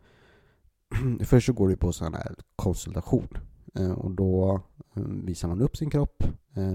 först 1.21 1.47
så 1.47 1.53
går 1.53 1.69
du 1.69 1.77
på 1.77 1.93
sån 1.93 2.15
här 2.15 2.35
konsultation. 2.57 3.29
Eh, 3.75 3.93
och 3.93 4.11
då 4.11 4.61
visar 5.25 5.49
man 5.49 5.61
upp 5.61 5.77
sin 5.77 5.91
kropp. 5.91 6.25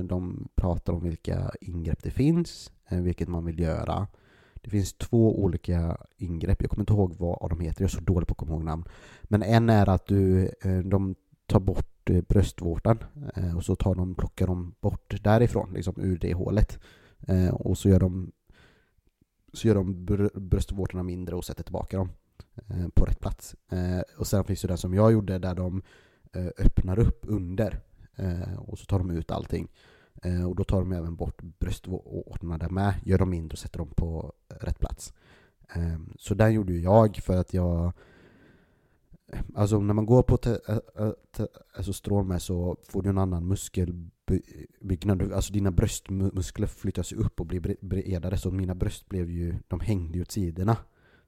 De 0.04 0.48
pratar 0.56 0.94
om 0.94 1.04
vilka 1.04 1.52
ingrepp 1.62 2.04
det 2.04 2.12
finns, 2.12 2.72
vilket 2.90 3.28
man 3.28 3.46
vill 3.46 3.60
göra. 3.60 4.08
Det 4.54 4.70
finns 4.70 4.94
två 4.94 5.44
olika 5.44 5.98
ingrepp. 6.18 6.62
Jag 6.62 6.70
kommer 6.72 6.82
inte 6.82 6.94
ihåg 6.94 7.16
vad 7.18 7.50
de 7.50 7.60
heter. 7.60 7.82
Jag 7.82 7.88
är 7.88 7.96
så 7.96 8.02
dålig 8.02 8.28
på 8.28 8.32
att 8.32 8.38
komma 8.38 8.52
ihåg 8.52 8.64
namn. 8.64 8.84
Men 9.24 9.44
en 9.44 9.70
är 9.70 9.90
att 9.90 10.08
du, 10.08 10.50
de 10.86 11.16
ta 11.46 11.60
bort 11.60 12.10
eh, 12.10 12.22
bröstvårtan 12.22 13.04
eh, 13.36 13.58
och 13.58 13.66
så 13.66 13.76
tar 13.76 13.96
de, 13.96 14.16
plockar 14.16 14.48
de 14.48 14.76
bort 14.82 15.24
därifrån, 15.24 15.74
liksom 15.74 15.94
ur 15.98 16.18
det 16.18 16.34
hålet. 16.34 16.80
Eh, 17.28 17.54
Och 17.54 17.78
så 17.78 17.90
gör 17.90 18.00
de, 18.00 18.32
så 19.54 19.68
gör 19.68 19.76
de 19.76 19.96
br- 19.96 20.40
bröstvårtorna 20.40 21.04
mindre 21.04 21.36
och 21.36 21.46
sätter 21.46 21.64
tillbaka 21.64 21.98
dem 21.98 22.10
eh, 22.68 22.88
på 22.96 23.06
rätt 23.06 23.20
plats. 23.20 23.56
Eh, 23.72 24.02
Och 24.18 24.28
sen 24.28 24.44
finns 24.44 24.62
det 24.62 24.68
den 24.68 24.78
som 24.78 24.94
jag 24.94 25.12
gjorde 25.12 25.40
där 25.40 25.56
de 25.56 25.82
eh, 26.34 26.48
öppnar 26.58 27.00
upp 27.00 27.20
under 27.28 27.80
eh, 28.16 28.54
och 28.58 28.80
så 28.80 28.86
tar 28.86 29.00
de 29.00 29.12
ut 29.12 29.32
allting. 29.32 29.68
Eh, 30.24 30.46
Och 30.50 30.56
då 30.56 30.64
tar 30.64 30.80
de 30.80 30.92
även 30.92 31.16
bort 31.16 31.42
bröstvårtorna 31.42 32.58
där 32.58 32.70
med, 32.70 32.94
gör 33.06 33.18
dem 33.18 33.30
mindre 33.30 33.54
och 33.54 33.60
sätter 33.60 33.80
dem 33.80 33.90
på 33.96 34.34
rätt 34.62 34.80
plats. 34.80 35.14
Eh, 35.76 36.00
Så 36.20 36.34
den 36.34 36.54
gjorde 36.54 36.74
ju 36.74 36.82
jag 36.82 37.16
för 37.18 37.38
att 37.38 37.54
jag 37.54 37.94
Alltså 39.56 39.80
när 39.80 39.94
man 39.94 40.06
går 40.06 40.24
på 40.24 40.38
te, 40.38 40.58
te, 41.32 41.48
alltså 41.76 41.94
strålmed 41.94 42.42
så 42.42 42.78
får 42.84 43.02
du 43.02 43.10
en 43.10 43.18
annan 43.18 43.48
muskelbyggnad. 43.48 45.34
Alltså 45.34 45.54
dina 45.54 45.72
bröstmuskler 45.72 46.68
flyttas 46.68 47.14
ju 47.14 47.16
upp 47.16 47.40
och 47.40 47.46
blir 47.46 47.78
bredare. 47.82 48.38
Så 48.38 48.52
mina 48.52 48.76
bröst 48.76 49.10
blev 49.10 49.30
ju, 49.30 49.56
de 49.68 49.80
hängde 49.80 50.18
ju 50.18 50.22
åt 50.22 50.32
sidorna. 50.32 50.78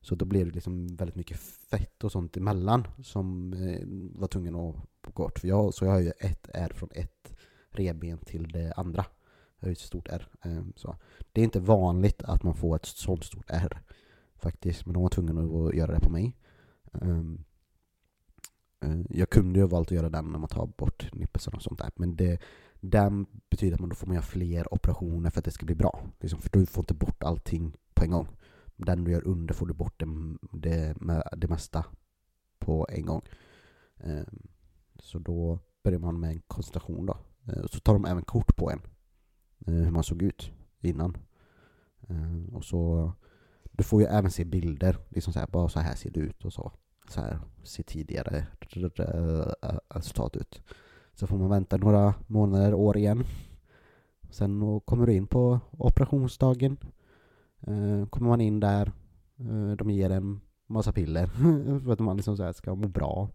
Så 0.01 0.15
då 0.15 0.25
blev 0.25 0.47
det 0.47 0.53
liksom 0.53 0.87
väldigt 0.87 1.15
mycket 1.15 1.39
fett 1.39 2.03
och 2.03 2.11
sånt 2.11 2.37
emellan 2.37 2.87
som 3.03 3.53
eh, 3.53 3.81
var 4.19 4.27
tvungen 4.27 4.55
att 4.55 4.75
gå 5.01 5.23
bort. 5.23 5.39
För 5.39 5.47
jag, 5.47 5.73
så 5.73 5.85
jag 5.85 5.91
har 5.91 5.99
ju 5.99 6.11
ett 6.19 6.49
R 6.53 6.71
från 6.75 6.89
ett 6.91 7.33
revben 7.69 8.17
till 8.17 8.47
det 8.47 8.73
andra. 8.77 9.05
Jag 9.59 9.65
har 9.65 9.69
ju 9.69 9.73
ett 9.73 9.79
stort 9.79 10.07
R. 10.07 10.27
Eh, 10.45 10.63
så. 10.75 10.95
Det 11.31 11.41
är 11.41 11.45
inte 11.45 11.59
vanligt 11.59 12.23
att 12.23 12.43
man 12.43 12.55
får 12.55 12.75
ett 12.75 12.85
sånt 12.85 13.23
stort 13.23 13.45
R 13.47 13.81
faktiskt. 14.35 14.85
Men 14.85 14.93
de 14.93 15.03
var 15.03 15.09
tvungna 15.09 15.67
att 15.67 15.75
göra 15.75 15.93
det 15.93 15.99
på 15.99 16.09
mig. 16.09 16.35
Um, 16.91 17.43
Eh, 18.81 19.01
jag 19.09 19.29
kunde 19.29 19.59
ju 19.59 19.63
ha 19.63 19.69
valt 19.69 19.87
att 19.87 19.95
göra 19.95 20.09
den 20.09 20.31
när 20.31 20.39
man 20.39 20.49
tar 20.49 20.67
bort 20.67 21.13
nippelsen 21.13 21.53
och 21.53 21.61
sånt 21.61 21.79
där. 21.79 21.91
Men 21.95 22.15
det, 22.15 22.41
den 22.79 23.25
betyder 23.49 23.73
att 23.73 23.79
man 23.79 23.89
då 23.89 23.95
får 23.95 24.07
man 24.07 24.13
göra 24.15 24.25
fler 24.25 24.73
operationer 24.73 25.29
för 25.29 25.39
att 25.39 25.45
det 25.45 25.51
ska 25.51 25.65
bli 25.65 25.75
bra. 25.75 26.03
Liksom, 26.19 26.41
för 26.41 26.49
du 26.49 26.65
får 26.65 26.81
inte 26.81 26.93
bort 26.93 27.23
allting 27.23 27.73
på 27.93 28.03
en 28.03 28.11
gång. 28.11 28.27
Den 28.75 29.03
du 29.03 29.11
gör 29.11 29.27
under 29.27 29.53
får 29.53 29.65
du 29.67 29.73
bort 29.73 29.99
det, 29.99 30.05
det, 30.53 31.01
med- 31.01 31.29
det 31.37 31.47
mesta 31.47 31.85
på 32.59 32.87
en 32.89 33.05
gång. 33.05 33.21
Eh, 33.97 34.23
så 34.99 35.19
då 35.19 35.59
börjar 35.83 35.99
man 35.99 36.19
med 36.19 36.29
en 36.31 36.41
koncentration 36.47 37.05
då. 37.05 37.17
Eh, 37.47 37.59
och 37.63 37.69
så 37.69 37.79
tar 37.79 37.93
de 37.93 38.05
även 38.05 38.23
kort 38.23 38.55
på 38.55 38.71
en. 38.71 38.81
Hur 39.65 39.91
man 39.91 40.03
såg 40.03 40.21
ut 40.21 40.51
innan. 40.81 41.17
Och 42.53 42.65
så 42.65 43.11
du 43.71 43.83
får 43.83 44.01
ju 44.01 44.07
även 44.07 44.31
se 44.31 44.45
bilder. 44.45 44.97
Liksom 45.09 45.33
så 45.33 45.39
här, 45.39 45.47
bara 45.47 45.69
så 45.69 45.79
här 45.79 45.95
ser 45.95 46.09
det 46.09 46.19
ut 46.19 46.45
och 46.45 46.53
så 46.53 46.71
så 47.09 47.21
här, 47.21 47.39
se 47.63 47.83
tidigare 47.83 48.47
resultat 49.89 50.35
ut. 50.35 50.61
Så 51.13 51.27
får 51.27 51.37
man 51.37 51.49
vänta 51.49 51.77
några 51.77 52.13
månader, 52.27 52.73
år 52.73 52.97
igen. 52.97 53.23
Sen 54.29 54.81
kommer 54.85 55.05
du 55.05 55.13
in 55.13 55.27
på 55.27 55.59
operationsdagen. 55.71 56.77
Eh, 57.61 58.05
kommer 58.09 58.27
man 58.27 58.41
in 58.41 58.59
där, 58.59 58.91
eh, 59.39 59.71
de 59.71 59.89
ger 59.89 60.09
en 60.09 60.41
massa 60.67 60.91
piller 60.91 61.25
för 61.83 61.93
att 61.93 61.99
man 61.99 62.15
liksom 62.15 62.37
så 62.37 62.43
här 62.43 62.53
ska 62.53 62.75
må 62.75 62.87
bra. 62.87 63.29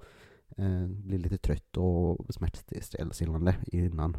Eh, 0.57 0.87
blir 0.87 1.19
lite 1.19 1.39
trött 1.39 1.77
och 1.77 2.35
smärtstillande 2.35 3.57
innan. 3.67 4.17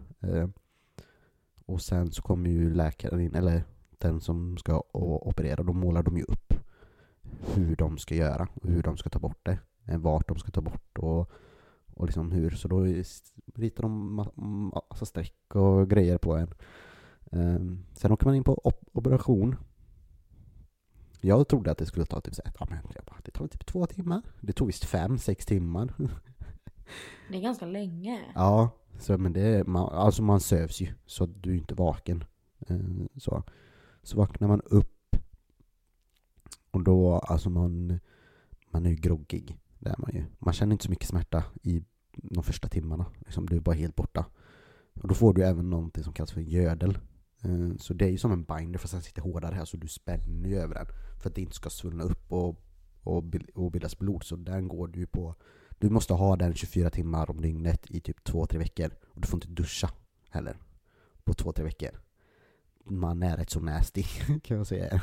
Och 1.66 1.82
sen 1.82 2.12
så 2.12 2.22
kommer 2.22 2.50
ju 2.50 2.74
läkaren 2.74 3.20
in, 3.20 3.36
eller 3.36 3.64
den 3.98 4.22
som 4.22 4.58
ska 4.58 4.84
operera, 4.92 5.64
då 5.64 5.74
målar 5.74 6.04
de 6.04 6.18
ju 6.18 6.24
upp 6.24 6.54
hur 7.56 7.76
de 7.76 7.98
ska 7.98 8.16
göra 8.16 8.48
och 8.54 8.70
hur 8.70 8.84
de 8.84 8.98
ska 8.98 9.10
ta 9.10 9.20
bort 9.20 9.40
det. 9.44 9.60
eh, 9.88 9.98
Vart 9.98 10.28
de 10.28 10.38
ska 10.38 10.52
ta 10.52 10.62
bort 10.62 10.98
och, 10.98 11.32
och 11.94 12.06
liksom 12.06 12.32
hur. 12.32 12.50
Så 12.52 12.68
då 12.68 12.80
ritar 13.56 13.82
de 13.84 14.20
ma- 14.20 14.82
massa 14.90 15.06
streck 15.06 15.56
och 15.56 15.90
grejer 15.90 16.18
på 16.18 16.36
en. 16.36 16.54
Ehm, 17.32 17.86
sen 17.94 18.12
åker 18.12 18.26
man 18.26 18.36
in 18.36 18.44
på 18.44 18.54
op- 18.64 18.90
operation. 18.94 19.56
Jag 21.22 21.48
trodde 21.48 21.72
att 21.72 21.78
det 21.78 21.86
skulle 21.86 22.06
ta 22.06 22.22
typ 22.22 22.34
här, 22.46 22.54
ja, 22.60 22.68
men 22.70 22.80
jag 22.96 23.06
bara, 23.06 23.18
det 23.26 23.32
tar 23.32 23.48
typ 23.48 23.66
två 23.66 23.86
timmar. 23.86 24.22
Det 24.42 24.54
tog 24.54 24.68
visst 24.68 24.86
fem, 24.86 25.18
sex 25.18 25.46
timmar. 25.46 25.94
Det 27.30 27.38
är 27.38 27.42
ganska 27.42 27.66
länge. 27.66 28.22
Ja, 28.36 28.70
så, 29.00 29.18
men 29.18 29.34
det 29.34 29.68
man, 29.68 29.90
alltså 29.94 30.24
man 30.24 30.40
sövs 30.40 30.82
ju 30.82 30.94
så 31.06 31.26
du 31.26 31.52
är 31.52 31.56
inte 31.56 31.76
vaken. 31.76 32.24
Eh, 32.68 32.78
så. 33.18 33.44
så 34.04 34.18
vaknar 34.18 34.48
man 34.48 34.62
upp 34.66 34.93
och 36.74 36.84
då, 36.84 37.14
alltså 37.14 37.50
man, 37.50 38.00
man 38.70 38.86
är 38.86 38.90
ju 38.90 38.96
groggig. 38.96 39.58
Det 39.80 39.90
är 39.90 39.96
man 39.98 40.10
ju. 40.14 40.24
Man 40.40 40.54
känner 40.54 40.72
inte 40.72 40.86
så 40.86 40.90
mycket 40.90 41.08
smärta 41.08 41.44
i 41.64 41.84
de 42.12 42.44
första 42.44 42.68
timmarna. 42.68 43.06
Liksom, 43.20 43.46
du 43.46 43.56
är 43.56 43.60
bara 43.60 43.76
helt 43.76 43.96
borta. 43.96 44.26
Och 45.02 45.08
då 45.08 45.16
får 45.16 45.34
du 45.34 45.44
även 45.44 45.70
någonting 45.70 46.04
som 46.04 46.14
kallas 46.14 46.32
för 46.32 46.42
gödel. 46.42 46.98
Eh, 47.44 47.76
så 47.78 47.94
det 47.94 48.06
är 48.06 48.10
ju 48.10 48.18
som 48.18 48.32
en 48.32 48.44
binder 48.44 48.80
fast 48.80 48.94
den 48.94 49.02
sitter 49.02 49.22
hårdare 49.22 49.56
här 49.56 49.66
så 49.66 49.78
du 49.78 49.88
spänner 49.88 50.50
ju 50.50 50.58
över 50.58 50.76
den. 50.76 50.86
För 51.22 51.30
att 51.30 51.36
det 51.36 51.42
inte 51.42 51.56
ska 51.56 51.70
svullna 51.70 52.04
upp 52.04 52.32
och, 52.32 52.62
och, 53.04 53.24
och 53.54 53.72
bildas 53.72 54.00
blod. 54.00 54.24
Så 54.24 54.36
den 54.36 54.68
går 54.68 54.88
du 54.88 55.00
ju 55.00 55.08
på 55.08 55.36
du 55.84 55.90
måste 55.90 56.14
ha 56.14 56.36
den 56.36 56.54
24 56.54 56.90
timmar 56.90 57.32
om 57.32 57.42
dygnet 57.42 57.92
i 57.92 58.00
typ 58.00 58.28
2-3 58.28 58.58
veckor. 58.58 58.92
Och 59.04 59.22
du 59.22 59.28
får 59.28 59.38
inte 59.38 59.48
duscha 59.48 59.90
heller 60.30 60.58
på 61.24 61.34
2-3 61.34 61.64
veckor. 61.64 62.02
Man 62.86 63.24
är 63.24 63.38
rätt 63.38 63.50
så 63.50 63.60
nasty 63.60 64.04
kan 64.44 64.58
jag 64.58 64.68
säga. 64.68 65.02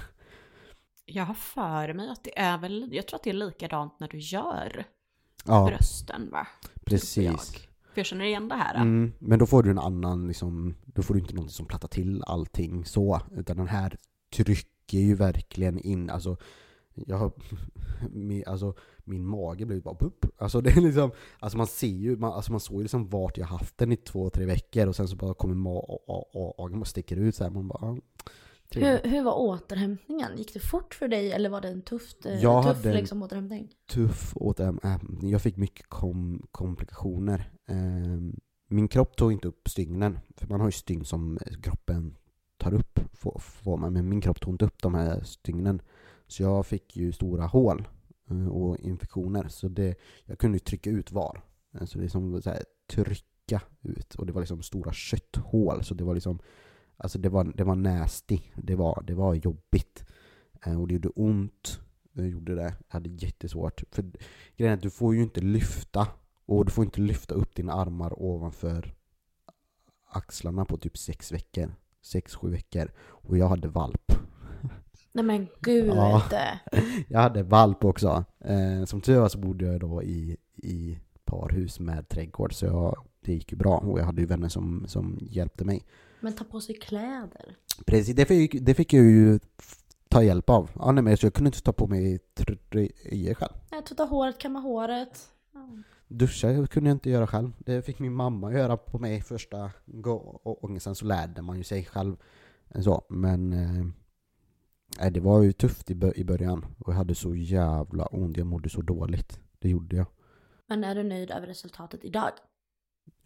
Jag 1.13 1.25
har 1.25 1.35
för 1.35 1.95
mig 1.95 2.09
att 2.11 2.25
det 2.25 2.39
är 2.39 2.59
väl, 2.59 2.89
jag 2.93 3.07
tror 3.09 3.17
att 3.17 3.23
det 3.23 3.31
är 3.31 3.35
likadant 3.35 4.01
när 4.01 4.09
du 4.09 4.19
gör 4.19 4.85
Ja, 5.45 5.67
brösten 5.67 6.31
va? 6.31 6.47
Precis. 6.85 7.53
För 7.93 7.99
jag 7.99 8.07
känner 8.07 8.25
igen 8.25 8.49
det 8.49 8.55
här. 8.55 8.75
Mm, 8.75 9.13
men 9.19 9.39
då 9.39 9.47
får 9.47 9.63
du 9.63 9.71
en 9.71 9.79
annan, 9.79 10.27
liksom, 10.29 10.75
då 10.85 11.03
får 11.03 11.15
du 11.15 11.21
inte 11.21 11.35
någonting 11.35 11.55
som 11.55 11.67
plattar 11.67 11.89
till 11.89 12.23
allting 12.27 12.85
så. 12.85 13.21
Utan 13.33 13.57
den 13.57 13.69
här 13.69 13.97
trycker 14.37 14.99
ju 14.99 15.15
verkligen 15.15 15.79
in, 15.79 16.11
alltså 16.11 16.37
jag 16.95 17.17
har, 17.17 17.33
min, 18.11 18.45
alltså, 18.47 18.75
min 18.99 19.27
mage 19.27 19.67
blev 19.67 19.77
ju 19.79 19.83
bara 19.83 19.95
bupp. 19.95 20.27
Alltså 20.39 20.61
det 20.61 20.71
är 20.71 20.81
liksom, 20.81 21.11
alltså 21.39 21.59
man 21.59 21.67
ser 21.67 21.87
ju, 21.87 22.17
man, 22.17 22.33
alltså 22.33 22.53
man 22.53 22.61
såg 22.61 22.77
ju 22.77 22.83
liksom 22.83 23.09
vart 23.09 23.39
jag 23.39 23.47
haft 23.47 23.79
den 23.79 23.93
i 23.93 23.97
två, 23.97 24.31
tre 24.31 24.45
veckor 24.45 24.87
och 24.87 24.97
sen 24.97 25.09
så 25.09 25.17
bara 25.17 25.35
kommer 25.35 25.55
ma- 25.55 26.59
magen 26.59 26.81
och 26.81 26.87
sticker 26.89 27.17
ut 27.17 27.35
så 27.35 27.45
här. 27.45 27.51
Man 27.51 27.69
bara. 27.69 27.97
Hur, 28.75 29.11
hur 29.11 29.23
var 29.23 29.35
återhämtningen? 29.39 30.37
Gick 30.39 30.55
det 30.55 30.61
fort 30.61 30.95
för 30.95 31.09
dig 31.09 31.33
eller 31.33 31.51
var 31.51 31.61
det 31.61 31.69
en 31.69 31.83
tufft, 31.83 32.27
eh, 32.27 32.35
Jag 32.43 32.65
tuff 32.65 32.77
hade 32.77 32.91
en- 32.91 32.97
liksom, 32.97 33.23
återhämtning? 33.23 33.69
tuff 33.91 34.33
återhämtning. 34.37 35.31
Jag 35.31 35.43
fick 35.43 35.57
mycket 35.57 35.87
kom, 35.89 36.47
komplikationer. 36.53 37.51
Ehm, 37.69 38.41
min 38.69 38.89
kropp 38.89 39.17
tog 39.17 39.33
inte 39.33 39.49
upp 39.49 39.69
stygnen, 39.69 40.19
för 40.37 40.47
man 40.49 40.61
har 40.61 40.69
ju 40.69 40.73
stygn 40.73 41.05
som 41.05 41.39
kroppen 41.63 42.17
tar 42.57 42.75
upp, 42.75 43.01
får, 43.13 43.39
får 43.39 43.77
man, 43.77 43.93
men 43.93 44.09
min 44.09 44.21
kropp 44.21 44.41
tog 44.41 44.55
inte 44.55 44.65
upp 44.65 44.83
de 44.83 44.95
här 44.95 45.23
stygnen. 45.23 45.83
Så 46.27 46.43
jag 46.43 46.67
fick 46.67 46.97
ju 46.97 47.13
stora 47.13 47.47
hål 47.47 47.89
eh, 48.31 48.49
och 48.49 48.79
infektioner, 48.81 49.49
så 49.49 49.69
det, 49.69 49.95
jag 50.25 50.39
kunde 50.39 50.55
ju 50.57 50.61
trycka 50.61 50.91
ut 50.91 51.13
var. 51.13 51.43
Eh, 51.75 51.85
Så 51.85 51.99
det 51.99 52.05
är 52.05 52.09
som 52.09 52.43
så 52.43 52.51
här, 52.51 52.65
trycka 52.91 53.63
ut, 53.83 54.15
och 54.15 54.27
det 54.27 54.33
var 54.33 54.41
liksom 54.43 54.63
stora 54.63 54.93
kötthål, 54.93 55.85
så 55.85 55.95
det 55.95 56.05
var 56.05 56.15
liksom 56.15 56.39
Alltså 57.03 57.19
det 57.19 57.29
var, 57.29 57.45
det 57.45 57.65
var 57.65 57.75
nasty, 57.75 58.39
det 58.57 58.75
var, 58.77 59.03
det 59.07 59.15
var 59.15 59.35
jobbigt. 59.35 60.05
Eh, 60.67 60.81
Och 60.81 60.89
det 60.89 60.95
gjorde 60.95 61.09
ont, 61.09 61.81
jag 62.13 62.29
gjorde 62.29 62.55
det. 62.55 62.63
Jag 62.89 62.95
hade 62.95 63.11
jättesvårt. 63.11 63.83
För 63.91 64.03
grejen 64.57 64.73
är 64.73 64.77
att 64.77 64.83
du 64.83 64.91
får 64.91 65.15
ju 65.15 65.23
inte 65.23 65.41
lyfta. 65.41 66.09
Och 66.47 66.65
du 66.65 66.71
får 66.73 66.85
inte 66.85 67.01
lyfta 67.01 67.35
upp 67.35 67.55
dina 67.55 67.73
armar 67.73 68.23
ovanför 68.23 68.95
axlarna 70.11 70.65
på 70.65 70.77
typ 70.77 70.99
sex 70.99 71.33
veckor. 71.33 71.75
Sex, 72.03 72.35
sju 72.35 72.51
veckor. 72.51 72.91
Och 73.01 73.39
jag 73.39 73.49
hade 73.49 73.69
valp. 73.69 74.13
Nej 75.13 75.25
men 75.25 75.49
gud. 75.61 75.87
Ja. 75.89 76.23
Jag 77.09 77.21
hade 77.21 77.43
valp 77.43 77.85
också. 77.85 78.25
Eh, 78.39 78.85
som 78.85 79.01
tur 79.01 79.21
var 79.21 79.29
så 79.29 79.39
bodde 79.39 79.65
jag 79.65 79.81
då 79.81 80.03
i, 80.03 80.37
i 80.57 80.99
parhus 81.25 81.81
med 81.81 82.09
trädgård. 82.09 82.55
Så 82.55 82.67
jag, 82.67 82.97
det 83.21 83.33
gick 83.33 83.53
ju 83.53 83.59
bra. 83.59 83.79
Och 83.79 83.99
jag 83.99 84.05
hade 84.05 84.21
ju 84.21 84.27
vänner 84.27 84.49
som, 84.49 84.85
som 84.89 85.19
hjälpte 85.21 85.65
mig. 85.65 85.85
Men 86.21 86.33
ta 86.33 86.45
på 86.45 86.61
sig 86.61 86.75
kläder. 86.75 87.57
Precis, 87.87 88.17
det 88.17 88.27
fick, 88.27 88.55
det 88.61 88.75
fick 88.75 88.93
jag 88.93 89.05
ju 89.05 89.39
ta 90.09 90.23
hjälp 90.23 90.51
av. 90.51 90.71
Ja, 90.75 90.93
nej, 90.93 91.05
men 91.05 91.17
jag 91.21 91.35
kunde 91.35 91.49
inte 91.49 91.63
ta 91.63 91.73
på 91.73 91.87
mig 91.87 92.19
tröjor 92.35 93.35
själv. 93.35 93.53
Nej, 93.71 93.83
tvätta 93.83 94.05
håret, 94.05 94.39
kamma 94.39 94.61
håret. 94.61 95.31
Ja. 95.53 95.69
Duscha 96.09 96.67
kunde 96.67 96.91
jag 96.91 96.95
inte 96.95 97.11
göra 97.11 97.27
själv. 97.27 97.53
Det 97.59 97.83
fick 97.83 97.99
min 97.99 98.15
mamma 98.15 98.53
göra 98.53 98.77
på 98.77 98.99
mig 98.99 99.23
första 99.23 99.71
gången. 99.87 100.81
Sen 100.81 100.95
så 100.95 101.05
lärde 101.05 101.43
man 101.43 101.57
ju 101.57 101.65
sig 101.65 101.85
själv. 101.85 102.17
Så, 102.81 103.05
men 103.09 103.53
eh, 105.01 105.11
det 105.11 105.21
var 105.21 105.43
ju 105.43 105.53
tufft 105.53 105.91
i 105.91 106.25
början. 106.25 106.67
Och 106.79 106.93
jag 106.93 106.97
hade 106.97 107.15
så 107.15 107.35
jävla 107.35 108.07
ont. 108.07 108.37
Jag 108.37 108.47
mådde 108.47 108.69
så 108.69 108.83
dåligt. 108.83 109.41
Det 109.59 109.69
gjorde 109.69 109.97
jag. 109.97 110.07
Men 110.67 110.85
är 110.85 110.95
du 110.95 111.03
nöjd 111.03 111.31
över 111.31 111.47
resultatet 111.47 112.05
idag? 112.05 112.31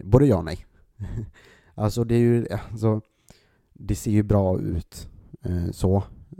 Både 0.05 0.27
ja 0.27 0.37
och 0.37 0.45
nej. 0.45 0.67
alltså 1.75 2.05
det 2.05 2.15
är 2.15 2.19
ju, 2.19 2.47
alltså, 2.71 3.01
det 3.73 3.95
ser 3.95 4.11
ju 4.11 4.23
bra 4.23 4.61
ut 4.61 5.09
eh, 5.43 5.71
så, 5.71 5.97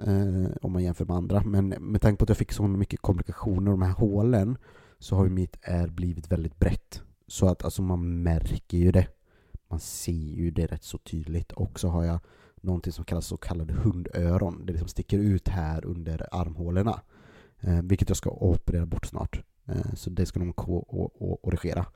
eh, 0.07 0.51
om 0.63 0.73
man 0.73 0.83
jämför 0.83 1.05
med 1.05 1.17
andra. 1.17 1.43
Men 1.45 1.69
med 1.69 2.01
tanke 2.01 2.19
på 2.19 2.23
att 2.23 2.29
jag 2.29 2.39
fick 2.39 2.53
så 2.53 2.67
mycket 2.67 3.01
komplikationer, 3.01 3.71
de 3.71 3.83
här 3.83 3.93
hålen, 3.93 4.57
så 4.99 5.17
har 5.17 5.25
ju 5.25 5.31
mitt 5.31 5.57
är 5.63 5.89
blivit 5.89 6.33
väldigt 6.33 6.59
brett. 6.59 7.03
Så 7.27 7.49
att 7.49 7.65
alltså 7.65 7.83
man 7.83 8.23
märker 8.23 8.79
ju 8.79 8.93
det. 8.93 9.07
Man 9.69 9.81
ser 9.81 10.13
ju 10.13 10.51
det 10.51 10.67
rätt 10.67 10.85
så 10.85 10.99
tydligt. 10.99 11.53
Och 11.53 11.81
så 11.81 11.89
har 11.89 12.05
jag 12.05 12.21
någonting 12.61 12.93
som 12.93 13.05
kallas 13.05 13.27
så 13.27 13.37
kallade 13.37 13.75
hundöron. 13.75 14.67
Det 14.67 14.73
liksom 14.73 14.89
sticker 14.89 15.19
ut 15.19 15.49
här 15.49 15.85
under 15.85 16.29
armhålorna. 16.31 17.01
Eh, 17.61 17.83
vilket 17.83 18.09
jag 18.09 18.17
ska 18.17 18.31
operera 18.31 18.87
bort 18.87 19.07
snart. 19.07 19.43
Eh, 19.67 19.95
så 19.95 20.11
det 20.11 20.27
ska 20.27 20.41
de 20.41 20.53
korrigera. 20.53 21.87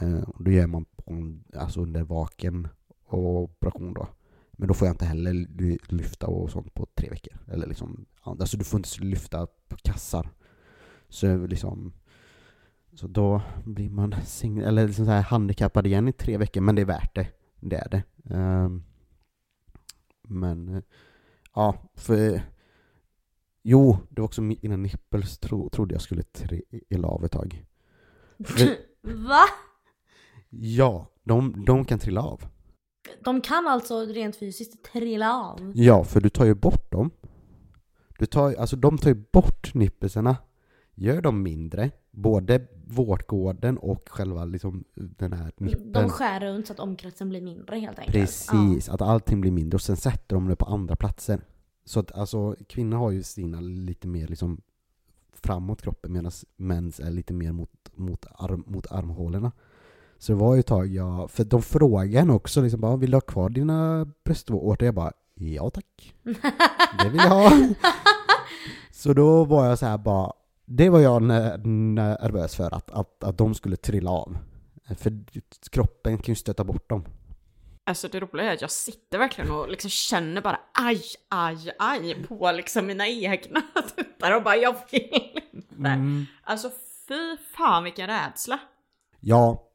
Eh, 0.00 0.28
då 0.38 0.50
gör 0.50 0.66
man 0.66 0.84
på, 0.84 1.12
en- 1.12 1.44
alltså 1.54 1.80
under 1.80 2.02
vaken 2.02 2.68
och 3.04 3.42
operation 3.42 3.94
då. 3.94 4.08
Men 4.52 4.68
då 4.68 4.74
får 4.74 4.86
jag 4.88 4.94
inte 4.94 5.04
heller 5.04 5.32
ly- 5.32 5.78
lyfta 5.88 6.26
och 6.26 6.50
sånt 6.50 6.74
på 6.74 6.86
tre 6.94 7.10
veckor. 7.10 7.32
Eller 7.48 7.66
liksom, 7.66 8.06
alltså 8.20 8.56
du 8.56 8.64
får 8.64 8.78
inte 8.80 9.04
lyfta 9.04 9.46
på 9.68 9.76
kassar. 9.76 10.28
Så 11.08 11.46
liksom, 11.46 11.92
så 12.92 13.06
då 13.06 13.42
blir 13.64 13.90
man 13.90 14.12
sing- 14.14 14.62
eller 14.62 14.86
liksom 14.86 15.04
så 15.04 15.10
här 15.10 15.22
handikappad 15.22 15.86
igen 15.86 16.08
i 16.08 16.12
tre 16.12 16.36
veckor, 16.36 16.60
men 16.60 16.74
det 16.74 16.82
är 16.82 16.86
värt 16.86 17.14
det. 17.14 17.28
Det 17.60 17.76
är 17.76 17.88
det. 17.88 18.02
Ehm, 18.34 18.82
men, 20.28 20.82
ja, 21.54 21.90
för 21.94 22.40
Jo, 23.68 23.98
det 24.08 24.20
var 24.20 24.26
också 24.26 24.42
mina 24.42 24.76
nippels 24.76 25.38
tro, 25.38 25.68
trodde 25.70 25.94
jag 25.94 26.02
skulle 26.02 26.22
trilla 26.22 27.08
av 27.08 27.24
ett 27.24 27.32
tag. 27.32 27.64
Va? 29.02 29.42
Ja, 30.60 31.10
de, 31.24 31.64
de 31.66 31.84
kan 31.84 31.98
trilla 31.98 32.22
av. 32.22 32.44
De 33.24 33.40
kan 33.40 33.66
alltså 33.66 34.00
rent 34.00 34.36
fysiskt 34.36 34.84
trilla 34.92 35.34
av? 35.34 35.72
Ja, 35.74 36.04
för 36.04 36.20
du 36.20 36.28
tar 36.28 36.44
ju 36.44 36.54
bort 36.54 36.92
dem. 36.92 37.10
Du 38.18 38.26
tar, 38.26 38.54
alltså 38.54 38.76
de 38.76 38.98
tar 38.98 39.10
ju 39.10 39.24
bort 39.32 39.74
nippelsarna. 39.74 40.36
Gör 40.94 41.20
dem 41.22 41.42
mindre. 41.42 41.90
Både 42.10 42.66
vårtgården 42.86 43.78
och 43.78 44.08
själva 44.08 44.44
liksom 44.44 44.84
den 44.94 45.32
här 45.32 45.52
nippeln. 45.56 45.92
De 45.92 46.08
skär 46.08 46.40
runt 46.40 46.66
så 46.66 46.72
att 46.72 46.80
omkretsen 46.80 47.28
blir 47.28 47.40
mindre 47.40 47.76
helt 47.78 47.98
enkelt? 47.98 48.16
Precis, 48.16 48.88
att 48.88 49.02
allting 49.02 49.40
blir 49.40 49.50
mindre 49.50 49.76
och 49.76 49.82
sen 49.82 49.96
sätter 49.96 50.36
de 50.36 50.48
det 50.48 50.56
på 50.56 50.64
andra 50.64 50.96
platser. 50.96 51.40
Så 51.84 52.00
att 52.00 52.12
alltså 52.12 52.56
kvinnor 52.68 52.96
har 52.96 53.10
ju 53.10 53.22
sina 53.22 53.60
lite 53.60 54.08
mer 54.08 54.28
liksom 54.28 54.60
framåt 55.32 55.82
kroppen 55.82 56.12
medan 56.12 56.32
mäns 56.56 57.00
är 57.00 57.10
lite 57.10 57.32
mer 57.32 57.52
mot, 57.52 57.70
mot, 57.94 58.26
arm, 58.34 58.64
mot 58.66 58.86
armhålorna. 58.86 59.52
Så 60.18 60.32
det 60.32 60.38
var 60.38 60.54
ju 60.54 60.60
ett 60.60 60.66
tag 60.66 60.86
jag, 60.86 61.30
för 61.30 61.44
de 61.44 61.62
frågade 61.62 62.18
en 62.18 62.30
också 62.30 62.62
liksom 62.62 62.80
bara, 62.80 62.96
vill 62.96 63.10
du 63.10 63.16
ha 63.16 63.20
kvar 63.20 63.48
dina 63.48 64.06
bröstvårtor? 64.24 64.86
Jag 64.86 64.94
bara, 64.94 65.12
ja 65.34 65.70
tack. 65.70 66.14
Det 67.02 67.08
vill 67.08 67.16
jag 67.20 67.28
ha. 67.28 67.50
Så 68.90 69.12
då 69.12 69.44
var 69.44 69.66
jag 69.66 69.78
så 69.78 69.86
här 69.86 69.98
bara, 69.98 70.32
det 70.64 70.88
var 70.90 71.00
jag 71.00 71.22
ner- 71.22 71.58
nervös 71.94 72.56
för 72.56 72.74
att, 72.74 72.90
att, 72.90 73.24
att 73.24 73.38
de 73.38 73.54
skulle 73.54 73.76
trilla 73.76 74.10
av. 74.10 74.38
För 74.98 75.12
kroppen 75.70 76.18
kan 76.18 76.32
ju 76.32 76.36
stöta 76.36 76.64
bort 76.64 76.88
dem. 76.88 77.04
Alltså 77.84 78.08
det 78.08 78.20
roliga 78.20 78.50
är 78.50 78.54
att 78.54 78.60
jag 78.60 78.70
sitter 78.70 79.18
verkligen 79.18 79.50
och 79.50 79.68
liksom 79.68 79.90
känner 79.90 80.40
bara 80.40 80.60
aj, 80.74 81.02
aj, 81.28 81.70
aj 81.78 82.24
på 82.28 82.52
liksom 82.52 82.86
mina 82.86 83.08
egna 83.08 83.62
tuttar 83.96 84.36
och 84.36 84.42
bara 84.42 84.56
jag 84.56 84.76
vill 84.90 85.40
inte. 85.52 85.74
Mm. 85.88 86.26
Alltså 86.44 86.70
fy 87.08 87.36
fan 87.56 87.84
vilken 87.84 88.06
rädsla. 88.06 88.58
Ja, 89.20 89.65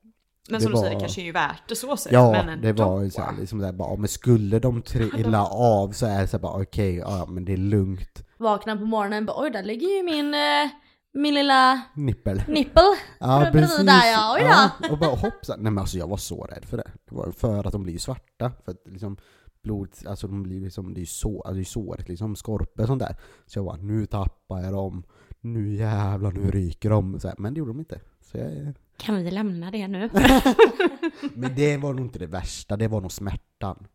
Men 0.49 0.59
Det 0.59 0.63
som 0.63 0.71
du 0.71 0.77
säger, 0.77 0.89
var- 0.89 0.95
det 0.95 0.99
kanske 0.99 1.21
är 1.21 1.25
ju 1.25 1.31
värt 1.31 1.69
det 1.69 1.75
så 1.75 1.97
sett. 1.97 2.11
Ja, 2.11 2.43
men 2.45 2.61
det 2.61 2.73
var 2.73 3.01
ju 3.01 3.09
så 3.09 3.21
här, 3.21 3.37
liksom 3.39 3.59
där, 3.59 3.73
bara, 3.73 3.95
men 3.95 4.07
skulle 4.07 4.59
de 4.59 4.81
trilla 4.81 5.45
av 5.47 5.91
så 5.91 6.05
är 6.05 6.21
det 6.21 6.27
så 6.27 6.37
här, 6.37 6.41
bara 6.41 6.61
okej, 6.61 6.95
ja 6.95 7.25
men 7.25 7.45
det 7.45 7.53
är 7.53 7.57
lugnt. 7.57 8.23
Vaknar 8.37 8.75
på 8.75 8.85
morgonen 8.85 9.23
och 9.29 9.35
bara 9.35 9.43
oj 9.45 9.51
där 9.51 9.63
ligger 9.63 9.87
ju 9.97 10.03
min, 10.03 10.33
eh, 10.33 10.69
min 11.13 11.33
lilla 11.33 11.81
Nippel. 11.95 12.43
nippel. 12.47 12.83
Ja, 13.19 13.49
Bredvid 13.51 13.85
där, 13.85 14.11
ja. 14.11 14.33
Oj 14.35 14.41
då. 14.41 14.47
ja. 14.47 14.71
Och 14.91 14.97
bara 14.97 15.15
hoppsan. 15.15 15.59
Nej 15.59 15.71
men 15.71 15.81
alltså 15.81 15.97
jag 15.97 16.07
var 16.07 16.17
så 16.17 16.43
rädd 16.43 16.65
för 16.65 16.77
det. 16.77 16.91
Det 17.09 17.15
var 17.15 17.31
för 17.31 17.67
att 17.67 17.71
de 17.71 17.83
blir 17.83 17.93
ju 17.93 17.99
svarta. 17.99 18.51
För 18.65 18.71
att 18.71 18.77
liksom 18.85 19.17
blod, 19.63 19.89
alltså 20.07 20.27
de 20.27 20.43
blir 20.43 20.61
liksom, 20.61 20.93
det 20.93 20.97
är 20.97 21.01
ju 21.01 21.05
så, 21.05 21.41
alltså 21.41 21.53
det 21.55 21.61
är 21.61 21.65
såret 21.65 22.09
liksom, 22.09 22.35
skorpor 22.35 22.81
och 22.81 22.87
sånt 22.87 23.01
där. 23.01 23.15
Så 23.45 23.59
jag 23.59 23.65
bara, 23.65 23.77
nu 23.77 24.05
tappar 24.05 24.59
jag 24.61 24.73
dem, 24.73 25.03
nu 25.41 25.75
jävlar, 25.75 26.31
nu 26.31 26.51
ryker 26.51 26.89
de. 26.89 27.19
Så 27.19 27.27
här, 27.27 27.35
men 27.39 27.53
det 27.53 27.57
gjorde 27.57 27.71
de 27.71 27.79
inte. 27.79 27.99
Så 28.31 28.37
jag, 28.37 28.73
Kan 29.01 29.23
vi 29.23 29.31
lämna 29.31 29.71
det 29.71 29.87
nu? 29.87 30.09
men 31.33 31.55
det 31.55 31.77
var 31.77 31.93
nog 31.93 32.05
inte 32.05 32.19
det 32.19 32.27
värsta, 32.27 32.77
det 32.77 32.87
var 32.87 33.01
nog 33.01 33.11
smärtan. 33.11 33.87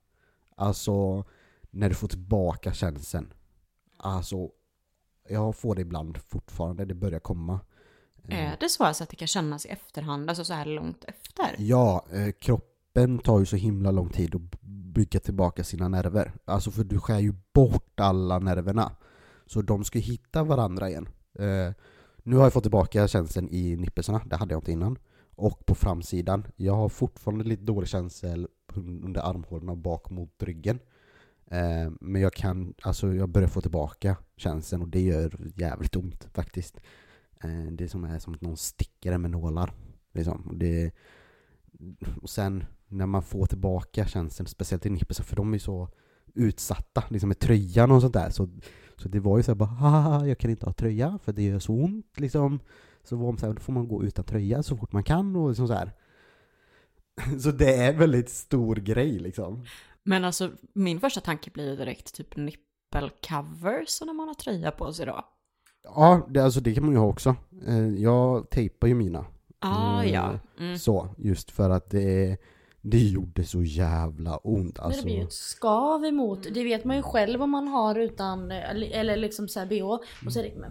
Alltså, 0.57 1.25
när 1.71 1.89
du 1.89 1.95
får 1.95 2.09
tillbaka 2.09 2.73
känslan. 2.73 3.33
Alltså, 3.97 4.51
jag 5.29 5.57
får 5.57 5.75
det 5.75 5.81
ibland 5.81 6.19
fortfarande, 6.19 6.85
det 6.85 6.95
börjar 6.95 7.21
komma. 7.21 7.61
Är 8.29 8.57
det 8.61 8.69
så 8.69 8.85
alltså 8.85 9.05
att 9.05 9.11
det 9.11 9.17
kan 9.17 9.29
kännas 9.29 9.67
i 9.67 9.69
efterhand, 9.69 10.31
alltså 10.31 10.45
så 10.45 10.55
här 10.55 10.67
långt 10.67 11.05
efter? 11.05 11.55
Ja, 11.59 12.07
eh, 12.13 12.33
kroppen 12.33 13.19
tar 13.19 13.39
ju 13.39 13.47
så 13.47 13.57
himla 13.57 13.91
lång 13.91 14.09
tid 14.09 14.35
att 14.35 14.61
bygga 14.61 15.21
tillbaka 15.21 15.65
sina 15.65 15.89
nerver. 15.89 16.33
Alltså 16.45 16.71
för 16.71 16.85
du 16.85 17.01
skär 17.01 17.19
ju 17.19 17.35
bort 17.55 18.01
alla 18.01 18.39
nerverna. 18.39 18.93
Så 19.47 19.63
de 19.63 19.85
ska 19.85 19.99
hitta 19.99 20.45
varandra 20.45 20.89
igen. 20.91 21.09
Nu 22.27 22.37
har 22.37 22.43
jag 22.43 22.53
fått 22.53 22.65
tillbaka 22.65 23.09
känseln 23.09 23.49
i 23.51 23.77
nippelserna, 23.77 24.23
det 24.27 24.37
hade 24.37 24.55
jag 24.55 24.61
inte 24.61 24.73
innan. 24.73 24.99
Och 25.35 25.67
på 25.67 25.75
framsidan, 25.75 26.47
jag 26.57 26.75
har 26.75 26.89
fortfarande 26.89 27.45
lite 27.45 27.63
dålig 27.63 27.89
känsel 27.89 28.49
under 28.75 29.21
armhålorna 29.21 29.77
bak 29.77 30.11
mot 30.11 30.43
ryggen. 30.43 30.79
Eh, 31.51 31.91
men 32.01 32.23
jag 32.23 32.33
kan, 32.33 32.75
alltså 32.83 33.15
jag 33.15 33.29
börjar 33.29 33.49
få 33.49 33.61
tillbaka 33.61 34.17
känslan 34.37 34.83
och 34.83 34.89
det 34.89 35.01
gör 35.01 35.51
jävligt 35.55 35.97
ont 35.97 36.29
faktiskt. 36.33 36.77
Eh, 37.43 37.73
det 37.73 37.85
är 37.85 37.89
som, 37.89 38.05
är 38.05 38.19
som 38.19 38.35
att 38.35 38.41
någon 38.41 38.57
sticker 38.57 39.13
en 39.13 39.23
med 39.23 39.31
nålar. 39.31 39.73
Liksom. 40.13 40.47
Och 40.47 40.57
Det, 40.57 40.93
och 42.23 42.31
sen 42.31 42.65
när 42.89 43.07
man 43.07 43.23
får 43.23 43.47
tillbaka 43.47 44.07
känslan, 44.07 44.47
speciellt 44.47 44.87
i 44.87 44.91
nippelsen, 44.91 45.25
för 45.25 45.37
de 45.37 45.49
är 45.49 45.57
ju 45.57 45.61
så 45.61 45.89
utsatta 46.35 47.05
liksom 47.09 47.29
med 47.29 47.39
tröjan 47.39 47.91
och 47.91 48.01
sånt 48.01 48.15
där. 48.15 48.31
Så, 48.31 48.49
så 48.97 49.09
det 49.09 49.21
var 49.21 49.37
ju 49.37 49.43
så 49.43 49.51
här 49.51 49.57
bara 49.57 49.69
Haha, 49.69 50.27
jag 50.27 50.39
kan 50.39 50.51
inte 50.51 50.67
ha 50.67 50.73
tröja 50.73 51.19
för 51.25 51.33
det 51.33 51.43
gör 51.43 51.59
så 51.59 51.73
ont 51.73 52.21
liksom. 52.21 52.61
Så 53.05 53.17
var 53.17 53.27
de 53.27 53.39
så 53.39 53.47
här, 53.47 53.53
då 53.53 53.61
får 53.61 53.73
man 53.73 53.89
gå 53.89 54.05
utan 54.05 54.25
tröja 54.25 54.63
så 54.63 54.77
fort 54.77 54.93
man 54.93 55.05
kan 55.05 55.37
och 55.37 55.49
liksom 55.49 55.69
så 55.69 55.75
här. 55.75 55.93
Så 57.41 57.51
det 57.51 57.75
är 57.75 57.93
en 57.93 57.99
väldigt 57.99 58.31
stor 58.31 58.77
grej 58.77 59.19
liksom. 59.19 59.65
Men 60.03 60.25
alltså 60.25 60.51
min 60.73 61.01
första 61.01 61.21
tanke 61.21 61.51
blir 61.51 61.71
ju 61.71 61.77
direkt 61.77 62.15
typ 62.15 62.37
nippelcovers 62.37 64.01
när 64.07 64.13
man 64.13 64.29
har 64.29 64.35
tröja 64.35 64.71
på 64.71 64.93
sig 64.93 65.07
då. 65.07 65.25
Ja, 65.85 66.27
det, 66.31 66.41
alltså 66.45 66.61
det 66.61 66.75
kan 66.75 66.85
man 66.85 66.93
ju 66.93 66.99
ha 66.99 67.07
också. 67.07 67.37
Eh, 67.67 67.89
Jag 67.89 68.51
tejpar 68.51 68.89
ju 68.89 68.95
mina. 68.95 69.27
Ah, 69.59 70.03
ja. 70.05 70.39
Mm. 70.59 70.79
Så, 70.79 71.09
just 71.19 71.51
för 71.51 71.71
att 71.71 71.91
det, 71.91 72.37
det 72.91 72.99
gjorde 72.99 73.45
så 73.45 73.63
jävla 73.63 74.37
ont. 74.37 74.77
Men 74.77 74.85
Alltså, 74.85 75.01
det 75.01 75.05
blir 75.05 75.17
ju 75.17 75.23
ett 75.23 75.33
skav 75.33 76.05
emot, 76.05 76.43
det 76.55 76.65
vet 76.65 76.85
man 76.85 76.97
ju 76.97 77.03
själv 77.03 77.43
om 77.43 77.51
man 77.51 77.69
har 77.69 77.95
utan, 77.99 78.51
eller, 78.51 79.17
liksom 79.17 79.49
såhär 79.49 79.67
bh. 79.67 79.83
Och 80.27 80.33
så 80.33 80.39
är 80.39 80.43
det, 80.43 80.53
men. 80.57 80.71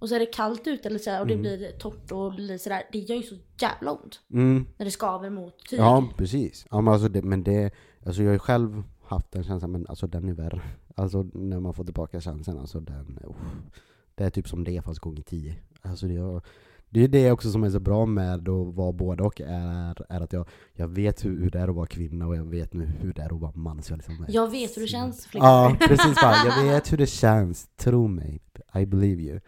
Och 0.00 0.08
så 0.08 0.14
är 0.14 0.18
det 0.18 0.26
kallt 0.26 0.66
ute 0.66 0.88
eller 0.88 0.98
så 0.98 1.20
och 1.20 1.26
det 1.26 1.34
Mm. 1.34 1.42
blir 1.42 1.72
torrt 1.78 2.12
och 2.12 2.34
blir 2.34 2.58
sådär. 2.58 2.82
Det 2.92 2.98
gör 2.98 3.16
ju 3.16 3.22
så 3.22 3.34
jävla 3.60 3.92
ont. 3.92 4.20
mm, 4.32 4.66
När 4.76 4.84
det 4.84 4.90
skaver 4.90 5.30
mot 5.30 5.54
tyg. 5.70 5.78
ja, 5.78 6.08
precis. 6.16 6.66
Ja, 6.70 6.80
men, 6.80 6.92
alltså 6.94 7.08
det, 7.08 7.22
men 7.22 7.42
det, 7.42 7.70
alltså 8.06 8.22
jag 8.22 8.28
har 8.28 8.32
ju 8.32 8.38
själv 8.38 8.82
haft 9.04 9.32
den 9.32 9.44
känslan, 9.44 9.72
men 9.72 9.86
alltså 9.86 10.06
den 10.06 10.28
är 10.28 10.32
värre. 10.34 10.62
Alltså 10.94 11.22
när 11.22 11.60
man 11.60 11.74
får 11.74 11.84
tillbaka 11.84 12.20
känslan, 12.20 12.58
alltså 12.58 12.80
den, 12.80 13.18
oh, 13.26 13.34
det 14.14 14.24
är 14.24 14.30
typ 14.30 14.48
som 14.48 14.64
det 14.64 14.82
fast 14.84 15.00
gånger 15.00 15.22
tio. 15.22 15.54
Alltså 15.82 16.06
det, 16.06 16.40
det 16.90 17.00
är 17.04 17.08
det 17.08 17.32
också 17.32 17.50
som 17.50 17.64
är 17.64 17.70
så 17.70 17.80
bra 17.80 18.06
med 18.06 18.34
att 18.34 18.74
vara 18.74 18.92
både 18.92 19.22
och, 19.22 19.40
är, 19.40 20.12
är 20.12 20.20
att 20.20 20.32
jag, 20.32 20.48
jag 20.72 20.88
vet 20.88 21.24
hur, 21.24 21.40
hur 21.40 21.50
det 21.50 21.58
är 21.58 21.68
att 21.68 21.74
vara 21.74 21.86
kvinna 21.86 22.26
och 22.26 22.36
jag 22.36 22.44
vet 22.44 22.72
nu 22.72 22.84
hur 22.86 23.12
det 23.12 23.22
är 23.22 23.34
att 23.34 23.40
vara 23.40 23.52
man. 23.54 23.82
Så 23.82 23.92
jag, 23.92 23.96
liksom 23.98 24.14
är- 24.24 24.26
Jag 24.30 24.50
vet 24.50 24.76
hur 24.76 24.82
det 24.82 24.88
känns 24.88 25.26
flickor. 25.26 25.48
Ja, 25.48 25.76
precis. 25.80 26.20
Bara, 26.22 26.34
jag 26.46 26.64
vet 26.64 26.92
hur 26.92 26.96
det 26.98 27.06
känns, 27.06 27.68
tro 27.76 28.08
mig. 28.08 28.42
I 28.74 28.86
believe 28.86 29.22
you. 29.22 29.40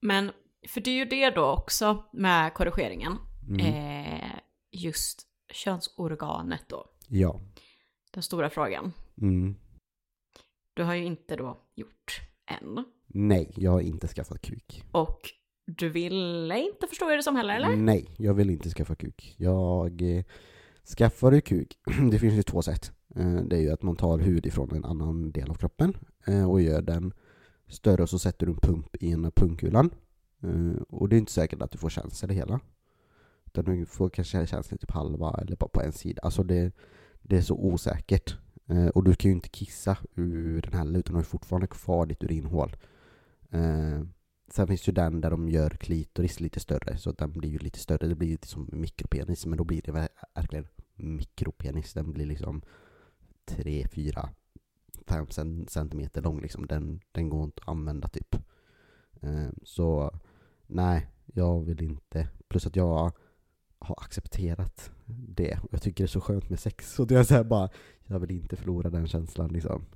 Men, 0.00 0.30
för 0.68 0.80
det 0.80 0.90
är 0.90 0.94
ju 0.94 1.04
det 1.04 1.30
då 1.30 1.46
också 1.46 2.04
med 2.12 2.54
korrigeringen. 2.54 3.12
Mm. 3.48 3.60
Eh, 3.66 4.30
just 4.72 5.22
könsorganet 5.52 6.64
då. 6.68 6.84
Ja. 7.08 7.40
Den 8.12 8.22
stora 8.22 8.50
frågan. 8.50 8.92
Mm. 9.20 9.54
Du 10.74 10.82
har 10.84 10.94
ju 10.94 11.04
inte 11.04 11.36
då 11.36 11.58
gjort 11.74 12.20
än. 12.60 12.84
Nej, 13.06 13.52
jag 13.56 13.70
har 13.70 13.80
inte 13.80 14.08
skaffat 14.08 14.42
kuk. 14.42 14.84
Och 14.92 15.20
du 15.64 15.88
ville 15.88 16.58
inte 16.58 16.86
förstå 16.86 17.08
det 17.08 17.22
som 17.22 17.36
heller 17.36 17.54
eller? 17.54 17.76
Nej, 17.76 18.14
jag 18.16 18.34
vill 18.34 18.50
inte 18.50 18.70
skaffa 18.70 18.94
kuk. 18.94 19.34
Jag 19.36 20.02
eh, 20.02 20.24
skaffade 20.96 21.40
kuk. 21.40 21.78
det 22.10 22.18
finns 22.18 22.34
ju 22.34 22.42
två 22.42 22.62
sätt. 22.62 22.92
Eh, 23.16 23.34
det 23.34 23.56
är 23.56 23.60
ju 23.60 23.70
att 23.70 23.82
man 23.82 23.96
tar 23.96 24.18
hud 24.18 24.46
ifrån 24.46 24.74
en 24.74 24.84
annan 24.84 25.32
del 25.32 25.50
av 25.50 25.54
kroppen 25.54 25.96
eh, 26.26 26.50
och 26.50 26.60
gör 26.60 26.82
den 26.82 27.12
större 27.68 28.02
och 28.02 28.10
så 28.10 28.18
sätter 28.18 28.46
du 28.46 28.52
en 28.52 28.60
pump 28.60 28.96
i 28.96 29.10
ena 29.10 29.30
pungkulan. 29.30 29.90
Eh, 30.42 30.82
och 30.88 31.08
det 31.08 31.16
är 31.16 31.18
inte 31.18 31.32
säkert 31.32 31.62
att 31.62 31.70
du 31.70 31.78
får 31.78 31.88
känsla 31.90 32.28
det 32.28 32.34
hela. 32.34 32.60
Utan 33.46 33.64
du 33.64 33.86
får 33.86 34.10
kanske 34.10 34.46
känsla 34.46 34.78
typ 34.78 34.90
halva 34.90 35.40
eller 35.42 35.56
bara 35.56 35.68
på 35.68 35.82
en 35.82 35.92
sida. 35.92 36.22
Alltså 36.22 36.42
det, 36.42 36.72
det 37.22 37.36
är 37.36 37.42
så 37.42 37.54
osäkert. 37.54 38.36
Eh, 38.66 38.86
och 38.86 39.04
du 39.04 39.14
kan 39.14 39.30
ju 39.30 39.34
inte 39.34 39.48
kissa 39.48 39.96
ur 40.14 40.62
den 40.62 40.72
heller 40.72 40.98
utan 40.98 41.12
du 41.12 41.16
har 41.16 41.22
ju 41.22 41.28
fortfarande 41.28 41.66
kvar 41.66 42.06
ditt 42.06 42.24
urinhål. 42.24 42.76
Eh, 43.50 44.00
Sen 44.50 44.66
finns 44.66 44.88
ju 44.88 44.92
den 44.92 45.20
där 45.20 45.30
de 45.30 45.48
gör 45.48 45.70
klitoris 45.70 46.40
lite 46.40 46.60
större, 46.60 46.98
så 46.98 47.12
den 47.12 47.32
blir 47.32 47.50
ju 47.50 47.58
lite 47.58 47.78
större. 47.78 48.06
Det 48.06 48.14
blir 48.14 48.28
ju 48.28 48.38
som 48.42 48.68
mikropenis, 48.72 49.46
men 49.46 49.58
då 49.58 49.64
blir 49.64 49.82
det 49.82 50.08
verkligen 50.34 50.68
mikropenis. 50.94 51.92
Den 51.92 52.12
blir 52.12 52.26
liksom 52.26 52.62
3, 53.44 53.88
4, 53.92 54.28
5 55.06 55.26
centimeter 55.68 56.22
lång 56.22 56.40
liksom. 56.40 56.66
Den, 56.66 57.00
den 57.12 57.28
går 57.28 57.44
inte 57.44 57.62
att 57.62 57.68
använda 57.68 58.08
typ. 58.08 58.36
Ehm, 59.20 59.54
så 59.62 60.18
nej, 60.66 61.06
jag 61.26 61.60
vill 61.60 61.82
inte. 61.82 62.28
Plus 62.48 62.66
att 62.66 62.76
jag 62.76 63.12
har 63.78 63.96
accepterat 64.02 64.90
det. 65.28 65.58
Och 65.62 65.68
jag 65.70 65.82
tycker 65.82 66.04
det 66.04 66.06
är 66.06 66.08
så 66.08 66.20
skönt 66.20 66.50
med 66.50 66.60
sex. 66.60 66.94
Så 66.94 67.04
det 67.04 67.16
är 67.16 67.24
så 67.24 67.34
här 67.34 67.44
bara, 67.44 67.68
jag 68.06 68.18
vill 68.18 68.30
inte 68.30 68.56
förlora 68.56 68.90
den 68.90 69.08
känslan 69.08 69.48
liksom. 69.48 69.86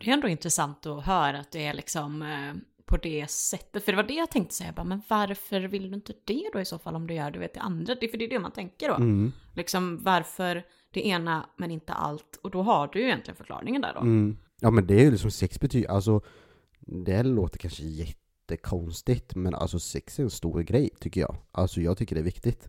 Det 0.00 0.10
är 0.10 0.14
ändå 0.14 0.28
intressant 0.28 0.86
att 0.86 1.04
höra 1.04 1.40
att 1.40 1.52
det 1.52 1.66
är 1.66 1.74
liksom 1.74 2.22
eh, 2.22 2.54
på 2.90 2.96
det 2.96 3.30
sättet. 3.30 3.84
För 3.84 3.92
det 3.92 3.96
var 3.96 4.08
det 4.08 4.14
jag 4.14 4.30
tänkte 4.30 4.54
säga, 4.54 4.72
bara, 4.72 4.84
men 4.84 5.02
varför 5.08 5.60
vill 5.60 5.90
du 5.90 5.94
inte 5.94 6.12
det 6.24 6.50
då 6.52 6.60
i 6.60 6.64
så 6.64 6.78
fall 6.78 6.96
om 6.96 7.06
du 7.06 7.14
gör 7.14 7.30
du 7.30 7.38
vet, 7.38 7.54
det 7.54 7.60
andra? 7.60 7.94
Det 7.94 8.06
är 8.06 8.10
för 8.10 8.18
det 8.18 8.24
är 8.24 8.30
det 8.30 8.38
man 8.38 8.52
tänker 8.52 8.88
då. 8.88 8.94
Mm. 8.94 9.32
Liksom 9.54 9.98
varför 10.02 10.64
det 10.90 11.06
ena 11.06 11.46
men 11.56 11.70
inte 11.70 11.92
allt. 11.92 12.38
Och 12.42 12.50
då 12.50 12.62
har 12.62 12.88
du 12.92 12.98
ju 12.98 13.04
egentligen 13.04 13.36
förklaringen 13.36 13.82
där 13.82 13.94
då. 13.94 14.00
Mm. 14.00 14.36
Ja 14.60 14.70
men 14.70 14.86
det 14.86 14.94
är 14.94 15.04
ju 15.04 15.10
liksom 15.10 15.30
sex 15.30 15.60
betyder, 15.60 15.90
alltså 15.90 16.20
det 16.80 17.22
låter 17.22 17.58
kanske 17.58 17.82
jättekonstigt 17.82 19.34
men 19.34 19.54
alltså 19.54 19.78
sex 19.78 20.18
är 20.18 20.22
en 20.22 20.30
stor 20.30 20.62
grej 20.62 20.90
tycker 21.00 21.20
jag. 21.20 21.36
Alltså 21.52 21.80
jag 21.80 21.98
tycker 21.98 22.14
det 22.14 22.20
är 22.20 22.24
viktigt. 22.24 22.68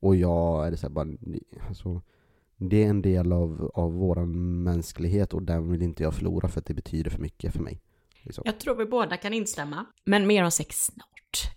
Och 0.00 0.16
jag 0.16 0.66
är 0.66 0.70
det 0.70 0.76
så 0.76 0.86
här 0.86 0.94
bara, 0.94 1.08
alltså 1.68 2.02
det 2.56 2.84
är 2.84 2.88
en 2.88 3.02
del 3.02 3.32
av, 3.32 3.70
av 3.74 3.92
våran 3.92 4.62
mänsklighet 4.62 5.34
och 5.34 5.42
den 5.42 5.70
vill 5.70 5.82
inte 5.82 6.02
jag 6.02 6.14
förlora 6.14 6.48
för 6.48 6.60
att 6.60 6.66
det 6.66 6.74
betyder 6.74 7.10
för 7.10 7.22
mycket 7.22 7.52
för 7.52 7.62
mig. 7.62 7.82
Liksom. 8.26 8.42
Jag 8.46 8.58
tror 8.60 8.74
vi 8.74 8.84
båda 8.84 9.16
kan 9.16 9.32
instämma. 9.34 9.86
Men 10.06 10.26
mer 10.26 10.44
om 10.44 10.50
sex 10.50 10.84
snart. 10.84 11.06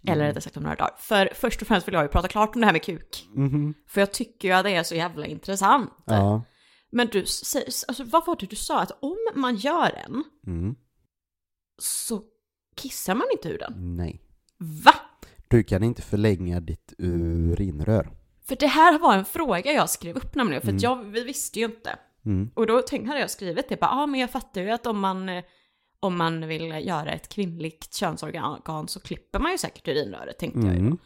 Mm. 0.03 0.13
Eller 0.13 0.25
rättare 0.25 0.41
sagt 0.41 0.57
om 0.57 0.63
några 0.63 0.75
dagar. 0.75 0.95
För 0.99 1.29
först 1.35 1.61
och 1.61 1.67
främst 1.67 1.87
vill 1.87 1.93
jag 1.93 2.03
ju 2.03 2.09
prata 2.09 2.27
klart 2.27 2.55
om 2.55 2.61
det 2.61 2.65
här 2.67 2.73
med 2.73 2.83
kuk. 2.83 3.27
Mhm. 3.35 3.73
För 3.87 4.01
jag 4.01 4.11
tycker 4.13 4.47
ju 4.47 4.53
att 4.53 4.63
det 4.63 4.75
är 4.75 4.83
så 4.83 4.95
jävla 4.95 5.25
intressant. 5.25 5.91
Ja. 6.05 6.43
Men 6.91 7.07
du, 7.07 7.25
säger- 7.25 7.67
alltså, 7.87 8.03
vad 8.03 8.25
var 8.25 8.35
det 8.39 8.45
du 8.45 8.55
sa? 8.55 8.79
Att 8.81 8.91
om 9.01 9.17
man 9.35 9.55
gör 9.55 9.91
en 10.05 10.23
Mm. 10.47 10.75
så 11.81 12.21
kissar 12.75 13.15
man 13.15 13.27
inte 13.31 13.49
ur 13.49 13.57
den. 13.57 13.95
Nej. 13.97 14.21
Va? 14.85 14.93
Du 15.47 15.63
kan 15.63 15.83
inte 15.83 16.01
förlänga 16.01 16.59
ditt 16.59 16.93
urinrör. 16.97 18.09
För 18.47 18.55
det 18.55 18.67
här 18.67 18.99
var 18.99 19.13
en 19.17 19.25
fråga 19.25 19.71
jag 19.71 19.89
skrev 19.89 20.17
upp 20.17 20.35
nämligen. 20.35 20.61
För 20.61 20.69
Mm. 20.69 20.79
jag, 20.81 21.03
vi 21.03 21.23
visste 21.23 21.59
ju 21.59 21.65
inte. 21.65 21.99
Mm. 22.25 22.51
Och 22.55 22.67
då 22.67 22.81
tänkte, 22.81 23.07
hade 23.07 23.19
jag 23.21 23.29
skrivit 23.29 23.69
det, 23.69 23.79
bara, 23.79 23.91
ja 23.91 24.05
men 24.05 24.19
jag 24.19 24.29
fattar 24.31 24.61
ju 24.61 24.69
att 24.71 24.87
om 24.87 24.99
man, 24.99 25.29
eh, 25.29 25.43
om 25.99 26.17
man 26.17 26.47
vill 26.47 26.87
göra 26.87 27.11
ett 27.11 27.29
kvinnligt 27.29 27.93
könsorgan 27.93 28.87
så 28.87 28.99
klipper 28.99 29.39
man 29.39 29.51
ju 29.51 29.57
säkert 29.57 29.87
urinröret, 29.87 30.37
tänkte 30.37 30.59
jag 30.59 30.73
ju. 30.73 30.79
Mm. 30.79 30.97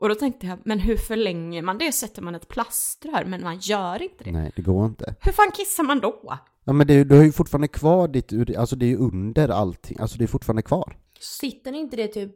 Och 0.00 0.08
då 0.08 0.14
tänkte 0.14 0.46
jag, 0.46 0.58
men 0.64 0.78
hur 0.78 0.96
förlänger 0.96 1.62
man 1.62 1.78
det? 1.78 1.92
Sätter 1.92 2.22
man 2.22 2.34
ett 2.34 2.48
plaströr? 2.48 3.24
Men 3.24 3.42
man 3.42 3.58
gör 3.58 4.02
inte 4.02 4.24
det. 4.24 4.32
Nej, 4.32 4.52
det 4.56 4.62
går 4.62 4.86
inte. 4.86 5.14
Hur 5.20 5.32
fan 5.32 5.50
kissar 5.54 5.84
man 5.84 6.00
då? 6.00 6.38
Ja 6.64 6.72
men 6.72 6.86
det, 6.86 7.04
du 7.04 7.16
har 7.16 7.24
ju 7.24 7.32
fortfarande 7.32 7.68
kvar 7.68 8.08
ditt 8.08 8.32
ur, 8.32 8.58
alltså 8.58 8.76
det 8.76 8.86
är 8.86 8.88
ju 8.88 8.96
under 8.96 9.48
allting, 9.48 9.96
alltså 10.00 10.18
det 10.18 10.24
är 10.24 10.26
fortfarande 10.26 10.62
kvar. 10.62 10.96
Sitter 11.20 11.72
inte 11.72 11.96
det 11.96 12.08
typ 12.08 12.34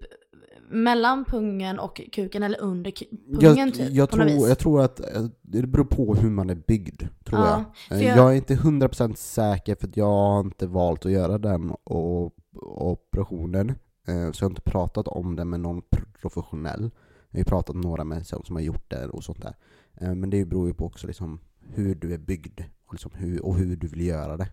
mellan 0.73 1.25
pungen 1.25 1.79
och 1.79 2.01
kuken 2.13 2.43
eller 2.43 2.61
under 2.61 2.93
pungen 3.41 3.57
Jag, 3.59 3.75
typ? 3.75 3.91
jag, 3.91 4.11
på 4.11 4.17
något 4.17 4.27
tror, 4.29 4.39
vis? 4.39 4.49
jag 4.49 4.59
tror 4.59 4.81
att 4.83 5.01
eh, 5.01 5.27
det 5.43 5.67
beror 5.67 5.85
på 5.85 6.15
hur 6.15 6.31
man 6.31 6.51
är 6.51 6.55
byggd, 6.55 7.03
tror 7.25 7.41
Ja, 7.41 7.65
jag. 7.91 7.99
Eh, 8.01 8.07
jag- 8.07 8.17
Jag 8.19 8.33
är 8.33 8.37
inte 8.37 8.55
100% 8.55 9.17
säker 9.19 9.75
för 9.81 9.91
jag 9.95 10.05
har 10.07 10.41
inte 10.41 10.67
valt 10.67 11.07
att 11.07 11.13
göra 11.13 11.39
den 11.39 11.71
o- 11.85 12.31
operationen. 12.77 13.69
Eh, 14.09 14.31
Så 14.33 14.45
jag 14.45 14.49
har 14.49 14.51
inte 14.51 14.63
pratat 14.63 15.09
om 15.09 15.37
det 15.37 15.45
med 15.45 15.61
någon 15.61 15.83
professionell. 16.21 16.91
Jag 17.31 17.37
har 17.37 17.39
ju 17.39 17.45
pratat 17.45 17.77
med 17.77 17.85
några 17.85 18.05
med, 18.05 18.27
som 18.27 18.57
har 18.57 18.61
gjort 18.63 18.91
det 18.91 19.07
och 19.07 19.25
sånt 19.25 19.43
där. 19.43 19.55
Men 20.15 20.31
det 20.31 20.45
beror 20.45 20.69
ju 20.69 20.75
på 20.75 20.87
också 20.87 21.07
liksom 21.07 21.41
hur 21.75 21.95
du 21.95 22.15
är 22.15 22.19
byggd 22.19 22.61
och, 22.87 22.95
liksom 22.95 23.11
hur, 23.15 23.45
och 23.47 23.55
hur 23.57 23.77
du 23.77 23.87
vill 23.89 24.07
göra 24.07 24.37
det. 24.37 24.49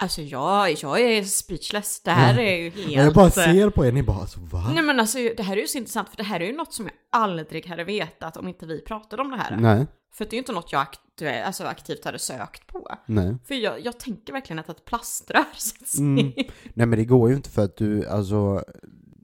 Alltså 0.00 0.22
jag, 0.22 0.70
jag 0.82 1.00
är 1.00 1.22
speechless. 1.24 2.00
Det 2.04 2.10
här 2.10 2.38
är 2.38 2.56
ju 2.56 2.70
helt... 2.70 2.92
Jag 2.92 3.14
bara 3.14 3.30
ser 3.30 3.70
på 3.70 3.86
er, 3.86 3.92
ni 3.92 4.02
bara 4.02 4.16
alltså 4.20 4.40
va? 4.40 4.70
Nej 4.74 4.82
men 4.82 5.00
alltså 5.00 5.18
det 5.36 5.42
här 5.42 5.56
är 5.56 5.60
ju 5.60 5.66
så 5.66 5.78
intressant 5.78 6.08
för 6.08 6.16
det 6.16 6.22
här 6.22 6.40
är 6.40 6.44
ju 6.46 6.56
något 6.56 6.72
som 6.72 6.84
jag 6.86 6.94
aldrig 7.22 7.66
hade 7.66 7.84
vetat 7.84 8.36
om 8.36 8.48
inte 8.48 8.66
vi 8.66 8.80
pratade 8.80 9.22
om 9.22 9.30
det 9.30 9.36
här. 9.36 9.56
Nej, 9.56 9.86
För 10.12 10.24
det 10.24 10.30
är 10.30 10.32
ju 10.32 10.38
inte 10.38 10.52
något 10.52 10.72
jag 10.72 10.86
aktu- 10.86 11.42
alltså, 11.44 11.64
aktivt 11.64 12.04
hade 12.04 12.18
sökt 12.18 12.66
på. 12.66 12.88
nej. 13.06 13.36
För 13.44 13.54
jag, 13.54 13.84
jag 13.84 14.00
tänker 14.00 14.32
verkligen 14.32 14.58
att 14.58 14.68
ett 14.68 14.84
plaströr 14.84 15.44
sätts 15.56 15.98
Mm. 15.98 16.32
Nej 16.74 16.86
men 16.86 16.90
det 16.90 17.04
går 17.04 17.30
ju 17.30 17.36
inte 17.36 17.50
för 17.50 17.64
att 17.64 17.76
du, 17.76 18.06
alltså 18.06 18.64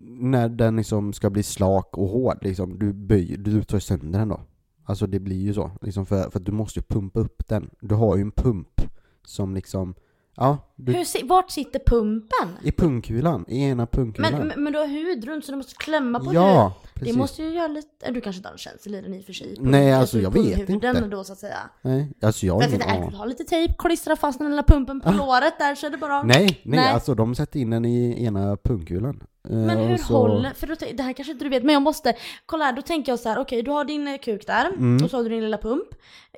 när 0.07 0.49
den 0.49 0.77
liksom 0.77 1.13
ska 1.13 1.31
bli 1.31 1.43
slak 1.43 1.99
och 1.99 2.09
hård 2.09 2.39
liksom, 2.43 2.79
du 2.79 2.93
böjer, 2.93 3.37
du 3.37 3.63
tar 3.65 3.79
sönder 3.79 4.19
den 4.19 4.29
då. 4.29 4.41
Alltså 4.87 5.07
det 5.07 5.21
blir 5.21 5.41
ju 5.43 5.55
så, 5.55 5.71
liksom 5.83 6.07
för, 6.07 6.31
för 6.31 6.39
att 6.39 6.47
du 6.47 6.53
måste 6.53 6.79
ju 6.79 6.83
pumpa 6.89 7.21
upp 7.21 7.49
den. 7.49 7.71
Du 7.81 7.95
har 7.95 8.17
ju 8.17 8.23
en 8.23 8.33
pump 8.33 8.81
som 9.25 9.55
liksom, 9.55 9.95
ja, 10.37 10.59
du, 10.77 10.93
Hur, 10.93 11.27
vart 11.29 11.51
sitter 11.51 11.79
pumpen? 11.79 12.49
i 12.63 12.73
pungkulan, 12.73 13.45
i 13.49 13.63
ena 13.65 13.87
pungkulan. 13.87 14.33
Men, 14.49 14.63
men, 14.65 14.73
du 14.73 14.79
har 14.79 14.87
hud 14.87 15.25
runt 15.25 15.45
så 15.45 15.53
du 15.53 15.57
måste 15.57 15.75
klämma 15.75 16.19
på 16.19 16.25
hud. 16.25 16.35
ja, 16.35 16.75
Det 16.95 17.01
precis. 17.01 17.17
måste 17.17 17.43
ju 17.43 17.49
göra 17.51 17.67
lite, 17.69 18.11
du 18.11 18.21
kanske 18.21 18.39
inte 18.39 18.49
har 18.49 18.53
en 18.53 18.59
känsla 18.59 18.99
i 18.99 19.01
den 19.01 19.15
i 19.15 19.21
och 19.21 19.25
för 19.25 19.33
sig. 19.33 19.57
Nej, 19.61 19.93
alltså, 19.93 20.19
jag 20.19 20.31
vet 20.33 20.69
inte. 20.69 20.93
då 21.01 21.25
så 21.25 21.33
att 21.33 21.39
säga. 21.39 21.59
Nej, 21.83 22.13
alltså 22.23 22.47
jag 22.47 22.55
har 22.55 22.69
ingen 22.69 22.83
aning. 22.83 23.13
ha 23.13 23.25
lite 23.25 23.45
tejp, 23.45 23.75
klistra 23.79 24.17
fast 24.17 24.39
den 24.39 24.51
lilla 24.51 24.63
pumpen 24.63 25.01
på 25.01 25.11
låret 25.13 25.59
där 25.59 25.75
så 25.75 25.87
är 25.87 25.91
det 25.91 25.99
bara... 25.99 26.23
Nej, 26.23 26.45
nej, 26.47 26.61
Nej. 26.65 26.93
alltså 26.93 27.15
de 27.15 27.35
sätter 27.35 27.61
in 27.61 27.71
den 27.71 27.85
i 27.85 28.25
ena 28.25 28.57
pungkulan. 28.57 29.23
Eh, 29.49 29.57
Men 29.57 29.79
hur 29.79 29.97
så- 29.97 30.15
håller, 30.17 30.51
för 30.51 30.67
då, 30.67 30.75
det 30.95 31.03
här 31.03 31.13
kanske 31.13 31.33
inte 31.33 31.45
du 31.45 31.49
vet, 31.49 31.63
men 31.65 31.73
jag 31.73 31.83
måste, 31.83 32.15
kolla 32.47 32.65
här, 32.65 32.73
då 32.73 32.83
tänker 32.83 33.13
jag 33.13 33.19
så 33.19 33.29
här: 33.29 33.39
okej 33.39 33.63
du 33.63 33.71
har 33.71 33.85
din 33.85 34.09
eh, 34.09 34.19
kuk 34.19 34.47
där, 34.47 34.67
Mm. 34.67 35.05
och 35.05 35.11
så 35.11 35.17
har 35.17 35.23
du 35.25 35.29
din 35.31 35.41
lilla 35.43 35.59
pump 35.59 35.89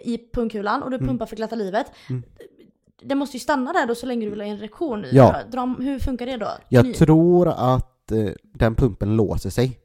i 0.04 0.18
pungkulan 0.32 0.82
och 0.82 0.90
du 0.90 0.98
pumpar 0.98 1.26
för 1.26 1.36
glatta 1.36 1.56
livet. 1.56 1.86
Mm. 2.10 2.22
Det 3.02 3.14
måste 3.14 3.36
ju 3.36 3.40
stanna 3.40 3.72
där 3.72 3.86
då 3.86 3.94
så 3.94 4.06
länge 4.06 4.24
du 4.24 4.30
vill 4.30 4.40
ha 4.40 4.46
en 4.46 4.58
erektion. 4.58 5.04
Ja. 5.12 5.36
Dra, 5.50 5.76
hur 5.78 5.98
funkar 5.98 6.26
det 6.26 6.36
då? 6.36 6.48
Jag 6.68 6.86
Ny- 6.86 6.94
tror 6.94 7.48
att 7.48 8.12
eh, 8.12 8.30
den 8.42 8.74
pumpen 8.74 9.16
låser 9.16 9.50
sig 9.50 9.80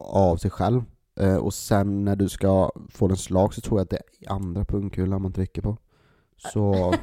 av 0.00 0.36
sig 0.36 0.50
själv. 0.50 0.82
Eh, 1.20 1.36
och 1.36 1.54
sen 1.54 2.04
när 2.04 2.16
du 2.16 2.28
ska 2.28 2.70
få 2.90 3.08
den 3.08 3.16
slag 3.16 3.54
så 3.54 3.60
tror 3.60 3.78
jag 3.80 3.84
att 3.84 3.90
det 3.90 3.96
är 3.96 4.32
andra 4.32 4.64
pungkulan 4.64 5.22
man 5.22 5.32
trycker 5.32 5.62
på. 5.62 5.76
Så... 6.52 6.72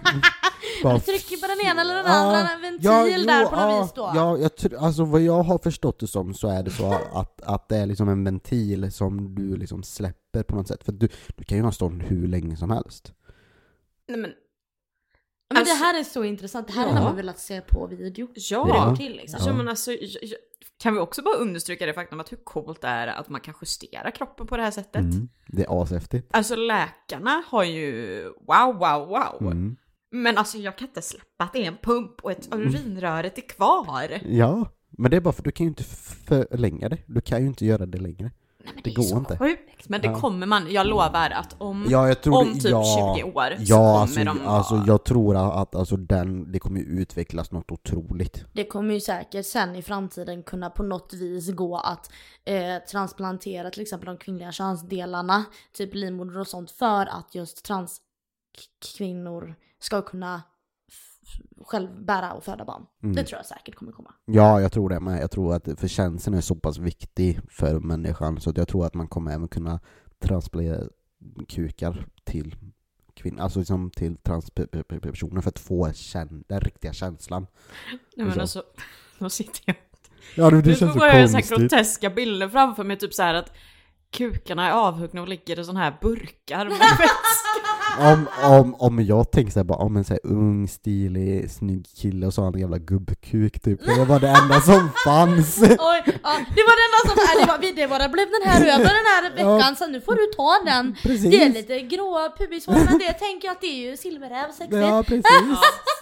bara 0.83 0.93
Du 0.93 0.99
trycker 0.99 1.37
på 1.37 1.47
den 1.47 1.71
ena 1.71 1.81
eller 1.81 1.95
den 1.95 2.05
andra, 2.05 2.49
en 2.49 2.61
ventil 2.61 2.85
ja, 2.85 3.07
jo, 3.07 3.25
där 3.25 3.45
på 3.45 3.55
något 3.55 3.61
ja, 3.61 3.81
vis 3.81 3.93
då. 3.93 4.11
Ja, 4.15 4.37
jag 4.37 4.83
alltså 4.83 5.03
vad 5.03 5.21
jag 5.21 5.43
har 5.43 5.57
förstått 5.57 5.99
det 5.99 6.07
som 6.07 6.33
så 6.33 6.47
är 6.47 6.63
det 6.63 6.71
så 6.71 6.93
att, 7.13 7.41
att 7.41 7.69
det 7.69 7.77
är 7.77 7.85
liksom 7.85 8.09
en 8.09 8.23
ventil 8.23 8.91
som 8.91 9.35
du 9.35 9.55
liksom 9.57 9.83
släpper 9.83 10.43
på 10.43 10.55
något 10.55 10.67
sätt. 10.67 10.83
För 10.83 10.91
du, 10.91 11.09
du 11.35 11.43
kan 11.43 11.57
ju 11.57 11.63
ha 11.63 11.71
stånd 11.71 12.03
hur 12.03 12.27
länge 12.27 12.57
som 12.57 12.71
helst. 12.71 13.13
Nej 14.07 14.17
men 14.17 14.31
Men 15.49 15.57
Alltså- 15.57 15.73
det 15.75 15.79
här 15.85 15.99
är 15.99 16.03
så 16.03 16.23
intressant, 16.23 16.67
det 16.67 16.73
här 16.73 16.81
Ja. 16.87 16.89
hade 16.93 17.03
man 17.05 17.15
velat 17.15 17.39
se 17.39 17.61
på 17.61 17.87
video. 17.87 18.27
ja. 18.35 18.65
Hur 18.65 18.73
det 18.73 18.79
går 18.89 18.95
till 18.95 19.15
liksom. 19.17 19.39
Ja. 19.45 19.53
men 19.53 19.67
alltså, 19.67 19.91
jag- 19.91 20.23
jag- 20.23 20.37
kan 20.79 20.93
vi 20.93 20.99
också 20.99 21.21
bara 21.21 21.35
understryka 21.35 21.85
det 21.85 21.93
faktum 21.93 22.19
att 22.19 22.31
hur 22.31 22.37
coolt 22.43 22.81
det 22.81 22.87
är 22.87 23.07
att 23.07 23.29
man 23.29 23.41
kan 23.41 23.53
justera 23.61 24.11
kroppen 24.11 24.47
på 24.47 24.57
det 24.57 24.63
här 24.63 24.71
sättet? 24.71 25.01
Mm. 25.01 25.29
Det 25.47 25.63
är 25.63 25.81
ashäftigt. 25.83 26.27
Alltså 26.35 26.55
läkarna 26.55 27.43
har 27.47 27.63
ju 27.63 28.23
wow, 28.23 28.73
wow, 28.79 29.07
wow. 29.07 29.51
Mm. 29.51 29.75
Men 30.11 30.37
alltså 30.37 30.57
jag 30.57 30.77
kan 30.77 30.87
inte 30.87 31.01
släppa 31.01 31.43
att 31.43 31.53
det 31.53 31.63
är 31.63 31.67
en 31.67 31.77
pump 31.77 32.21
och 32.21 32.31
ett 32.31 32.53
urinröret 32.55 33.37
är 33.37 33.41
kvar. 33.49 34.19
Ja, 34.25 34.65
men 34.89 35.11
det 35.11 35.17
är 35.17 35.21
bara 35.21 35.33
för 35.33 35.43
du 35.43 35.51
kan 35.51 35.63
ju 35.65 35.69
inte 35.69 35.83
förlänga 35.83 36.89
det. 36.89 36.97
Du 37.07 37.21
kan 37.21 37.41
ju 37.41 37.47
inte 37.47 37.65
göra 37.65 37.85
det 37.85 37.97
längre. 37.97 38.31
Det 38.85 38.91
är 38.91 38.95
går 38.95 39.03
så 39.03 39.17
inte. 39.17 39.37
Sjukt. 39.37 39.89
Men 39.89 40.01
det 40.01 40.07
Ja. 40.07 40.19
kommer 40.19 40.47
man, 40.47 40.71
jag 40.71 40.87
lovar 40.87 41.29
att 41.29 41.55
om, 41.57 41.85
Ja, 41.89 42.07
jag 42.07 42.21
tror 42.21 42.37
om 42.37 42.53
det- 42.53 42.59
typ 42.59 42.71
ja, 42.71 43.15
20 43.17 43.23
år 43.23 43.55
så 43.57 43.63
Ja, 43.63 43.77
kommer 43.77 44.01
alltså, 44.01 44.23
de 44.23 44.47
alltså 44.47 44.75
vara- 44.75 44.87
jag 44.87 45.03
tror 45.03 45.35
att 45.61 45.75
alltså, 45.75 45.97
den, 45.97 46.51
det 46.51 46.59
kommer 46.59 46.79
ju 46.79 46.85
utvecklas 46.85 47.51
något 47.51 47.71
otroligt. 47.71 48.43
Det 48.53 48.63
kommer 48.63 48.93
ju 48.93 49.01
säkert 49.01 49.45
sen 49.45 49.75
i 49.75 49.81
framtiden 49.81 50.43
kunna 50.43 50.69
på 50.69 50.83
något 50.83 51.13
vis 51.13 51.51
gå 51.51 51.77
att 51.77 52.11
eh, 52.45 52.77
transplantera 52.91 53.69
till 53.69 53.81
exempel 53.81 54.05
de 54.07 54.17
kvinnliga 54.17 54.51
könsdelarna, 54.51 55.43
typ 55.73 55.93
livmoder 55.93 56.39
och 56.39 56.47
sånt, 56.47 56.71
för 56.71 57.05
att 57.05 57.35
just 57.35 57.65
transkvinnor 57.65 59.55
ska 59.79 60.01
kunna 60.01 60.41
själv 61.65 62.05
bära 62.05 62.33
och 62.33 62.43
föda 62.43 62.65
barn. 62.65 62.85
Mm. 63.03 63.15
Det 63.15 63.23
tror 63.23 63.39
jag 63.39 63.45
säkert 63.45 63.75
kommer 63.75 63.91
komma. 63.91 64.13
Ja, 64.25 64.61
jag 64.61 64.71
tror 64.71 64.89
det 64.89 64.99
med. 64.99 65.21
Jag 65.21 65.31
tror 65.31 65.55
att 65.55 65.79
för 65.79 65.87
känslan 65.87 66.33
är 66.33 66.41
så 66.41 66.55
pass 66.55 66.77
viktig 66.77 67.39
för 67.49 67.79
människan 67.79 68.41
så 68.41 68.49
att 68.49 68.57
jag 68.57 68.67
tror 68.67 68.85
att 68.85 68.93
man 68.93 69.07
kommer 69.07 69.31
även 69.31 69.47
kunna 69.47 69.79
transplantera 70.19 70.87
kukar 71.47 72.05
till 72.23 72.55
kvinnor, 73.13 73.41
alltså 73.41 73.59
liksom 73.59 73.91
till 73.91 74.17
transpersoner 74.17 75.41
för 75.41 75.49
att 75.49 75.59
få 75.59 75.93
känn, 75.93 76.43
den 76.47 76.59
riktiga 76.59 76.93
känslan. 76.93 77.47
Nej 78.15 78.25
men 78.25 78.33
så. 78.33 78.41
alltså, 78.41 78.63
då 79.19 79.29
sitter 79.29 79.61
jag 79.65 79.75
Ja, 80.35 80.49
det, 80.49 80.65
Nu 80.65 80.75
får 80.75 81.05
jag 81.05 81.29
så 81.29 81.37
här 81.37 81.57
groteska 81.57 82.09
bilder 82.09 82.49
framför 82.49 82.83
mig, 82.83 82.97
typ 82.97 83.13
så 83.13 83.23
här 83.23 83.33
att 83.33 83.55
kukarna 84.11 84.67
är 84.67 84.71
avhuggna 84.71 85.21
och 85.21 85.27
ligger 85.27 85.59
i 85.59 85.63
sådana 85.63 85.79
här 85.79 85.97
burkar 86.01 86.65
med 86.65 86.77
vätska. 86.79 87.64
Om, 87.99 88.27
om, 88.43 88.75
om 88.75 89.05
jag 89.05 89.31
tänker 89.31 89.51
såhär 89.51 89.63
bara 89.63 89.77
om 89.79 89.97
en 89.97 90.03
såhär 90.03 90.19
ung, 90.23 90.67
stilig, 90.67 91.51
snygg 91.51 91.85
kille 91.95 92.27
och 92.27 92.33
så 92.33 92.41
har 92.41 92.45
han 92.45 92.53
en 92.53 92.59
jävla 92.61 92.77
gubbkuk 92.77 93.59
typ. 93.59 93.85
Det 93.85 94.05
var 94.05 94.19
det 94.19 94.27
enda 94.29 94.61
som 94.61 94.89
fanns. 95.05 95.61
Oj, 95.61 95.69
ja, 96.05 96.31
det 96.55 96.63
var 96.67 96.75
det 96.77 96.85
enda 96.87 96.99
som, 97.09 97.15
nej, 97.15 97.45
det 97.45 97.51
var, 97.51 97.75
det 97.75 97.87
var 97.87 97.99
det 97.99 98.09
blev 98.09 98.27
den 98.27 98.49
här 98.51 98.61
över 98.75 98.83
den 98.83 99.05
här 99.05 99.33
Ja. 99.37 99.55
veckan 99.57 99.75
så 99.75 99.87
nu 99.87 100.01
får 100.01 100.13
du 100.15 100.25
ta 100.37 100.71
den. 100.71 100.95
Precis. 101.03 101.31
Det 101.31 101.43
är 101.43 101.49
lite 101.53 101.81
gråa 101.81 102.29
pubishår 102.37 102.73
men 102.73 102.97
det 102.97 103.13
tänker 103.13 103.47
jag 103.47 103.51
att 103.55 103.61
det 103.61 103.67
är 103.67 103.89
ju 103.91 103.97
silverräv 103.97 104.47
sexigt. 104.51 104.73
Ja, 104.75 105.03
precis. 105.07 105.25
Ja, 105.51 105.57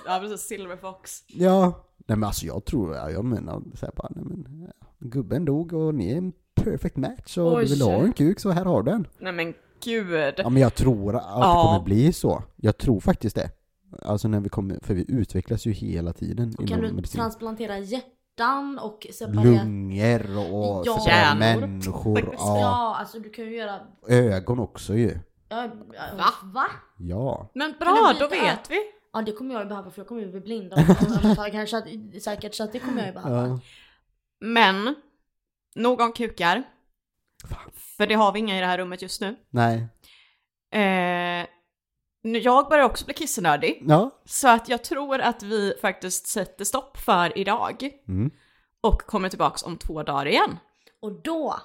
ja 0.06 0.20
precis, 0.20 0.48
Silverfox. 0.48 1.24
Ja. 1.28 1.86
Nej 2.08 2.18
men 2.18 2.24
alltså 2.24 2.46
jag 2.46 2.66
tror, 2.66 2.96
ja, 2.96 3.10
jag 3.12 3.26
menar 3.26 3.62
såhär 3.76 3.94
bara, 3.96 4.08
nej 4.16 4.24
men 4.28 4.62
ja, 4.68 4.88
gubben 5.00 5.46
dog 5.46 5.74
och 5.74 5.96
ni 5.96 6.12
är 6.12 6.18
en 6.18 6.32
perfect 6.56 6.98
match 6.98 7.38
och 7.38 7.54
Oj. 7.54 7.64
du 7.66 7.70
vill 7.70 7.82
ha 7.82 7.94
en 7.94 8.14
kuk 8.14 8.40
så 8.40 8.52
här 8.52 8.66
har 8.66 8.84
du 8.84 8.92
den. 8.92 9.08
Nej 9.20 9.34
men 9.34 9.54
gud. 9.86 10.34
Ja 10.38 10.50
men 10.50 10.62
jag 10.62 10.76
tror 10.76 11.16
att 11.16 11.24
Ja. 11.28 11.38
det 11.38 11.68
kommer 11.68 11.84
bli 11.86 12.14
så. 12.14 12.44
Jag 12.56 12.78
tror 12.78 13.00
faktiskt 13.00 13.36
det. 13.36 13.50
Alltså 14.02 14.28
när 14.28 14.40
vi 14.40 14.50
kommer, 14.50 14.80
för 14.84 14.94
vi 14.94 15.06
utvecklas 15.08 15.66
ju 15.66 15.72
hela 15.72 16.14
tiden 16.14 16.56
Och 16.60 16.68
kan 16.68 16.82
du 16.82 16.92
medicin. 16.92 17.20
transplantera 17.20 17.78
hjärtan 17.80 18.80
och 18.80 19.08
separera... 19.14 19.44
Lungor 19.44 20.54
och 20.54 20.84
Ja. 20.86 21.00
separera 21.00 21.36
människor. 21.36 22.36
Ja. 22.38 22.60
Ja. 22.60 22.96
alltså 23.00 23.20
du 23.20 23.30
kan 23.30 23.46
ju 23.46 23.56
göra... 23.56 23.80
Ögon 24.08 24.60
också 24.60 24.96
ju. 24.96 25.20
Ja, 25.50 25.70
Va? 26.18 26.26
Va? 26.44 26.66
Ja. 26.98 27.50
Men 27.54 27.74
bra, 27.80 28.14
då 28.20 28.28
vet 28.28 28.70
vi. 28.72 28.78
Ja 29.14 29.22
det 29.22 29.32
kommer 29.32 29.54
jag 29.54 29.64
ju 29.64 29.70
behöva 29.70 29.90
för 29.92 30.00
jag 30.00 30.08
kommer 30.08 30.22
ju 30.22 30.32
bli 30.32 30.40
blind 30.42 30.74
kanske, 31.52 31.84
säkert 32.22 32.56
så 32.56 32.64
att 32.64 32.72
det 32.72 32.80
kommer 32.80 32.98
jag 32.98 33.08
ju 33.08 33.14
behöva. 33.22 33.48
ja. 33.48 33.60
Men, 34.40 34.96
nog 35.76 36.02
om 36.02 36.12
kukar. 36.12 36.64
Fan. 37.50 37.72
För 37.98 38.08
det 38.08 38.14
har 38.14 38.32
vi 38.32 38.40
inga 38.40 38.58
i 38.58 38.60
det 38.60 38.66
här 38.66 38.78
rummet 38.78 39.02
just 39.02 39.22
nu. 39.22 39.36
Nej. 39.50 39.88
Eh, 40.74 41.48
jag 42.22 42.70
börjar 42.70 42.86
också 42.86 43.06
bli 43.06 43.14
kissenördig. 43.14 43.84
Ja. 43.88 44.22
Så 44.26 44.48
att 44.48 44.70
jag 44.70 44.84
tror 44.84 45.20
att 45.20 45.44
vi 45.44 45.74
faktiskt 45.82 46.28
sätter 46.28 46.66
stopp 46.66 46.98
för 46.98 47.38
idag. 47.38 47.90
Mm. 48.08 48.32
Och 48.82 49.02
kommer 49.02 49.30
tillbaks 49.30 49.64
om 49.64 49.78
två 49.78 50.04
dagar 50.04 50.26
igen. 50.26 50.58
Och 51.02 51.22
då 51.22 51.56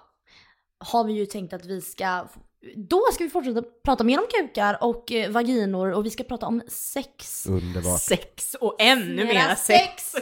har 0.78 1.04
vi 1.04 1.12
ju 1.12 1.26
tänkt 1.26 1.52
att 1.52 1.64
vi 1.64 1.80
ska 1.80 2.28
då 2.76 3.02
ska 3.12 3.24
vi 3.24 3.30
fortsätta 3.30 3.62
prata 3.84 4.04
mer 4.04 4.18
om 4.18 4.26
kukar 4.30 4.84
och 4.84 5.12
eh, 5.12 5.30
vaginor 5.30 5.92
och 5.92 6.06
vi 6.06 6.10
ska 6.10 6.24
prata 6.24 6.46
om 6.46 6.62
sex. 6.68 7.46
Underbart. 7.46 8.00
Sex 8.00 8.54
och 8.54 8.76
ännu 8.78 9.24
mer 9.24 9.54
sex. 9.54 10.14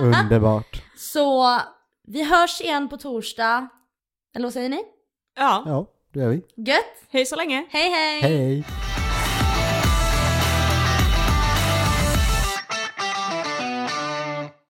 Underbart. 0.00 0.82
Så 0.96 1.58
vi 2.06 2.24
hörs 2.24 2.60
igen 2.60 2.88
på 2.88 2.96
torsdag. 2.96 3.68
Eller 4.34 4.46
vad 4.46 4.52
säger 4.52 4.68
ni? 4.68 4.84
Ja, 5.36 5.62
Ja, 5.66 5.86
det 6.14 6.20
gör 6.20 6.28
vi. 6.28 6.42
Gött! 6.56 6.86
hej 7.10 7.26
så 7.26 7.36
länge. 7.36 7.66
Hej 7.70 7.90
hej! 7.90 8.20
Hej! 8.20 8.64